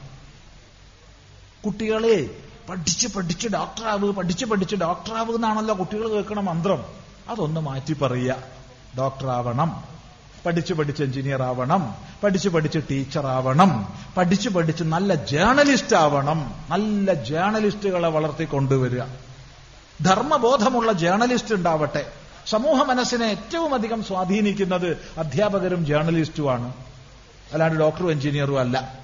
കുട്ടികളെ 1.67 2.31
പഠിച്ച് 2.69 3.17
പഠിച്ച് 3.17 3.49
ഡോക്ടറാവ് 3.49 4.13
പഠിച്ച് 4.13 4.45
പഠിച്ച് 4.45 4.77
ഡോക്ടറാവ് 4.77 5.35
എന്നാണല്ലോ 5.35 5.79
കുട്ടികൾ 5.79 6.09
കേൾക്കണ 6.09 6.41
മന്ത്രം. 6.41 7.04
അതൊന്ന് 7.29 7.61
മാറ്റി 7.61 7.93
പറയുക. 7.93 8.37
ഡോക്ടറാവണം 8.99 9.85
പഠിച്ചു 10.47 10.75
പഠിച്ച് 10.75 11.03
എഞ്ചിനീയർ 11.03 11.43
ആവണം. 11.43 11.95
പഠിച്ചു 12.25 12.49
പഠിച്ച് 12.49 12.79
ടീച്ചർ 12.91 13.27
ആവണം. 13.27 13.95
പഠിച്ച് 14.17 14.49
പഠിച്ച് 14.49 14.85
നല്ല 14.85 15.15
ജേർണലിസ്റ്റ് 15.15 15.97
ആവണം. 15.97 16.55
നല്ല 16.71 17.15
ജേർണലിസ്റ്റുകളെ 17.15 18.09
വളർത്തി 18.09 18.25
വളർത്തിക്കൊണ്ടുവരിക 18.25 19.03
ധർമ്മബോധമുള്ള 20.03 20.93
ജേർണലിസ്റ്റ് 20.93 21.55
ഉണ്ടാവട്ടെ. 21.55 22.13
സമൂഹ 22.47 22.83
മനസ്സിനെ 22.83 23.25
ഏറ്റവും 23.25 23.75
അധികം 23.75 24.05
സ്വാധീനിക്കുന്നത് 24.05 24.99
അധ്യാപകരും 25.19 25.87
ജേർണലിസ്റ്റുമാണ് 25.87 26.73
അല്ലാണ്ട് 27.53 27.81
ഡോക്ടറും 27.81 28.11
എഞ്ചിനീയറും 28.11 28.61
അല്ല. 28.61 28.99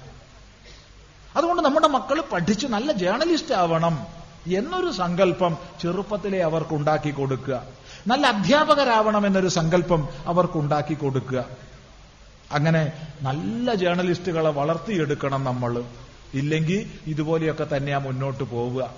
അതുകൊണ്ട് 1.35 1.61
നമ്മുടെ 1.61 1.87
മക്കൾ 1.87 2.21
പഠിച്ച് 2.21 2.67
നല്ല 2.67 2.91
ജേർണലിസ്റ്റ് 2.91 3.53
ആവണം 3.53 4.05
എന്നൊരു 4.47 4.91
സങ്കല്പം 4.91 5.57
ചെറുപ്പത്തിലെ 5.81 6.43
അവർക്ക് 6.43 6.73
ഉണ്ടാക്കി 6.73 7.11
കൊടുക്കുക. 7.11 7.80
നല്ല 8.07 8.27
അധ്യാപകരാവണം 8.27 9.27
എന്നൊരു 9.27 9.47
സങ്കല്പം 9.47 10.07
അവർക്ക് 10.25 10.57
ഉണ്ടാക്കി 10.57 10.93
കൊടുക്കുക. 10.93 11.45
അങ്ങനെ 12.51 12.91
നല്ല 13.21 13.75
ജേർണലിസ്റ്റുകളെ 13.75 14.49
വളർത്തിയെടുക്കണം 14.49 15.43
നമ്മൾ. 15.43 15.83
ഇല്ലെങ്കിൽ 16.33 16.91
ഇതുപോലെയൊക്കെ 17.07 17.67
തന്നെയാ 17.77 17.97
മുന്നോട്ട് 17.97 18.43
പോവുക. 18.43 18.93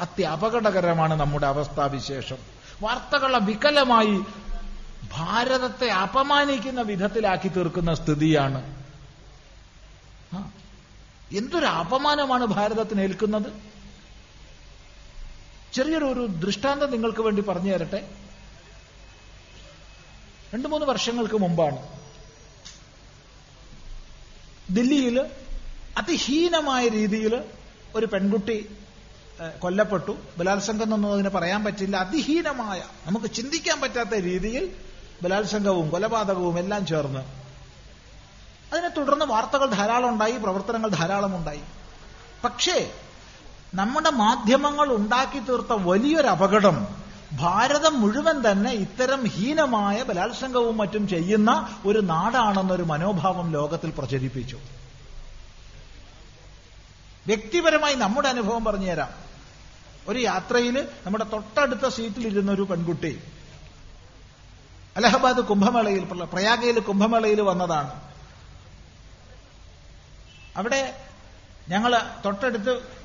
അത്യപകടകരമാണ് 0.00 1.14
നമ്മുടെ 1.20 1.46
അവസ്ഥാവിശേഷം. 1.46 2.36
വാർത്തകളെ 2.82 3.38
വികലമായി 3.38 4.20
ഭാരതത്തെ 5.12 5.88
അപമാനിക്കുന്ന 5.88 6.80
വിധത്തിലാക്കി 6.80 7.48
തീർക്കുന്ന 7.48 7.94
സ്ഥിതിയാണ്. 7.94 8.78
എന്തൊരു 11.32 11.66
അപമാനമാണ് 11.66 12.44
ഭാരതത്തിന് 12.44 13.00
ഏൽക്കുന്നത് 13.00 13.77
ചെറിയൊരു 15.78 16.04
ഒരു 16.04 16.26
ദൃഷ്ടാന്തം 16.26 16.90
നിങ്ങൾക്ക് 16.90 17.20
വേണ്ടി 17.20 17.42
പറഞ്ഞു 17.42 17.72
തരട്ടെ? 17.72 18.10
രണ്ടു 20.54 20.68
മൂന്ന് 20.68 20.86
വർഷങ്ങൾക്ക് 20.86 21.34
മുമ്പാണ്. 21.34 21.78
ദില്ലിയിൽ 24.70 25.20
അതിഹീനമായ 25.98 26.88
രീതിയിൽ 26.88 27.44
ഒരു 27.94 28.06
പെൺകുട്ടി 28.06 28.76
കൊല്ലപ്പെട്ടു. 29.58 30.18
ബലാത്സംഗം 30.38 30.82
എന്നൊന്നും 30.82 31.12
അതിന് 31.12 31.28
പറയാൻ 31.28 31.64
പറ്റില്ല. 31.64 31.96
അതിഹീനമായ 31.96 32.82
നമുക്ക് 33.06 33.26
ചിന്തിക്കാൻ 33.26 33.80
പറ്റാത്ത 33.80 34.14
രീതിയിൽ 34.14 34.76
ബലാത്സംഗവും 35.22 35.90
കൊലപാതകവും 35.90 36.58
എല്ലാം 36.58 36.86
ചേർന്ന്. 36.86 37.20
അതിനെ 38.72 38.88
തുടർന്ന് 38.88 39.24
വാർത്തകൾ 39.24 39.66
ധാരാളം 39.66 40.08
ഉണ്ടായി 40.08 40.36
പ്രവർത്തനങ്ങൾ 40.36 40.88
ധാരാളം 40.88 41.36
ഉണ്ടായി 41.36 41.60
പക്ഷേ 42.44 42.92
നമ്മുടെ 43.74 44.10
മാധ്യമങ്ങൾ 44.10 44.94
ഉണ്ടാക്കി 44.94 45.38
തീർത്ത 45.38 45.72
വലിയൊരു 45.72 46.26
അപകടം. 46.26 46.86
ഭാരതം 47.32 48.00
മുഴുവൻ 48.00 48.50
തന്നെ 48.50 48.72
ഇത്തരം 48.72 49.24
ഹീനമായ 49.24 50.02
ബലാത്സംഗവും 50.02 50.76
മറ്റും 50.76 51.08
ചെയ്യുന്ന 51.08 51.78
ഒരു 51.86 51.98
നാടാണെന്നൊരു 51.98 52.82
മനോഭാവം 52.82 53.50
ലോകത്തിൽ 53.50 53.90
പ്രചരിപ്പിച്ചു. 53.90 54.58
വ്യക്തിപരമായി 57.26 57.94
നമ്മുടെ 57.94 58.28
അനുഭവം 58.28 58.64
പറഞ്ഞുതരാം. 58.64 59.10
ഒരു 60.08 60.18
യാത്രയിൽ 60.18 60.88
നമ്മുടെ 61.06 61.24
തൊട്ടടുത്ത 61.24 61.88
സീറ്റിലിരുന്ന 61.88 62.52
ഒരു 62.52 62.62
പെൺകുട്ടി. 62.62 63.22
അലഹബാദ് 64.96 65.40
കുംഭമേളയിൽ 65.40 66.04
പ്രയാഗയിൽ 66.04 66.80
കുംഭമേളയിൽ 66.80 67.40
വന്നതാണ്. 67.40 68.00
അവിടെ 70.56 71.00
ഞങ്ങൾ 71.68 72.00
തൊട്ടടുത്ത് 72.24 72.97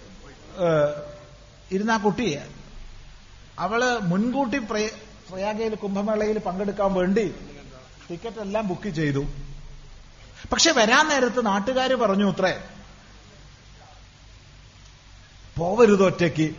ഇരുന്ന 1.71 1.91
ആ 1.91 1.97
കുട്ടിയെ. 1.97 2.47
അവൾ 3.59 3.99
മുൻകൂട്ടി 3.99 4.57
പ്രയ- 4.57 5.31
പ്രയാഗയിൽ 5.31 5.75
കുംഭമേളയിൽ 5.75 6.39
പങ്കെടുക്കാൻ 6.39 6.93
വേണ്ടി 6.93 7.33
ടിക്കറ്റ് 8.09 8.41
എല്ലാം 8.41 8.67
ബുക്ക് 8.67 8.89
ചെയ്തു. 8.89 9.25
പക്ഷെ 10.51 10.71
വരാൻ 10.71 11.07
നേരത്ത് 11.07 11.45
നാട്ടുകാർ 11.45 11.93
പറഞ്ഞു 11.93 12.31
അത്രേ 12.31 12.63
പോവരുത് 15.57 16.05
ഒറ്റയ്ക്ക്. 16.05 16.55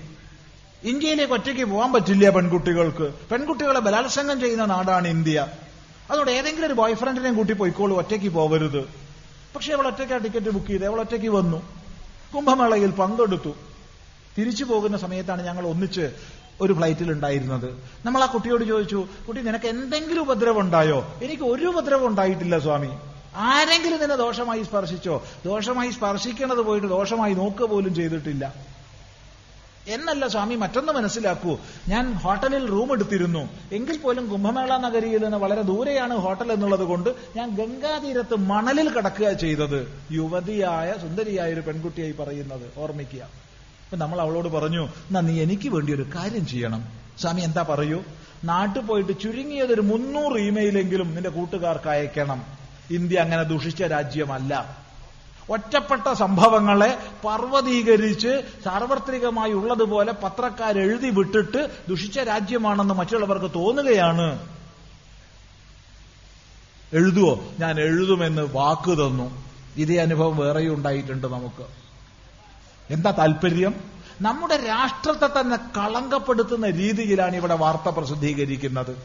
ഇന്ത്യയിലേക്ക് 0.83 1.33
ഒറ്റയ്ക്ക് 1.33 1.65
പോകാൻ 1.65 1.93
പറ്റില്ല 1.93 2.31
പെൺകുട്ടികൾക്ക്. 2.31 3.15
പെൺകുട്ടികളെ 3.31 3.81
ബലാത്സംഗം 3.81 4.41
ചെയ്യുന്ന 4.41 4.65
നാടാണ് 4.65 5.09
ഇന്ത്യ. 5.09 5.47
അതുകൊണ്ട് 6.11 6.31
ഏതെങ്കിലും 6.31 6.67
ഒരു 6.67 6.75
ബോയ്ഫ്രണ്ടിനെയും 6.75 7.37
കൂട്ടി 7.37 7.53
പോയിക്കോളൂ 7.53 7.97
ഒറ്റയ്ക്ക് 7.97 8.29
പോവരുത്. 8.29 8.85
പക്ഷെ 9.55 9.75
അവൾ 9.75 9.87
ഒറ്റയ്ക്ക് 9.87 10.25
ടിക്കറ്റ് 10.25 10.51
ബുക്ക് 10.51 10.67
ചെയ്ത് 10.67 10.87
അവൾ 10.87 11.01
ഒറ്റയ്ക്ക് 11.01 11.29
വന്നു. 11.29 11.85
കുംഭമേളയിൽ 12.35 12.91
പങ്കെടുത്തു. 12.91 13.57
തിരിച്ചു 14.39 14.65
പോകുന്ന 14.65 14.97
സമയത്താണ് 14.97 15.47
ഞങ്ങൾ 15.47 15.67
ഒന്നിച്ച് 15.67 16.11
ഒരു 16.61 16.73
ഫ്ലൈറ്റിൽ 16.73 17.13
ഉണ്ടായിരുന്നത്. 17.13 17.83
നമ്മൾ 18.07 18.23
ആ 18.23 18.27
കുട്ടിയോട് 18.27 18.65
ചോദിച്ചു 18.65 19.09
കുട്ടി 19.29 19.43
നിനക്ക് 19.43 19.67
എന്തെങ്കിലും 19.67 20.21
ഉപദ്രവം 20.21 20.61
ഉണ്ടായോ? 20.61 21.15
എനിക്ക് 21.23 21.43
ഒരു 21.43 21.67
ഉപദ്രവം 21.67 22.07
ഉണ്ടായിട്ടില്ല 22.07 22.59
സ്വാമി. 22.59 22.89
ആരെങ്കിലും 23.37 24.01
നിന്നെ 24.01 24.17
ദോഷമായി 24.17 24.63
സ്പർശിച്ചോ? 24.63 25.25
ദോഷമായി 25.45 25.91
സ്പർശിക്കണത് 25.91 26.59
പോയിട്ട് 26.59 26.87
ദോഷമായി 26.87 27.35
നോക്കുക 27.35 27.67
പോലും 27.67 27.95
ചെയ്തിട്ടില്ല. 27.95 28.55
എന്നല്ല 29.89 30.29
സ്വാമി 30.29 30.55
മറ്റൊന്ന് 30.55 30.93
മനസ്സിലാക്കൂ. 30.93 31.59
ഞാൻ 31.89 32.13
ഹോട്ടലിൽ 32.13 32.69
റൂം 32.69 32.93
എടുത്തിരുന്നു. 32.93 33.49
എങ്കിൽ 33.73 33.99
പോലും 33.99 34.29
കുംഭമേള 34.29 34.77
നഗരിയിൽ 34.77 35.23
നിന്ന് 35.23 35.37
വളരെ 35.37 35.63
ദൂരെയാണ് 35.63 36.17
ഹോട്ടൽ 36.17 36.53
എന്നുള്ളത് 36.53 36.85
കൊണ്ട് 36.85 37.11
ഞാൻ 37.37 37.51
ഗംഗാതീരത്ത് 37.51 38.37
മണലിൽ 38.37 38.89
കിടക്കുക 38.89 39.33
ചെയ്തത്. 39.33 40.03
യുവതിയായ 40.13 40.95
സുന്ദരിയായ 41.01 41.53
ഒരു 41.53 41.61
പെൺകുട്ടിയായി 41.61 42.13
പറയുന്നത്. 42.13 42.73
ഓർമ്മിക്കുക. 42.77 43.45
അപ്പൊ 43.85 43.97
നമ്മൾ 43.97 44.21
അവളോട് 44.21 44.49
പറഞ്ഞു 44.49 44.85
എന്നാ 44.85 45.21
നീ 45.21 45.43
എനിക്ക് 45.43 45.69
വേണ്ടി 45.69 45.95
ഒരു 45.95 46.07
കാര്യം 46.15 46.47
ചെയ്യണം. 46.47 46.85
സ്വാമി 47.21 47.41
എന്താ 47.41 47.63
പറയൂ? 47.63 48.03
നാട്ടിൽ 48.45 48.83
പോയിട്ട് 48.83 49.21
ചുരുങ്ങിയത് 49.21 49.73
ഒരു 49.73 49.81
മുന്നൂറ് 49.81 50.41
ഇമെയിലെങ്കിലും 50.41 51.15
നിന്റെ 51.15 51.31
കൂട്ടുകാർക്ക് 51.31 51.89
അയക്കണം. 51.89 52.43
ഇന്ത്യ 52.91 53.19
അങ്ങനെ 53.19 53.43
ദുഷിച്ച 53.43 53.83
രാജ്യമല്ല. 53.83 54.85
ഒറ്റപ്പെട്ട 55.51 56.13
സംഭവങ്ങളെ 56.13 56.99
പർവതീകരിച്ച് 57.25 58.43
സാർവത്രികമായി 58.65 59.53
ഉള്ളതുപോലെ 59.53 60.13
പത്രക്കാരെഴുതി 60.13 61.11
വിട്ടിട്ട് 61.11 61.71
ദുഷിച്ച 61.89 62.19
രാജ്യമാണെന്ന് 62.19 62.95
മറ്റുള്ളവർക്ക് 62.95 63.55
തോന്നുകയാണ്. 63.55 64.49
എഴുതുവോ? 66.93 67.45
ഞാൻ 67.61 67.81
എഴുതുമെന്ന് 67.81 68.43
വാക്ക് 68.43 68.91
തന്നു. 68.91 69.45
ഇതേ 69.77 69.97
അനുഭവം 69.97 70.37
വേറെയും 70.37 70.75
ഉണ്ടായിട്ടുണ്ട് 70.75 71.27
നമുക്ക്. 71.27 71.84
എന്താ 72.91 73.11
താല്പര്യം? 73.11 73.75
നമ്മുടെ 74.21 74.57
രാഷ്ട്രത്തെ 74.57 75.41
തന്നെ 75.41 75.57
കളങ്കപ്പെടുത്തുന്ന 75.57 76.71
രീതിയിലാണ് 76.71 77.37
ഇവിടെ 77.37 77.55
വാർത്ത 77.55 77.89
പ്രസിദ്ധീകരിക്കുന്നത്. 77.89 78.99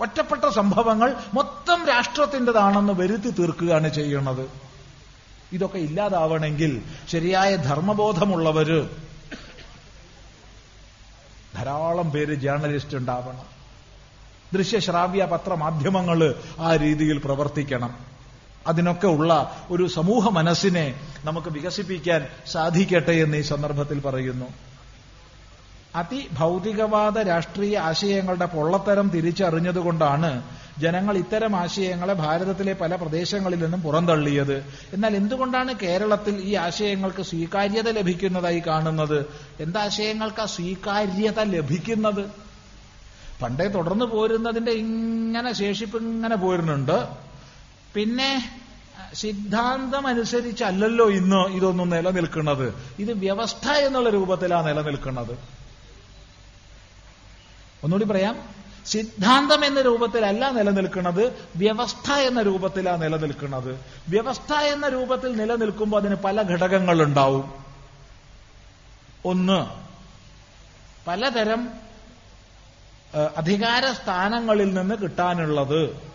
ഒറ്റപ്പെട്ട 0.00 0.48
സംഭവങ്ങൾ 0.48 1.16
മൊത്തം 1.34 1.86
രാഷ്ട്രത്തിന്റെതാണെന്ന് 1.86 2.92
വരുത്തി 2.92 3.30
തീർക്കുകയാണ് 3.30 3.88
ചെയ്യുന്നത്. 3.88 4.50
ഇതൊക്കെ 5.52 5.78
ഇല്ലാതാവണമെങ്കിൽ 5.78 6.82
ശരിയായ 7.08 7.56
ധർമ്മബോധമുള്ളവര് 7.56 8.88
ധാരാളം 11.54 12.10
പേര് 12.10 12.34
ജേർണലിസ്റ്റ് 12.34 12.96
ഉണ്ടാവണം. 12.96 13.46
ദൃശ്യശ്രാവ്യ 14.52 15.24
പത്രമാധ്യമങ്ങൾ 15.24 16.34
ആ 16.58 16.76
രീതിയിൽ 16.76 17.18
പ്രവർത്തിക്കണം. 17.18 18.13
അതിനൊക്കെ 18.66 19.06
ഉള്ള 19.06 19.64
ഒരു 19.70 19.86
സമൂഹ 19.86 20.28
മനസ്സിനെ 20.28 21.00
നമുക്ക് 21.24 21.48
വികസിപ്പിക്കാൻ 21.48 22.26
സാധിക്കട്ടെ 22.46 23.12
എന്ന് 23.12 23.36
ഈ 23.36 23.40
സന്ദർഭത്തിൽ 23.40 24.00
പറയുന്നു. 24.00 24.46
അതിഭൗതികവാദ 25.96 27.18
രാഷ്ട്രീയ 27.18 27.78
ആശയങ്ങളുടെ 27.78 28.46
പൊള്ളത്തരം 28.46 29.08
തിരിച്ചറിഞ്ഞതുകൊണ്ടാണ് 29.08 30.42
ജനങ്ങൾ 30.78 31.16
ഇത്തരം 31.16 31.56
ആശയങ്ങളെ 31.56 32.14
ഭാരതത്തിലെ 32.14 32.72
പല 32.72 32.94
പ്രദേശങ്ങളിൽ 32.94 33.58
നിന്നും 33.62 33.82
പുറന്തള്ളിയത്. 33.82 34.64
എന്നാൽ 34.92 35.16
എന്തുകൊണ്ടാണ് 35.16 35.74
കേരളത്തിൽ 35.82 36.36
ഈ 36.36 36.54
ആശയങ്ങൾക്ക് 36.54 37.22
സ്വീകാര്യത 37.22 37.90
ലഭിക്കുന്നതായി 37.90 38.62
കാണുന്നത്? 38.66 39.26
എന്താശയങ്ങൾക്ക് 39.60 40.46
സ്വീകാര്യത 40.46 41.40
ലഭിക്കുന്നത്? 41.40 42.30
പണ്ടേ 43.42 43.66
തുടർന്ന് 43.68 44.04
പോരുന്നതിന്റെ 44.04 44.72
ഇങ്ങനെ 44.72 45.52
ശേഷിപ്പ് 45.52 45.98
ഇങ്ങനെ 45.98 46.36
പോരുന്നുണ്ട്. 46.36 47.24
പിന്നെ 47.94 48.60
സിദ്ധാന്തം 49.14 50.06
അനുസരിച്ചല്ലല്ലോ 50.06 51.10
ഇന്ന് 51.10 51.46
ഇതൊന്നും 51.46 51.90
നിലനിൽക്കുന്നത്. 51.90 52.82
ഇത് 52.98 53.12
വ്യവസ്ഥ 53.12 53.68
എന്നുള്ള 53.68 54.10
രൂപത്തിലാണ് 54.10 54.66
നിലനിൽക്കുന്നത്. 54.68 55.38
ഒന്നുകൂടി 57.84 58.04
പറയാം. 58.04 58.54
സിദ്ധാന്തം 58.86 59.64
എന്ന 59.64 59.80
രൂപത്തിലല്ല 59.80 60.50
നിലനിൽക്കുന്നത് 60.50 61.48
വ്യവസ്ഥ 61.56 62.12
എന്ന 62.12 62.42
രൂപത്തിലാണ് 62.42 63.02
നിലനിൽക്കുന്നത്. 63.02 63.80
വ്യവസ്ഥ 64.08 64.52
എന്ന 64.52 64.88
രൂപത്തിൽ 64.88 65.36
നിലനിൽക്കുമ്പോൾ 65.36 65.96
അതിന് 65.96 66.14
പല 66.14 66.42
ഘടകങ്ങൾ 66.42 67.02
ഉണ്ടാവും 67.02 67.54
ഒന്ന് 69.24 69.60
പലതരം 71.06 71.68
അധികാര 73.36 73.92
സ്ഥാനങ്ങളിൽ 73.92 74.74
നിന്ന് 74.74 74.94
കിട്ടാനുള്ളത്. 74.94 76.13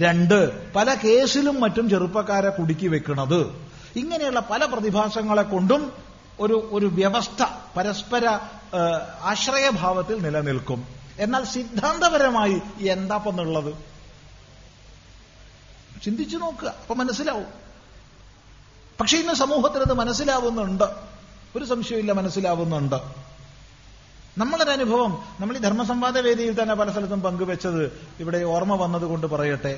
രണ്ട് 0.00 0.72
പല 0.72 0.94
കേസിലും 0.94 1.60
മറ്റും 1.60 1.90
ചെറുപ്പക്കാരെ 1.90 2.50
കുടുക്കി 2.50 2.86
വെക്കുന്നത് 2.86 3.68
ഇങ്ങനെയുള്ള 3.96 4.40
പല 4.40 4.64
പ്രതിഭാസങ്ങളെ 4.64 5.42
കൊണ്ടും 5.42 5.92
ഒരു 6.40 6.68
ഒരു 6.72 6.86
വ്യവസ്ഥ 6.86 7.44
പരസ്പര 7.76 8.28
ആശ്രയഭാവത്തിൽ 9.22 10.22
നിലനിൽക്കും. 10.22 10.86
എന്നാൽ 11.18 11.44
സിദ്ധാന്തപരമായി 11.44 12.62
എന്താപ്പെന്നുള്ളത് 12.88 13.74
ചിന്തിച്ചു 16.02 16.36
നോക്കുക. 16.36 16.68
അപ്പൊ 16.68 16.94
മനസ്സിലാവും. 16.94 17.46
പക്ഷെ 19.00 19.18
ഇന്ന് 19.18 19.34
സമൂഹത്തിൽ 19.34 19.78
അത് 19.78 19.92
മനസ്സിലാവുന്നുണ്ട്. 19.92 20.84
ഒരു 21.56 21.64
സംശയമില്ല 21.64 22.12
മനസ്സിലാവുന്നുണ്ട്. 22.12 23.27
നമ്മളൊരു 24.38 24.70
അനുഭവം 24.70 25.12
നമ്മൾ 25.40 25.56
ഈ 25.56 25.60
ധർമ്മസംവാദ 25.60 26.18
വേദിയിൽ 26.18 26.62
തന്നെ 26.62 26.74
പല 26.74 26.92
സ്ഥലത്തും 26.92 27.22
പങ്കുവെച്ചത് 27.22 27.84
ഇവിടെ 28.20 28.42
ഓർമ്മ 28.44 28.74
വന്നതുകൊണ്ട് 28.74 29.26
പറയട്ടെ. 29.26 29.72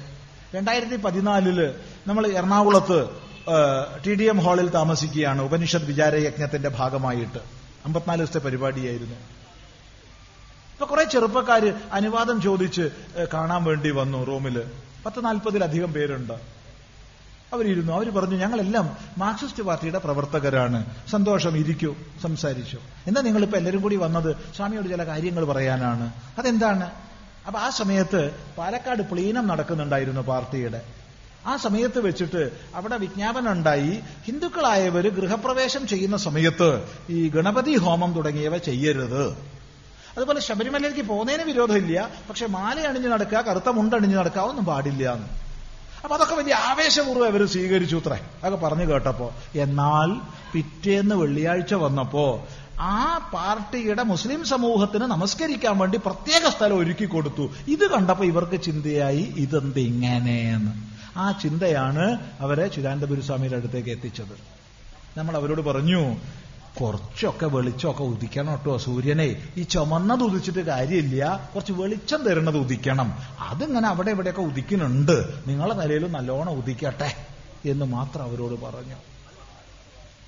രണ്ടായിരത്തി 0.54 0.96
പതിനാലിൽ 0.96 1.74
നമ്മൾ 2.06 2.26
എറണാകുളത്ത് 2.26 3.08
ടി 4.06 4.14
ഡി 4.14 4.24
എം 4.24 4.38
ഹാളിൽ 4.38 4.68
താമസിക്കുകയാണ്. 4.68 5.42
ഉപനിഷത് 5.42 5.84
വിചാരയജ്ഞത്തിന്റെ 5.84 6.68
ഭാഗമായിട്ട്. 6.68 7.38
അമ്പത്തിനാല് 7.84 8.20
ദിവസത്തെ 8.20 8.38
പരിപാടിയായിരുന്നു. 8.38 9.16
ഇപ്പൊ 10.74 10.86
കുറെ 10.86 11.04
ചെറുപ്പക്കാര് 11.04 11.72
അനുവാദം 11.92 12.40
ചോദിച്ച് 12.40 12.90
കാണാൻ 13.34 13.64
വേണ്ടി 13.64 13.90
വന്നു 13.90 14.24
റൂമിൽ. 14.24 14.62
പത്ത് 15.06 15.24
നാൽപ്പതിലധികം 15.24 15.92
പേരുണ്ട്. 15.92 16.59
അവരിരുന്നു. 17.52 17.92
അവർ 17.92 18.10
പറഞ്ഞു 18.10 18.36
ഞങ്ങളെല്ലാം 18.36 18.96
മാർക്സിസ്റ്റ് 19.18 19.62
പാർട്ടിയുടെ 19.62 19.98
പ്രവർത്തകരാണ്. 19.98 20.84
സന്തോഷം 21.10 21.56
ഇരിക്കൂ 21.56 21.94
സംസാരിച്ചു. 22.22 22.78
എന്നാ 23.06 23.20
നിങ്ങളിപ്പോൾ 23.20 23.56
എല്ലാവരും 23.56 23.80
കൂടി 23.80 23.96
വന്നത് 23.96 24.36
സ്വാമിയോട് 24.56 24.88
ചില 24.88 25.06
കാര്യങ്ങൾ 25.06 25.44
പറയാനാണ്. 25.44 26.12
അതെന്താണ്? 26.38 26.90
അപ്പൊ 27.46 27.60
ആ 27.60 27.70
സമയത്ത് 27.70 28.30
പാലക്കാട് 28.58 29.02
പ്ലീനം 29.02 29.46
നടക്കുന്നുണ്ടായിരുന്നു 29.46 30.20
പാർട്ടിയുടെ. 30.20 30.82
ആ 31.46 31.56
സമയത്ത് 31.56 31.98
വെച്ചിട്ട് 31.98 32.50
അവിടെ 32.74 32.96
വിജ്ഞാപനം 32.96 33.52
ഉണ്ടായി 33.52 34.00
ഹിന്ദുക്കളായവര് 34.24 35.08
ഗൃഹപ്രവേശം 35.08 35.86
ചെയ്യുന്ന 35.86 36.16
സമയത്ത് 36.16 36.84
ഈ 37.10 37.28
ഗണപതി 37.28 37.76
ഹോമം 37.76 38.12
തുടങ്ങിയവ 38.12 38.58
ചെയ്യരുത്. 38.58 39.30
അതുപോലെ 40.16 40.40
ശബരിമലയിലേക്ക് 40.40 41.08
പോകുന്നതിന് 41.08 41.42
വിരോധമില്ല 41.42 42.10
പക്ഷെ 42.28 42.46
മാല 42.46 42.80
അണിഞ്ഞു 42.80 43.08
നടക്കുക 43.08 43.38
കറുത്ത 43.38 43.68
മുണ്ടണിഞ്ഞു 43.68 44.16
നടക്കുക 44.16 44.60
പാടില്ല 44.60 45.12
എന്ന്. 45.12 45.49
അപ്പൊ 46.04 46.16
അതൊക്കെ 46.16 46.34
വലിയ 46.34 46.54
ആവേശപൂർവം 46.54 47.26
അവർ 47.26 47.46
സ്വീകരിച്ചു 47.46 47.96
ഇത്രേ 47.96 48.20
അതൊക്കെ 48.44 48.66
പറഞ്ഞു 48.66 48.92
കേട്ടപ്പോ 48.92 49.32
എന്നാൽ 49.54 50.20
പിറ്റേന്ന് 50.52 51.14
വെള്ളിയാഴ്ച 51.14 51.74
വന്നപ്പോ 51.74 52.46
ആ 52.80 53.30
പാർട്ടിയുടെ 53.34 54.02
മുസ്ലിം 54.02 54.44
സമൂഹത്തിന് 54.44 55.02
നമസ്കരിക്കാൻ 55.02 55.78
വേണ്ടി 55.78 55.98
പ്രത്യേക 55.98 56.48
സ്ഥലം 56.48 56.78
ഒരുക്കി 56.78 57.04
കൊടുത്തു. 57.04 57.50
ഇത് 57.68 57.90
കണ്ടപ്പോ 57.90 58.24
ഇവർക്ക് 58.24 58.60
ചിന്തയായി 58.62 59.32
ഇതെന്ത് 59.36 59.80
ഇങ്ങനെയെന്ന്. 59.80 60.72
ആ 61.16 61.32
ചിന്തയാണ് 61.32 62.18
അവരെ 62.40 62.68
ചിദാനന്ദപുരസ്വാമിയുടെ 62.68 63.56
അടുത്തേക്ക് 63.56 63.88
എത്തിച്ചത്. 63.88 64.34
നമ്മൾ 65.18 65.36
അവരോട് 65.36 65.60
പറഞ്ഞു 65.60 66.16
കുറച്ചൊക്കെ 66.80 67.46
വെളിച്ചമൊക്കെ 67.46 68.02
ഉദിക്കണം 68.02 68.52
കേട്ടോ 68.52 68.78
സൂര്യനെ. 68.78 69.48
ഈ 69.56 69.62
ചുമന്നത് 69.62 70.20
ഉദിച്ചിട്ട് 70.20 70.58
കാര്യമില്ല. 70.58 71.50
കുറച്ച് 71.54 71.72
വെളിച്ചം 71.72 72.22
തരുന്നത് 72.22 72.58
ഉദിക്കണം. 72.58 73.18
അതിങ്ങനെ 73.40 73.88
അവിടെ 73.88 74.10
ഇവിടെയൊക്കെ 74.10 74.42
ഉദിക്കുന്നുണ്ട്? 74.42 75.42
നിങ്ങളെ 75.46 75.74
നിലയിലും 75.74 76.12
നല്ലോണം 76.12 76.50
ഉദിക്കട്ടെ 76.50 77.14
എന്ന് 77.64 77.84
മാത്രം 77.84 78.22
അവരോട് 78.22 78.60
പറഞ്ഞു. 78.60 78.94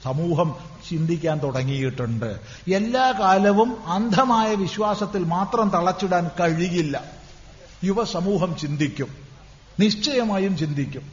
സമൂഹം 0.05 0.55
ചിന്തിക്കാൻ 0.91 1.43
തുടങ്ങിയിട്ടുണ്ട്. 1.43 2.41
എല്ലാ 2.75 3.13
കാലവും 3.21 3.87
അന്ധമായ 3.87 4.55
വിശ്വാസത്തിൽ 4.55 5.25
മാത്രം 5.25 5.69
തളച്ചിടാൻ 5.69 6.31
കഴിയില്ല. 6.41 7.05
യുവസമൂഹം 7.85 8.57
ചിന്തിക്കും. 8.57 9.09
നിശ്ചയമായും 9.81 10.57
ചിന്തിക്കും. 10.57 11.12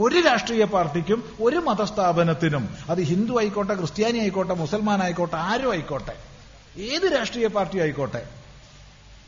ഒരു 0.00 0.20
രാഷ്ട്രീയ 0.20 0.64
പാർട്ടിക്കും 0.64 1.24
ഒരു 1.40 1.56
മതസ്ഥാപനത്തിനും 1.56 2.68
അത് 2.90 3.00
ഹിന്ദു 3.00 3.38
ആയിക്കോട്ടെ 3.38 3.74
ക്രിസ്ത്യാനി 3.74 4.18
ആയിക്കോട്ടെ 4.18 4.54
മുസൽമാൻ 4.54 5.02
ആയിക്കോട്ടെ 5.02 5.36
ആരും 5.36 5.72
ആയിക്കോട്ടെ 5.72 6.12
ഏത് 6.80 7.12
രാഷ്ട്രീയ 7.12 7.46
പാർട്ടി 7.46 7.78
ആയിക്കോട്ടെ 7.78 8.28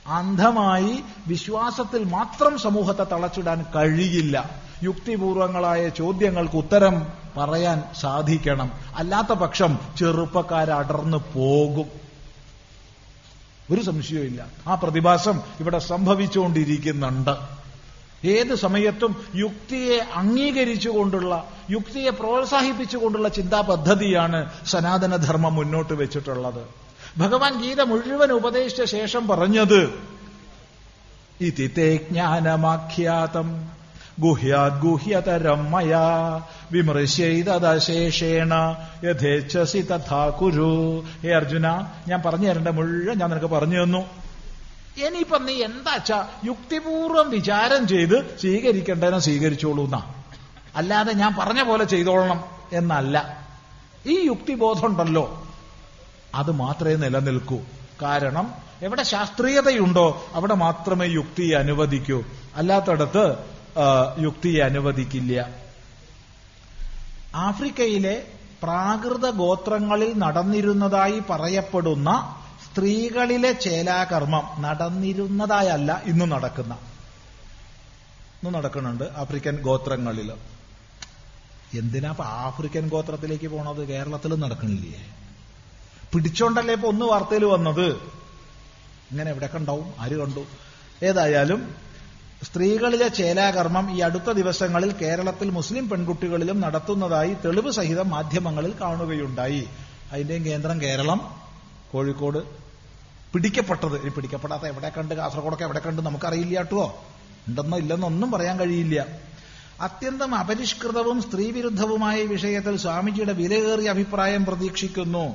അന്ധമായി 0.07 1.03
വിശ്വാസത്തിൽ 1.27 2.05
മാത്രം 2.05 2.59
സമൂഹത്തെ 2.59 3.05
തളച്ചിടാൻ 3.05 3.67
കഴിയില്ല. 3.77 4.51
യുക്തിപൂർവങ്ങളായ 4.83 5.89
ചോദ്യങ്ങൾക്ക് 5.89 6.57
ഉത്തരം 6.57 7.07
പറയാൻ 7.37 7.83
സാധിക്കണം. 8.01 8.73
അല്ലാത്ത 8.97 9.27
പക്ഷം 9.27 9.79
ചെറുപ്പക്കാരടർന്നു 9.99 11.17
പോകും. 11.35 11.87
ഒരു 13.71 13.83
സംശയവുമില്ല. 13.83 14.47
ആ 14.67 14.75
പ്രതിഭാസം 14.75 15.41
ഇവിടെ 15.61 15.79
സംഭവിച്ചുകൊണ്ടിരിക്കുന്നുണ്ട്. 15.79 17.66
ഏത് 18.27 18.55
സമയത്തും 18.55 19.27
യുക്തിയെ 19.35 19.99
അംഗീകരിച്ചുകൊണ്ടുള്ള 20.15 21.49
യുക്തിയെ 21.71 22.11
പ്രോത്സാഹിപ്പിച്ചുകൊണ്ടുള്ള 22.11 23.29
ചിന്താ 23.29 23.61
പദ്ധതിയാണ് 23.61 24.51
സനാതനധർമ്മം 24.67 25.55
മുന്നോട്ട് 25.55 25.93
വെച്ചിട്ടുള്ളത്. 25.93 26.63
ഭഗവാൻ 27.19 27.63
ഗീത 27.63 27.81
മുഴുവൻ 27.81 28.33
ഉപദേശിച്ച 28.33 28.85
ശേഷം 28.85 29.29
പറഞ്ഞത് 29.29 29.95
ഇതി 31.41 31.67
തേ 31.79 31.97
ജ്ഞാനമാഖ്യാതം 31.97 33.77
ഗുഹ്യാത് 34.21 34.81
ഗുഹ്യതരം 34.83 35.71
മയാ 35.71 36.41
വിമൃശ്യൈതശേഷേണ 36.73 38.55
യഥേച്ഛസി 39.05 39.79
തഥാ 39.79 40.29
കുരു. 40.29 41.03
ഹേ 41.23 41.31
അർജുന 41.31 41.67
ഞാൻ 42.09 42.23
പറഞ്ഞു 42.27 42.49
തരേണ്ട 42.49 42.69
മുഴുവൻ 42.69 43.19
ഞാൻ 43.19 43.31
നിനക്ക് 43.31 43.47
പറഞ്ഞു 43.47 43.85
തന്നു. 43.85 44.26
ഇനിയിപ്പം 44.97 45.47
നീ 45.47 45.55
എന്താച്ചാ 45.63 46.29
യുക്തിപൂർവം 46.45 47.31
വിചാരം 47.31 47.89
ചെയ്ത് 47.89 48.39
സ്വീകരിക്കേണ്ടതിനെ 48.41 49.19
സ്വീകരിച്ചോളൂ 49.19 49.85
എന്നാ. 49.85 50.15
അല്ലാതെ 50.77 51.13
ഞാൻ 51.13 51.35
പറഞ്ഞ 51.39 51.63
പോലെ 51.63 51.85
ചെയ്തോളണം 51.85 52.45
എന്നല്ല. 52.73 53.47
ഈ 54.07 54.27
യുക്തിബോധമുണ്ടല്ലോ. 54.27 55.47
അത് 56.35 56.51
മാത്രമേ 56.51 56.95
നിലനിൽക്കൂ. 56.95 57.61
കാരണം 58.03 58.55
എവിടെ 58.83 59.03
ശാസ്ത്രീയതയുണ്ടോ 59.03 60.25
അവിടെ 60.35 60.55
മാത്രമേ 60.55 61.07
യുക്തിയെ 61.07 61.57
അനുവദിക്കൂ. 61.57 62.25
അല്ലാത്തടത്ത് 62.57 63.37
യുക്തിയെ 64.19 64.65
അനുവദിക്കില്ല. 64.65 65.49
ആഫ്രിക്കയിലെ 67.35 68.23
പ്രാകൃത 68.63 69.31
ഗോത്രങ്ങളിൽ 69.31 70.19
നടന്നിരുന്നതായി 70.19 71.23
പറയപ്പെടുന്ന 71.31 72.43
സ്ത്രീകളിലെ 72.77 73.53
ചേലാകർമ്മം 73.53 74.63
നടന്നിരുന്നതായല്ല 74.63 76.03
ഇന്ന് 76.07 76.33
നടക്കുന്ന. 76.33 76.75
ഇന്ന് 78.43 78.55
നടക്കുന്നുണ്ട് 78.55 79.05
ആഫ്രിക്കൻ 79.05 79.63
ഗോത്രങ്ങളിൽ. 79.63 80.33
എന്തിനാ 81.79 82.15
ആഫ്രിക്കൻ 82.21 82.89
ഗോത്രത്തിലേക്ക് 82.89 83.49
പോണത്? 83.49 83.89
കേരളത്തിൽ 83.89 84.35
നടക്കണില്ലേ? 84.35 85.15
പിടിച്ചോണ്ടല്ലേ 86.15 86.75
ഇപ്പൊ 86.75 86.89
ഒന്ന് 86.89 87.07
വാർത്തയിൽ 87.07 87.45
വന്നത്? 87.45 87.95
ഇങ്ങനെ 89.11 89.31
എവിടെ 89.31 89.47
കണ്ടാവും 89.47 89.95
ആര് 90.01 90.17
കണ്ടു? 90.17 90.47
ഏതായാലും 91.03 91.75
സ്ത്രീകളിലെ 92.43 93.09
ചേലാകർമ്മം 93.09 93.97
ഈ 93.97 94.01
അടുത്ത 94.01 94.31
ദിവസങ്ങളിൽ 94.31 94.93
കേരളത്തിൽ 94.93 95.51
മുസ്ലിം 95.51 95.89
പെൺകുട്ടികളിലും 95.89 96.61
നടത്തുന്നതായി 96.61 97.37
തെളിവ് 97.45 97.71
സഹിതം 97.71 98.11
മാധ്യമങ്ങളിൽ 98.11 98.75
കാണുകയുണ്ടായി. 98.81 99.69
അതിന്റെയും 100.13 100.45
കേന്ദ്രം 100.45 100.83
കേരളം 100.83 101.41
കോഴിക്കോട് 101.93 102.66
പിടിക്കപ്പെട്ടത്. 103.33 104.01
ഇനി 104.01 104.11
പിടിക്കപ്പെടാത്ത 104.11 104.63
എവിടെ 104.63 104.89
കണ്ട്? 104.89 105.15
കാസർഗോഡൊക്കെ 105.15 105.65
എവിടെ 105.65 105.79
കണ്ട് 105.79 106.03
നമുക്കറിയില്ല 106.03 106.59
കേട്ടോ. 106.59 107.05
ഉണ്ടെന്നോ 107.49 107.79
ഇല്ലെന്നൊന്നും 107.79 108.31
പറയാൻ 108.31 108.59
കഴിയില്ല. 108.59 109.07
അത്യന്തം 109.81 110.35
അപരിഷ്കൃതവും 110.35 111.23
സ്ത്രീവിരുദ്ധവുമായ 111.23 112.23
വിഷയത്തിൽ 112.23 112.77
സ്വാമിജിയുടെ 112.77 113.33
വിലയേറിയ 113.33 113.91
അഭിപ്രായം 113.91 114.45
പ്രതീക്ഷിക്കുന്നു. 114.45 115.35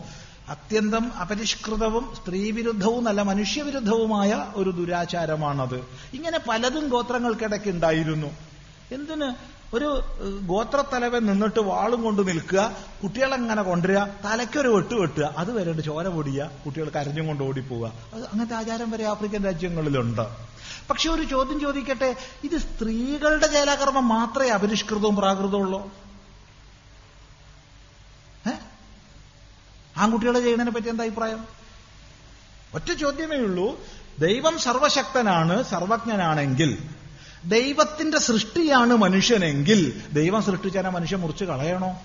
അത്യന്തം 0.49 1.13
അപരിഷ്കൃതവും 1.13 2.15
സ്ത്രീവിരുദ്ധവും 2.15 3.07
അല്ല 3.07 3.21
മനുഷ്യവിരുദ്ധവുമായ 3.21 4.47
ഒരു 4.55 4.69
ദുരാചാരമാണത്. 4.69 5.75
ഇങ്ങനെ 6.13 6.39
പലതും 6.49 6.89
ഗോത്രങ്ങൾക്കിടയ്ക്ക് 6.89 7.69
ഉണ്ടായിരുന്നു. 7.69 8.27
എന്തിന്? 8.91 9.60
ഒരു 9.73 9.89
ഗോത്രത്തലവൻ 10.45 11.25
നിന്നിട്ട് 11.25 11.59
വാളും 11.59 12.03
കൊണ്ട് 12.03 12.27
നിൽക്കുക 12.27 12.61
കുട്ടികളെങ്ങനെ 13.03 13.61
കൊണ്ടുവരിക 13.61 14.03
തലയ്ക്കൊരു 14.25 14.67
വെട്ട് 14.67 14.93
വെട്ടുക 14.93 15.33
അത് 15.37 15.51
വരെ 15.57 15.81
ചോര 15.81 16.07
പൊടിയുക 16.07 16.49
കുട്ടികൾ 16.65 16.89
കരഞ്ഞും 16.89 17.27
കൊണ്ട് 17.27 17.43
ഓടിപ്പോവുക. 17.43 17.91
അത് 18.13 18.23
അങ്ങനത്തെ 18.23 18.55
ആചാരം 18.55 18.91
വരെ 18.91 19.05
ആഫ്രിക്കൻ 19.05 19.43
രാജ്യങ്ങളിലുണ്ട്. 19.43 20.25
പക്ഷെ 20.89 21.09
ഒരു 21.09 21.23
ചോദ്യം 21.23 21.59
ചോദിക്കട്ടെ 21.59 22.15
ഇത് 22.43 22.57
സ്ത്രീകളുടെ 22.57 23.47
ജലകർമ്മം 23.47 24.07
മാത്രമേ 24.07 24.49
അപരിഷ്കൃതവും 24.49 25.15
പ്രാകൃതമുള്ളൂ 25.15 25.81
ആൺകുട്ടികളെ 29.97 30.39
ചെയ്യുന്നതിനെ 30.39 30.75
പറ്റി 30.75 30.89
എന്താ 30.89 31.03
അഭിപ്രായം? 31.03 31.41
ഒറ്റ 32.75 32.91
ചോദ്യമേ 32.91 33.37
ഉള്ളൂ. 33.37 33.67
ദൈവം 34.19 34.59
സർവശക്തനാണ് 34.59 35.63
സർവജ്ഞനാണെങ്കിൽ 35.63 36.71
ദൈവത്തിന്റെ 37.45 38.19
സൃഷ്ടിയാണ് 38.19 38.95
മനുഷ്യനെങ്കിൽ 38.95 40.01
ദൈവം 40.13 40.43
സൃഷ്ടിച്ചാൽ 40.43 40.81
മനുഷ്യൻ 40.81 41.19
മുറിച്ച് 41.19 41.45
കളയണോ? 41.45 42.01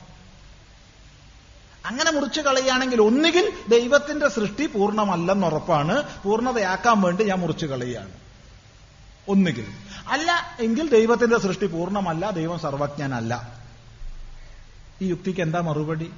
അങ്ങനെ 1.87 2.11
മുറിച്ച് 2.11 2.41
കളയുകയാണെങ്കിൽ 2.41 3.01
ഒന്നുകിൽ 3.01 3.53
ദൈവത്തിന്റെ 3.69 4.29
സൃഷ്ടി 4.29 4.67
പൂർണമല്ലെന്നുറപ്പാണ് 4.67 6.03
പൂർണതയാക്കാൻ 6.23 7.01
വേണ്ടി 7.01 7.25
ഞാൻ 7.25 7.39
മുറിച്ച് 7.39 7.67
കളയുകയാണ്. 7.67 8.11
ഒന്നുകിൽ. 9.29 9.67
അല്ല 10.09 10.57
എങ്കിൽ 10.61 10.91
ദൈവത്തിന്റെ 10.91 11.39
സൃഷ്ടി 11.39 11.67
പൂർണമല്ല 11.67 12.31
ദൈവം 12.31 12.59
സർവജ്ഞനല്ല. 12.59 13.59
ഈ 15.03 15.09
യുക്തിക്ക് 15.09 15.41
എന്താ 15.41 15.61
മറുപടി? 15.61 16.11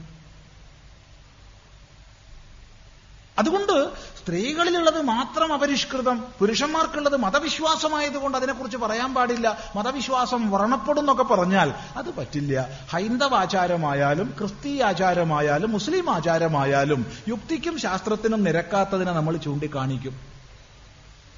അതുകൊണ്ട് 3.39 3.91
സ്ത്രീകളിലുള്ളത് 4.21 5.03
മാത്രം 5.03 5.53
അപരിഷ്കൃതം 5.53 6.25
പുരുഷന്മാർക്കുള്ളത് 6.39 7.17
മതവിശ്വാസമായതുകൊണ്ട് 7.17 8.39
അതിനെക്കുറിച്ച് 8.39 8.77
പറയാൻ 8.77 9.15
പാടില്ല 9.15 9.59
മതവിശ്വാസം 9.77 10.51
വ്രണപ്പെടുന്നൊക്കെ 10.51 11.23
പറഞ്ഞാൽ 11.23 11.75
അത് 11.97 12.15
പറ്റില്ല. 12.19 12.69
ഹൈന്ദവ 12.91 13.35
ആചാരമായാലും 13.35 14.35
ക്രിസ്തീയ 14.39 14.85
ആചാരമായാലും 14.85 15.73
മുസ്ലിം 15.73 16.11
ആചാരമായാലും 16.15 17.07
യുക്തിക്കും 17.29 17.79
ശാസ്ത്രത്തിനും 17.79 18.45
നിരക്കാത്തതിനെ 18.45 19.13
നമ്മൾ 19.13 19.37
ചൂണ്ടിക്കാണിക്കും. 19.37 20.21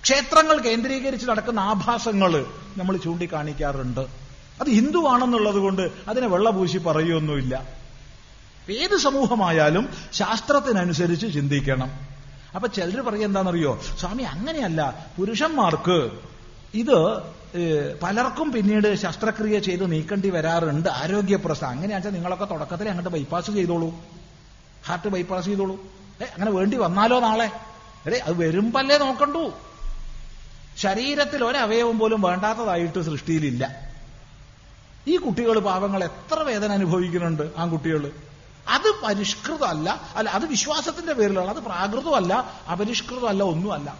ക്ഷേത്രങ്ങൾ 0.03 0.59
കേന്ദ്രീകരിച്ച് 0.59 1.27
നടക്കുന്ന 1.27 1.61
ആഭാസങ്ങൾ 1.61 2.47
നമ്മൾ 2.77 2.97
ചൂണ്ടിക്കാണിക്കാറുണ്ട്. 2.97 4.01
അത് 4.61 4.69
ഹിന്ദു 4.69 5.07
ആണെന്നുള്ളത് 5.09 5.57
കൊണ്ട് 5.57 5.91
അതിനെ 6.09 6.27
വെള്ളപൂശി 6.27 6.79
പറയുകയൊന്നുമില്ല. 6.79 7.80
ഏത് 8.69 8.97
സമൂഹമായാലും 8.97 9.89
ശാസ്ത്രത്തിനനുസരിച്ച് 10.13 11.35
ചിന്തിക്കണം. 11.35 11.91
അപ്പൊ 12.55 12.69
ചിലർ 12.69 13.01
പറയുക 13.01 13.25
എന്താണെന്നറിയോ? 13.25 13.81
സ്വാമി 14.01 14.23
അങ്ങനെയല്ല. 14.23 15.07
പുരുഷന്മാർക്ക് 15.19 16.11
ഇത് 16.75 17.19
പലർക്കും 18.03 18.53
പിന്നീട് 18.53 18.95
ശസ്ത്രക്രിയ 18.95 19.59
ചെയ്ത് 19.59 19.93
നീക്കേണ്ടി 19.93 20.31
വരാറുണ്ട്. 20.31 20.89
ആരോഗ്യ 20.89 21.37
പ്രശ്നം 21.37 21.69
അങ്ങനെയാച്ചാൽ 21.69 22.11
നിങ്ങളൊക്കെ 22.11 22.45
തുടക്കത്തിൽ 22.45 22.89
അങ്ങോട്ട് 22.89 23.11
ബൈപ്പാസ് 23.11 23.51
ചെയ്തോളൂ. 23.51 23.95
ഹാർട്ട് 24.87 25.09
ബൈപ്പാസ് 25.09 25.47
ചെയ്തോളൂ. 25.47 25.75
ഏ 26.23 26.25
അങ്ങനെ 26.25 26.51
വേണ്ടി 26.51 26.77
വന്നാലോ 26.77 27.21
നാളെ? 27.21 27.51
അതെ 28.07 28.19
അത് 28.19 28.35
വരുമ്പല്ലേ 28.39 28.99
നോക്കണ്ടു. 28.99 29.53
ശരീരത്തിൽ 30.77 31.45
ഒരവയവം 31.45 31.99
പോലും 31.99 32.23
വേണ്ടാത്തതായിട്ട് 32.23 33.01
സൃഷ്ടിയിലില്ല. 33.01 33.91
ഈ 35.09 35.17
കുട്ടികൾ 35.17 35.59
പാവങ്ങൾ 35.59 36.05
എത്ര 36.05 36.39
വേദന 36.43 36.73
അനുഭവിക്കുന്നുണ്ട് 36.73 37.51
ആൺകുട്ടികൾ 37.57 38.13
അത് 38.71 38.95
പരിഷ്കൃതമല്ല 39.05 40.13
അല്ല 40.17 40.29
അത് 40.29 40.47
വിശ്വാസത്തിന്റെ 40.47 41.13
പേരിലാണ് 41.13 41.49
അത് 41.49 41.57
പ്രാകൃതമല്ല 41.57 42.35
അപരിഷ്കൃതമല്ല 42.73 43.43
ഒന്നുമല്ല. 43.43 43.91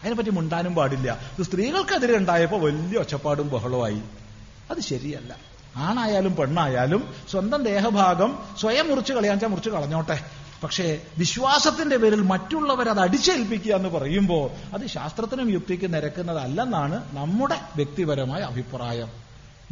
അതിനെപ്പറ്റി 0.00 0.30
മുണ്ടാനും 0.30 0.74
പാടില്ല. 0.74 1.18
ഇത് 1.38 1.46
സ്ത്രീകൾക്കെതിരെ 1.46 2.16
ഉണ്ടായപ്പോൾ 2.16 2.60
വലിയ 2.60 2.98
ഒച്ചപ്പാടും 2.98 3.48
ബഹളമായി 3.48 4.02
അത് 4.70 4.80
ശരിയല്ല. 4.80 5.36
ആണായാലും 5.76 6.36
പെണ്ണായാലും 6.36 7.14
സ്വന്തം 7.30 7.62
ദേഹഭാഗം 7.62 8.38
സ്വയം 8.60 8.88
മുറിച്ച് 8.88 9.12
കളയാൻ 9.12 9.40
മുറിച്ച് 9.46 9.70
കളഞ്ഞോട്ടെ. 9.70 10.24
പക്ഷേ 10.62 11.00
വിശ്വാസത്തിന്റെ 11.18 11.96
പേരിൽ 11.96 12.22
മറ്റുള്ളവർ 12.22 12.88
അത് 12.88 13.00
അടിച്ചേൽപ്പിക്കുക 13.00 13.74
എന്ന് 13.74 13.88
പറയുമ്പോൾ 13.88 14.74
അത് 14.74 14.86
ശാസ്ത്രത്തിനും 14.86 15.50
യുക്തിക്കും 15.50 15.90
നിരക്കുന്നതല്ലെന്നാണ് 15.90 17.16
നമ്മുടെ 17.16 17.60
വ്യക്തിപരമായ 17.76 18.40
അഭിപ്രായം. 18.40 19.08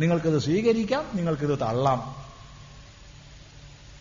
നിങ്ങൾക്കിത് 0.00 0.38
സ്വീകരിക്കാം 0.38 1.04
നിങ്ങൾക്കിത് 1.14 1.58
തള്ളാം. 1.58 2.24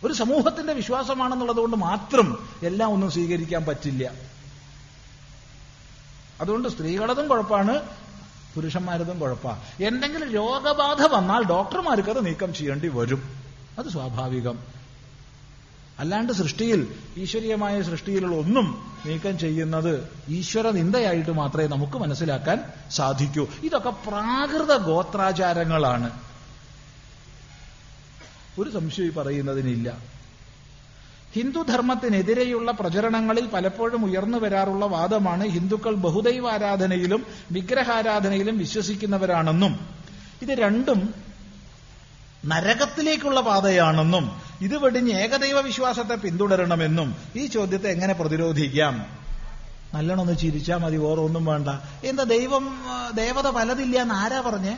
ഒരു 0.04 0.14
സമൂഹത്തിന്റെ 0.14 0.74
വിശ്വാസമാണെന്നുള്ളത് 0.74 1.58
കൊണ്ട് 1.58 1.78
മാത്രം 1.78 2.48
എല്ലാം 2.64 2.90
ഒന്നും 2.90 3.12
സ്വീകരിക്കാൻ 3.12 3.66
പറ്റില്ല. 3.66 4.12
അതുകൊണ്ട് 6.42 6.70
സ്ത്രീകളതും 6.70 7.28
കുഴപ്പമാണ് 7.28 7.82
പുരുഷന്മാരതും 8.56 9.20
കുഴപ്പമാണ് 9.20 9.84
എന്തെങ്കിലും 9.84 10.30
രോഗബാധ 10.30 11.02
വന്നാൽ 11.02 11.44
ഡോക്ടർമാർക്ക് 11.44 12.10
അത് 12.10 12.26
നീക്കം 12.26 12.54
ചെയ്യേണ്ടി 12.54 12.88
വരും. 12.88 13.24
അത് 13.80 13.90
സ്വാഭാവികം. 13.90 14.60
അല്ലാണ്ട് 16.00 16.34
സൃഷ്ടിയിൽ 16.34 16.96
ഈശ്വരീയമായ 17.18 17.82
സൃഷ്ടിയിലുള്ള 17.82 18.36
ഒന്നും 18.36 18.94
നീക്കം 19.06 19.38
ചെയ്യുന്നത് 19.38 20.10
ഈശ്വര 20.30 20.70
നിന്ദയായിട്ട് 20.70 21.32
മാത്രമേ 21.32 21.68
നമുക്ക് 21.68 21.98
മനസ്സിലാക്കാൻ 21.98 22.64
സാധിക്കൂ. 22.92 23.48
ഇതൊക്കെ 23.64 23.90
പ്രാകൃത 23.90 24.78
ഗോത്രാചാരങ്ങളാണ്. 24.78 26.33
ഒരു 28.60 28.70
സംശയം 28.70 29.14
പറയുന്നതിനില്ല. 29.14 29.98
ഹിന്ദുധർമ്മത്തിനെതിരെയുള്ള 31.34 32.72
പ്രചരണങ്ങളിൽ 32.72 33.46
പലപ്പോഴും 33.46 34.06
ഉയർന്നു 34.06 34.38
വരാറുള്ള 34.38 34.86
വാദമാണ് 34.86 35.48
ഹിന്ദുക്കൾ 35.48 35.96
ബഹുദൈവാരാധനയിലും 35.96 37.26
വിഗ്രഹാരാധനയിലും 37.52 38.58
വിശ്വസിക്കുന്നവരാണെന്നും 38.58 39.80
ഇത് 40.42 40.50
രണ്ടും 40.50 41.14
നരകത്തിലേക്കുള്ള 42.46 43.42
പാതയാണെന്നും 43.42 44.32
ഇത് 44.62 44.78
വെടിഞ്ഞ് 44.78 45.14
ഏകദൈവ 45.14 45.60
വിശ്വാസത്തെ 45.60 46.16
പിന്തുടരണമെന്നും 46.16 47.16
ഈ 47.36 47.46
ചോദ്യത്തെ 47.46 47.90
എങ്ങനെ 47.90 48.14
പ്രതിരോധിക്കാം? 48.14 49.06
നല്ലോണം 49.94 50.22
ഒന്ന് 50.22 50.38
ചിരിച്ചാൽ 50.38 50.78
മതി 50.78 50.98
ഓരോന്നും 50.98 51.46
വേണ്ട. 51.46 51.68
എന്താ 52.04 52.24
ദൈവം 52.24 52.78
ദേവത 53.16 53.50
പലതില്ല 53.50 54.02
എന്ന് 54.02 54.14
ആരാ 54.14 54.42
പറഞ്ഞേ? 54.42 54.78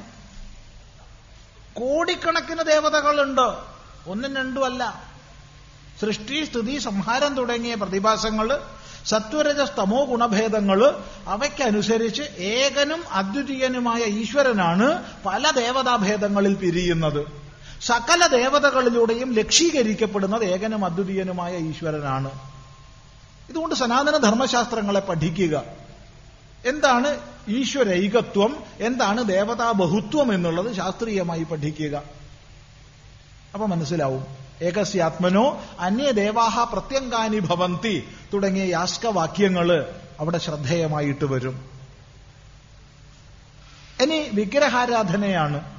കോടിക്കണക്കിന് 1.78 2.64
ദേവതകളുണ്ട്? 2.66 3.48
ഒന്നും 4.08 4.36
രണ്ടുമല്ല. 4.36 5.04
സൃഷ്ടി 6.02 6.46
സ്ഥിതി 6.46 6.78
സംഹാരം 6.78 7.36
തുടങ്ങിയ 7.36 7.76
പ്രതിഭാസങ്ങൾ 7.76 8.60
സത്വരജ 9.06 9.62
സ്തമോ 9.62 10.06
ഗുണഭേദങ്ങൾ 10.06 10.80
അവയ്ക്കനുസരിച്ച് 11.28 12.22
ഏകനും 12.40 13.04
അദ്വിതീയനുമായ 13.12 14.02
ഈശ്വരനാണ് 14.04 15.04
പല 15.26 15.52
ദേവതാഭേദങ്ങളിൽ 15.52 16.56
പിരിയുന്നത്. 16.56 17.28
സകല 17.82 18.28
ദേവതകളിലൂടെയും 18.28 19.34
ലക്ഷീകരിക്കപ്പെടുന്നത് 19.34 20.44
ഏകനും 20.44 20.86
അദ്വിതീയനുമായ 20.86 21.58
ഈശ്വരനാണ്. 21.58 22.32
ഇതുകൊണ്ട് 23.50 23.76
സനാതന 23.76 24.18
ധർമ്മശാസ്ത്രങ്ങളെ 24.18 25.00
പഠിക്കുക. 25.00 25.85
എന്താണ് 26.66 27.20
ഈശ്വരൈകത്വം? 27.48 28.64
എന്താണ് 28.80 29.28
ദേവതാ 29.28 29.72
ബഹുത്വം 29.72 30.34
എന്നുള്ളത് 30.34 30.76
ശാസ്ത്രീയമായി 30.76 31.44
പഠിക്കുക. 31.44 32.04
അപ്പൊ 33.54 33.68
മനസ്സിലാവും. 33.68 34.26
ഏകസ്യാത്മനോ 34.62 35.62
അന്യദേവാഹ 35.80 36.64
പ്രത്യങ്കാനി 36.64 37.40
ഭവന്തി 37.40 38.08
തുടങ്ങിയ 38.34 38.64
യാസ്കവാക്യങ്ങൾ 38.64 39.94
അവിടെ 40.20 40.38
ശ്രദ്ധേയമായിട്ട് 40.38 41.26
വരും. 41.26 41.70
ഇനി 44.02 44.30
വിഗ്രഹാരാധനയാണ്. 44.34 45.76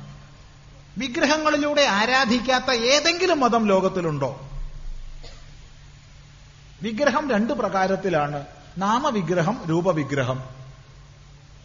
വിഗ്രഹങ്ങളിലൂടെ 0.98 1.82
ആരാധിക്കാത്ത 1.82 2.70
ഏതെങ്കിലും 2.70 3.40
മതം 3.40 3.66
ലോകത്തിലുണ്ടോ? 3.66 4.50
വിഗ്രഹം 6.82 7.30
രണ്ട് 7.30 7.52
പ്രകാരത്തിലാണ്. 7.52 8.46
നാമവിഗ്രഹം 8.78 9.60
രൂപവിഗ്രഹം. 9.68 10.65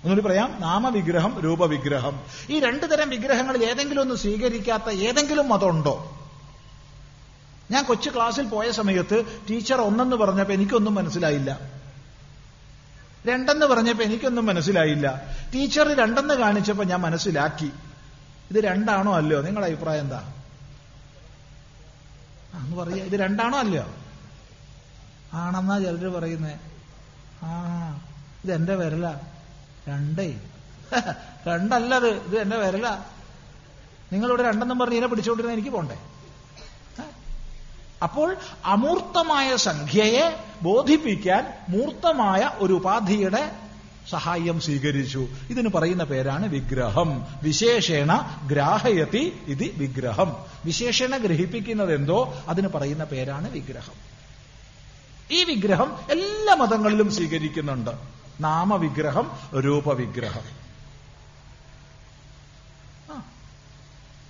ഒന്നുകൂടി 0.04 0.28
പറയാം. 0.28 0.58
നാമവിഗ്രഹം 0.60 1.40
രൂപവിഗ്രഹം. 1.40 2.22
ഈ 2.50 2.60
രണ്ടു 2.60 2.86
തരം 2.86 3.10
വിഗ്രഹങ്ങളിൽ 3.10 3.64
ഏതെങ്കിലും 3.64 4.02
ഒന്ന് 4.02 4.16
സ്വീകരിക്കാത്ത 4.16 4.90
ഏതെങ്കിലും 4.90 5.50
മതമുണ്ടോ? 5.50 6.18
ഞാൻ 7.72 7.84
കൊച്ചു 7.84 8.10
ക്ലാസ്സിൽ 8.10 8.46
പോയ 8.46 8.72
സമയത്ത് 8.72 9.42
ടീച്ചർ 9.50 9.82
ഒന്നെന്ന് 9.82 10.16
പറഞ്ഞപ്പോൾ 10.16 10.54
എനിക്കൊന്നും 10.54 10.96
മനസ്സിലായില്ല. 10.96 11.60
രണ്ടെന്ന് 13.28 13.66
പറഞ്ഞപ്പോൾ 13.66 14.04
എനിക്കൊന്നും 14.04 14.46
മനസ്സിലായില്ല. 14.46 15.22
ടീച്ചർ 15.56 15.94
രണ്ടെന്ന് 15.94 16.34
കാണിച്ചപ്പോൾ 16.34 16.84
ഞാൻ 16.84 17.00
മനസ്സിലാക്കി. 17.00 17.72
ഇത് 18.52 18.64
രണ്ടാണോ 18.64 19.16
അല്ലയോ? 19.16 19.42
നിങ്ങളുടെ 19.42 19.72
അഭിപ്രായം 19.72 20.00
എന്താ? 20.00 20.34
അന്ന് 22.54 22.78
പറയാ 22.78 23.04
ഇത് 23.04 23.14
രണ്ടാണോ 23.14 23.58
അല്ലയോ? 23.58 23.86
ആണെന്നാ 25.34 25.80
ചിലര് 25.80 26.08
പറയുന്നേ. 26.08 26.60
ആ 27.44 27.52
ഇത് 28.44 28.54
എന്റെ 28.54 28.76
വിരല. 28.76 29.16
രണ്ടേ. 29.90 30.40
രണ്ടല്ലത്. 31.48 32.08
ഇത് 32.08 32.40
എന്റെ 32.40 32.58
വിരല. 32.58 33.02
നിങ്ങളിവിടെ 34.14 34.44
രണ്ടെന്നും 34.44 34.80
പറഞ്ഞ് 34.80 34.94
ഇതിനെ 34.94 35.08
പിടിച്ചുകൊണ്ടിരുന്ന 35.08 35.54
എനിക്ക് 35.54 35.70
പോണ്ടേ? 35.70 36.00
അപ്പോൾ 38.04 38.36
അമൂർത്തമായ 38.66 39.56
സംഖ്യയെ 39.56 40.44
ബോധിപ്പിക്കാൻ 40.62 41.54
മൂർത്തമായ 41.70 42.52
ഒരു 42.58 42.74
ഉപാധിയുടെ 42.74 43.52
സഹായം 44.10 44.60
സ്വീകരിച്ചു. 44.60 45.28
ഇതിന് 45.50 45.70
പറയുന്ന 45.70 46.04
പേരാണ് 46.04 46.48
വിഗ്രഹം. 46.48 47.26
വിശേഷേണ 47.44 48.40
ഗ്രാഹയതി 48.48 49.40
ഇത് 49.48 49.64
വിഗ്രഹം. 49.64 50.36
വിശേഷണ 50.66 51.18
ഗ്രഹിപ്പിക്കുന്നത് 51.18 51.96
എന്തോ 51.96 52.44
അതിന് 52.48 52.68
പറയുന്ന 52.68 53.04
പേരാണ് 53.04 53.52
വിഗ്രഹം. 53.52 53.94
ഈ 55.32 55.44
വിഗ്രഹം 55.44 55.98
എല്ലാ 56.12 56.56
മതങ്ങളിലും 56.56 57.12
സ്വീകരിക്കുന്നുണ്ട്. 57.12 58.21
നാമവിഗ്രഹം 58.40 59.32
രൂപവിഗ്രഹം. 59.62 60.62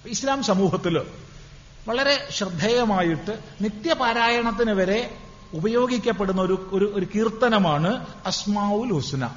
ഇസ്ലാം 0.10 0.44
സമൂഹത്തിൽ 0.44 1.02
വളരെ 1.88 2.28
ശ്രദ്ധേയമായിട്ട് 2.32 3.40
നിത്യപാരായണത്തിന് 3.62 4.72
വരെ 4.72 5.18
ഉപയോഗിക്കപ്പെടുന്ന 5.54 6.42
ഒരു 6.42 6.70
ഒരു 6.94 7.08
കീർത്തനമാണ് 7.16 8.06
അസ്മാവുൽ 8.26 8.94
ഹുസ്ന. 8.94 9.30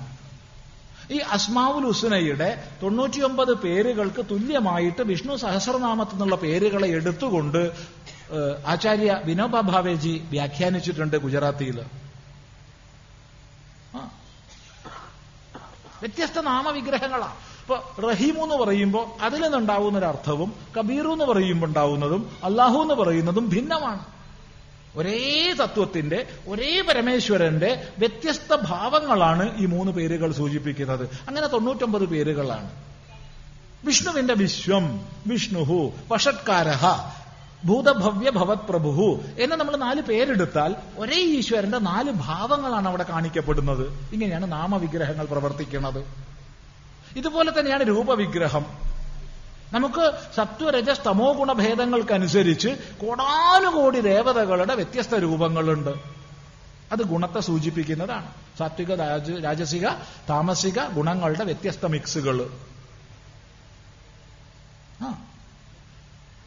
ഈ 1.10 1.18
അസ്മാവുൽ 1.18 1.86
ഹുസ്നയുടെ 1.86 2.68
തൊണ്ണൂറ്റിയൊമ്പത് 2.82 3.52
പേരുകൾക്ക് 3.54 4.22
തുല്യമായിട്ട് 4.30 5.02
വിഷ്ണു 5.02 5.36
സഹസ്രനാമത്തിൽ 5.36 6.12
നിന്നുള്ള 6.12 6.36
പേരുകളെ 6.36 6.88
എടുത്തുകൊണ്ട് 6.88 7.72
ആചാര്യ 8.66 9.20
വിനോബ 9.24 9.60
ഭാവേജി 9.60 10.22
വ്യാഖ്യാനിച്ചിട്ടുണ്ട് 10.30 11.16
ഗുജറാത്തിയിൽ. 11.16 11.80
വ്യത്യസ്ത 16.00 16.40
നാമവിഗ്രഹങ്ങളാണ് 16.40 17.32
ഇപ്പൊ 17.32 18.08
റഹീമു 18.10 18.42
എന്ന് 18.42 18.54
പറയുമ്പോൾ 18.54 19.22
അതിൽ 19.22 19.42
നിന്നുണ്ടാവുന്ന 19.42 19.98
ഒരു 19.98 20.04
അർത്ഥവും 20.04 20.54
കബീറു 20.78 21.08
എന്ന് 21.08 21.24
പറയുമ്പോൾ 21.24 21.66
ഉണ്ടാവുന്നതും 21.66 22.36
അള്ളാഹു 22.44 22.78
എന്ന് 22.78 22.94
പറയുന്നതും 22.94 23.48
ഭിന്നമാണ്. 23.48 24.04
ഒരേ 24.96 25.54
തത്വത്തിന്റെ 25.60 26.26
ഒരേ 26.48 26.80
പരമേശ്വരന്റെ 26.80 27.88
വ്യത്യസ്ത 27.98 28.54
ഭാവങ്ങളാണ് 28.54 29.58
ഈ 29.58 29.66
മൂന്ന് 29.66 29.92
പേരുകൾ 29.92 30.32
സൂചിപ്പിക്കുന്നത്. 30.32 31.04
അങ്ങനെ 31.28 31.46
തൊണ്ണൂറ്റൊമ്പത് 31.46 32.04
പേരുകളാണ്. 32.08 32.70
വിഷ്ണുവിന്റെ 33.84 34.34
വിശ്വം 34.34 35.00
വിഷ്ണുഹു 35.26 35.92
വഷത്കാരഹ 36.12 36.86
ഭൂതഭവ്യ 37.64 38.30
ഭവത് 38.30 38.58
പ്രഭുഹു 38.58 39.20
എന്ന് 39.38 39.56
നമ്മൾ 39.56 39.76
നാല് 39.76 40.00
പേരെടുത്താൽ 40.00 40.76
ഒരേ 40.98 41.16
ഈശ്വരന്റെ 41.16 41.78
നാല് 41.78 42.10
ഭാവങ്ങളാണ് 42.10 42.88
അവിടെ 42.88 43.02
കാണിക്കപ്പെടുന്നത്. 43.02 44.10
ഇങ്ങനെയാണ് 44.12 44.52
നാമവിഗ്രഹങ്ങൾ 44.52 45.26
പ്രവർത്തിക്കുന്നത്. 45.26 46.04
ഇതുപോലെ 47.16 47.60
തന്നെയാണ് 47.60 47.88
രൂപവിഗ്രഹം. 47.88 48.66
നമുക്ക് 49.72 50.12
സത്വരജസ് 50.36 51.00
തമോ 51.06 51.32
ഗുണഭേദങ്ങൾക്കനുസരിച്ച് 51.32 52.68
കോടാനുകോടി 53.02 54.00
ദേവതകളുടെ 54.00 54.74
വ്യത്യസ്ത 54.74 55.14
രൂപങ്ങളുണ്ട്. 55.14 55.90
അത് 56.92 57.02
ഗുണത്തെ 57.02 57.40
സൂചിപ്പിക്കുന്നതാണ്. 57.40 58.30
സാത്വിക 58.58 58.94
രാജ- 58.94 59.40
രാജസിക 59.40 59.88
താമസിക 60.30 60.86
ഗുണങ്ങളുടെ 60.88 61.44
വ്യത്യസ്ത 61.44 61.86
മിക്സുകൾ 61.86 62.50
ആ 65.02 65.18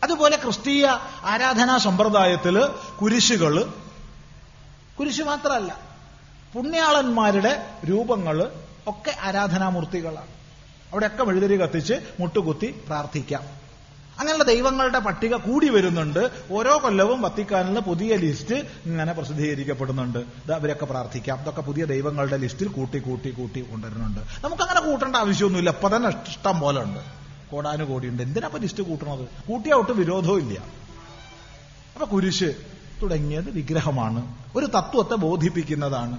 അതുപോലെ 0.04 0.38
ക്രിസ്തീയ 0.38 0.88
ആരാധനാ 1.24 1.78
സമ്പ്രദായത്തിൽ 1.78 2.66
കുരിശുകൾ 3.02 3.74
കുരിശ് 5.00 5.22
മാത്രമല്ല 5.22 5.78
പുണ്യാളന്മാരുടെ 6.54 7.66
രൂപങ്ങൾ 7.90 8.52
ഒക്കെ 8.88 9.16
ആരാധനാമൂർത്തികളാണ്. 9.22 10.28
അവിടെയൊക്കെ 10.92 11.24
വഴുതിരി 11.24 11.62
കത്തിച്ച് 11.62 11.94
മുട്ടുകുത്തി 12.20 12.82
പ്രാർത്ഥിക്കാം. 12.88 13.44
അങ്ങനെയുള്ള 14.20 14.44
ദൈവങ്ങളുടെ 14.44 15.00
പട്ടിക 15.00 15.36
കൂടി 15.36 15.70
വരുന്നുണ്ട്. 15.70 16.32
ഓരോ 16.52 16.80
കൊല്ലവും 16.84 17.22
വത്തിക്കാനിൽ 17.22 17.66
നിന്ന് 17.66 17.82
പുതിയ 17.82 18.16
ലിസ്റ്റ് 18.16 18.56
ഇങ്ങനെ 18.56 19.14
പ്രസിദ്ധീകരിക്കപ്പെടുന്നുണ്ട്. 19.14 20.20
അവരൊക്കെ 20.54 20.86
പ്രാർത്ഥിക്കാം. 20.86 21.42
ഇതൊക്കെ 21.42 21.62
പുതിയ 21.62 21.86
ദൈവങ്ങളുടെ 21.86 22.38
ലിസ്റ്റിൽ 22.38 22.68
കൂട്ടി 22.68 23.00
കൂട്ടി 23.00 23.30
കൂട്ടി 23.30 23.62
കൊണ്ടുവരുന്നുണ്ട്. 23.62 24.20
നമുക്കങ്ങനെ 24.46 24.82
കൂട്ടേണ്ട 24.82 25.16
ആവശ്യമൊന്നുമില്ല. 25.16 25.70
ഇപ്പൊ 25.70 25.90
തന്നെ 25.96 26.10
ഇഷ്ടം 26.10 26.60
പോലെ 26.60 26.82
ഉണ്ട്. 26.84 27.17
കോടാനുകോടിയുണ്ട്. 27.52 28.24
എന്തിനാ 28.24 28.50
ലിസ്റ്റ് 28.60 28.84
കൂട്ടണത്? 28.84 29.20
കൂട്ടിയാ 29.20 29.76
ഒട്ടും 29.76 29.98
വിരോധവും 29.98 30.38
ഇല്ല. 30.38 30.60
അപ്പൊ 31.94 32.06
കുരിശ് 32.06 32.54
തുടങ്ങിയത് 33.02 33.50
വിഗ്രഹമാണ്. 33.50 34.36
ഒരു 34.56 34.66
തത്വത്തെ 34.66 35.16
ബോധിപ്പിക്കുന്നതാണ്. 35.16 36.18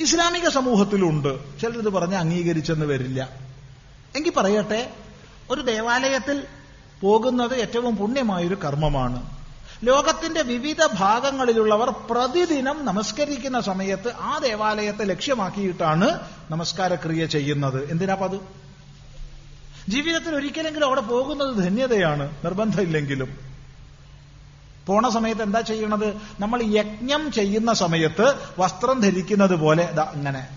ഇസ്ലാമിക 0.00 0.48
സമൂഹത്തിലുണ്ട്. 0.48 1.60
ചിലരിത് 1.60 1.88
പറഞ്ഞ് 1.88 2.14
അംഗീകരിച്ചെന്ന് 2.14 2.86
വരില്ല. 2.86 3.28
എങ്കിൽ 4.16 4.32
പറയട്ടെ 4.36 4.92
ഒരു 5.50 5.60
ദേവാലയത്തിൽ 5.60 6.44
പോകുന്നത് 7.00 7.54
ഏറ്റവും 7.54 7.96
പുണ്യമായൊരു 7.96 8.54
കർമ്മമാണ്. 8.54 9.30
ലോകത്തിന്റെ 9.84 10.42
വിവിധ 10.42 10.76
ഭാഗങ്ങളിലുള്ളവർ 10.94 11.90
പ്രതിദിനം 11.90 12.84
നമസ്കരിക്കുന്ന 12.84 13.60
സമയത്ത് 13.60 14.12
ആ 14.20 14.38
ദേവാലയത്തെ 14.38 15.04
ലക്ഷ്യമാക്കിയിട്ടാണ് 15.04 16.20
നമസ്കാരക്രിയ 16.50 17.26
ചെയ്യുന്നത്. 17.26 17.90
എന്തിനാപ്പത്? 17.90 18.63
ജീവിതത്തിൽ 19.88 20.34
ഒരിക്കലെങ്കിലും 20.34 20.86
അവിടെ 20.86 21.00
പോകുന്നത് 21.00 21.64
ധന്യതയാണ്. 21.64 22.36
നിർബന്ധമില്ലെങ്കിലും. 22.44 23.38
പോണ 24.86 25.08
സമയത്ത് 25.08 25.42
എന്താ 25.42 25.60
ചെയ്യണത്? 25.60 26.20
നമ്മൾ 26.40 26.62
യജ്ഞം 26.62 27.32
ചെയ്യുന്ന 27.32 27.72
സമയത്ത് 27.72 28.34
വസ്ത്രം 28.58 29.00
ധരിക്കുന്നത് 29.00 29.56
പോലെ 29.56 29.84
അങ്ങനെ 29.84 30.48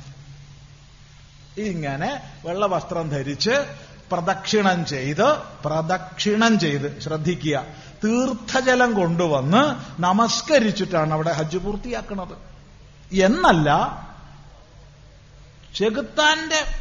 ഇങ്ങനെ. 1.57 2.21
വെള്ള 2.45 2.65
വസ്ത്രം 2.65 3.09
ധരിച്ച് 3.09 3.75
പ്രദക്ഷിണം 4.11 4.85
ചെയ്ത് 4.85 5.37
പ്രദക്ഷിണം 5.65 6.59
ചെയ്ത് 6.59 6.99
ശ്രദ്ധിക്കുക. 6.99 7.65
തീർത്ഥജലം 8.03 8.93
കൊണ്ടുവന്ന് 8.93 9.75
നമസ്കരിച്ചിട്ടാണ് 10.01 11.13
അവിടെ 11.13 11.31
ഹജ്ജ് 11.31 11.57
പൂർത്തിയാക്കുന്നത് 11.57 12.37
എന്നല്ല 13.15 13.69
ചെകുത്താന്റെ 15.75 16.76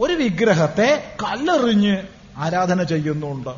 ഒരു 0.00 0.12
വിഗ്രഹത്തെ 0.12 1.14
കല്ലെറിഞ്ഞ് 1.22 1.96
ആരാധന 2.36 2.82
ചെയ്യുന്നുണ്ട്. 2.82 3.48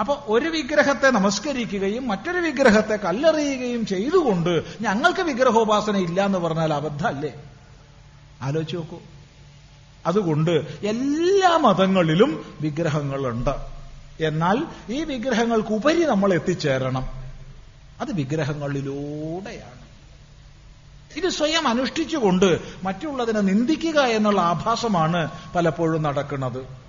അപ്പൊ 0.00 0.16
ഒരു 0.26 0.48
വിഗ്രഹത്തെ 0.48 1.10
നമസ്കരിക്കുകയും 1.10 2.08
മറ്റൊരു 2.08 2.38
വിഗ്രഹത്തെ 2.38 2.96
കല്ലെറിയുകയും 2.96 3.86
ചെയ്തുകൊണ്ട് 3.86 4.62
ഞങ്ങൾക്ക് 4.80 5.20
വിഗ്രഹോപാസന 5.20 5.96
ഇല്ല 5.96 6.24
എന്ന് 6.24 6.38
പറഞ്ഞാൽ 6.38 6.74
അബദ്ധമല്ലേ? 6.74 7.34
ആലോചിച്ച് 8.42 8.76
നോക്കൂ. 8.76 8.98
അതുകൊണ്ട് 10.06 10.50
എല്ലാ 10.86 11.56
മതങ്ങളിലും 11.56 12.56
വിഗ്രഹങ്ങളുണ്ട്. 12.60 13.50
എന്നാൽ 14.20 14.66
ഈ 14.88 15.04
വിഗ്രഹങ്ങൾക്കുപരി 15.04 16.04
നമ്മൾ 16.04 16.34
എത്തിച്ചേരണം. 16.34 17.08
അത് 18.00 18.12
വിഗ്രഹങ്ങളിലൂടെയാണ്. 18.12 19.77
ഇത് 21.16 21.28
സ്വയം 21.28 21.68
അനുഷ്ഠിച്ചുകൊണ്ട് 21.68 22.58
മറ്റുള്ളതിനെ 22.82 23.40
നിന്ദിക്കുക 23.40 24.00
എന്നുള്ള 24.00 24.40
ആഭാസമാണ് 24.40 25.30
പലപ്പോഴും 25.54 26.02
നടക്കുന്നത്. 26.02 26.88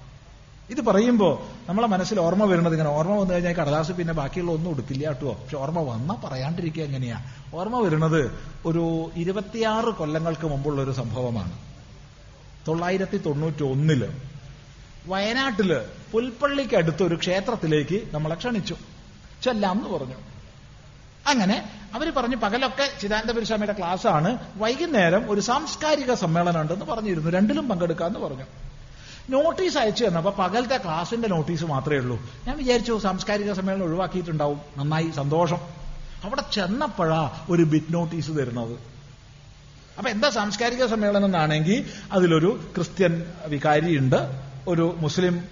ഇത് 0.69 0.81
പറയുമ്പോൾ 0.81 1.39
നമ്മളെ 1.69 1.87
മനസ്സിൽ 1.87 2.19
ഓർമ്മ 2.19 2.45
വരുന്നത് 2.45 2.73
ഇങ്ങനെ 2.73 2.89
ഓർമ്മ 2.89 3.15
വന്നു 3.15 3.33
കഴിഞ്ഞാൽ 3.33 3.53
കടലാസ് 3.53 3.91
പിന്നെ 3.91 4.13
ബാക്കിയുള്ള 4.13 4.51
ഒന്നും 4.51 4.71
എടുക്കില്ല 4.71 5.07
കേട്ടോ. 5.07 5.33
പക്ഷെ 5.33 5.57
ഓർമ്മ 5.57 5.79
വന്നാൽ 5.79 6.15
പറയാണ്ടിരിക്കുക 6.15 6.83
എങ്ങനെയാ? 6.83 7.23
ഓർമ്മ 7.53 7.79
വരുന്നത് 7.79 8.41
ഒരു 8.65 9.11
ഇരുപത്തിയാറ് 9.15 9.85
കൊല്ലങ്ങൾക്ക് 9.85 10.47
മുമ്പുള്ള 10.47 10.81
ഒരു 10.81 10.91
സംഭവമാണ്. 10.91 11.57
തൊള്ളായിരത്തി 12.67 13.17
തൊണ്ണൂറ്റി 13.17 13.63
ഒന്നിൽ 13.63 14.13
വയനാട്ടിൽ 15.07 15.81
പുൽപ്പള്ളിക്ക് 16.11 16.75
അടുത്ത 16.75 17.03
ഒരു 17.03 17.15
ക്ഷേത്രത്തിലേക്ക് 17.15 18.01
നമ്മളെ 18.11 18.35
ക്ഷണിച്ചു. 18.35 18.75
ചെല്ലാം 19.43 19.77
എന്ന് 19.77 19.97
പറഞ്ഞു. 19.97 20.15
അങ്ങനെ 21.27 21.78
അവർ 21.95 22.10
പറഞ്ഞു 22.10 22.36
പകലൊക്കെ 22.36 22.90
ചിദാനന്ദ 23.02 23.44
സ്വാമിയുടെ 23.44 23.74
ക്ലാസ് 23.78 24.07
ആണ് 24.07 24.38
വൈകുന്നേരം 24.57 25.32
ഒരു 25.32 25.41
സാംസ്കാരിക 25.41 26.14
സമ്മേളനം 26.14 26.61
ഉണ്ടെന്ന് 26.61 26.86
പറഞ്ഞിരുന്നു. 26.86 27.30
രണ്ടിലും 27.30 27.70
പങ്കെടുക്കാന്ന് 27.70 28.20
പറഞ്ഞു. 28.20 28.44
നോട്ടീസ് 29.30 29.78
അയച്ചു 29.78 30.06
തന്നപ്പോ 30.06 30.32
പകലത്തെ 30.32 30.78
ക്ലാസിന്റെ 30.78 31.28
നോട്ടീസ് 31.28 31.66
മാത്രമേ 31.66 31.98
ഉള്ളൂ. 31.98 32.22
ഞാൻ 32.48 32.57
വിചാരിച്ചു 32.57 32.98
സാംസ്കാരിക 32.98 33.53
സമ്മേളനം 33.53 33.84
ഒഴിവാക്കിയിട്ടുണ്ടാവും. 33.84 34.61
നന്നായി 34.78 35.11
സന്തോഷം. 35.16 35.57
അവിടെ 36.24 36.44
ചെന്നപ്പോഴാ 36.53 37.32
ഒരു 37.49 37.64
ബിറ്റ് 37.64 37.94
നോട്ടീസ് 37.94 38.32
തരുന്നത്. 38.32 38.78
അപ്പൊ 39.98 40.11
എന്താ 40.11 40.30
സാംസ്കാരിക 40.30 40.86
സമ്മേളനം 40.86 41.26
എന്നാണെങ്കിൽ 41.26 41.86
അതിലൊരു 42.11 42.60
ക്രിസ്ത്യൻ 42.76 43.24
വികാരിയുണ്ട് 43.45 44.16
ഒരു 44.68 44.95
മുസ്ലിം 44.98 45.44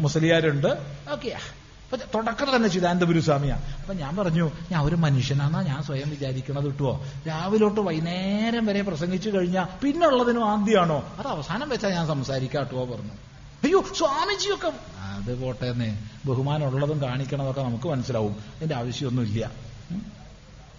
മുസ്ലിയാരുണ്ട് 0.00 0.68
ഓക്കെയാ 1.12 1.38
അപ്പൊ 1.86 2.06
തുടക്കം 2.14 2.56
തന്നെ 2.56 2.68
ചിദാനന്ദപുരി 2.68 3.20
സ്വാമിയാ. 3.20 3.56
അപ്പൊ 3.56 3.94
ഞാൻ 3.94 4.16
പറഞ്ഞു 4.16 4.50
ഞാൻ 4.72 4.84
ഒരു 4.84 4.94
മനുഷ്യനാന്നാ 4.94 5.62
ഞാൻ 5.62 5.82
സ്വയം 5.82 6.10
വിചാരിക്കണത് 6.10 6.64
കിട്ടുമോ 6.64 7.04
രാവിലോട്ട് 7.28 7.80
വൈകുന്നേരം 7.80 8.66
വരെ 8.66 8.82
പ്രസംഗിച്ചു 8.82 9.30
കഴിഞ്ഞാൽ 9.30 9.66
പിന്നുള്ളതിനും 9.82 10.50
ആദ്യമാണോ 10.50 11.14
അത് 11.18 11.26
അവസാനം 11.26 11.68
വെച്ചാൽ 11.68 11.88
ഞാൻ 11.88 12.06
സംസാരിക്കാട്ടോ 12.06 12.84
പറഞ്ഞു. 12.84 13.12
അയ്യോ 13.64 13.84
സ്വാമിജിയൊക്കെ 13.98 14.72
അത് 15.00 15.42
പോട്ടെ 15.42 15.70
ബഹുമാനം 15.70 15.96
ബഹുമാനമുള്ളതും 16.26 17.02
കാണിക്കണതൊക്കെ 17.02 17.62
നമുക്ക് 17.62 17.88
മനസ്സിലാവും. 17.88 18.36
അതിന്റെ 18.56 18.74
ആവശ്യമൊന്നുമില്ല. 18.74 19.50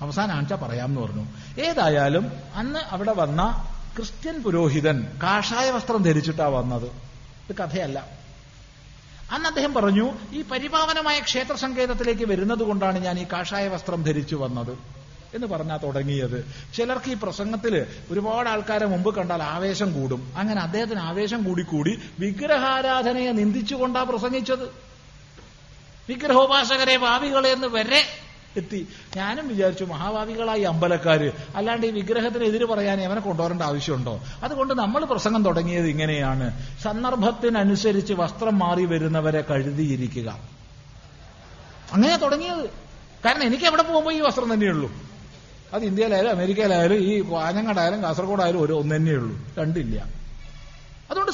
അവസാനം 0.02 0.36
ആഴ്ച 0.36 0.54
പറയാമെന്ന് 0.54 1.02
പറഞ്ഞു. 1.02 1.26
ഏതായാലും 1.62 2.32
അന്ന് 2.56 2.80
അവിടെ 2.80 3.14
വന്ന 3.14 3.68
ക്രിസ്ത്യൻ 3.96 4.42
പുരോഹിതൻ 4.42 5.08
കാഷായ 5.24 5.72
വസ്ത്രം 5.72 6.04
ധരിച്ചിട്ടാ 6.04 6.48
വന്നത്. 6.48 6.88
ഇത് 7.50 7.56
കഥയല്ല. 7.56 8.27
അന്ന് 9.32 9.48
അദ്ദേഹം 9.48 9.74
പറഞ്ഞു 9.74 10.12
ഈ 10.32 10.42
പരിപാവനമായ 10.42 11.20
ക്ഷേത്ര 11.20 11.56
സങ്കേതത്തിലേക്ക് 11.56 12.24
വരുന്നത് 12.24 12.60
കൊണ്ടാണ് 12.60 13.00
ഞാൻ 13.00 13.20
ഈ 13.20 13.24
കാഷായ 13.24 13.68
വസ്ത്രം 13.68 14.04
ധരിച്ചു 14.04 14.36
വന്നത്. 14.36 14.78
എന്ന് 15.34 15.48
പറഞ്ഞാൽ 15.48 15.78
തുടങ്ങിയത്. 15.78 16.46
ചിലർക്ക് 16.74 17.12
ഈ 17.12 17.14
പ്രസംഗത്തിൽ 17.14 17.86
ഒരുപാട് 18.12 18.50
ആൾക്കാരെ 18.50 18.86
മുമ്പ് 18.86 19.16
കണ്ടാൽ 19.16 19.44
ആവേശം 19.44 19.94
കൂടും. 19.94 20.34
അങ്ങനെ 20.38 20.62
അദ്ദേഹത്തിന് 20.62 21.00
ആവേശം 21.00 21.44
കൂടിക്കൂടി 21.44 22.00
വിഗ്രഹാരാധനയെ 22.20 23.32
നിന്ദിച്ചുകൊണ്ടാ 23.32 24.04
പ്രസംഗിച്ചത്. 24.04 24.66
വിഗ്രഹോപാസകരെ 26.10 26.98
ഭാവികളെ 26.98 27.50
എന്ന് 27.50 27.68
വരെ 27.68 28.27
എത്തി. 28.58 28.88
ഞാനും 29.18 29.48
വിചാരിച്ചു 29.48 29.84
മഹാഭാവികളായി 29.84 30.62
അമ്പലക്കാര്. 30.62 31.32
അല്ലാണ്ട് 31.56 31.88
ഈ 31.88 31.92
വിഗ്രഹത്തിനെതിര് 31.92 32.66
പറയാൻ 32.66 33.02
അവനെ 33.02 33.22
കൊണ്ടുവരേണ്ട 33.22 33.62
ആവശ്യമുണ്ടോ? 33.62 34.22
അതുകൊണ്ട് 34.44 34.74
നമ്മൾ 34.74 35.06
പ്രസംഗം 35.06 35.44
തുടങ്ങിയത് 35.44 35.88
ഇങ്ങനെയാണ്. 35.88 36.64
സന്ദർഭത്തിനനുസരിച്ച് 36.84 38.14
വസ്ത്രം 38.14 38.60
മാറി 38.60 38.86
വരുന്നവരെ 38.86 39.42
കഴുതിയിരിക്കുക 39.42 40.40
അങ്ങനെ 41.94 42.18
തുടങ്ങിയത്. 42.18 42.70
കാരണം 43.26 43.44
എനിക്ക് 43.44 43.64
എവിടെ 43.64 43.84
പോകുമ്പോൾ 43.84 44.14
ഈ 44.14 44.20
വസ്ത്രം 44.20 44.54
തന്നെയുള്ളൂ. 44.54 44.92
അത് 45.74 45.84
ഇന്ത്യയിലായാലും 45.84 46.30
അമേരിക്കയിലായാലും 46.30 46.96
ഈ 46.96 47.22
വാഞ്ഞങ്ങാടായാലും 47.22 48.04
കാസർഗോഡായാലും 48.04 48.62
ഒരു 48.62 48.74
ഒന്നു 48.74 48.96
തന്നെയുള്ളൂ 48.96 49.40
രണ്ടില്ല. 49.60 50.06
അതുകൊണ്ട് 51.12 51.32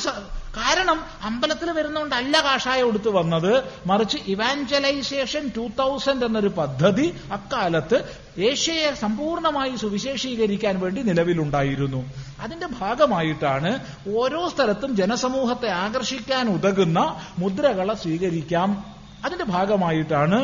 കാരണം 0.57 0.99
അമ്പലത്തിൽ 1.21 1.71
വരുന്നതുകൊണ്ടല്ല 1.71 2.41
കാഷായം 2.43 2.88
എടുത്തു 2.88 3.09
വന്നത്. 3.09 3.63
മറിച്ച് 3.85 4.17
ഇവാഞ്ചലൈസേഷൻ 4.27 5.51
ടൂ 5.57 5.67
തൗസൻഡ് 5.80 6.25
എന്നൊരു 6.25 6.47
പദ്ധതി 6.47 7.17
അക്കാലത്ത് 7.31 7.97
ഏഷ്യയെ 8.38 8.93
സമ്പൂർണമായി 8.93 9.75
സുവിശേഷീകരിക്കാൻ 9.75 10.80
വേണ്ടി 10.80 11.01
നിലവിലുണ്ടായിരുന്നു. 11.01 12.01
അതിന്റെ 12.39 12.67
ഭാഗമായിട്ടാണ് 12.67 13.71
ഓരോ 14.15 14.49
സ്ഥലത്തും 14.49 14.95
ജനസമൂഹത്തെ 14.95 15.69
ആകർഷിക്കാൻ 15.69 16.49
ഉതകുന്ന 16.49 16.99
മുദ്രകളെ 17.39 17.93
സ്വീകരിക്കാം. 17.93 18.85
അതിന്റെ 19.25 19.45
ഭാഗമായിട്ടാണ് 19.45 20.39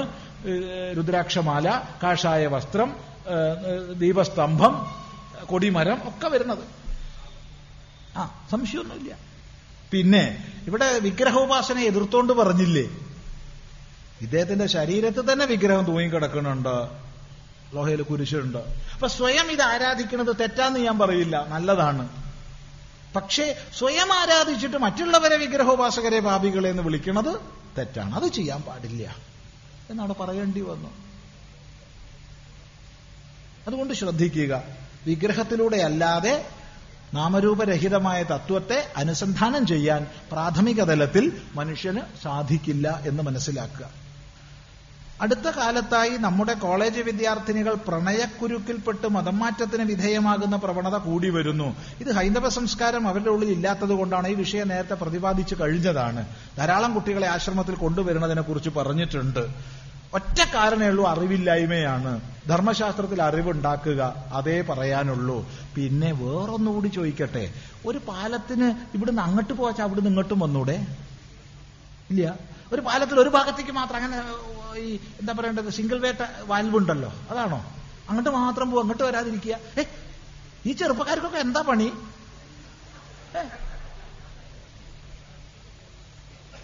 രുദ്രാക്ഷമാല 0.97 1.83
കാഷായ 2.03 2.47
വസ്ത്രം 2.47 2.95
ദീപസ്തംഭം 3.97 4.73
കൊടിമരം 5.45 5.97
ഒക്കെ 6.07 6.27
വരുന്നത്. 6.27 6.63
ആ 8.17 8.47
സംശയമൊന്നുമില്ല. 8.51 9.28
പിന്നെ 9.91 10.53
ഇവിടെ 10.67 10.99
വിഗ്രഹോപാസന 10.99 11.79
എതിർത്തോണ്ട് 11.79 12.33
പറഞ്ഞില്ലേ? 12.33 12.89
ഇദ്ദേഹത്തിന്റെ 14.21 14.65
ശരീരത്തിൽ 14.65 15.33
തന്നെ 15.33 15.45
വിഗ്രഹം 15.45 15.85
തൂങ്ങിക്കിടക്കുന്നുണ്ട്. 15.85 17.09
ലോഹയിൽ 17.75 18.01
കുരിശുണ്ട്. 18.01 18.57
അപ്പൊ 18.93 19.07
സ്വയം 19.07 19.51
ഇത് 19.51 19.61
ആരാധിക്കുന്നത് 19.61 20.35
തെറ്റാന്ന് 20.39 20.79
ഞാൻ 20.79 20.99
പറയില്ല. 20.99 21.45
നല്ലതാണ്. 21.47 22.09
പക്ഷേ 23.15 23.55
സ്വയം 23.77 24.13
ആരാധിച്ചിട്ട് 24.13 24.77
മറ്റുള്ളവരെ 24.77 25.37
വിഗ്രഹോപാസകരെ 25.37 26.19
പാപികളെ 26.19 26.69
എന്ന് 26.69 26.83
വിളിക്കുന്നത് 26.83 27.41
തെറ്റാണ്. 27.77 28.15
അത് 28.15 28.31
ചെയ്യാൻ 28.31 28.61
പാടില്ല 28.61 29.15
എന്നാണ് 29.89 30.15
പറയേണ്ടി 30.15 30.61
വന്നു 30.61 30.89
അതുകൊണ്ട് 33.67 33.93
ശ്രദ്ധിക്കുക. 33.93 34.63
വിഗ്രഹത്തിലൂടെ 35.05 35.77
അല്ലാതെ 35.77 36.47
നാമരൂപരഹിതമായ 37.13 38.23
തത്വത്തെ 38.23 38.87
അനുസന്ധാനം 38.97 39.67
ചെയ്യാൻ 39.67 40.07
പ്രാഥമിക 40.31 40.83
തലത്തിൽ 40.83 41.31
മനുഷ്യന് 41.55 41.99
സാധിക്കില്ല 42.23 43.01
എന്ന് 43.05 43.23
മനസ്സിലാക്കുക. 43.23 43.89
അടുത്ത 45.21 45.49
കാലത്തായി 45.49 46.17
നമ്മുടെ 46.17 46.53
കോളേജ് 46.53 47.01
വിദ്യാർത്ഥിനികൾ 47.01 47.73
പ്രണയക്കുരുക്കിൽപ്പെട്ട് 47.73 49.07
മതംമാറ്റത്തിന് 49.07 49.83
വിധേയമാകുന്ന 49.83 50.55
പ്രവണത 50.55 50.97
കൂടി 50.97 51.29
വരുന്നു. 51.29 51.75
ഇത് 51.99 52.11
ഹൈന്ദവ 52.11 52.49
സംസ്കാരം 52.49 53.07
അവരുടെ 53.07 53.29
ഉള്ളിൽ 53.29 53.51
ഇല്ലാത്തത് 53.51 53.89
കൊണ്ടാണ് 53.89 54.27
ഈ 54.27 54.33
വിഷയം 54.33 54.67
നേരത്തെ 54.67 54.93
പ്രതിപാദിച്ചു 54.93 55.55
കഴിഞ്ഞതാണ്. 55.61 56.27
ധാരാളം 56.57 56.93
കുട്ടികളെ 56.93 57.27
ആശ്രമത്തിൽ 57.27 57.75
കൊണ്ടുവരുന്നതിനെ 57.75 58.41
കുറിച്ച് 58.41 58.69
പറഞ്ഞിട്ടുണ്ട്. 58.69 59.43
ഒറ്റ 60.13 60.39
കാരണമേ 60.53 60.87
ഉള്ളൂ 60.87 61.07
അറിവില്ലായ്മയാണ്. 61.07 62.21
ധർമ്മശാസ്ത്രത്തിൽ 62.49 63.21
അറിവുണ്ടാക്കുക 63.21 64.27
അതേ 64.31 64.61
പറയാനുള്ളൂ. 64.61 65.49
പിന്നെ 65.75 66.11
വേറൊന്നുകൂടി 66.11 66.87
ചോദിക്കട്ടെ. 66.87 67.53
ഒരു 67.85 67.97
പാലത്തിന് 67.97 68.67
ഇവിടുന്ന് 68.95 69.21
അങ്ങോട്ട് 69.21 69.53
പോവാച്ചാൽ 69.53 69.83
അവിടുന്ന് 69.83 70.09
ഇങ്ങോട്ടും 70.09 70.39
വന്നൂടെ? 70.39 70.87
ഇല്ല. 72.09 72.35
ഒരു 72.73 72.81
പാലത്തിൽ 72.81 73.19
ഒരു 73.19 73.29
ഭാഗത്തേക്ക് 73.29 73.71
മാത്രം 73.71 73.95
അങ്ങനെ 73.95 74.17
ഈ 74.79 74.99
എന്താ 75.19 75.33
പറയേണ്ടത്? 75.33 75.69
സിംഗിൾ 75.69 75.99
വേട്ട 75.99 76.21
വാൽവ് 76.41 76.75
ഉണ്ടല്ലോ 76.77 77.11
അതാണോ? 77.29 77.59
അങ്ങോട്ട് 78.09 78.29
മാത്രം 78.29 78.71
പോവും 78.71 78.81
അങ്ങോട്ട് 78.81 79.03
വരാതിരിക്കുക. 79.03 79.55
ഏ 79.77 79.83
ഈ 80.65 80.71
ചെറുപ്പക്കാർക്കൊക്കെ 80.73 81.37
എന്താ 81.37 81.61
പണി? 81.61 81.93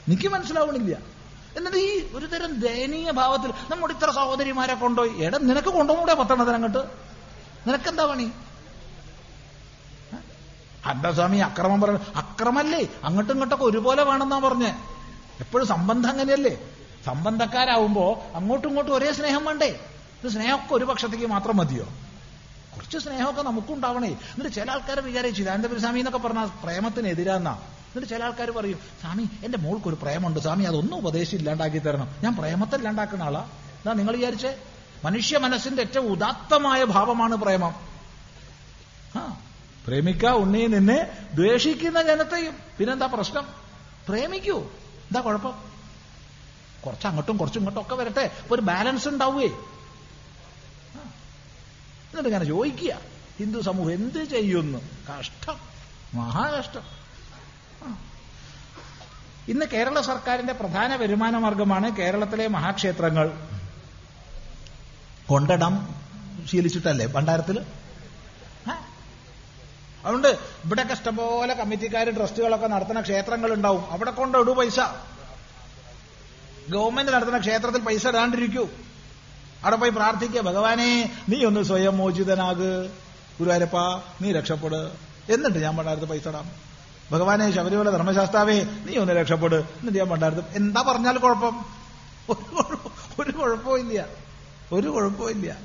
എനിക്ക് 0.08 0.28
മനസ്സിലാവണില്ല. 0.28 1.15
എന്നിട്ട് 1.58 1.78
ഈ 1.78 2.12
ഒരു 2.14 2.26
തരം 2.26 2.60
ദയനീയ 2.60 3.12
ഭാവത്തിൽ 3.12 3.54
നമ്മുടെ 3.72 3.94
ഇത്ര 3.94 4.12
സഹോദരിമാരെ 4.12 4.74
കൊണ്ടുപോയി. 4.74 5.24
എടാ 5.24 5.38
നിനക്ക് 5.38 5.68
കൊണ്ടുപോകൂടെ 5.68 6.14
പത്തണത്തിന് 6.14 6.56
അങ്ങോട്ട്? 6.56 6.78
നിനക്കെന്താ 7.68 8.06
പണി? 8.06 8.32
അല്ല 10.86 11.12
സ്വാമി 11.12 11.38
അക്രമം 11.38 11.82
പറഞ്ഞു 11.82 12.00
അക്രമല്ലേ? 12.16 12.88
അങ്ങോട്ടും 13.04 13.34
ഇങ്ങോട്ടൊക്കെ 13.34 13.66
ഒരുപോലെ 13.66 14.04
വേണമെന്നാ 14.04 14.40
പറഞ്ഞേ. 14.40 14.80
എപ്പോഴും 15.40 15.68
സംബന്ധം 15.68 16.10
അങ്ങനെയല്ലേ? 16.10 16.70
സംബന്ധക്കാരാവുമ്പോ 17.06 18.24
അങ്ങോട്ടും 18.36 18.68
ഇങ്ങോട്ടും 18.68 18.96
ഒരേ 18.96 19.12
സ്നേഹം 19.12 19.46
വേണ്ടേ? 19.46 19.80
ഇത് 20.24 20.32
സ്നേഹമൊക്കെ 20.32 20.74
ഒരു 20.74 20.86
പക്ഷത്തേക്ക് 20.86 21.26
മാത്രം 21.26 21.58
മതിയോ? 21.58 21.86
കുറച്ച് 22.76 22.98
സ്നേഹമൊക്കെ 22.98 23.42
നമുക്കുണ്ടാവണേ. 23.42 24.08
എന്നിട്ട് 24.08 24.56
ചില 24.56 24.72
ആൾക്കാരെ 24.72 25.02
വിചാരിച്ചു 25.02 25.42
ഇതാനന്ദപുരസ്വാമി 25.42 26.00
എന്നൊക്കെ 26.00 26.28
പറഞ്ഞ 26.28 26.46
പ്രേമത്തിന് 26.64 27.08
എതിരാന്നാ 27.08 27.60
എന്നിട്ട് 27.96 28.14
ചില 28.14 28.24
ആൾക്കാർ 28.24 28.52
പറയും 28.52 28.80
സ്വാമി 29.02 29.30
എന്റെ 29.46 29.58
മോൾക്ക് 29.58 29.88
ഒരു 29.88 29.96
പ്രേമുണ്ട്. 29.96 30.40
സ്വാമി 30.40 30.64
അതൊന്നും 30.64 30.98
ഉപദേശം 30.98 31.38
ഇല്ലാണ്ടാക്കി 31.38 31.78
തരണം. 31.78 32.16
ഞാൻ 32.24 32.36
പ്രേമത്തെ 32.36 32.76
ഇല്ലാണ്ടാക്കുന്ന 32.76 33.24
ആളാ. 33.24 33.42
എന്താ 33.42 33.94
നിങ്ങൾ 33.94 34.16
വിചാരിച്ചേ? 34.16 34.58
മനുഷ്യ 35.06 35.38
മനസ്സിന്റെ 35.38 35.82
ഏറ്റവും 35.82 36.12
ഉദാത്തമായ 36.12 36.84
ഭാവമാണ് 36.84 37.36
പ്രേമം. 37.36 37.76
ആ 39.16 39.42
പ്രേമിക്ക 39.88 40.26
ഉണ്ണി 40.26 40.66
നിന്നെ 40.66 41.30
ദ്വേഷിക്കുന്ന 41.34 42.02
ജനത്തെയും. 42.02 42.54
പിന്നെന്താ 42.78 43.06
പ്രശ്നം? 43.06 43.48
പ്രേമിക്കൂ. 44.10 44.60
എന്താ 44.60 45.22
കുഴപ്പം? 45.22 45.54
കുറച്ച് 46.86 47.08
അങ്ങോട്ടും 47.08 47.38
കുറച്ചും 47.38 47.60
ഇങ്ങോട്ടും 47.60 47.82
ഒക്കെ 47.82 48.04
വരട്ടെ. 48.04 48.32
ഒരു 48.52 48.62
ബാലൻസ് 48.62 49.08
ഉണ്ടാവുകയെ. 49.08 49.48
എന്നിട്ട് 49.48 52.30
ഇങ്ങനെ 52.30 52.46
ചോദിക്കുക. 52.46 53.00
ഹിന്ദു 53.40 53.62
സമൂഹം 53.62 53.94
എന്ത് 53.94 54.24
ചെയ്യുന്നു? 54.24 55.12
കഷ്ടം. 55.12 55.56
മഹാകഷ്ടം. 56.14 57.05
ഇന്ന് 59.50 59.66
കേരള 59.74 60.02
സർക്കാരിന്റെ 60.02 60.54
പ്രധാന 60.54 60.96
വരുമാന 60.96 61.38
മാർഗമാണ് 61.38 61.98
കേരളത്തിലെ 61.98 62.48
മഹാക്ഷേത്രങ്ങൾ. 62.48 63.28
കൊണ്ടടം 65.28 65.74
ശീലിച്ചിട്ടല്ലേ 66.50 67.06
ഭണ്ഡാരത്തിൽ 67.06 67.58
അതുകൊണ്ട് 70.06 70.28
ഇവിടെയൊക്കെ 70.28 70.94
ഇഷ്ടംപോലെ 70.94 71.54
കമ്മിറ്റിക്കാർ 71.54 72.10
ട്രസ്റ്റുകളൊക്കെ 72.16 72.68
നടത്തുന്ന 72.68 73.02
ക്ഷേത്രങ്ങൾ 73.02 73.54
ഉണ്ടാവും 73.54 73.92
അവിടെ 73.92 74.12
ഇടൂ 74.38 74.54
പൈസ. 74.54 74.80
ഗവൺമെന്റ് 76.70 77.12
നടത്തുന്ന 77.12 77.40
ക്ഷേത്രത്തിൽ 77.40 77.82
പൈസ 77.82 78.08
ഇടാണ്ടിരിക്കൂ. 78.08 78.70
അവിടെ 79.64 79.76
പോയി 79.76 79.92
പ്രാർത്ഥിക്കുക 79.92 80.42
ഭഗവാനെ 80.42 81.16
നീ 81.30 81.46
ഒന്ന് 81.46 81.64
സ്വയം 81.64 81.98
മോചിതനാക്. 81.98 82.90
ഗുരുവായൂരപ്പ 83.40 83.78
നീ 84.22 84.32
രക്ഷപ്പെട്. 84.32 84.82
എന്നിട്ട് 85.34 85.58
ഞാൻ 85.58 85.78
പണ്ടാരത്ത് 85.78 86.06
പൈസ 86.06 86.28
ഇടാം. 86.28 86.65
ഭഗവാനെ 87.12 87.52
ശബരിമല 87.52 87.90
ധർമ്മശാസ്താവേ 87.90 88.64
നീ 88.86 88.98
ഒന്ന് 88.98 89.14
രക്ഷപ്പെട്. 89.14 89.56
എന്നിട്ട് 89.56 89.98
ഞാൻ 89.98 90.10
പണ്ടായിരുന്നു 90.10 90.46
എന്താ 90.54 90.82
പറഞ്ഞാൽ 90.82 91.18
കുഴപ്പം? 91.18 91.66
ഒരു 92.30 92.56
കുഴപ്പം- 92.56 93.24
ഒരു 93.24 93.32
കുഴപ്പമില്ല 93.32 94.06
ഒരു 94.72 94.88
കുഴപ്പമില്ല 94.88 95.58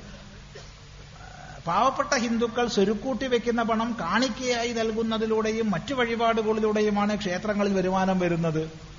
പാവപ്പെട്ട 1.67 2.15
ഹിന്ദുക്കൾ 2.15 2.67
സ്വരുക്കൂട്ടി 2.67 3.27
വെക്കുന്ന 3.27 3.63
പണം 3.63 3.97
കാണിക്കയായി 3.99 4.73
നൽകുന്നതിലൂടെയും 4.73 5.71
മറ്റു 5.71 5.93
വഴിപാടുകളിലൂടെയുമാണ് 5.93 7.17
ക്ഷേത്രങ്ങളിൽ 7.17 7.73
വരുമാനം 7.73 8.19
വരുന്നത്. 8.19 8.90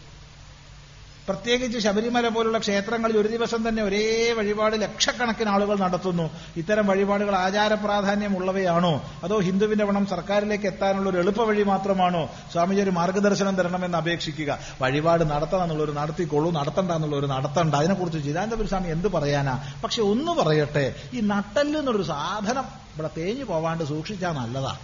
പ്രത്യേകിച്ച് 1.28 1.78
ശബരിമല 1.78 2.28
പോലുള്ള 2.28 2.59
ക്ഷേത്രങ്ങളിൽ 2.59 3.19
ഒരു 3.19 3.28
ദിവസം 3.28 3.69
തന്നെ 3.69 3.82
ഒരേ 3.82 4.32
വഴിപാട് 4.32 4.82
ലക്ഷക്കണക്കിന് 4.82 5.49
ആളുകൾ 5.49 5.78
നടത്തുന്നു. 5.78 6.31
ഇത്തരം 6.57 6.86
വഴിപാടുകൾ 6.86 7.35
ആചാര 7.35 7.74
പ്രാധാന്യമുള്ളവയാണോ 7.74 9.05
അതോ 9.24 9.39
ഹിന്ദുവിന്റെ 9.39 9.85
പണം 9.85 10.07
സർക്കാരിലേക്ക് 10.07 10.66
എത്താനുള്ള 10.66 11.11
ഒരു 11.11 11.16
എളുപ്പ 11.16 11.43
വഴി 11.43 11.62
മാത്രമാണോ 11.62 12.31
സ്വാമിജി 12.53 12.81
ഒരു 12.81 12.90
മാർഗദർശനം 12.90 13.57
തരണമെന്ന് 13.57 13.99
അപേക്ഷിക്കുക? 13.99 14.59
വഴിപാട് 14.82 15.31
നടത്തണം 15.31 15.62
എന്നുള്ളൊരു 15.62 15.93
നടത്തിക്കൊള്ളൂ 15.93 16.51
നടത്തണ്ട 16.51 16.90
എന്നുള്ളൊരു 16.90 17.27
നടത്തണ്ട. 17.27 17.74
അതിനെക്കുറിച്ച് 17.74 18.24
ചിദാനന്ദപുര 18.24 18.66
സ്വാമി 18.66 18.89
എന്ത് 18.89 19.09
പറയാനാ? 19.09 19.65
പക്ഷെ 19.85 20.03
ഒന്ന് 20.03 20.32
പറയട്ടെ 20.32 20.94
ഈ 21.15 21.20
നട്ടല്ലെന്നൊരു 21.20 22.03
സാധനം 22.03 22.65
ഇവിടെ 22.94 23.11
തേഞ്ഞു 23.16 23.44
പോവാണ്ട് 23.44 23.85
സൂക്ഷിച്ചാൽ 23.85 24.32
നല്ലതാ. 24.32 24.77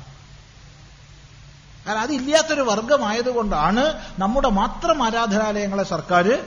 കാരണം 1.88 2.02
അതില്ലാത്തൊരു 2.02 2.60
വർഗമായതുകൊണ്ടാണ് 2.60 4.12
നമ്മുടെ 4.18 4.48
മാത്രം 4.48 5.02
ആരാധനാലയങ്ങളെ 5.02 5.82
സർക്കാർ 5.82 6.46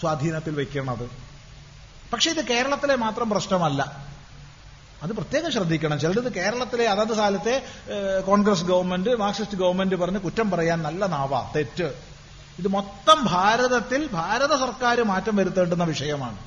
സ്വാധീനത്തിൽ 0.00 0.54
വയ്ക്കുന്നത് 0.54 1.10
പക്ഷേ 2.12 2.30
ഇത് 2.30 2.46
കേരളത്തിലെ 2.46 2.96
മാത്രം 2.96 3.30
പ്രശ്നമല്ല. 3.30 4.06
അത് 5.02 5.12
പ്രത്യേകം 5.12 5.52
ശ്രദ്ധിക്കണം. 5.52 6.00
ചിലത് 6.00 6.34
കേരളത്തിലെ 6.34 6.86
അതത് 6.86 7.16
കാലത്തെ 7.16 7.62
കോൺഗ്രസ് 8.26 8.64
ഗവൺമെന്റ് 8.64 9.16
മാർക്സിസ്റ്റ് 9.16 9.56
ഗവൺമെന്റ് 9.56 9.94
പറഞ്ഞ് 9.94 10.18
കുറ്റം 10.18 10.50
പറയാൻ 10.50 10.82
നല്ല 10.82 11.06
നാവാ. 11.06 11.52
തെറ്റ്. 11.56 11.94
ഇത് 12.58 12.68
മൊത്തം 12.68 13.24
ഭാരതത്തിൽ 13.24 14.08
ഭാരത 14.12 14.58
സർക്കാർ 14.58 15.02
മാറ്റം 15.02 15.36
വരുത്തേണ്ടുന്ന 15.36 15.84
വിഷയമാണ്. 15.84 16.38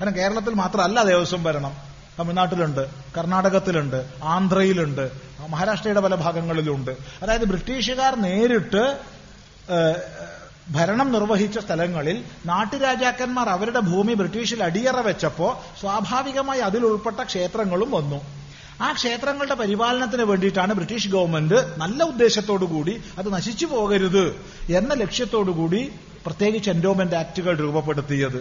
കാരണം 0.00 0.16
കേരളത്തിൽ 0.16 0.54
മാത്രമല്ല 0.54 1.02
ദേവസ്വം 1.02 1.42
ഭരണം. 1.42 1.87
തമിഴ്നാട്ടിലുണ്ട് 2.18 2.82
കർണാടകത്തിലുണ്ട് 3.16 3.98
ആന്ധ്രയിലുണ്ട് 4.22 5.04
മഹാരാഷ്ട്രയുടെ 5.48 6.00
പല 6.00 6.14
ഭാഗങ്ങളിലുണ്ട് 6.14 6.90
അതായത് 7.22 7.44
ബ്രിട്ടീഷുകാർ 7.44 8.14
നേരിട്ട് 8.16 8.82
ഭരണം 10.70 11.12
നിർവഹിച്ച 11.12 11.58
സ്ഥലങ്ങളിൽ 11.58 12.24
നാട്ടുരാജാക്കന്മാർ 12.46 13.48
അവരുടെ 13.48 13.80
ഭൂമി 13.80 14.14
ബ്രിട്ടീഷിൽ 14.14 14.62
അടിയറ 14.62 15.00
വെച്ചപ്പോ 15.00 15.62
സ്വാഭാവികമായി 15.80 16.60
അതിലുൾപ്പെട്ട 16.60 17.20
ക്ഷേത്രങ്ങളും 17.22 17.90
വന്നു. 17.90 18.20
ആ 18.80 18.92
ക്ഷേത്രങ്ങളുടെ 18.92 19.54
പരിപാലനത്തിന് 19.54 20.22
വേണ്ടിയിട്ടാണ് 20.22 20.72
ബ്രിട്ടീഷ് 20.72 21.08
ഗവൺമെന്റ് 21.08 21.54
നല്ല 21.78 22.02
ഉദ്ദേശത്തോടുകൂടി 22.02 23.02
അത് 23.18 23.32
നശിച്ചു 23.32 23.66
പോകരുത് 23.66 24.24
എന്ന 24.70 24.94
ലക്ഷ്യത്തോടുകൂടി 24.94 25.80
പ്രത്യേകിച്ച് 26.26 26.70
എൻഡോമെന്റ് 26.70 27.16
ആക്ടുകൾ 27.16 27.58
രൂപപ്പെടുത്തിയത്. 27.58 28.40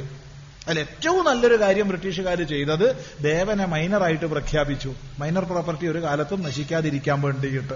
അതിൽ 0.68 0.80
ഏറ്റവും 0.80 1.26
നല്ലൊരു 1.26 1.61
കാര്യം 1.61 1.88
ബ്രിട്ടീഷുകാർ 1.88 2.44
ചെയ്തത് 2.44 3.06
ദേവനെ 3.22 3.65
മൈനറായിട്ട് 3.65 4.26
പ്രഖ്യാപിച്ചു. 4.26 4.95
മൈനർ 5.19 5.44
പ്രോപ്പർട്ടി 5.44 5.88
ഒരു 5.88 6.03
കാലത്തും 6.03 6.44
നശിക്കാതിരിക്കാൻ 6.44 7.22
വേണ്ടിയിട്ട്. 7.22 7.73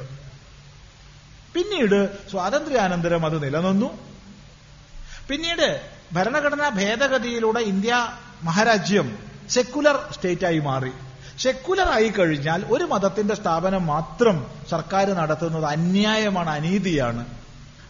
പിന്നീട് 1.53 2.29
സ്വാതന്ത്ര്യാനന്തരം 2.31 3.25
അത് 3.25 3.43
നിലനിന്നു. 3.43 3.99
പിന്നീട് 5.29 5.81
ഭരണഘടനാ 6.13 6.69
ഭേദഗതിയിലൂടെ 6.69 7.59
ഇന്ത്യ 7.59 8.09
മഹാരാജ്യം 8.43 9.19
സെക്കുലർ 9.49 10.13
സ്റ്റേറ്റായി 10.13 10.59
മാറി. 10.59 10.91
സെക്കുലർ 11.39 11.87
ആയി 11.87 12.09
കഴിഞ്ഞാൽ 12.09 12.65
ഒരു 12.65 12.83
മതത്തിന്റെ 12.83 13.35
സ്ഥാപനം 13.35 13.85
മാത്രം 13.85 14.47
സർക്കാർ 14.69 15.13
നടത്തുന്നത് 15.13 15.65
അന്യായമാണ് 15.65 16.49
അനീതിയാണ്. 16.49 17.40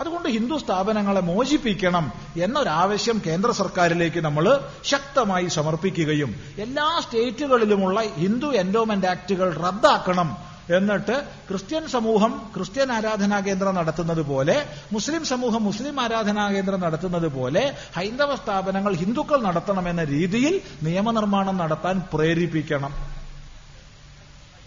അതുകൊണ്ട് 0.01 0.29
ഹിന്ദു 0.29 0.57
സ്ഥാപനങ്ങളെ 0.57 1.21
മോചിപ്പിക്കണം 1.31 2.05
എന്നൊരാവശ്യം 2.43 3.17
കേന്ദ്ര 3.27 3.51
സർക്കാരിലേക്ക് 3.51 4.21
നമ്മൾ 4.27 4.45
ശക്തമായി 4.83 5.47
സമർപ്പിക്കുകയും 5.57 6.31
എല്ലാ 6.57 6.87
സ്റ്റേറ്റുകളിലുമുള്ള 7.01 8.01
ഹിന്ദു 8.23 8.47
എൻഡോമെന്റ് 8.63 9.07
ആക്ടുകൾ 9.07 9.49
റദ്ദാക്കണം 9.65 10.31
എന്നിട്ട് 10.75 11.15
ക്രിസ്ത്യൻ 11.47 11.87
സമൂഹം 11.87 12.33
ക്രിസ്ത്യൻ 12.55 12.91
ആരാധനാ 12.91 13.39
കേന്ദ്രം 13.39 13.75
നടത്തുന്നത് 13.75 14.21
പോലെ 14.21 14.55
മുസ്ലിം 14.91 15.25
സമൂഹം 15.25 15.63
മുസ്ലിം 15.63 16.01
ആരാധനാ 16.01 16.51
കേന്ദ്രം 16.51 16.79
നടത്തുന്നത് 16.79 17.27
പോലെ 17.31 17.63
ഹൈന്ദവ 17.95 18.35
സ്ഥാപനങ്ങൾ 18.35 18.93
ഹിന്ദുക്കൾ 18.95 19.41
നടത്തണമെന്ന 19.41 20.03
രീതിയിൽ 20.03 20.61
നിയമനിർമ്മാണം 20.83 21.57
നടത്താൻ 21.57 22.01
പ്രേരിപ്പിക്കണം. 22.13 22.93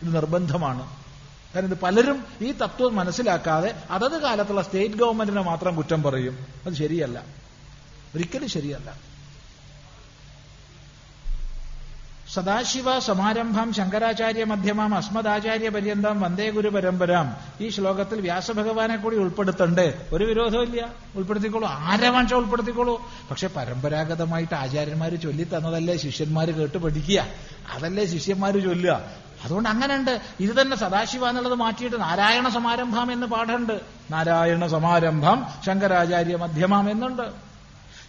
ഇത് 0.03 0.15
നിർബന്ധമാണ്. 0.15 1.04
കാരണം 1.55 1.69
ഇത് 1.69 1.79
പലരും 1.83 2.25
ഈ 2.41 2.53
തത്വം 2.53 2.97
മനസ്സിലാക്കാതെ 2.97 3.75
അതത് 3.91 4.23
കാലത്തുള്ള 4.23 4.63
സ്റ്റേറ്റ് 4.63 4.95
ഗവൺമെന്റിനെ 4.95 5.43
മാത്രം 5.43 5.77
കുറ്റം 5.77 6.03
പറയും. 6.03 6.39
അത് 6.67 6.75
ശരിയല്ല. 6.75 7.23
ഒരിക്കലും 8.15 8.49
ശരിയല്ല. 8.49 9.15
സദാശിവ 12.35 12.99
സമാരംഭം 12.99 13.73
ശങ്കരാചാര്യ 13.73 14.45
മധ്യമം 14.45 14.95
അസ്മദാചാര്യ 14.95 15.69
പര്യന്തം 15.69 16.21
വന്ദേ 16.21 16.51
ഗുരു 16.51 16.69
പരമ്പരാം. 16.69 17.37
ഈ 17.61 17.69
ശ്ലോകത്തിൽ 17.69 18.21
വ്യാസഭഗവാനെ 18.21 18.97
കൂടി 18.97 19.17
ഉൾപ്പെടുത്തണ്ടേ. 19.17 20.01
ഒരു 20.13 20.25
വിരോധമില്ല 20.25 20.93
ഉൾപ്പെടുത്തിക്കോളൂ. 21.17 21.69
ആരെ 21.69 22.35
ഉൾപ്പെടുത്തിക്കോളൂ. 22.35 23.03
പക്ഷെ 23.31 23.51
പരമ്പരാഗതമായിട്ട് 23.57 24.55
ആചാര്യന്മാർ 24.55 25.15
ചൊല്ലി 25.15 25.45
തന്നതല്ലേ 25.45 25.97
ശിഷ്യന്മാർ 25.97 26.51
കേട്ട് 26.51 26.79
പഠിക്കുക. 26.79 27.27
അതല്ലേ 27.71 28.07
ശിഷ്യന്മാർ 28.07 28.59
ചൊല്ലുക. 28.59 29.24
അതുകൊണ്ട് 29.45 29.69
അങ്ങനെയുണ്ട്. 29.69 30.21
ഇത് 30.41 30.61
തന്നെ 30.61 30.77
സദാശിവ 30.77 31.29
എന്നുള്ളത് 31.29 31.55
മാറ്റിയിട്ട് 31.55 32.01
നാരായണ 32.01 32.49
സമാരംഭം 32.49 33.13
എന്ന് 33.13 33.27
പാഠമുണ്ട്. 33.27 33.81
നാരായണ 34.11 34.67
സമാരംഭം 34.67 35.47
ശങ്കരാചാര്യ 35.67 36.37
മധ്യമം 36.37 36.91
എന്നുണ്ട്. 36.91 37.23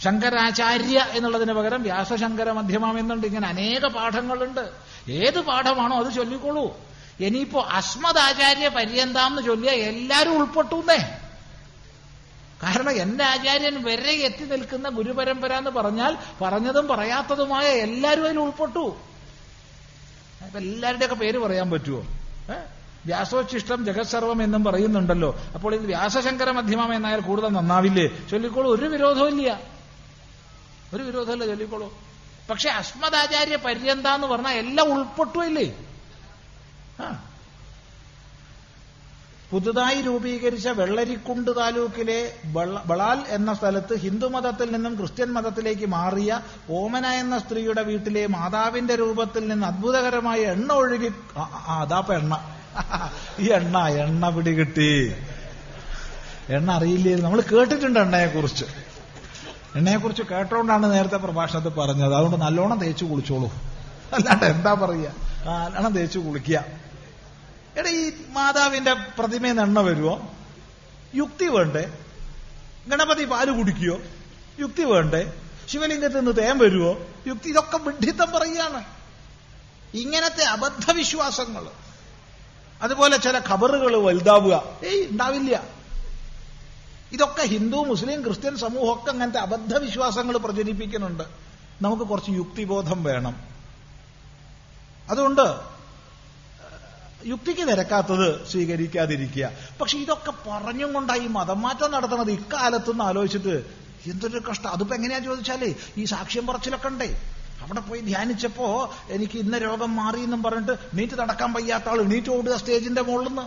ശങ്കരാചാര്യ 0.03 1.05
എന്നുള്ളതിന് 1.11 1.53
പകരം 1.53 1.83
വ്യാസശങ്കര 1.83 2.51
മധ്യമം 2.51 2.99
എന്നുണ്ട്. 2.99 3.27
ഇങ്ങനെ 3.27 3.47
അനേക 3.47 3.85
പാഠങ്ങളുണ്ട്. 3.87 4.69
ഏത് 5.09 5.39
പാഠമാണോ 5.39 6.03
അത് 6.03 6.13
ചൊല്ലിക്കോളൂ. 6.13 6.77
ഇനിയിപ്പോ 7.19 7.61
അസ്മദാചാര്യ 7.61 8.67
പര്യന്താം 8.67 9.27
എന്ന് 9.27 9.41
ചൊല്ലിയ 9.41 9.69
എല്ലാവരും 9.69 10.37
ഉൾപ്പെട്ടുന്നേ 10.37 11.19
കാരണം 12.63 12.91
എന്റെ 12.91 13.23
ആചാര്യൻ 13.23 13.83
വരെ 13.83 14.11
എത്തി 14.11 14.43
നിൽക്കുന്ന 14.43 14.89
ഗുരുപരമ്പര 14.89 15.53
എന്ന് 15.53 15.69
പറഞ്ഞാൽ 15.69 16.17
പറഞ്ഞതും 16.41 16.87
പറയാത്തതുമായ 16.87 17.65
എല്ലാവരും 17.65 18.25
അതിൽ 18.25 18.39
ഉൾപ്പെട്ടു. 18.39 18.97
അപ്പൊ 20.43 20.59
എല്ലാവരുടെയൊക്കെ 20.59 21.15
പേര് 21.15 21.37
പറയാൻ 21.37 21.71
പറ്റുമോ 21.71 22.07
വ്യാസോച്ചിഷ്ടം 23.05 23.85
ജഗത്സർവം 23.85 24.43
എന്നും 24.43 24.63
പറയുന്നുണ്ടല്ലോ. 24.63 25.39
അപ്പോൾ 25.55 25.75
ഇത് 25.75 25.85
വ്യാസശങ്കര 25.85 26.51
മധ്യമം 26.51 26.95
എന്നായാൽ 26.95 27.19
കൂടുതൽ 27.19 27.47
നന്നാവില്ലേ? 27.47 28.27
ചൊല്ലിക്കോളൂ. 28.31 28.75
ഒരു 28.75 28.85
വിരോധവും 28.85 29.27
ഇല്ല. 29.27 29.61
ഒരു 30.93 31.03
വിരോധമില്ല 31.03 31.45
ചൊല്ലിക്കോളൂ. 31.45 31.93
പക്ഷെ 32.49 32.69
അസ്മദാചാര്യ 32.69 33.55
പര്യന്ത 33.55 34.07
എന്ന് 34.07 34.27
പറഞ്ഞാൽ 34.27 34.51
എല്ലാം 34.51 34.93
ഉൾപ്പെട്ടുമില്ലേ 34.93 35.87
ആ. 37.01 37.23
പുതുതായി 39.51 40.01
രൂപീകരിച്ച 40.01 40.67
വെള്ളരിക്കുണ്ട് 40.79 41.49
താലൂക്കിലെ 41.57 42.19
ബളാൽ 42.89 43.19
എന്ന 43.37 43.51
സ്ഥലത്ത് 43.53 43.93
ഹിന്ദുമതത്തിൽ 44.03 44.67
നിന്നും 44.75 44.93
ക്രിസ്ത്യൻ 44.99 45.29
മതത്തിലേക്ക് 45.35 45.87
മാറിയ 45.95 46.39
ഓമന 46.79 47.05
എന്ന 47.21 47.35
സ്ത്രീയുടെ 47.43 47.83
വീട്ടിലെ 47.89 48.23
മാതാവിന്റെ 48.37 48.95
രൂപത്തിൽ 48.95 49.43
നിന്ന് 49.47 49.67
അത്ഭുതകരമായ 49.67 50.39
എണ്ണ 50.55 50.69
ഒഴുകി 50.73 51.09
അതാപ്പ 51.81 52.13
എണ്ണ. 52.13 52.33
ഈ 53.39 53.47
എണ്ണ 53.59 53.77
എണ്ണ 54.03 54.29
പിടികിട്ടി. 54.29 54.89
എണ്ണ 56.55 56.71
അറിയില്ലേ 56.79 57.13
നമ്മൾ 57.25 57.39
കേട്ടിട്ടുണ്ട് 57.51 57.99
എണ്ണയെ 57.99 58.27
കുറിച്ച് 58.27 58.65
എണ്ണയെ 59.77 59.97
കുറിച്ച് 59.97 60.23
കേട്ടോണ്ടാണ് 60.31 60.85
നേരത്തെ 60.95 61.17
പ്രഭാഷണത്തിൽ 61.17 61.73
പറഞ്ഞത്. 61.81 62.13
അതുകൊണ്ട് 62.13 62.39
നല്ലോണം 62.45 62.79
തേച്ചു 62.83 63.05
കുളിച്ചോളൂ. 63.05 63.49
അല്ലാണ്ട് 64.15 64.45
എന്താ 64.45 64.73
പറയുക 64.81 65.11
നല്ലോണം 65.47 65.93
തേച്ചു 65.99 66.19
കുളിക്കുക. 66.19 66.59
എടാ 67.77 67.89
ഈ 67.89 68.11
മാതാവിന്റെ 68.29 68.93
പ്രതിമയിൽ 68.93 69.61
എണ്ണ 69.61 69.79
വരുമോ 69.79 70.35
യുക്തി 71.15 71.45
വേണ്ടേ? 71.45 71.93
ഗണപതി 72.87 73.25
പാൽ 73.25 73.57
കുടിക്കുകയോ 73.57 73.99
യുക്തി 74.59 74.83
വേണ്ടേ? 74.83 75.33
ശിവലിംഗത്തിൽ 75.69 76.15
നിന്ന് 76.15 76.31
തേൻ 76.37 76.57
വരുമോ 76.57 76.97
യുക്തി 77.27 77.49
ഇതൊക്കെ 77.49 77.77
വിഡ്ഢിത്തം 77.77 78.31
പറയുകയാണ്. 78.31 78.83
ഇങ്ങനത്തെ 79.93 80.43
അബദ്ധവിശ്വാസങ്ങൾ 80.43 81.67
അതുപോലെ 82.81 83.17
ചില 83.17 83.41
ഖബറുകൾ 83.49 83.95
വലുതാവുക. 83.95 84.63
ഏയ് 84.85 85.07
ഉണ്ടാവില്ല. 85.11 85.63
ഇതൊക്കെ 87.11 87.41
ഹിന്ദു 87.41 87.77
മുസ്ലിം 87.77 88.23
ക്രിസ്ത്യൻ 88.23 88.57
സമൂഹമൊക്കെ 88.57 89.11
അങ്ങനത്തെ 89.11 89.39
അബദ്ധവിശ്വാസങ്ങൾ 89.39 90.37
പ്രചരിപ്പിക്കുന്നുണ്ട്. 90.37 91.23
നമുക്ക് 91.81 92.03
കുറച്ച് 92.03 92.31
യുക്തിബോധം 92.31 93.03
വേണം. 93.03 93.35
അതുകൊണ്ട് 95.09 95.74
യുക്തിക്ക് 97.25 97.67
നിരക്കാത്തത് 97.67 98.47
സ്വീകരിക്കാതിരിക്കുക. 98.47 99.51
പക്ഷെ 99.81 99.97
ഇതൊക്കെ 99.97 100.33
പറഞ്ഞും 100.47 100.93
കൊണ്ടായി 100.93 101.27
മതം 101.37 101.61
മാറ്റം 101.61 101.91
നടത്തുന്നത് 101.91 102.31
ഇക്കാലത്തൊന്ന് 102.31 103.03
ആലോചിച്ചിട്ട് 103.03 103.55
എന്തൊരു 104.11 104.41
കഷ്ടം. 104.49 104.69
അതിപ്പോ 104.69 104.95
എങ്ങനെയാ 104.95 105.19
ചോദിച്ചാലേ 105.19 105.75
ഈ 105.97 106.05
സാക്ഷ്യം 106.05 106.47
പറച്ചിലൊക്കെ 106.47 106.87
ഉണ്ടേ. 106.87 107.09
അവിടെ 107.63 107.79
പോയി 107.79 108.01
ധ്യാനിച്ചപ്പോ 108.01 108.67
എനിക്ക് 109.09 109.37
ഇന്ന 109.37 109.57
രോഗം 109.57 109.95
മാറി 109.95 110.19
എന്നും 110.23 110.43
പറഞ്ഞിട്ട് 110.43 110.75
നീറ്റ് 110.93 111.15
നടക്കാൻ 111.19 111.53
വയ്യാത്ത 111.53 111.89
ആൾ 111.89 112.01
നീറ്റ് 112.01 112.29
ഓടുക 112.29 112.55
സ്റ്റേജിന്റെ 112.55 113.01
മുകളിൽ 113.01 113.27
നിന്ന് 113.27 113.45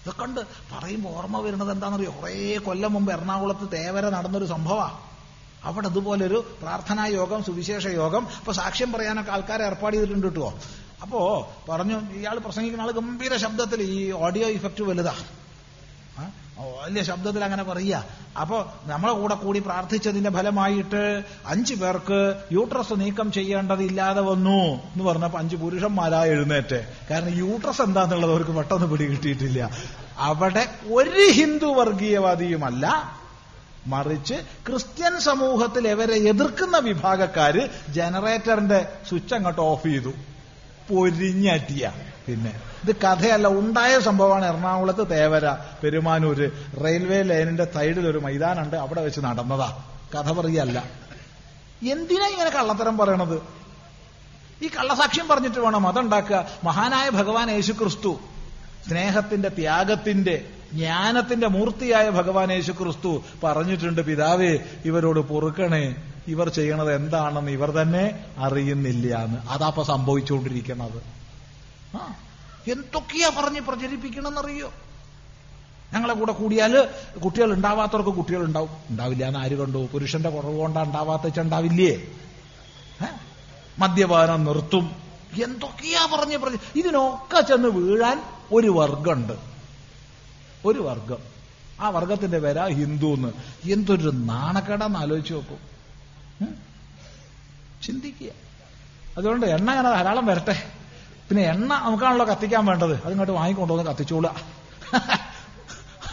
ഇതൊക്കെ 0.00 0.24
ഉണ്ട്. 0.24 0.40
പറയുമ്പോൾ 0.72 1.12
ഓർമ്മ 1.18 1.40
വരുന്നത് 1.40 1.70
എന്താണെന്നറിയോ? 1.72 2.10
കുറേ 2.10 2.56
കൊല്ലം 2.66 2.92
മുമ്പ് 2.92 3.12
എറണാകുളത്ത് 3.12 3.66
തേവര 3.72 4.08
നടന്നൊരു 4.08 4.44
സംഭവമാണ് 4.44 4.96
അവിടെ 5.64 5.86
അതുപോലൊരു 5.86 6.38
പ്രാർത്ഥനാ 6.62 7.06
യോഗം 7.06 7.44
സുവിശേഷ 7.44 7.86
യോഗം. 7.86 8.26
ഇപ്പൊ 8.38 8.52
സാക്ഷ്യം 8.52 8.92
പറയാനൊക്കെ 8.92 9.32
ആൾക്കാരെ 9.32 9.64
ഏർപ്പാട് 9.64 9.96
ചെയ്തിട്ടുണ്ട് 9.96 10.26
കിട്ടുമോ 10.26 10.50
അപ്പോ 11.02 11.52
പറഞ്ഞു 11.68 12.12
ഇയാൾ 12.12 12.38
പ്രസംഗിക്കുന്ന 12.38 12.82
ആൾ 12.82 12.90
ഗംഭീര 12.90 13.36
ശബ്ദത്തിൽ 13.36 13.82
ഈ 13.82 14.12
ഓഡിയോ 14.12 14.48
ഇഫക്റ്റ് 14.48 14.82
വലുതാ. 14.82 15.14
വലിയ 16.84 17.02
ശബ്ദത്തിൽ 17.02 17.44
അങ്ങനെ 17.44 17.62
പറയുക. 17.62 18.04
അപ്പോ 18.40 18.74
നമ്മളെ 18.84 19.12
കൂടെ 19.12 19.34
കൂടി 19.34 19.58
പ്രാർത്ഥിച്ചതിന്റെ 19.58 20.30
ഫലമായിട്ട് 20.30 21.22
അഞ്ചു 21.46 21.74
പേർക്ക് 21.74 22.42
യൂട്രസ് 22.52 22.92
നീക്കം 22.96 23.32
ചെയ്യേണ്ടതില്ലാതെ 23.32 24.20
വന്നു 24.20 24.58
എന്ന് 24.74 25.04
പറഞ്ഞപ്പോ 25.04 25.38
അഞ്ച് 25.38 25.56
പുരുഷന്മാരാ 25.56 26.24
എഴുന്നേറ്റ്. 26.24 26.86
കാരണം 27.10 27.34
യൂട്രസ് 27.34 27.82
എന്താന്നുള്ളത് 27.82 28.30
അവർക്ക് 28.30 28.50
പെട്ടെന്ന് 28.50 28.86
പിടികിട്ടിയിട്ടില്ല. 28.86 29.70
അവിടെ 30.18 30.68
ഒരു 30.92 31.30
ഹിന്ദു 31.30 31.66
വർഗീയവാദിയുമല്ല 31.66 33.18
മറിച്ച് 33.86 34.34
ക്രിസ്ത്യൻ 34.34 35.20
സമൂഹത്തിൽ 35.20 35.88
ഇവരെ 35.88 36.14
എതിർക്കുന്ന 36.14 36.78
വിഭാഗക്കാര് 36.78 37.92
ജനറേറ്ററിന്റെ 37.92 38.88
സ്വിച്ച് 39.08 39.34
അങ്ങോട്ട് 39.34 39.60
ഓഫ് 39.60 39.82
ചെയ്തു. 39.82 40.12
പൊരിഞ്ഞാറ്റിയ 40.90 41.92
പിന്നെ 42.26 42.60
ഇത് 42.84 42.96
കഥയല്ല 42.96 43.48
ഉണ്ടായ 43.48 44.00
സംഭവമാണ് 44.00 44.46
എറണാകുളത്ത് 44.46 45.10
തേവര. 45.10 45.56
പെരുമാനൂര് 45.84 46.50
റെയിൽവേ 46.84 47.22
ലൈനിന്റെ 47.22 47.64
സൈഡിൽ 47.64 48.08
ഒരു 48.08 48.18
മൈതാനുണ്ട് 48.18 48.76
അവിടെ 48.76 49.00
വെച്ച് 49.00 49.20
നടന്നതാ. 49.20 49.84
കഥ 50.14 50.32
പറയല്ല. 50.32 50.84
എന്തിനാ 51.90 52.26
ഇങ്ങനെ 52.26 52.50
കള്ളത്തരം 52.50 52.98
പറയണത്? 52.98 53.42
ഈ 54.62 54.68
കള്ളസാക്ഷ്യം 54.68 55.28
പറഞ്ഞിട്ട് 55.28 55.60
വേണം 55.60 55.88
അതുണ്ടാക്കുക. 55.88 56.46
മഹാനായ 56.64 57.10
ഭഗവാൻ 57.10 57.50
യേശു 57.50 57.72
ക്രിസ്തു 57.72 58.20
സ്നേഹത്തിന്റെ 58.88 59.48
ത്യാഗത്തിന്റെ 59.48 60.48
ജ്ഞാനത്തിന്റെ 60.72 61.46
മൂർത്തിയായ 61.46 62.10
ഭഗവാൻ 62.10 62.52
യേശു 62.52 62.72
ക്രിസ്തു 62.72 63.22
പറഞ്ഞിട്ടുണ്ട് 63.44 64.00
പിതാവേ 64.00 64.58
ഇവരോട് 64.84 65.20
പൊറുക്കണേ. 65.20 65.96
ഇവർ 66.28 66.48
ചെയ്യണത് 66.48 66.94
എന്താണെന്ന് 66.94 67.50
ഇവർ 67.50 67.70
തന്നെ 67.70 68.26
അറിയുന്നില്ല 68.38 69.24
എന്ന്. 69.24 69.38
അതാപ്പ 69.48 69.82
സംഭവിച്ചുകൊണ്ടിരിക്കുന്നത്. 69.82 71.02
എന്തൊക്കെയാ 72.70 73.30
പറഞ്ഞ് 73.38 73.60
പ്രചരിപ്പിക്കണമെന്നറിയോ? 73.60 74.72
ഞങ്ങളെ 75.92 76.14
കൂടെ 76.14 76.32
കൂടിയാൽ 76.32 76.88
കുട്ടികൾ 77.24 77.52
ഉണ്ടാവാത്തവർക്ക് 77.52 78.10
കുട്ടികൾ 78.10 78.44
ഉണ്ടാവും. 78.44 78.70
ഉണ്ടാവില്ല 78.90 79.24
എന്ന് 79.24 79.38
ആര് 79.38 79.58
കണ്ടു? 79.58 79.88
പുരുഷന്റെ 79.92 80.30
കുറവ് 80.30 80.58
കൊണ്ടാ 80.58 80.82
ഉണ്ടാവാത്ത 80.82 81.40
ഉണ്ടാവില്ലേ? 81.40 82.02
മദ്യപാനം 83.78 84.44
നിർത്തും. 84.44 84.90
എന്തൊക്കെയാ 85.44 86.08
പറഞ്ഞ് 86.12 86.38
പറഞ്ഞ് 86.38 86.58
ഇതിനൊക്കെ 86.76 87.40
ചെന്ന് 87.40 87.68
വീഴാൻ 87.68 88.22
ഒരു 88.52 88.68
വർഗമുണ്ട്. 88.68 89.47
ഒരു 90.64 90.78
വർഗം. 90.78 91.18
ആ 91.80 91.88
വർഗത്തിന്റെ 91.88 92.38
പേരാ 92.38 92.66
ഹിന്ദു 92.66 93.06
എന്ന് 93.06 93.28
എന്തൊരു 93.70 94.10
നാണക്കേടാന്ന് 94.10 94.98
ആലോചിച്ച് 94.98 95.34
നോക്കൂ? 95.34 95.56
ചിന്തിക്കുക. 97.82 98.32
അതുകൊണ്ട് 99.18 99.46
എണ്ണ 99.46 99.70
അങ്ങനെ 99.70 99.90
ധാരാളം 99.90 100.26
വരട്ടെ. 100.26 100.62
പിന്നെ 101.28 101.42
എണ്ണ 101.42 101.74
നമുക്കാണല്ലോ 101.74 102.26
കത്തിക്കാൻ 102.26 102.66
വേണ്ടത്. 102.66 103.02
അതിങ്ങോട്ട് 103.04 103.32
വാങ്ങിക്കൊണ്ടുവന്ന് 103.32 103.90
കത്തിച്ചോളുക. 103.90 104.34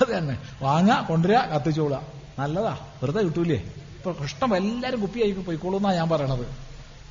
അത് 0.01 0.17
തന്നെ. 0.17 0.37
വാങ്ങുക 0.61 1.05
കൊണ്ടുവരിക 1.09 1.37
കത്തിച്ചോളുക. 1.37 2.01
നല്ലതാ. 2.39 2.77
വെറുതെ 3.03 3.21
കിട്ടൂലേ. 3.21 3.55
ഇപ്പൊ 3.55 4.11
കൃഷ്ണം 4.11 4.57
എല്ലാരും 4.57 5.01
കുപ്പിയായി 5.01 5.31
പോയിക്കോളൂ 5.31 5.77
എന്നാ 5.77 5.93
ഞാൻ 5.93 6.09
പറയണത്. 6.09 6.45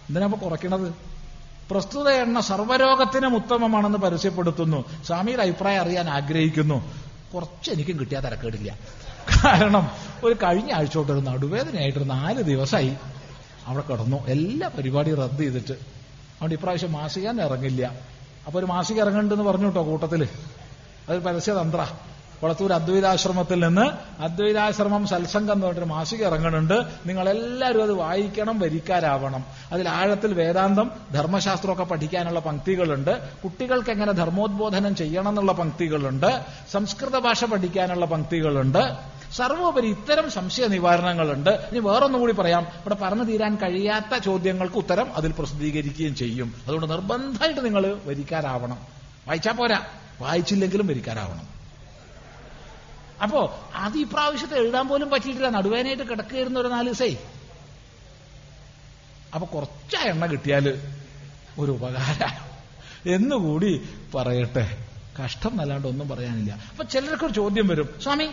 എന്തിനാ 0.08 0.26
ഇപ്പൊ 0.26 0.38
കുറയ്ക്കണത്? 0.38 0.94
പ്രസ്തുത 1.70 2.08
എണ്ണ 2.08 2.40
സർവരോഗത്തിനും 2.40 3.36
ഉത്തമമാണെന്ന് 3.36 3.98
പരസ്യപ്പെടുത്തുന്നു. 3.98 4.84
സ്വാമിയുടെ 5.06 5.42
അഭിപ്രായം 5.42 5.80
അറിയാൻ 5.82 6.08
ആഗ്രഹിക്കുന്നു. 6.08 6.94
കുറച്ച് 7.34 7.70
എനിക്കും 7.70 8.00
കിട്ടിയാൽ 8.00 8.22
തരക്കേടില്ല. 8.22 8.78
കാരണം 9.44 9.90
ഒരു 10.24 10.34
കഴിഞ്ഞ 10.34 10.72
ആഴ്ച 10.72 10.94
തൊട്ട് 10.94 11.12
ഒരു 11.12 11.20
നടുവേദനയായിട്ട് 11.20 12.10
നാല് 12.10 12.42
ദിവസമായി 12.42 12.96
അവിടെ 13.66 13.92
കിടന്നു. 13.92 14.26
എല്ലാ 14.26 14.68
പരിപാടിയും 14.68 15.18
റദ്ദ് 15.18 15.42
ചെയ്തിട്ട്. 15.42 15.72
അതുകൊണ്ട് 15.72 16.54
ഇപ്രാവശ്യം 16.54 16.92
മാസികാൻ 16.92 17.42
ഇറങ്ങില്ല. 17.42 17.92
അപ്പൊ 18.46 18.58
ഒരു 18.58 18.66
മാസിക 18.66 19.00
ഇറങ്ങണ്ടെന്ന് 19.00 19.44
പറഞ്ഞു 19.44 19.66
കേട്ടോ 19.66 19.82
കൂട്ടത്തിൽ. 19.82 20.28
അതൊരു 21.08 21.24
പരസ്യതന്ത്ര. 21.24 21.86
കൊളത്തൂർ 22.44 22.72
അദ്വൈതാശ്രമത്തിൽ 22.72 23.66
നിന്ന് 23.66 23.90
അദ്വൈതാശ്രമം 24.22 25.06
സത്സംഗം 25.06 25.52
എന്ന് 25.52 25.66
പറഞ്ഞൊരു 25.66 25.84
മാസിക 25.84 26.26
ഇറങ്ങുന്നുണ്ട്. 26.26 26.74
നിങ്ങളെല്ലാവരും 27.06 27.82
അത് 27.82 27.92
വായിക്കണം 27.92 28.58
വരിക്കാരാവണം. 28.58 29.44
അതിൽ 29.72 29.88
ആഴത്തിൽ 29.88 30.34
വേദാന്തം 30.34 30.90
ധർമ്മശാസ്ത്രമൊക്കെ 31.12 31.84
പഠിക്കാനുള്ള 31.84 32.40
പങ്ക്തികളുണ്ട്. 32.40 33.28
കുട്ടികൾക്ക് 33.44 33.90
എങ്ങനെ 33.90 34.12
ധർമ്മോദ്ബോധനം 34.12 34.96
ചെയ്യണം 34.96 35.28
എന്നുള്ള 35.28 35.52
പങ്ക്തികളുണ്ട്. 35.52 36.44
സംസ്കൃത 36.72 37.18
ഭാഷ 37.18 37.44
പഠിക്കാനുള്ള 37.44 38.06
പങ്ക്തികളുണ്ട്. 38.06 38.92
സർവോപരി 39.32 39.86
ഇത്തരം 39.86 40.30
സംശയ 40.30 40.66
നിവാരണങ്ങളുണ്ട്. 40.66 41.50
ഇനി 41.50 41.78
വേറൊന്നും 41.78 42.20
കൂടി 42.20 42.32
പറയാം. 42.32 42.62
ഇവിടെ 42.62 42.94
പറഞ്ഞു 42.94 43.24
തീരാൻ 43.24 43.56
കഴിയാത്ത 43.56 44.18
ചോദ്യങ്ങൾക്ക് 44.18 44.76
ഉത്തരം 44.76 45.16
അതിൽ 45.16 45.34
പ്രസിദ്ധീകരിക്കുകയും 45.38 46.14
ചെയ്യും. 46.14 46.54
അതുകൊണ്ട് 46.66 46.90
നിർബന്ധമായിട്ട് 46.90 47.64
നിങ്ങൾ 47.64 47.98
വരിക്കാരാവണം. 48.04 48.78
വായിച്ചാ 49.26 49.52
പോരാ. 49.52 49.80
വായിച്ചില്ലെങ്കിലും 50.20 50.86
വരിക്കാരാവണം. 50.86 51.53
അപ്പോ 53.22 53.70
അത് 53.74 53.96
ഈ 53.96 54.02
പ്രാവശ്യത്തെ 54.02 54.54
എഴുതാൻ 54.54 54.88
പോലും 54.88 55.10
പറ്റിയിട്ടില്ല. 55.10 55.48
നടുവേനായിട്ട് 55.48 56.02
കിടക്കുകയായിരുന്നു 56.02 56.60
ഒരു 56.60 56.68
നാല് 56.68 56.86
ദിവസേ. 56.86 57.30
അപ്പൊ 59.34 59.46
കുറച്ച 59.46 59.96
എണ്ണ 59.96 60.26
കിട്ടിയാൽ 60.26 60.82
ഒരു 61.58 61.72
ഉപകാര. 61.72 62.28
എന്നുകൂടി 63.08 63.88
പറയട്ടെ. 64.14 64.86
കഷ്ടം 65.24 65.50
എന്നല്ലാണ്ട് 65.50 65.88
ഒന്നും 65.88 66.08
പറയാനില്ല. 66.08 66.52
അപ്പൊ 66.52 66.84
ചിലർക്കൊരു 66.84 67.32
ചോദ്യം 67.32 67.68
വരും. 67.68 67.88
സ്വാമി 68.02 68.28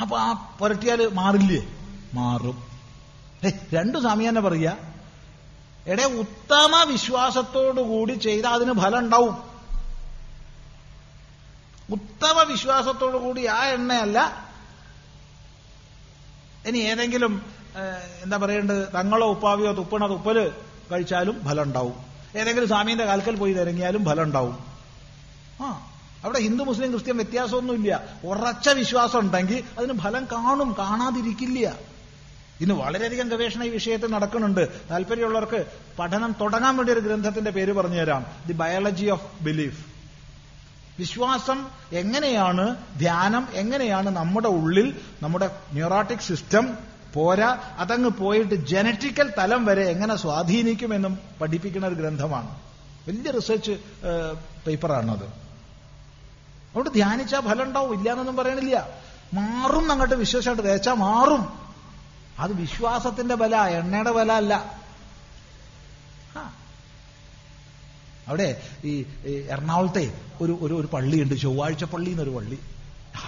അപ്പൊ 0.00 0.18
ആ 0.18 0.56
പുരട്ടിയാൽ 0.60 1.10
മാറില്ലേ? 1.12 1.66
മാറും. 2.14 2.62
രണ്ടു 3.74 3.98
സ്വാമി 3.98 4.28
തന്നെ 4.28 4.40
പറയുക. 4.40 4.76
എടേ 5.86 6.04
ഉത്തമ 6.04 6.84
വിശ്വാസത്തോടുകൂടി 6.88 8.12
ചെയ്താൽ 8.12 8.50
അതിന് 8.50 8.72
ഫലം 8.72 8.98
ഉണ്ടാവും. 8.98 9.51
ഉത്തമ 11.90 12.42
വിശ്വാസത്തോടുകൂടി 12.42 13.46
ആ 13.46 13.64
എണ്ണയല്ല. 13.64 14.48
ഇനി 16.66 16.78
ഏതെങ്കിലും 16.78 17.42
എന്താ 18.22 18.36
പറയേണ്ടത്? 18.36 18.88
തങ്ങളോ 18.94 19.26
ഉപ്പാവിയോ 19.30 19.72
തുപ്പണ 19.72 20.06
തുപ്പൽ 20.06 20.52
കഴിച്ചാലും 20.92 21.44
ഫലം 21.44 21.62
ഉണ്ടാവും 21.62 21.94
ഏതെങ്കിലും 22.36 22.68
സ്വാമീന്റെ 22.68 23.04
കാൽക്കൽ 23.04 23.36
പോയി 23.36 23.52
തിരങ്ങിയാലും 23.52 24.04
ഫലം 24.04 24.22
ഉണ്ടാവും 24.22 24.64
ആ 25.60 25.88
അവിടെ 26.24 26.38
ഹിന്ദു 26.38 26.64
മുസ്ലിം 26.64 26.90
ക്രിസ്ത്യൻ 26.90 27.16
വ്യത്യാസമൊന്നുമില്ല. 27.16 28.18
ഉറച്ച 28.24 28.68
വിശ്വാസം 28.68 29.18
ഉണ്ടെങ്കിൽ 29.18 29.64
അതിന് 29.78 29.98
ഫലം 29.98 30.24
കാണും 30.32 30.76
കാണാതിരിക്കില്ല. 30.78 31.92
ഇന്ന് 32.60 32.74
വളരെയധികം 32.74 33.28
ഗവേഷണ 33.28 33.62
ഈ 33.64 33.68
വിഷയത്തിൽ 33.68 34.10
നടക്കുന്നുണ്ട്. 34.10 34.68
താല്പര്യമുള്ളവർക്ക് 34.90 35.66
പഠനം 35.98 36.34
തുടങ്ങാൻ 36.40 36.76
വേണ്ടി 36.76 36.92
ഒരു 36.92 37.00
ഗ്രന്ഥത്തിന്റെ 37.00 37.50
പേര് 37.50 37.72
പറഞ്ഞുതരാം. 37.72 38.26
The 38.46 38.52
biology 38.52 39.06
of 39.06 39.42
belief. 39.42 39.91
വിശ്വാസം 40.98 41.70
എങ്ങനെയാണ് 41.92 42.76
ധ്യാനം 42.98 43.48
എങ്ങനെയാണ് 43.52 44.10
നമ്മുടെ 44.10 44.48
ഉള്ളിൽ 44.48 45.00
നമ്മുടെ 45.22 45.50
ന്യൂറോട്ടിക് 45.72 46.18
സിസ്റ്റം 46.18 46.78
പോരാ 47.14 47.74
അതങ്ങ് 47.78 48.10
പോയിട്ട് 48.10 48.54
ജനറ്റിക്കൽ 48.54 49.32
തലം 49.38 49.64
വരെ 49.64 49.82
എങ്ങനെ 49.82 50.16
സ്വാധീനിക്കുമെന്നും 50.16 51.18
പഠിപ്പിക്കുന്ന 51.40 51.86
ഒരു 51.86 51.94
ഗ്രന്ഥമാണ്. 51.94 52.60
വലിയ 53.08 53.30
റിസർച്ച് 53.30 53.72
പേപ്പറാണത്. 54.66 55.24
അതുകൊണ്ട് 55.24 56.92
ധ്യാനിച്ചാൽ 56.92 57.40
ഫലം 57.40 57.62
ഉണ്ടാവും 57.62 57.98
ഇല്ലാന്നൊന്നും 57.98 58.36
പറയണില്ല. 58.36 58.88
മാറും 59.34 59.92
അങ്ങോട്ട് 59.92 60.14
വിശ്വസിച്ചായിട്ട് 60.14 60.64
തേച്ചാൽ 60.64 60.94
മാറും. 60.94 61.62
അത് 62.38 62.52
വിശ്വാസത്തിന്റെ 62.52 63.34
ബല 63.34 63.56
എണ്ണയുടെ 63.56 64.10
ബല 64.10 64.32
അല്ല 64.32 64.76
ആ. 66.36 66.52
അവിടെ 68.28 68.60
ഈ 68.84 69.06
എറണാകുളത്തെ 69.50 70.12
ഒരു 70.40 70.58
ഒരു 70.60 70.74
ഒരു 70.74 70.86
പള്ളിയുണ്ട് 70.86 71.40
ചൊവ്വാഴ്ച 71.40 71.84
പള്ളി 71.84 72.10
എന്നൊരു 72.10 72.30
പള്ളി. 72.30 72.58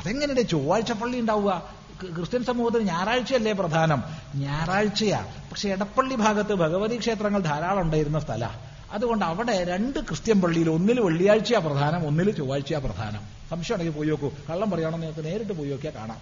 അതെങ്ങനെയുണ്ട് 0.01 0.49
ചൊവ്വാഴ്ച 0.49 0.93
പള്ളി 0.93 1.21
ഉണ്ടാവുക? 1.21 1.71
ക്രിസ്ത്യൻ 2.17 2.45
സമൂഹത്തിന് 2.45 2.83
ഞായറാഴ്ചയല്ലേ 2.83 3.53
പ്രധാനം. 3.53 4.03
ഞായറാഴ്ചയാ. 4.35 5.27
പക്ഷെ 5.51 5.69
എടപ്പള്ളി 5.69 6.15
ഭാഗത്ത് 6.15 6.55
ഭഗവതി 6.55 6.99
ക്ഷേത്രങ്ങൾ 6.99 7.41
ധാരാളം 7.41 7.81
ഉണ്ടായിരുന്ന 7.81 8.21
സ്ഥല. 8.21 8.51
അതുകൊണ്ട് 8.93 9.25
അവിടെ 9.25 9.65
രണ്ട് 9.65 9.99
ക്രിസ്ത്യൻ 9.99 10.41
പള്ളിയിൽ 10.41 10.71
ഒന്നിൽ 10.71 11.01
വെള്ളിയാഴ്ചയാ 11.01 11.59
പ്രധാനം 11.59 12.07
ഒന്നിൽ 12.07 12.31
ചൊവ്വാഴ്ചയാ 12.31 12.79
പ്രധാനം. 12.79 13.23
സംശയം 13.51 13.75
ഉണ്ടെങ്കിൽ 13.75 13.97
പോയി 13.97 14.09
നോക്കൂ. 14.09 14.31
കള്ളം 14.51 14.71
പറയുകയാണെന്ന് 14.71 15.07
നിങ്ങൾക്ക് 15.07 15.31
നേരിട്ട് 15.31 15.53
പോയി 15.53 15.71
നോക്കിയാൽ 15.71 15.95
കാണാം. 15.95 16.17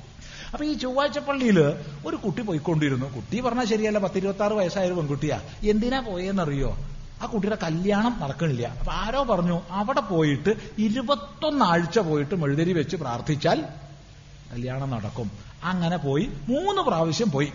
അപ്പൊ 0.53 0.65
ഈ 0.65 0.73
ചൊവ്വാഴ്ച 0.73 1.19
പള്ളിയിൽ 1.19 1.61
ഒരു 2.07 2.17
കുട്ടി 2.17 2.43
പോയിക്കൊണ്ടിരുന്നു. 2.43 3.17
കുട്ടി 3.17 3.41
പറഞ്ഞാൽ 3.41 3.65
ശരിയല്ല 3.65 3.99
പത്തിരുപത്തി 3.99 4.43
ആറ് 4.43 4.53
വയസ്സായ 4.53 4.87
ഒരു 4.87 4.95
പെൺകുട്ടിയാ. 4.95 5.41
എന്തിനാ 5.63 6.01
പോയെന്നറിയോ? 6.01 6.79
ആ 7.23 7.27
കുട്ടിയുടെ 7.27 7.59
കല്യാണം 7.63 8.21
നടക്കണില്ല. 8.21 8.67
അപ്പൊ 8.67 8.93
ആരോ 8.93 9.23
പറഞ്ഞു 9.23 9.61
അവിടെ 9.71 10.01
പോയിട്ട് 10.01 10.55
ഇരുപത്തൊന്നാഴ്ച 10.79 11.99
പോയിട്ട് 11.99 12.35
മെഴുതിരി 12.35 12.73
വെച്ച് 12.73 12.97
പ്രാർത്ഥിച്ചാൽ 12.97 13.65
കല്യാണം 14.53 14.91
നടക്കും. 14.91 15.31
അങ്ങനെ 15.65 15.97
പോയി 15.97 16.31
മൂന്ന് 16.49 16.83
പ്രാവശ്യം 16.83 17.31
പോയി. 17.31 17.53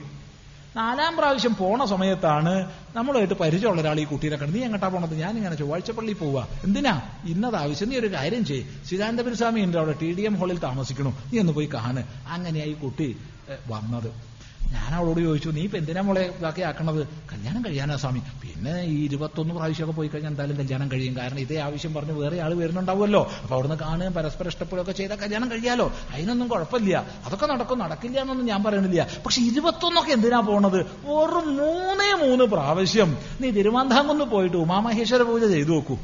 നാലാം 0.76 1.18
പ്രാവശ്യം 1.18 1.56
പോണ 1.56 1.86
സമയത്താണ് 1.86 2.72
നമ്മളായിട്ട് 2.96 3.34
പരിചയമുള്ള 3.34 3.82
ഒരാൾ 3.82 4.00
ഈ 4.00 4.04
കുട്ടീനെ 4.04 4.36
കണ്ട് 4.36 4.56
നീ 4.56 4.64
എങ്ങട്ടാ 4.64 4.88
പോണത്? 4.88 5.16
ഞാൻ 5.16 5.38
ഇങ്ങനെ 5.38 5.56
ചൊവ്വാഴ്ച 5.56 5.92
പള്ളി 5.92 6.14
പോവാ. 6.14 6.48
എന്തിനാ? 6.64 7.02
ഇന്നത് 7.26 7.56
ആവശ്യം. 7.56 7.90
നീ 7.90 7.98
ഒരു 7.98 8.14
കാര്യം 8.14 8.46
ചെയ്യ്. 8.46 8.86
ശ്രീകാന്തപുരസ്വാമി 8.86 9.62
ഉണ്ട് 9.62 9.78
അവിടെ 9.78 9.96
ടി 10.02 10.14
ഡി 10.14 10.22
എം 10.22 10.36
ഹാളിൽ 10.36 10.60
താമസിക്കണു. 10.60 11.10
നീ 11.10 11.40
ഒന്ന് 11.40 11.54
പോയി 11.54 11.70
കാണ്. 11.74 12.04
അങ്ങനെയായി 12.30 12.74
കുട്ടി 12.74 13.18
ഏ, 13.50 13.56
വന്നത്. 13.68 14.37
ഞാൻ 14.72 14.96
അവളോട് 14.96 15.20
ചോദിച്ചു 15.20 15.50
നീ 15.50 15.62
ഇപ്പൊ 15.62 15.78
എന്തിനാ 15.78 16.02
മോളെ 16.02 16.36
ഇതാക്കി 16.40 16.62
ആക്കണത്? 16.62 17.08
കല്യാണം 17.34 17.66
കഴിയാനാ 17.66 17.96
സ്വാമി. 17.96 18.20
പിന്നെ 18.20 18.82
ഈ 18.82 19.06
ഇരുപത്തൊന്ന് 19.06 19.54
പ്രാവശ്യമൊക്കെ 19.54 19.96
പോയി 19.96 20.08
കഴിഞ്ഞാൽ 20.08 20.32
എന്തായാലും 20.32 20.58
കല്യാണം 20.58 20.92
കഴിയും. 20.92 21.18
കാരണം 21.18 21.40
ഇതേ 21.40 21.58
ആവശ്യം 21.58 21.94
പറഞ്ഞ് 21.94 22.12
വേറെ 22.12 22.42
ആൾ 22.42 22.54
വരുന്നുണ്ടാവുമല്ലോ. 22.54 23.32
അപ്പൊ 23.44 23.56
അവിടുന്ന് 23.56 23.78
കാണുകയും 23.78 24.14
പരസ്പരം 24.14 24.48
ഇഷ്ടപ്പെടുകയൊക്കെ 24.48 24.92
ചെയ്താൽ 24.92 25.16
കല്യാണം 25.16 25.52
കഴിയാലോ? 25.52 25.92
അതിനൊന്നും 26.14 26.48
കുഴപ്പമില്ല. 26.48 27.06
അതൊക്കെ 27.26 27.46
നടക്കും. 27.46 27.80
നടക്കില്ല 27.80 28.20
എന്നൊന്നും 28.20 28.46
ഞാൻ 28.46 28.64
പറയണില്ല. 28.64 29.08
പക്ഷെ 29.26 29.42
ഇരുപത്തൊന്നൊക്കെ 29.42 30.12
എന്തിനാ 30.12 30.40
പോണത്? 30.40 30.78
വെറും 30.78 31.58
മൂന്നേ 31.58 32.28
മൂന്ന് 32.28 32.44
പ്രാവശ്യം. 32.44 33.18
നീ 33.42 33.52
തിരുവനന്തപുരം 33.52 34.30
പോയിട്ട് 34.30 34.58
ഉമാമഹേശ്വര 34.58 35.22
പൂജ 35.22 35.44
ചെയ്തു 35.44 35.70
നോക്കൂ. 35.70 35.98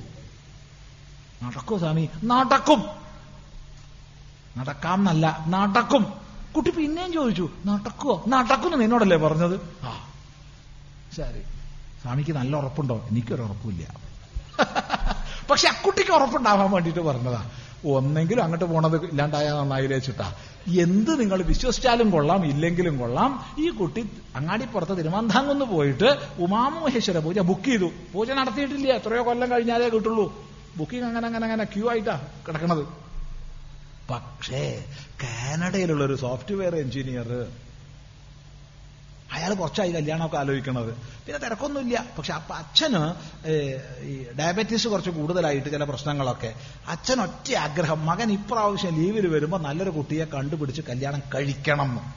നടക്കൂ 1.43 1.77
സ്വാമി. 1.77 2.09
നടക്കും. 2.23 2.83
നടക്കാം 4.57 4.99
എന്നല്ല. 4.99 5.45
നടക്കും. 5.47 6.22
കുട്ടി 6.55 6.69
പിന്നെയും 6.69 7.13
ചോദിച്ചു 7.13 7.49
നടക്കുവോ 7.65 8.23
നടക്കുന്നു 8.27 8.77
നിന്നോടല്ലേ 8.77 9.17
പറഞ്ഞത്? 9.17 9.61
ആ. 9.83 9.99
ശരി. 11.15 11.41
സ്വാമിക്ക് 12.03 12.31
നല്ല 12.31 12.55
ഉറപ്പുണ്ടോ? 12.55 13.07
എനിക്കൊരു 13.11 13.41
ഉറപ്പില്ല 13.41 13.83
പക്ഷെ 15.49 15.67
അക്കുട്ടിക്ക് 15.67 16.11
ഉറപ്പുണ്ടാവാൻ 16.11 16.71
വേണ്ടിയിട്ട് 16.71 16.99
പറഞ്ഞതാ. 16.99 17.45
ഒന്നെങ്കിലും 17.85 18.43
അങ്ങോട്ട് 18.43 18.65
പോണത് 18.65 19.05
ഇല്ലാണ്ടായാൽ 19.05 19.53
നന്നായില്ലേ 19.53 19.99
എന്ത് 20.79 21.19
നിങ്ങൾ 21.19 21.41
വിശ്വസിച്ചാലും 21.41 22.11
കൊള്ളാം 22.11 22.45
ഇല്ലെങ്കിലും 22.45 22.97
കൊള്ളാം. 22.97 23.45
ഈ 23.59 23.69
കുട്ടി 23.69 24.09
അങ്ങാടിപ്പുറത്ത് 24.35 24.97
തിരുവനന്തപുരത്ത് 24.97 25.63
പോയിട്ട് 25.63 26.17
ഉമാമഹേശ്വര 26.39 27.19
പൂജ 27.19 27.39
ബുക്ക് 27.39 27.65
ചെയ്തു. 27.65 27.91
പൂജ 28.13 28.31
നടത്തിയിട്ടില്ല. 28.31 28.93
എത്രയോ 28.93 29.25
കൊല്ലം 29.25 29.51
കഴിഞ്ഞാലേ 29.51 29.89
കിട്ടുള്ളൂ. 29.89 30.33
ബുക്കിംഗ് 30.77 31.05
അങ്ങനെ 31.05 31.25
അങ്ങനെ 31.27 31.45
അങ്ങനെ 31.45 31.63
ക്യൂ 31.63 31.89
ആയിട്ടാ 31.89 32.21
കിടക്കണത്. 32.47 33.02
പക്ഷേ 34.09 34.85
കാനഡയിലുള്ള 35.23 36.03
ഒരു 36.03 36.15
സോഫ്റ്റ്വെയർ 36.15 36.75
എഞ്ചിനീയർ 36.75 37.51
അയാൾ 39.33 39.53
കുറച്ചായി 39.53 39.91
കല്യാണമൊക്കെ 39.91 40.37
ആലോചിക്കണത്. 40.37 40.93
പിന്നെ 40.93 41.37
തിരക്കൊന്നുമില്ല. 41.37 42.05
പക്ഷെ 42.17 42.33
അപ്പൊ 42.33 42.55
അച്ഛന് 42.55 43.13
ഈ 44.03 44.25
ഡയബറ്റീസ് 44.39 44.87
കുറച്ച് 44.87 45.09
കൂടുതലായിട്ട് 45.09 45.69
ചില 45.69 45.83
പ്രശ്നങ്ങളൊക്കെ. 45.83 46.53
അച്ഛൻ 46.87 47.21
ഒറ്റ 47.21 47.55
ആഗ്രഹം 47.55 48.05
മകൻ 48.05 48.31
ഇപ്രാവശ്യം 48.31 48.95
ലീവിൽ 48.95 49.27
വരുമ്പോൾ 49.27 49.61
നല്ലൊരു 49.61 49.89
കുട്ടിയെ 49.89 50.25
കണ്ടുപിടിച്ച് 50.25 50.81
കല്യാണം 50.89 51.21
കഴിക്കണം. 51.35 52.13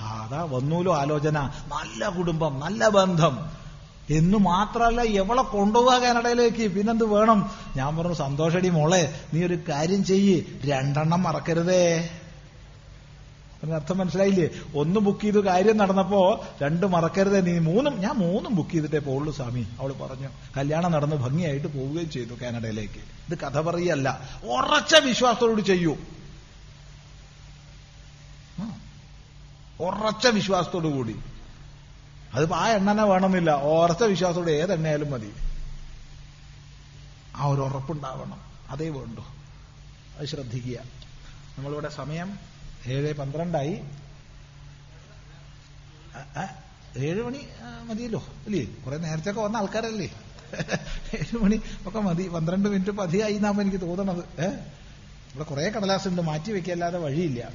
അതാ 0.00 0.42
വന്നൂലോ 0.50 0.96
ആലോചന. 0.96 1.38
നല്ല 1.46 2.08
കുടുംബം 2.08 2.60
നല്ല 2.60 2.88
ബന്ധം. 2.88 3.67
എന്ന് 4.10 4.38
മാത്രമല്ല 4.38 5.00
എവളെ 5.00 5.42
കൊണ്ടുപോവുക 5.42 5.98
കാനഡയിലേക്ക് 5.98 6.72
പിന്നെന്ത് 6.72 7.04
വേണം? 7.04 7.50
ഞാൻ 7.76 7.96
പറഞ്ഞു 7.96 8.14
സന്തോഷടി 8.14 8.68
മോളെ 8.68 9.20
നീ 9.34 9.46
ഒരു 9.46 9.58
കാര്യം 9.68 10.04
ചെയ്യ്. 10.04 10.42
രണ്ടെണ്ണം 10.64 11.22
മറക്കരുതേ. 11.22 12.10
അർത്ഥം 13.74 13.98
മനസ്സിലായില്ലേ? 13.98 14.48
ഒന്ന് 14.74 15.00
ബുക്ക് 15.00 15.20
ചെയ്ത് 15.20 15.44
കാര്യം 15.44 15.76
നടന്നപ്പോ 15.76 16.44
രണ്ട് 16.62 16.86
മറക്കരുതേ 16.86 17.40
നീ 17.40 17.58
മൂന്നും 17.58 18.00
ഞാൻ 18.00 18.14
മൂന്നും 18.14 18.56
ബുക്ക് 18.56 18.70
ചെയ്തിട്ടേ 18.70 18.98
പോകുള്ളൂ 18.98 19.32
സ്വാമി 19.32 19.66
അവൾ 19.80 19.92
പറഞ്ഞു. 19.92 20.28
കല്യാണം 20.56 20.92
നടന്ന് 20.92 21.16
ഭംഗിയായിട്ട് 21.16 21.66
പോവുകയും 21.66 22.10
ചെയ്തു 22.10 22.34
കാനഡയിലേക്ക്. 22.42 23.00
ഇത് 23.28 23.38
കഥ 23.38 23.60
പറയല്ല 23.60 24.20
ഉറച്ച 24.42 24.94
വിശ്വാസത്തോട് 24.94 25.60
ചെയ്യൂ. 25.60 25.96
ഉറച്ച 29.80 30.26
വിശ്വാസത്തോടു 30.26 30.88
കൂടി 30.88 31.16
അതിപ്പോ 32.34 32.56
ആ 32.56 32.68
എണ്ണനെ 32.68 33.04
വേണമെന്നില്ല. 33.04 33.50
ഓർത്ത 33.50 34.04
വിശ്വാസത്തോടെ 34.04 34.50
ഏത് 34.50 34.72
എണ്ണയാലും 34.72 35.10
മതി. 35.10 35.32
ആ 37.36 37.46
ഒരു 37.46 37.60
ഉറപ്പുണ്ടാവണം. 37.60 38.40
അതേ 38.70 38.88
വേണ്ടു. 38.88 39.20
അത് 40.18 40.26
ശ്രദ്ധിക്കുക. 40.26 40.78
നമ്മളിവിടെ 41.58 41.88
സമയം 41.88 42.38
ഏഴ് 42.86 43.14
പന്ത്രണ്ടായി. 43.14 43.80
ഏഴ് 46.96 47.22
മണി 47.22 47.48
മതിയല്ലോ. 47.84 48.20
അല്ലേ 48.46 48.64
കുറെ 48.64 48.96
നേരത്തെ 48.96 49.30
ഒക്കെ 49.30 49.40
വന്ന 49.40 49.56
ആൾക്കാരല്ലേ? 49.56 50.12
ഏഴ് 51.14 51.38
മണി 51.38 51.60
ഒക്കെ 51.86 51.98
മതി. 51.98 52.28
പന്ത്രണ്ട് 52.28 52.68
മിനിറ്റ് 52.68 52.90
പതിയായി 52.90 53.34
എന്നാകുമ്പോ 53.34 53.64
എനിക്ക് 53.64 53.80
തോന്നണത്. 53.86 54.24
ഏഹ് 54.40 54.60
ഇവിടെ 55.34 55.44
കുറെ 55.44 55.68
കടലാസുണ്ട്. 55.68 56.22
മാറ്റി 56.22 56.52
വെക്കല്ലാതെ 56.52 56.98
വഴിയില്ല. 56.98 57.50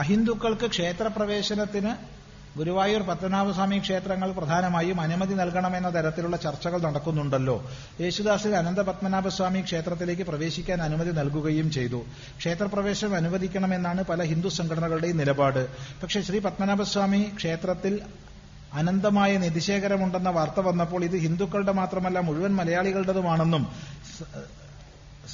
അഹിന്ദുക്കൾക്ക് 0.00 0.66
ക്ഷേത്രപ്രവേശനത്തിന് 0.74 1.92
ഗുരുവായൂർ 2.58 3.02
പത്മനാഭസ്വാമി 3.08 3.78
ക്ഷേത്രങ്ങൾ 3.84 4.28
പ്രധാനമായും 4.38 4.98
അനുമതി 5.04 5.34
നൽകണമെന്ന 5.40 5.88
തരത്തിലുള്ള 5.96 6.36
ചർച്ചകൾ 6.44 6.80
നടക്കുന്നുണ്ടല്ലോ. 6.86 7.56
യേശുദാസിൽ 8.02 8.52
അനന്തപത്മനാഭസ്വാമി 8.60 9.60
ക്ഷേത്രത്തിലേക്ക് 9.68 10.24
പ്രവേശിക്കാൻ 10.30 10.82
അനുമതി 10.88 11.12
നൽകുകയും 11.20 11.70
ചെയ്തു. 11.76 12.00
ക്ഷേത്രപ്രവേശനം 12.40 13.16
അനുവദിക്കണമെന്നാണ് 13.20 14.02
പല 14.10 14.22
ഹിന്ദു 14.32 14.52
സംഘടനകളുടെയും 14.58 15.18
നിലപാട്. 15.22 15.62
പക്ഷേ 16.02 16.20
ശ്രീ 16.28 16.40
പത്മനാഭസ്വാമി 16.46 17.22
ക്ഷേത്രത്തിൽ 17.40 17.96
അനന്തമായ 18.80 19.32
നിധിശേഖരമുണ്ടെന്ന 19.46 20.30
വാർത്ത 20.38 20.60
വന്നപ്പോൾ 20.68 21.02
ഇത് 21.08 21.16
ഹിന്ദുക്കളുടെ 21.24 21.72
മാത്രമല്ല 21.80 22.18
മുഴുവൻ 22.28 22.52
മലയാളികളുടേതുമാണെന്നും 22.60 23.64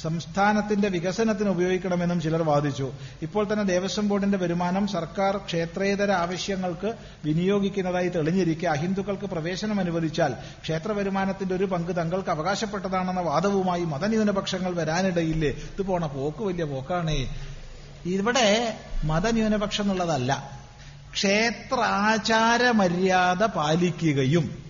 സംസ്ഥാനത്തിന്റെ 0.01 0.89
വികസനത്തിന് 0.89 1.49
ഉപയോഗിക്കണമെന്നും 1.49 2.21
ചിലർ 2.21 2.43
വാദിച്ചു. 2.43 2.91
ഇപ്പോൾ 3.21 3.53
തന്നെ 3.53 3.63
ദേവസ്വം 3.63 4.07
ബോർഡിന്റെ 4.07 4.37
വരുമാനം 4.37 4.87
സർക്കാർ 4.87 5.37
ക്ഷേത്രേതര 5.37 6.11
ആവശ്യങ്ങൾക്ക് 6.11 6.93
വിനിയോഗിക്കുന്നതായി 7.25 8.07
തെളിഞ്ഞിരിക്കെ. 8.09 8.67
അഹിന്ദുക്കൾക്ക് 8.67 9.23
പ്രവേശനം 9.23 9.79
അനുവദിച്ചാൽ 9.79 10.33
ക്ഷേത്ര 10.63 10.91
വരുമാനത്തിന്റെ 10.91 11.55
ഒരു 11.55 11.65
പങ്ക് 11.65 11.95
തങ്ങൾക്ക് 11.95 12.29
അവകാശപ്പെട്ടതാണെന്ന 12.29 13.21
വാദവുമായി 13.21 13.83
മതന്യൂനപക്ഷങ്ങൾ 13.83 14.75
വരാനിടയില്ലേ? 14.75 15.49
ഇത് 15.49 15.81
പോണ 15.81 16.05
പോക്ക് 16.05 16.43
വലിയ 16.43 16.63
പോക്കാണേ. 16.63 17.35
ഇവിടെ 18.05 18.77
മതന്യൂനപക്ഷം 19.03 19.83
എന്നുള്ളതല്ല. 19.83 20.61
ക്ഷേത്രാചാര 21.13 22.71
മര്യാദ 22.71 23.43
പാലിക്കുകയും. 23.43 24.63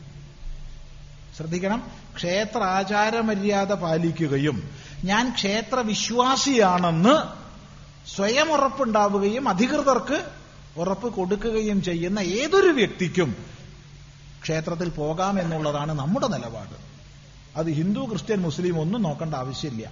ശ്രദ്ധിക്കണം. 1.38 1.91
ക്ഷേത്രാചാര 2.15 3.19
മര്യാദ 3.19 3.73
പാലിക്കുകയും. 3.73 4.69
ഞാൻ 5.03 5.33
ക്ഷേത്ര 5.33 5.79
വിശ്വാസിയാണെന്ന് 5.79 7.41
സ്വയം 8.15 8.53
ഉറപ്പുണ്ടാവുകയും 8.53 9.49
അധികൃതർക്ക് 9.49 10.25
ഉറപ്പ് 10.77 11.13
കൊടുക്കുകയും 11.13 11.81
ചെയ്യുന്ന 11.81 12.19
ഏതൊരു 12.19 12.67
വ്യക്തിക്കും 12.67 13.35
ക്ഷേത്രത്തിൽ 14.43 14.89
പോകാം 14.89 15.39
എന്നുള്ളതാണ് 15.39 15.99
നമ്മുടെ 15.99 16.27
നിലപാട്. 16.27 16.75
അത് 17.55 17.67
ഹിന്ദു 17.67 17.99
ക്രിസ്ത്യൻ 17.99 18.41
മുസ്ലിം 18.41 18.79
ഒന്നും 18.79 19.01
നോക്കേണ്ട 19.01 19.35
ആവശ്യമില്ല. 19.35 19.91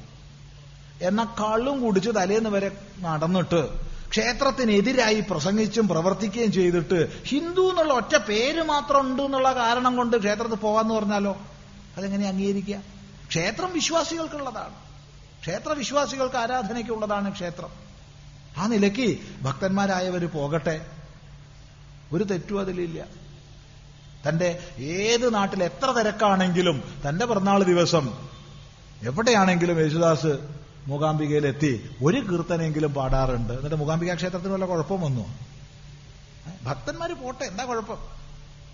എന്ന 1.01 1.35
കള്ളും 1.39 1.81
കുടിച്ച് 1.81 2.09
തലേന്ന് 2.09 2.49
വരെ 2.49 2.71
നടന്നിട്ട് 2.99 3.69
ക്ഷേത്രത്തിനെതിരായി 4.09 5.19
പ്രസംഗിച്ചും 5.19 5.87
പ്രവർത്തിക്കുകയും 5.87 6.51
ചെയ്തിട്ട് 6.51 7.23
ഹിന്ദു 7.25 7.69
എന്നുള്ള 7.69 7.93
ഒറ്റ 7.93 8.17
പേര് 8.17 8.61
മാത്രം 8.63 9.01
ഉണ്ട് 9.01 9.21
എന്നുള്ള 9.21 9.55
കാരണം 9.55 9.95
കൊണ്ട് 9.95 10.17
ക്ഷേത്രത്തിൽ 10.17 10.55
പോകാന്ന് 10.55 10.93
പറഞ്ഞാലോ? 10.93 11.37
അതെങ്ങനെ 11.97 12.27
അംഗീകരിക്കുക? 12.27 12.81
ക്ഷേത്രം 13.27 13.73
വിശ്വാസികൾക്കുള്ളതാണ്. 13.73 14.88
ക്ഷേത്ര 15.41 15.71
വിശ്വാസികൾക്ക് 15.73 16.35
ആരാധനയ്ക്കുള്ളതാണ് 16.35 17.31
ക്ഷേത്രം. 17.31 17.69
ആ 18.57 18.67
നിലയ്ക്ക് 18.67 19.17
ഭക്തന്മാരായവർ 19.41 20.25
പോകട്ടെ. 20.25 20.85
ഒരു 22.13 22.23
തെറ്റും 22.23 22.59
അതിലില്ല. 22.59 23.05
തന്റെ 24.29 24.59
ഏത് 24.79 25.33
നാട്ടിൽ 25.33 25.63
എത്ര 25.63 25.91
തിരക്കാണെങ്കിലും 25.91 26.83
തന്റെ 27.09 27.25
പിറന്നാൾ 27.25 27.63
ദിവസം 27.63 28.29
എവിടെയാണെങ്കിലും 29.01 29.79
യേശുദാസ് 29.79 30.39
മൂകാംബികയിലെത്തി 30.87 31.89
ഒരു 32.03 32.17
കീർത്തനെങ്കിലും 32.17 32.93
പാടാറുണ്ട്. 32.93 33.53
എന്നിട്ട് 33.53 33.75
മൂകാംബിക 33.75 34.13
ക്ഷേത്രത്തിന് 34.13 34.53
വല്ല 34.53 34.65
കുഴപ്പം 34.65 35.01
വന്നു? 35.01 35.39
ഭക്തന്മാര് 36.63 37.11
പോട്ടെ. 37.11 37.43
എന്താ 37.43 37.65
കുഴപ്പം? 37.65 38.18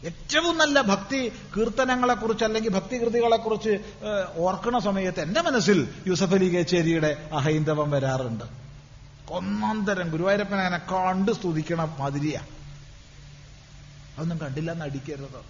ഏറ്റവും 0.06 0.58
നല്ല 0.58 0.82
ഭക്തി 0.82 1.32
കീർത്തനങ്ങളെ 1.58 2.14
കുറിച്ച് 2.14 2.44
അല്ലെങ്കിൽ 2.44 2.70
ഭക്തികൃതികളെക്കുറിച്ച് 2.70 3.70
കുറിച്ച് 3.70 4.40
ഓർക്കണ 4.40 4.80
സമയത്ത് 4.80 5.20
എന്റെ 5.20 5.42
മനസ്സിൽ 5.42 5.90
യൂസഫ് 6.08 6.34
അലി 6.34 6.56
കേച്ചേരിയുടെ 6.56 7.30
അഹൈന്ദവം 7.34 7.92
വരാറുണ്ട്. 7.92 8.44
ഒന്നാന്തരം 9.30 10.10
ഗുരുവായൂരപ്പനെ 10.10 10.62
അങ്ങനെ 10.62 10.78
കണ്ട് 10.78 11.32
സ്തുതിക്കണ 11.32 11.96
മാതിരിയാ. 12.00 12.42
അതൊന്നും 14.18 14.38
കണ്ടില്ല 14.38 14.72
എന്ന് 14.72 14.86
അടിക്കരുത്. 14.86 15.42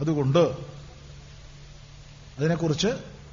അതുകൊണ്ട് 0.00 0.56
അതിനെക്കുറിച്ച് 2.38 2.88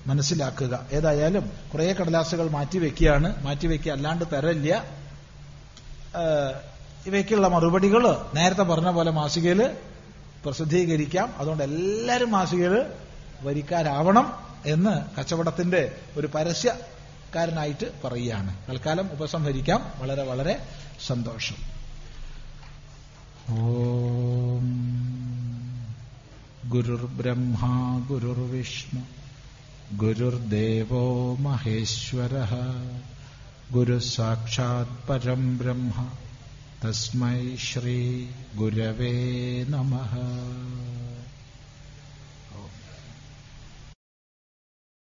മനസ്സിലാക്കുക. 0.07 0.85
ഏതായാലും 0.91 1.51
കുറേ 1.73 1.93
കടലാസുകൾ 1.93 2.49
മാറ്റിവെക്കുകയാണ്. 2.49 3.43
മാറ്റിവെക്കുക 3.43 3.91
അല്ലാണ്ട് 3.91 4.25
തരല്ല 4.33 4.85
ഇവയ്ക്കുള്ള 7.07 7.47
മറുപടികൾ 7.47 8.25
നേരത്തെ 8.35 8.61
പറഞ്ഞ 8.61 8.89
പോലെ 8.89 9.11
മാസികയിൽ 9.11 9.71
പ്രസിദ്ധീകരിക്കാം. 10.45 11.33
അതുകൊണ്ട് 11.37 11.63
എല്ലാവരും 11.63 12.31
മാസികയിൽ 12.31 12.85
വരിക്കാരാവണം 13.41 14.33
എന്ന് 14.65 15.19
കച്ചവടത്തിന്റെ 15.19 15.95
ഒരു 16.17 16.29
പരസ്യക്കാരനായിട്ട് 16.35 17.85
പറയുകയാണ്. 18.03 18.57
തൽക്കാലം 18.69 19.09
ഉപസംഹരിക്കാം. 19.11 19.91
വളരെ 19.95 20.23
വളരെ 20.23 20.59
സന്തോഷം. 21.07 21.55
ഓം 23.49 24.67
ഗുരുർബ്രഹ്മാ 26.69 28.05
ഗുരുർവിഷ്ണു 28.09 29.01
ഗുരുദേവോ 29.95 31.35
മഹേശ്വര 31.35 32.45
ഗുരു 33.71 33.99
സാക്ഷാത് 33.99 35.07
പരം 35.07 35.57
ബ്രഹ്മ. 35.57 36.09
तस्मै 36.81 37.57
श्रीगुरवे 37.59 39.13
नमः। 39.69 40.13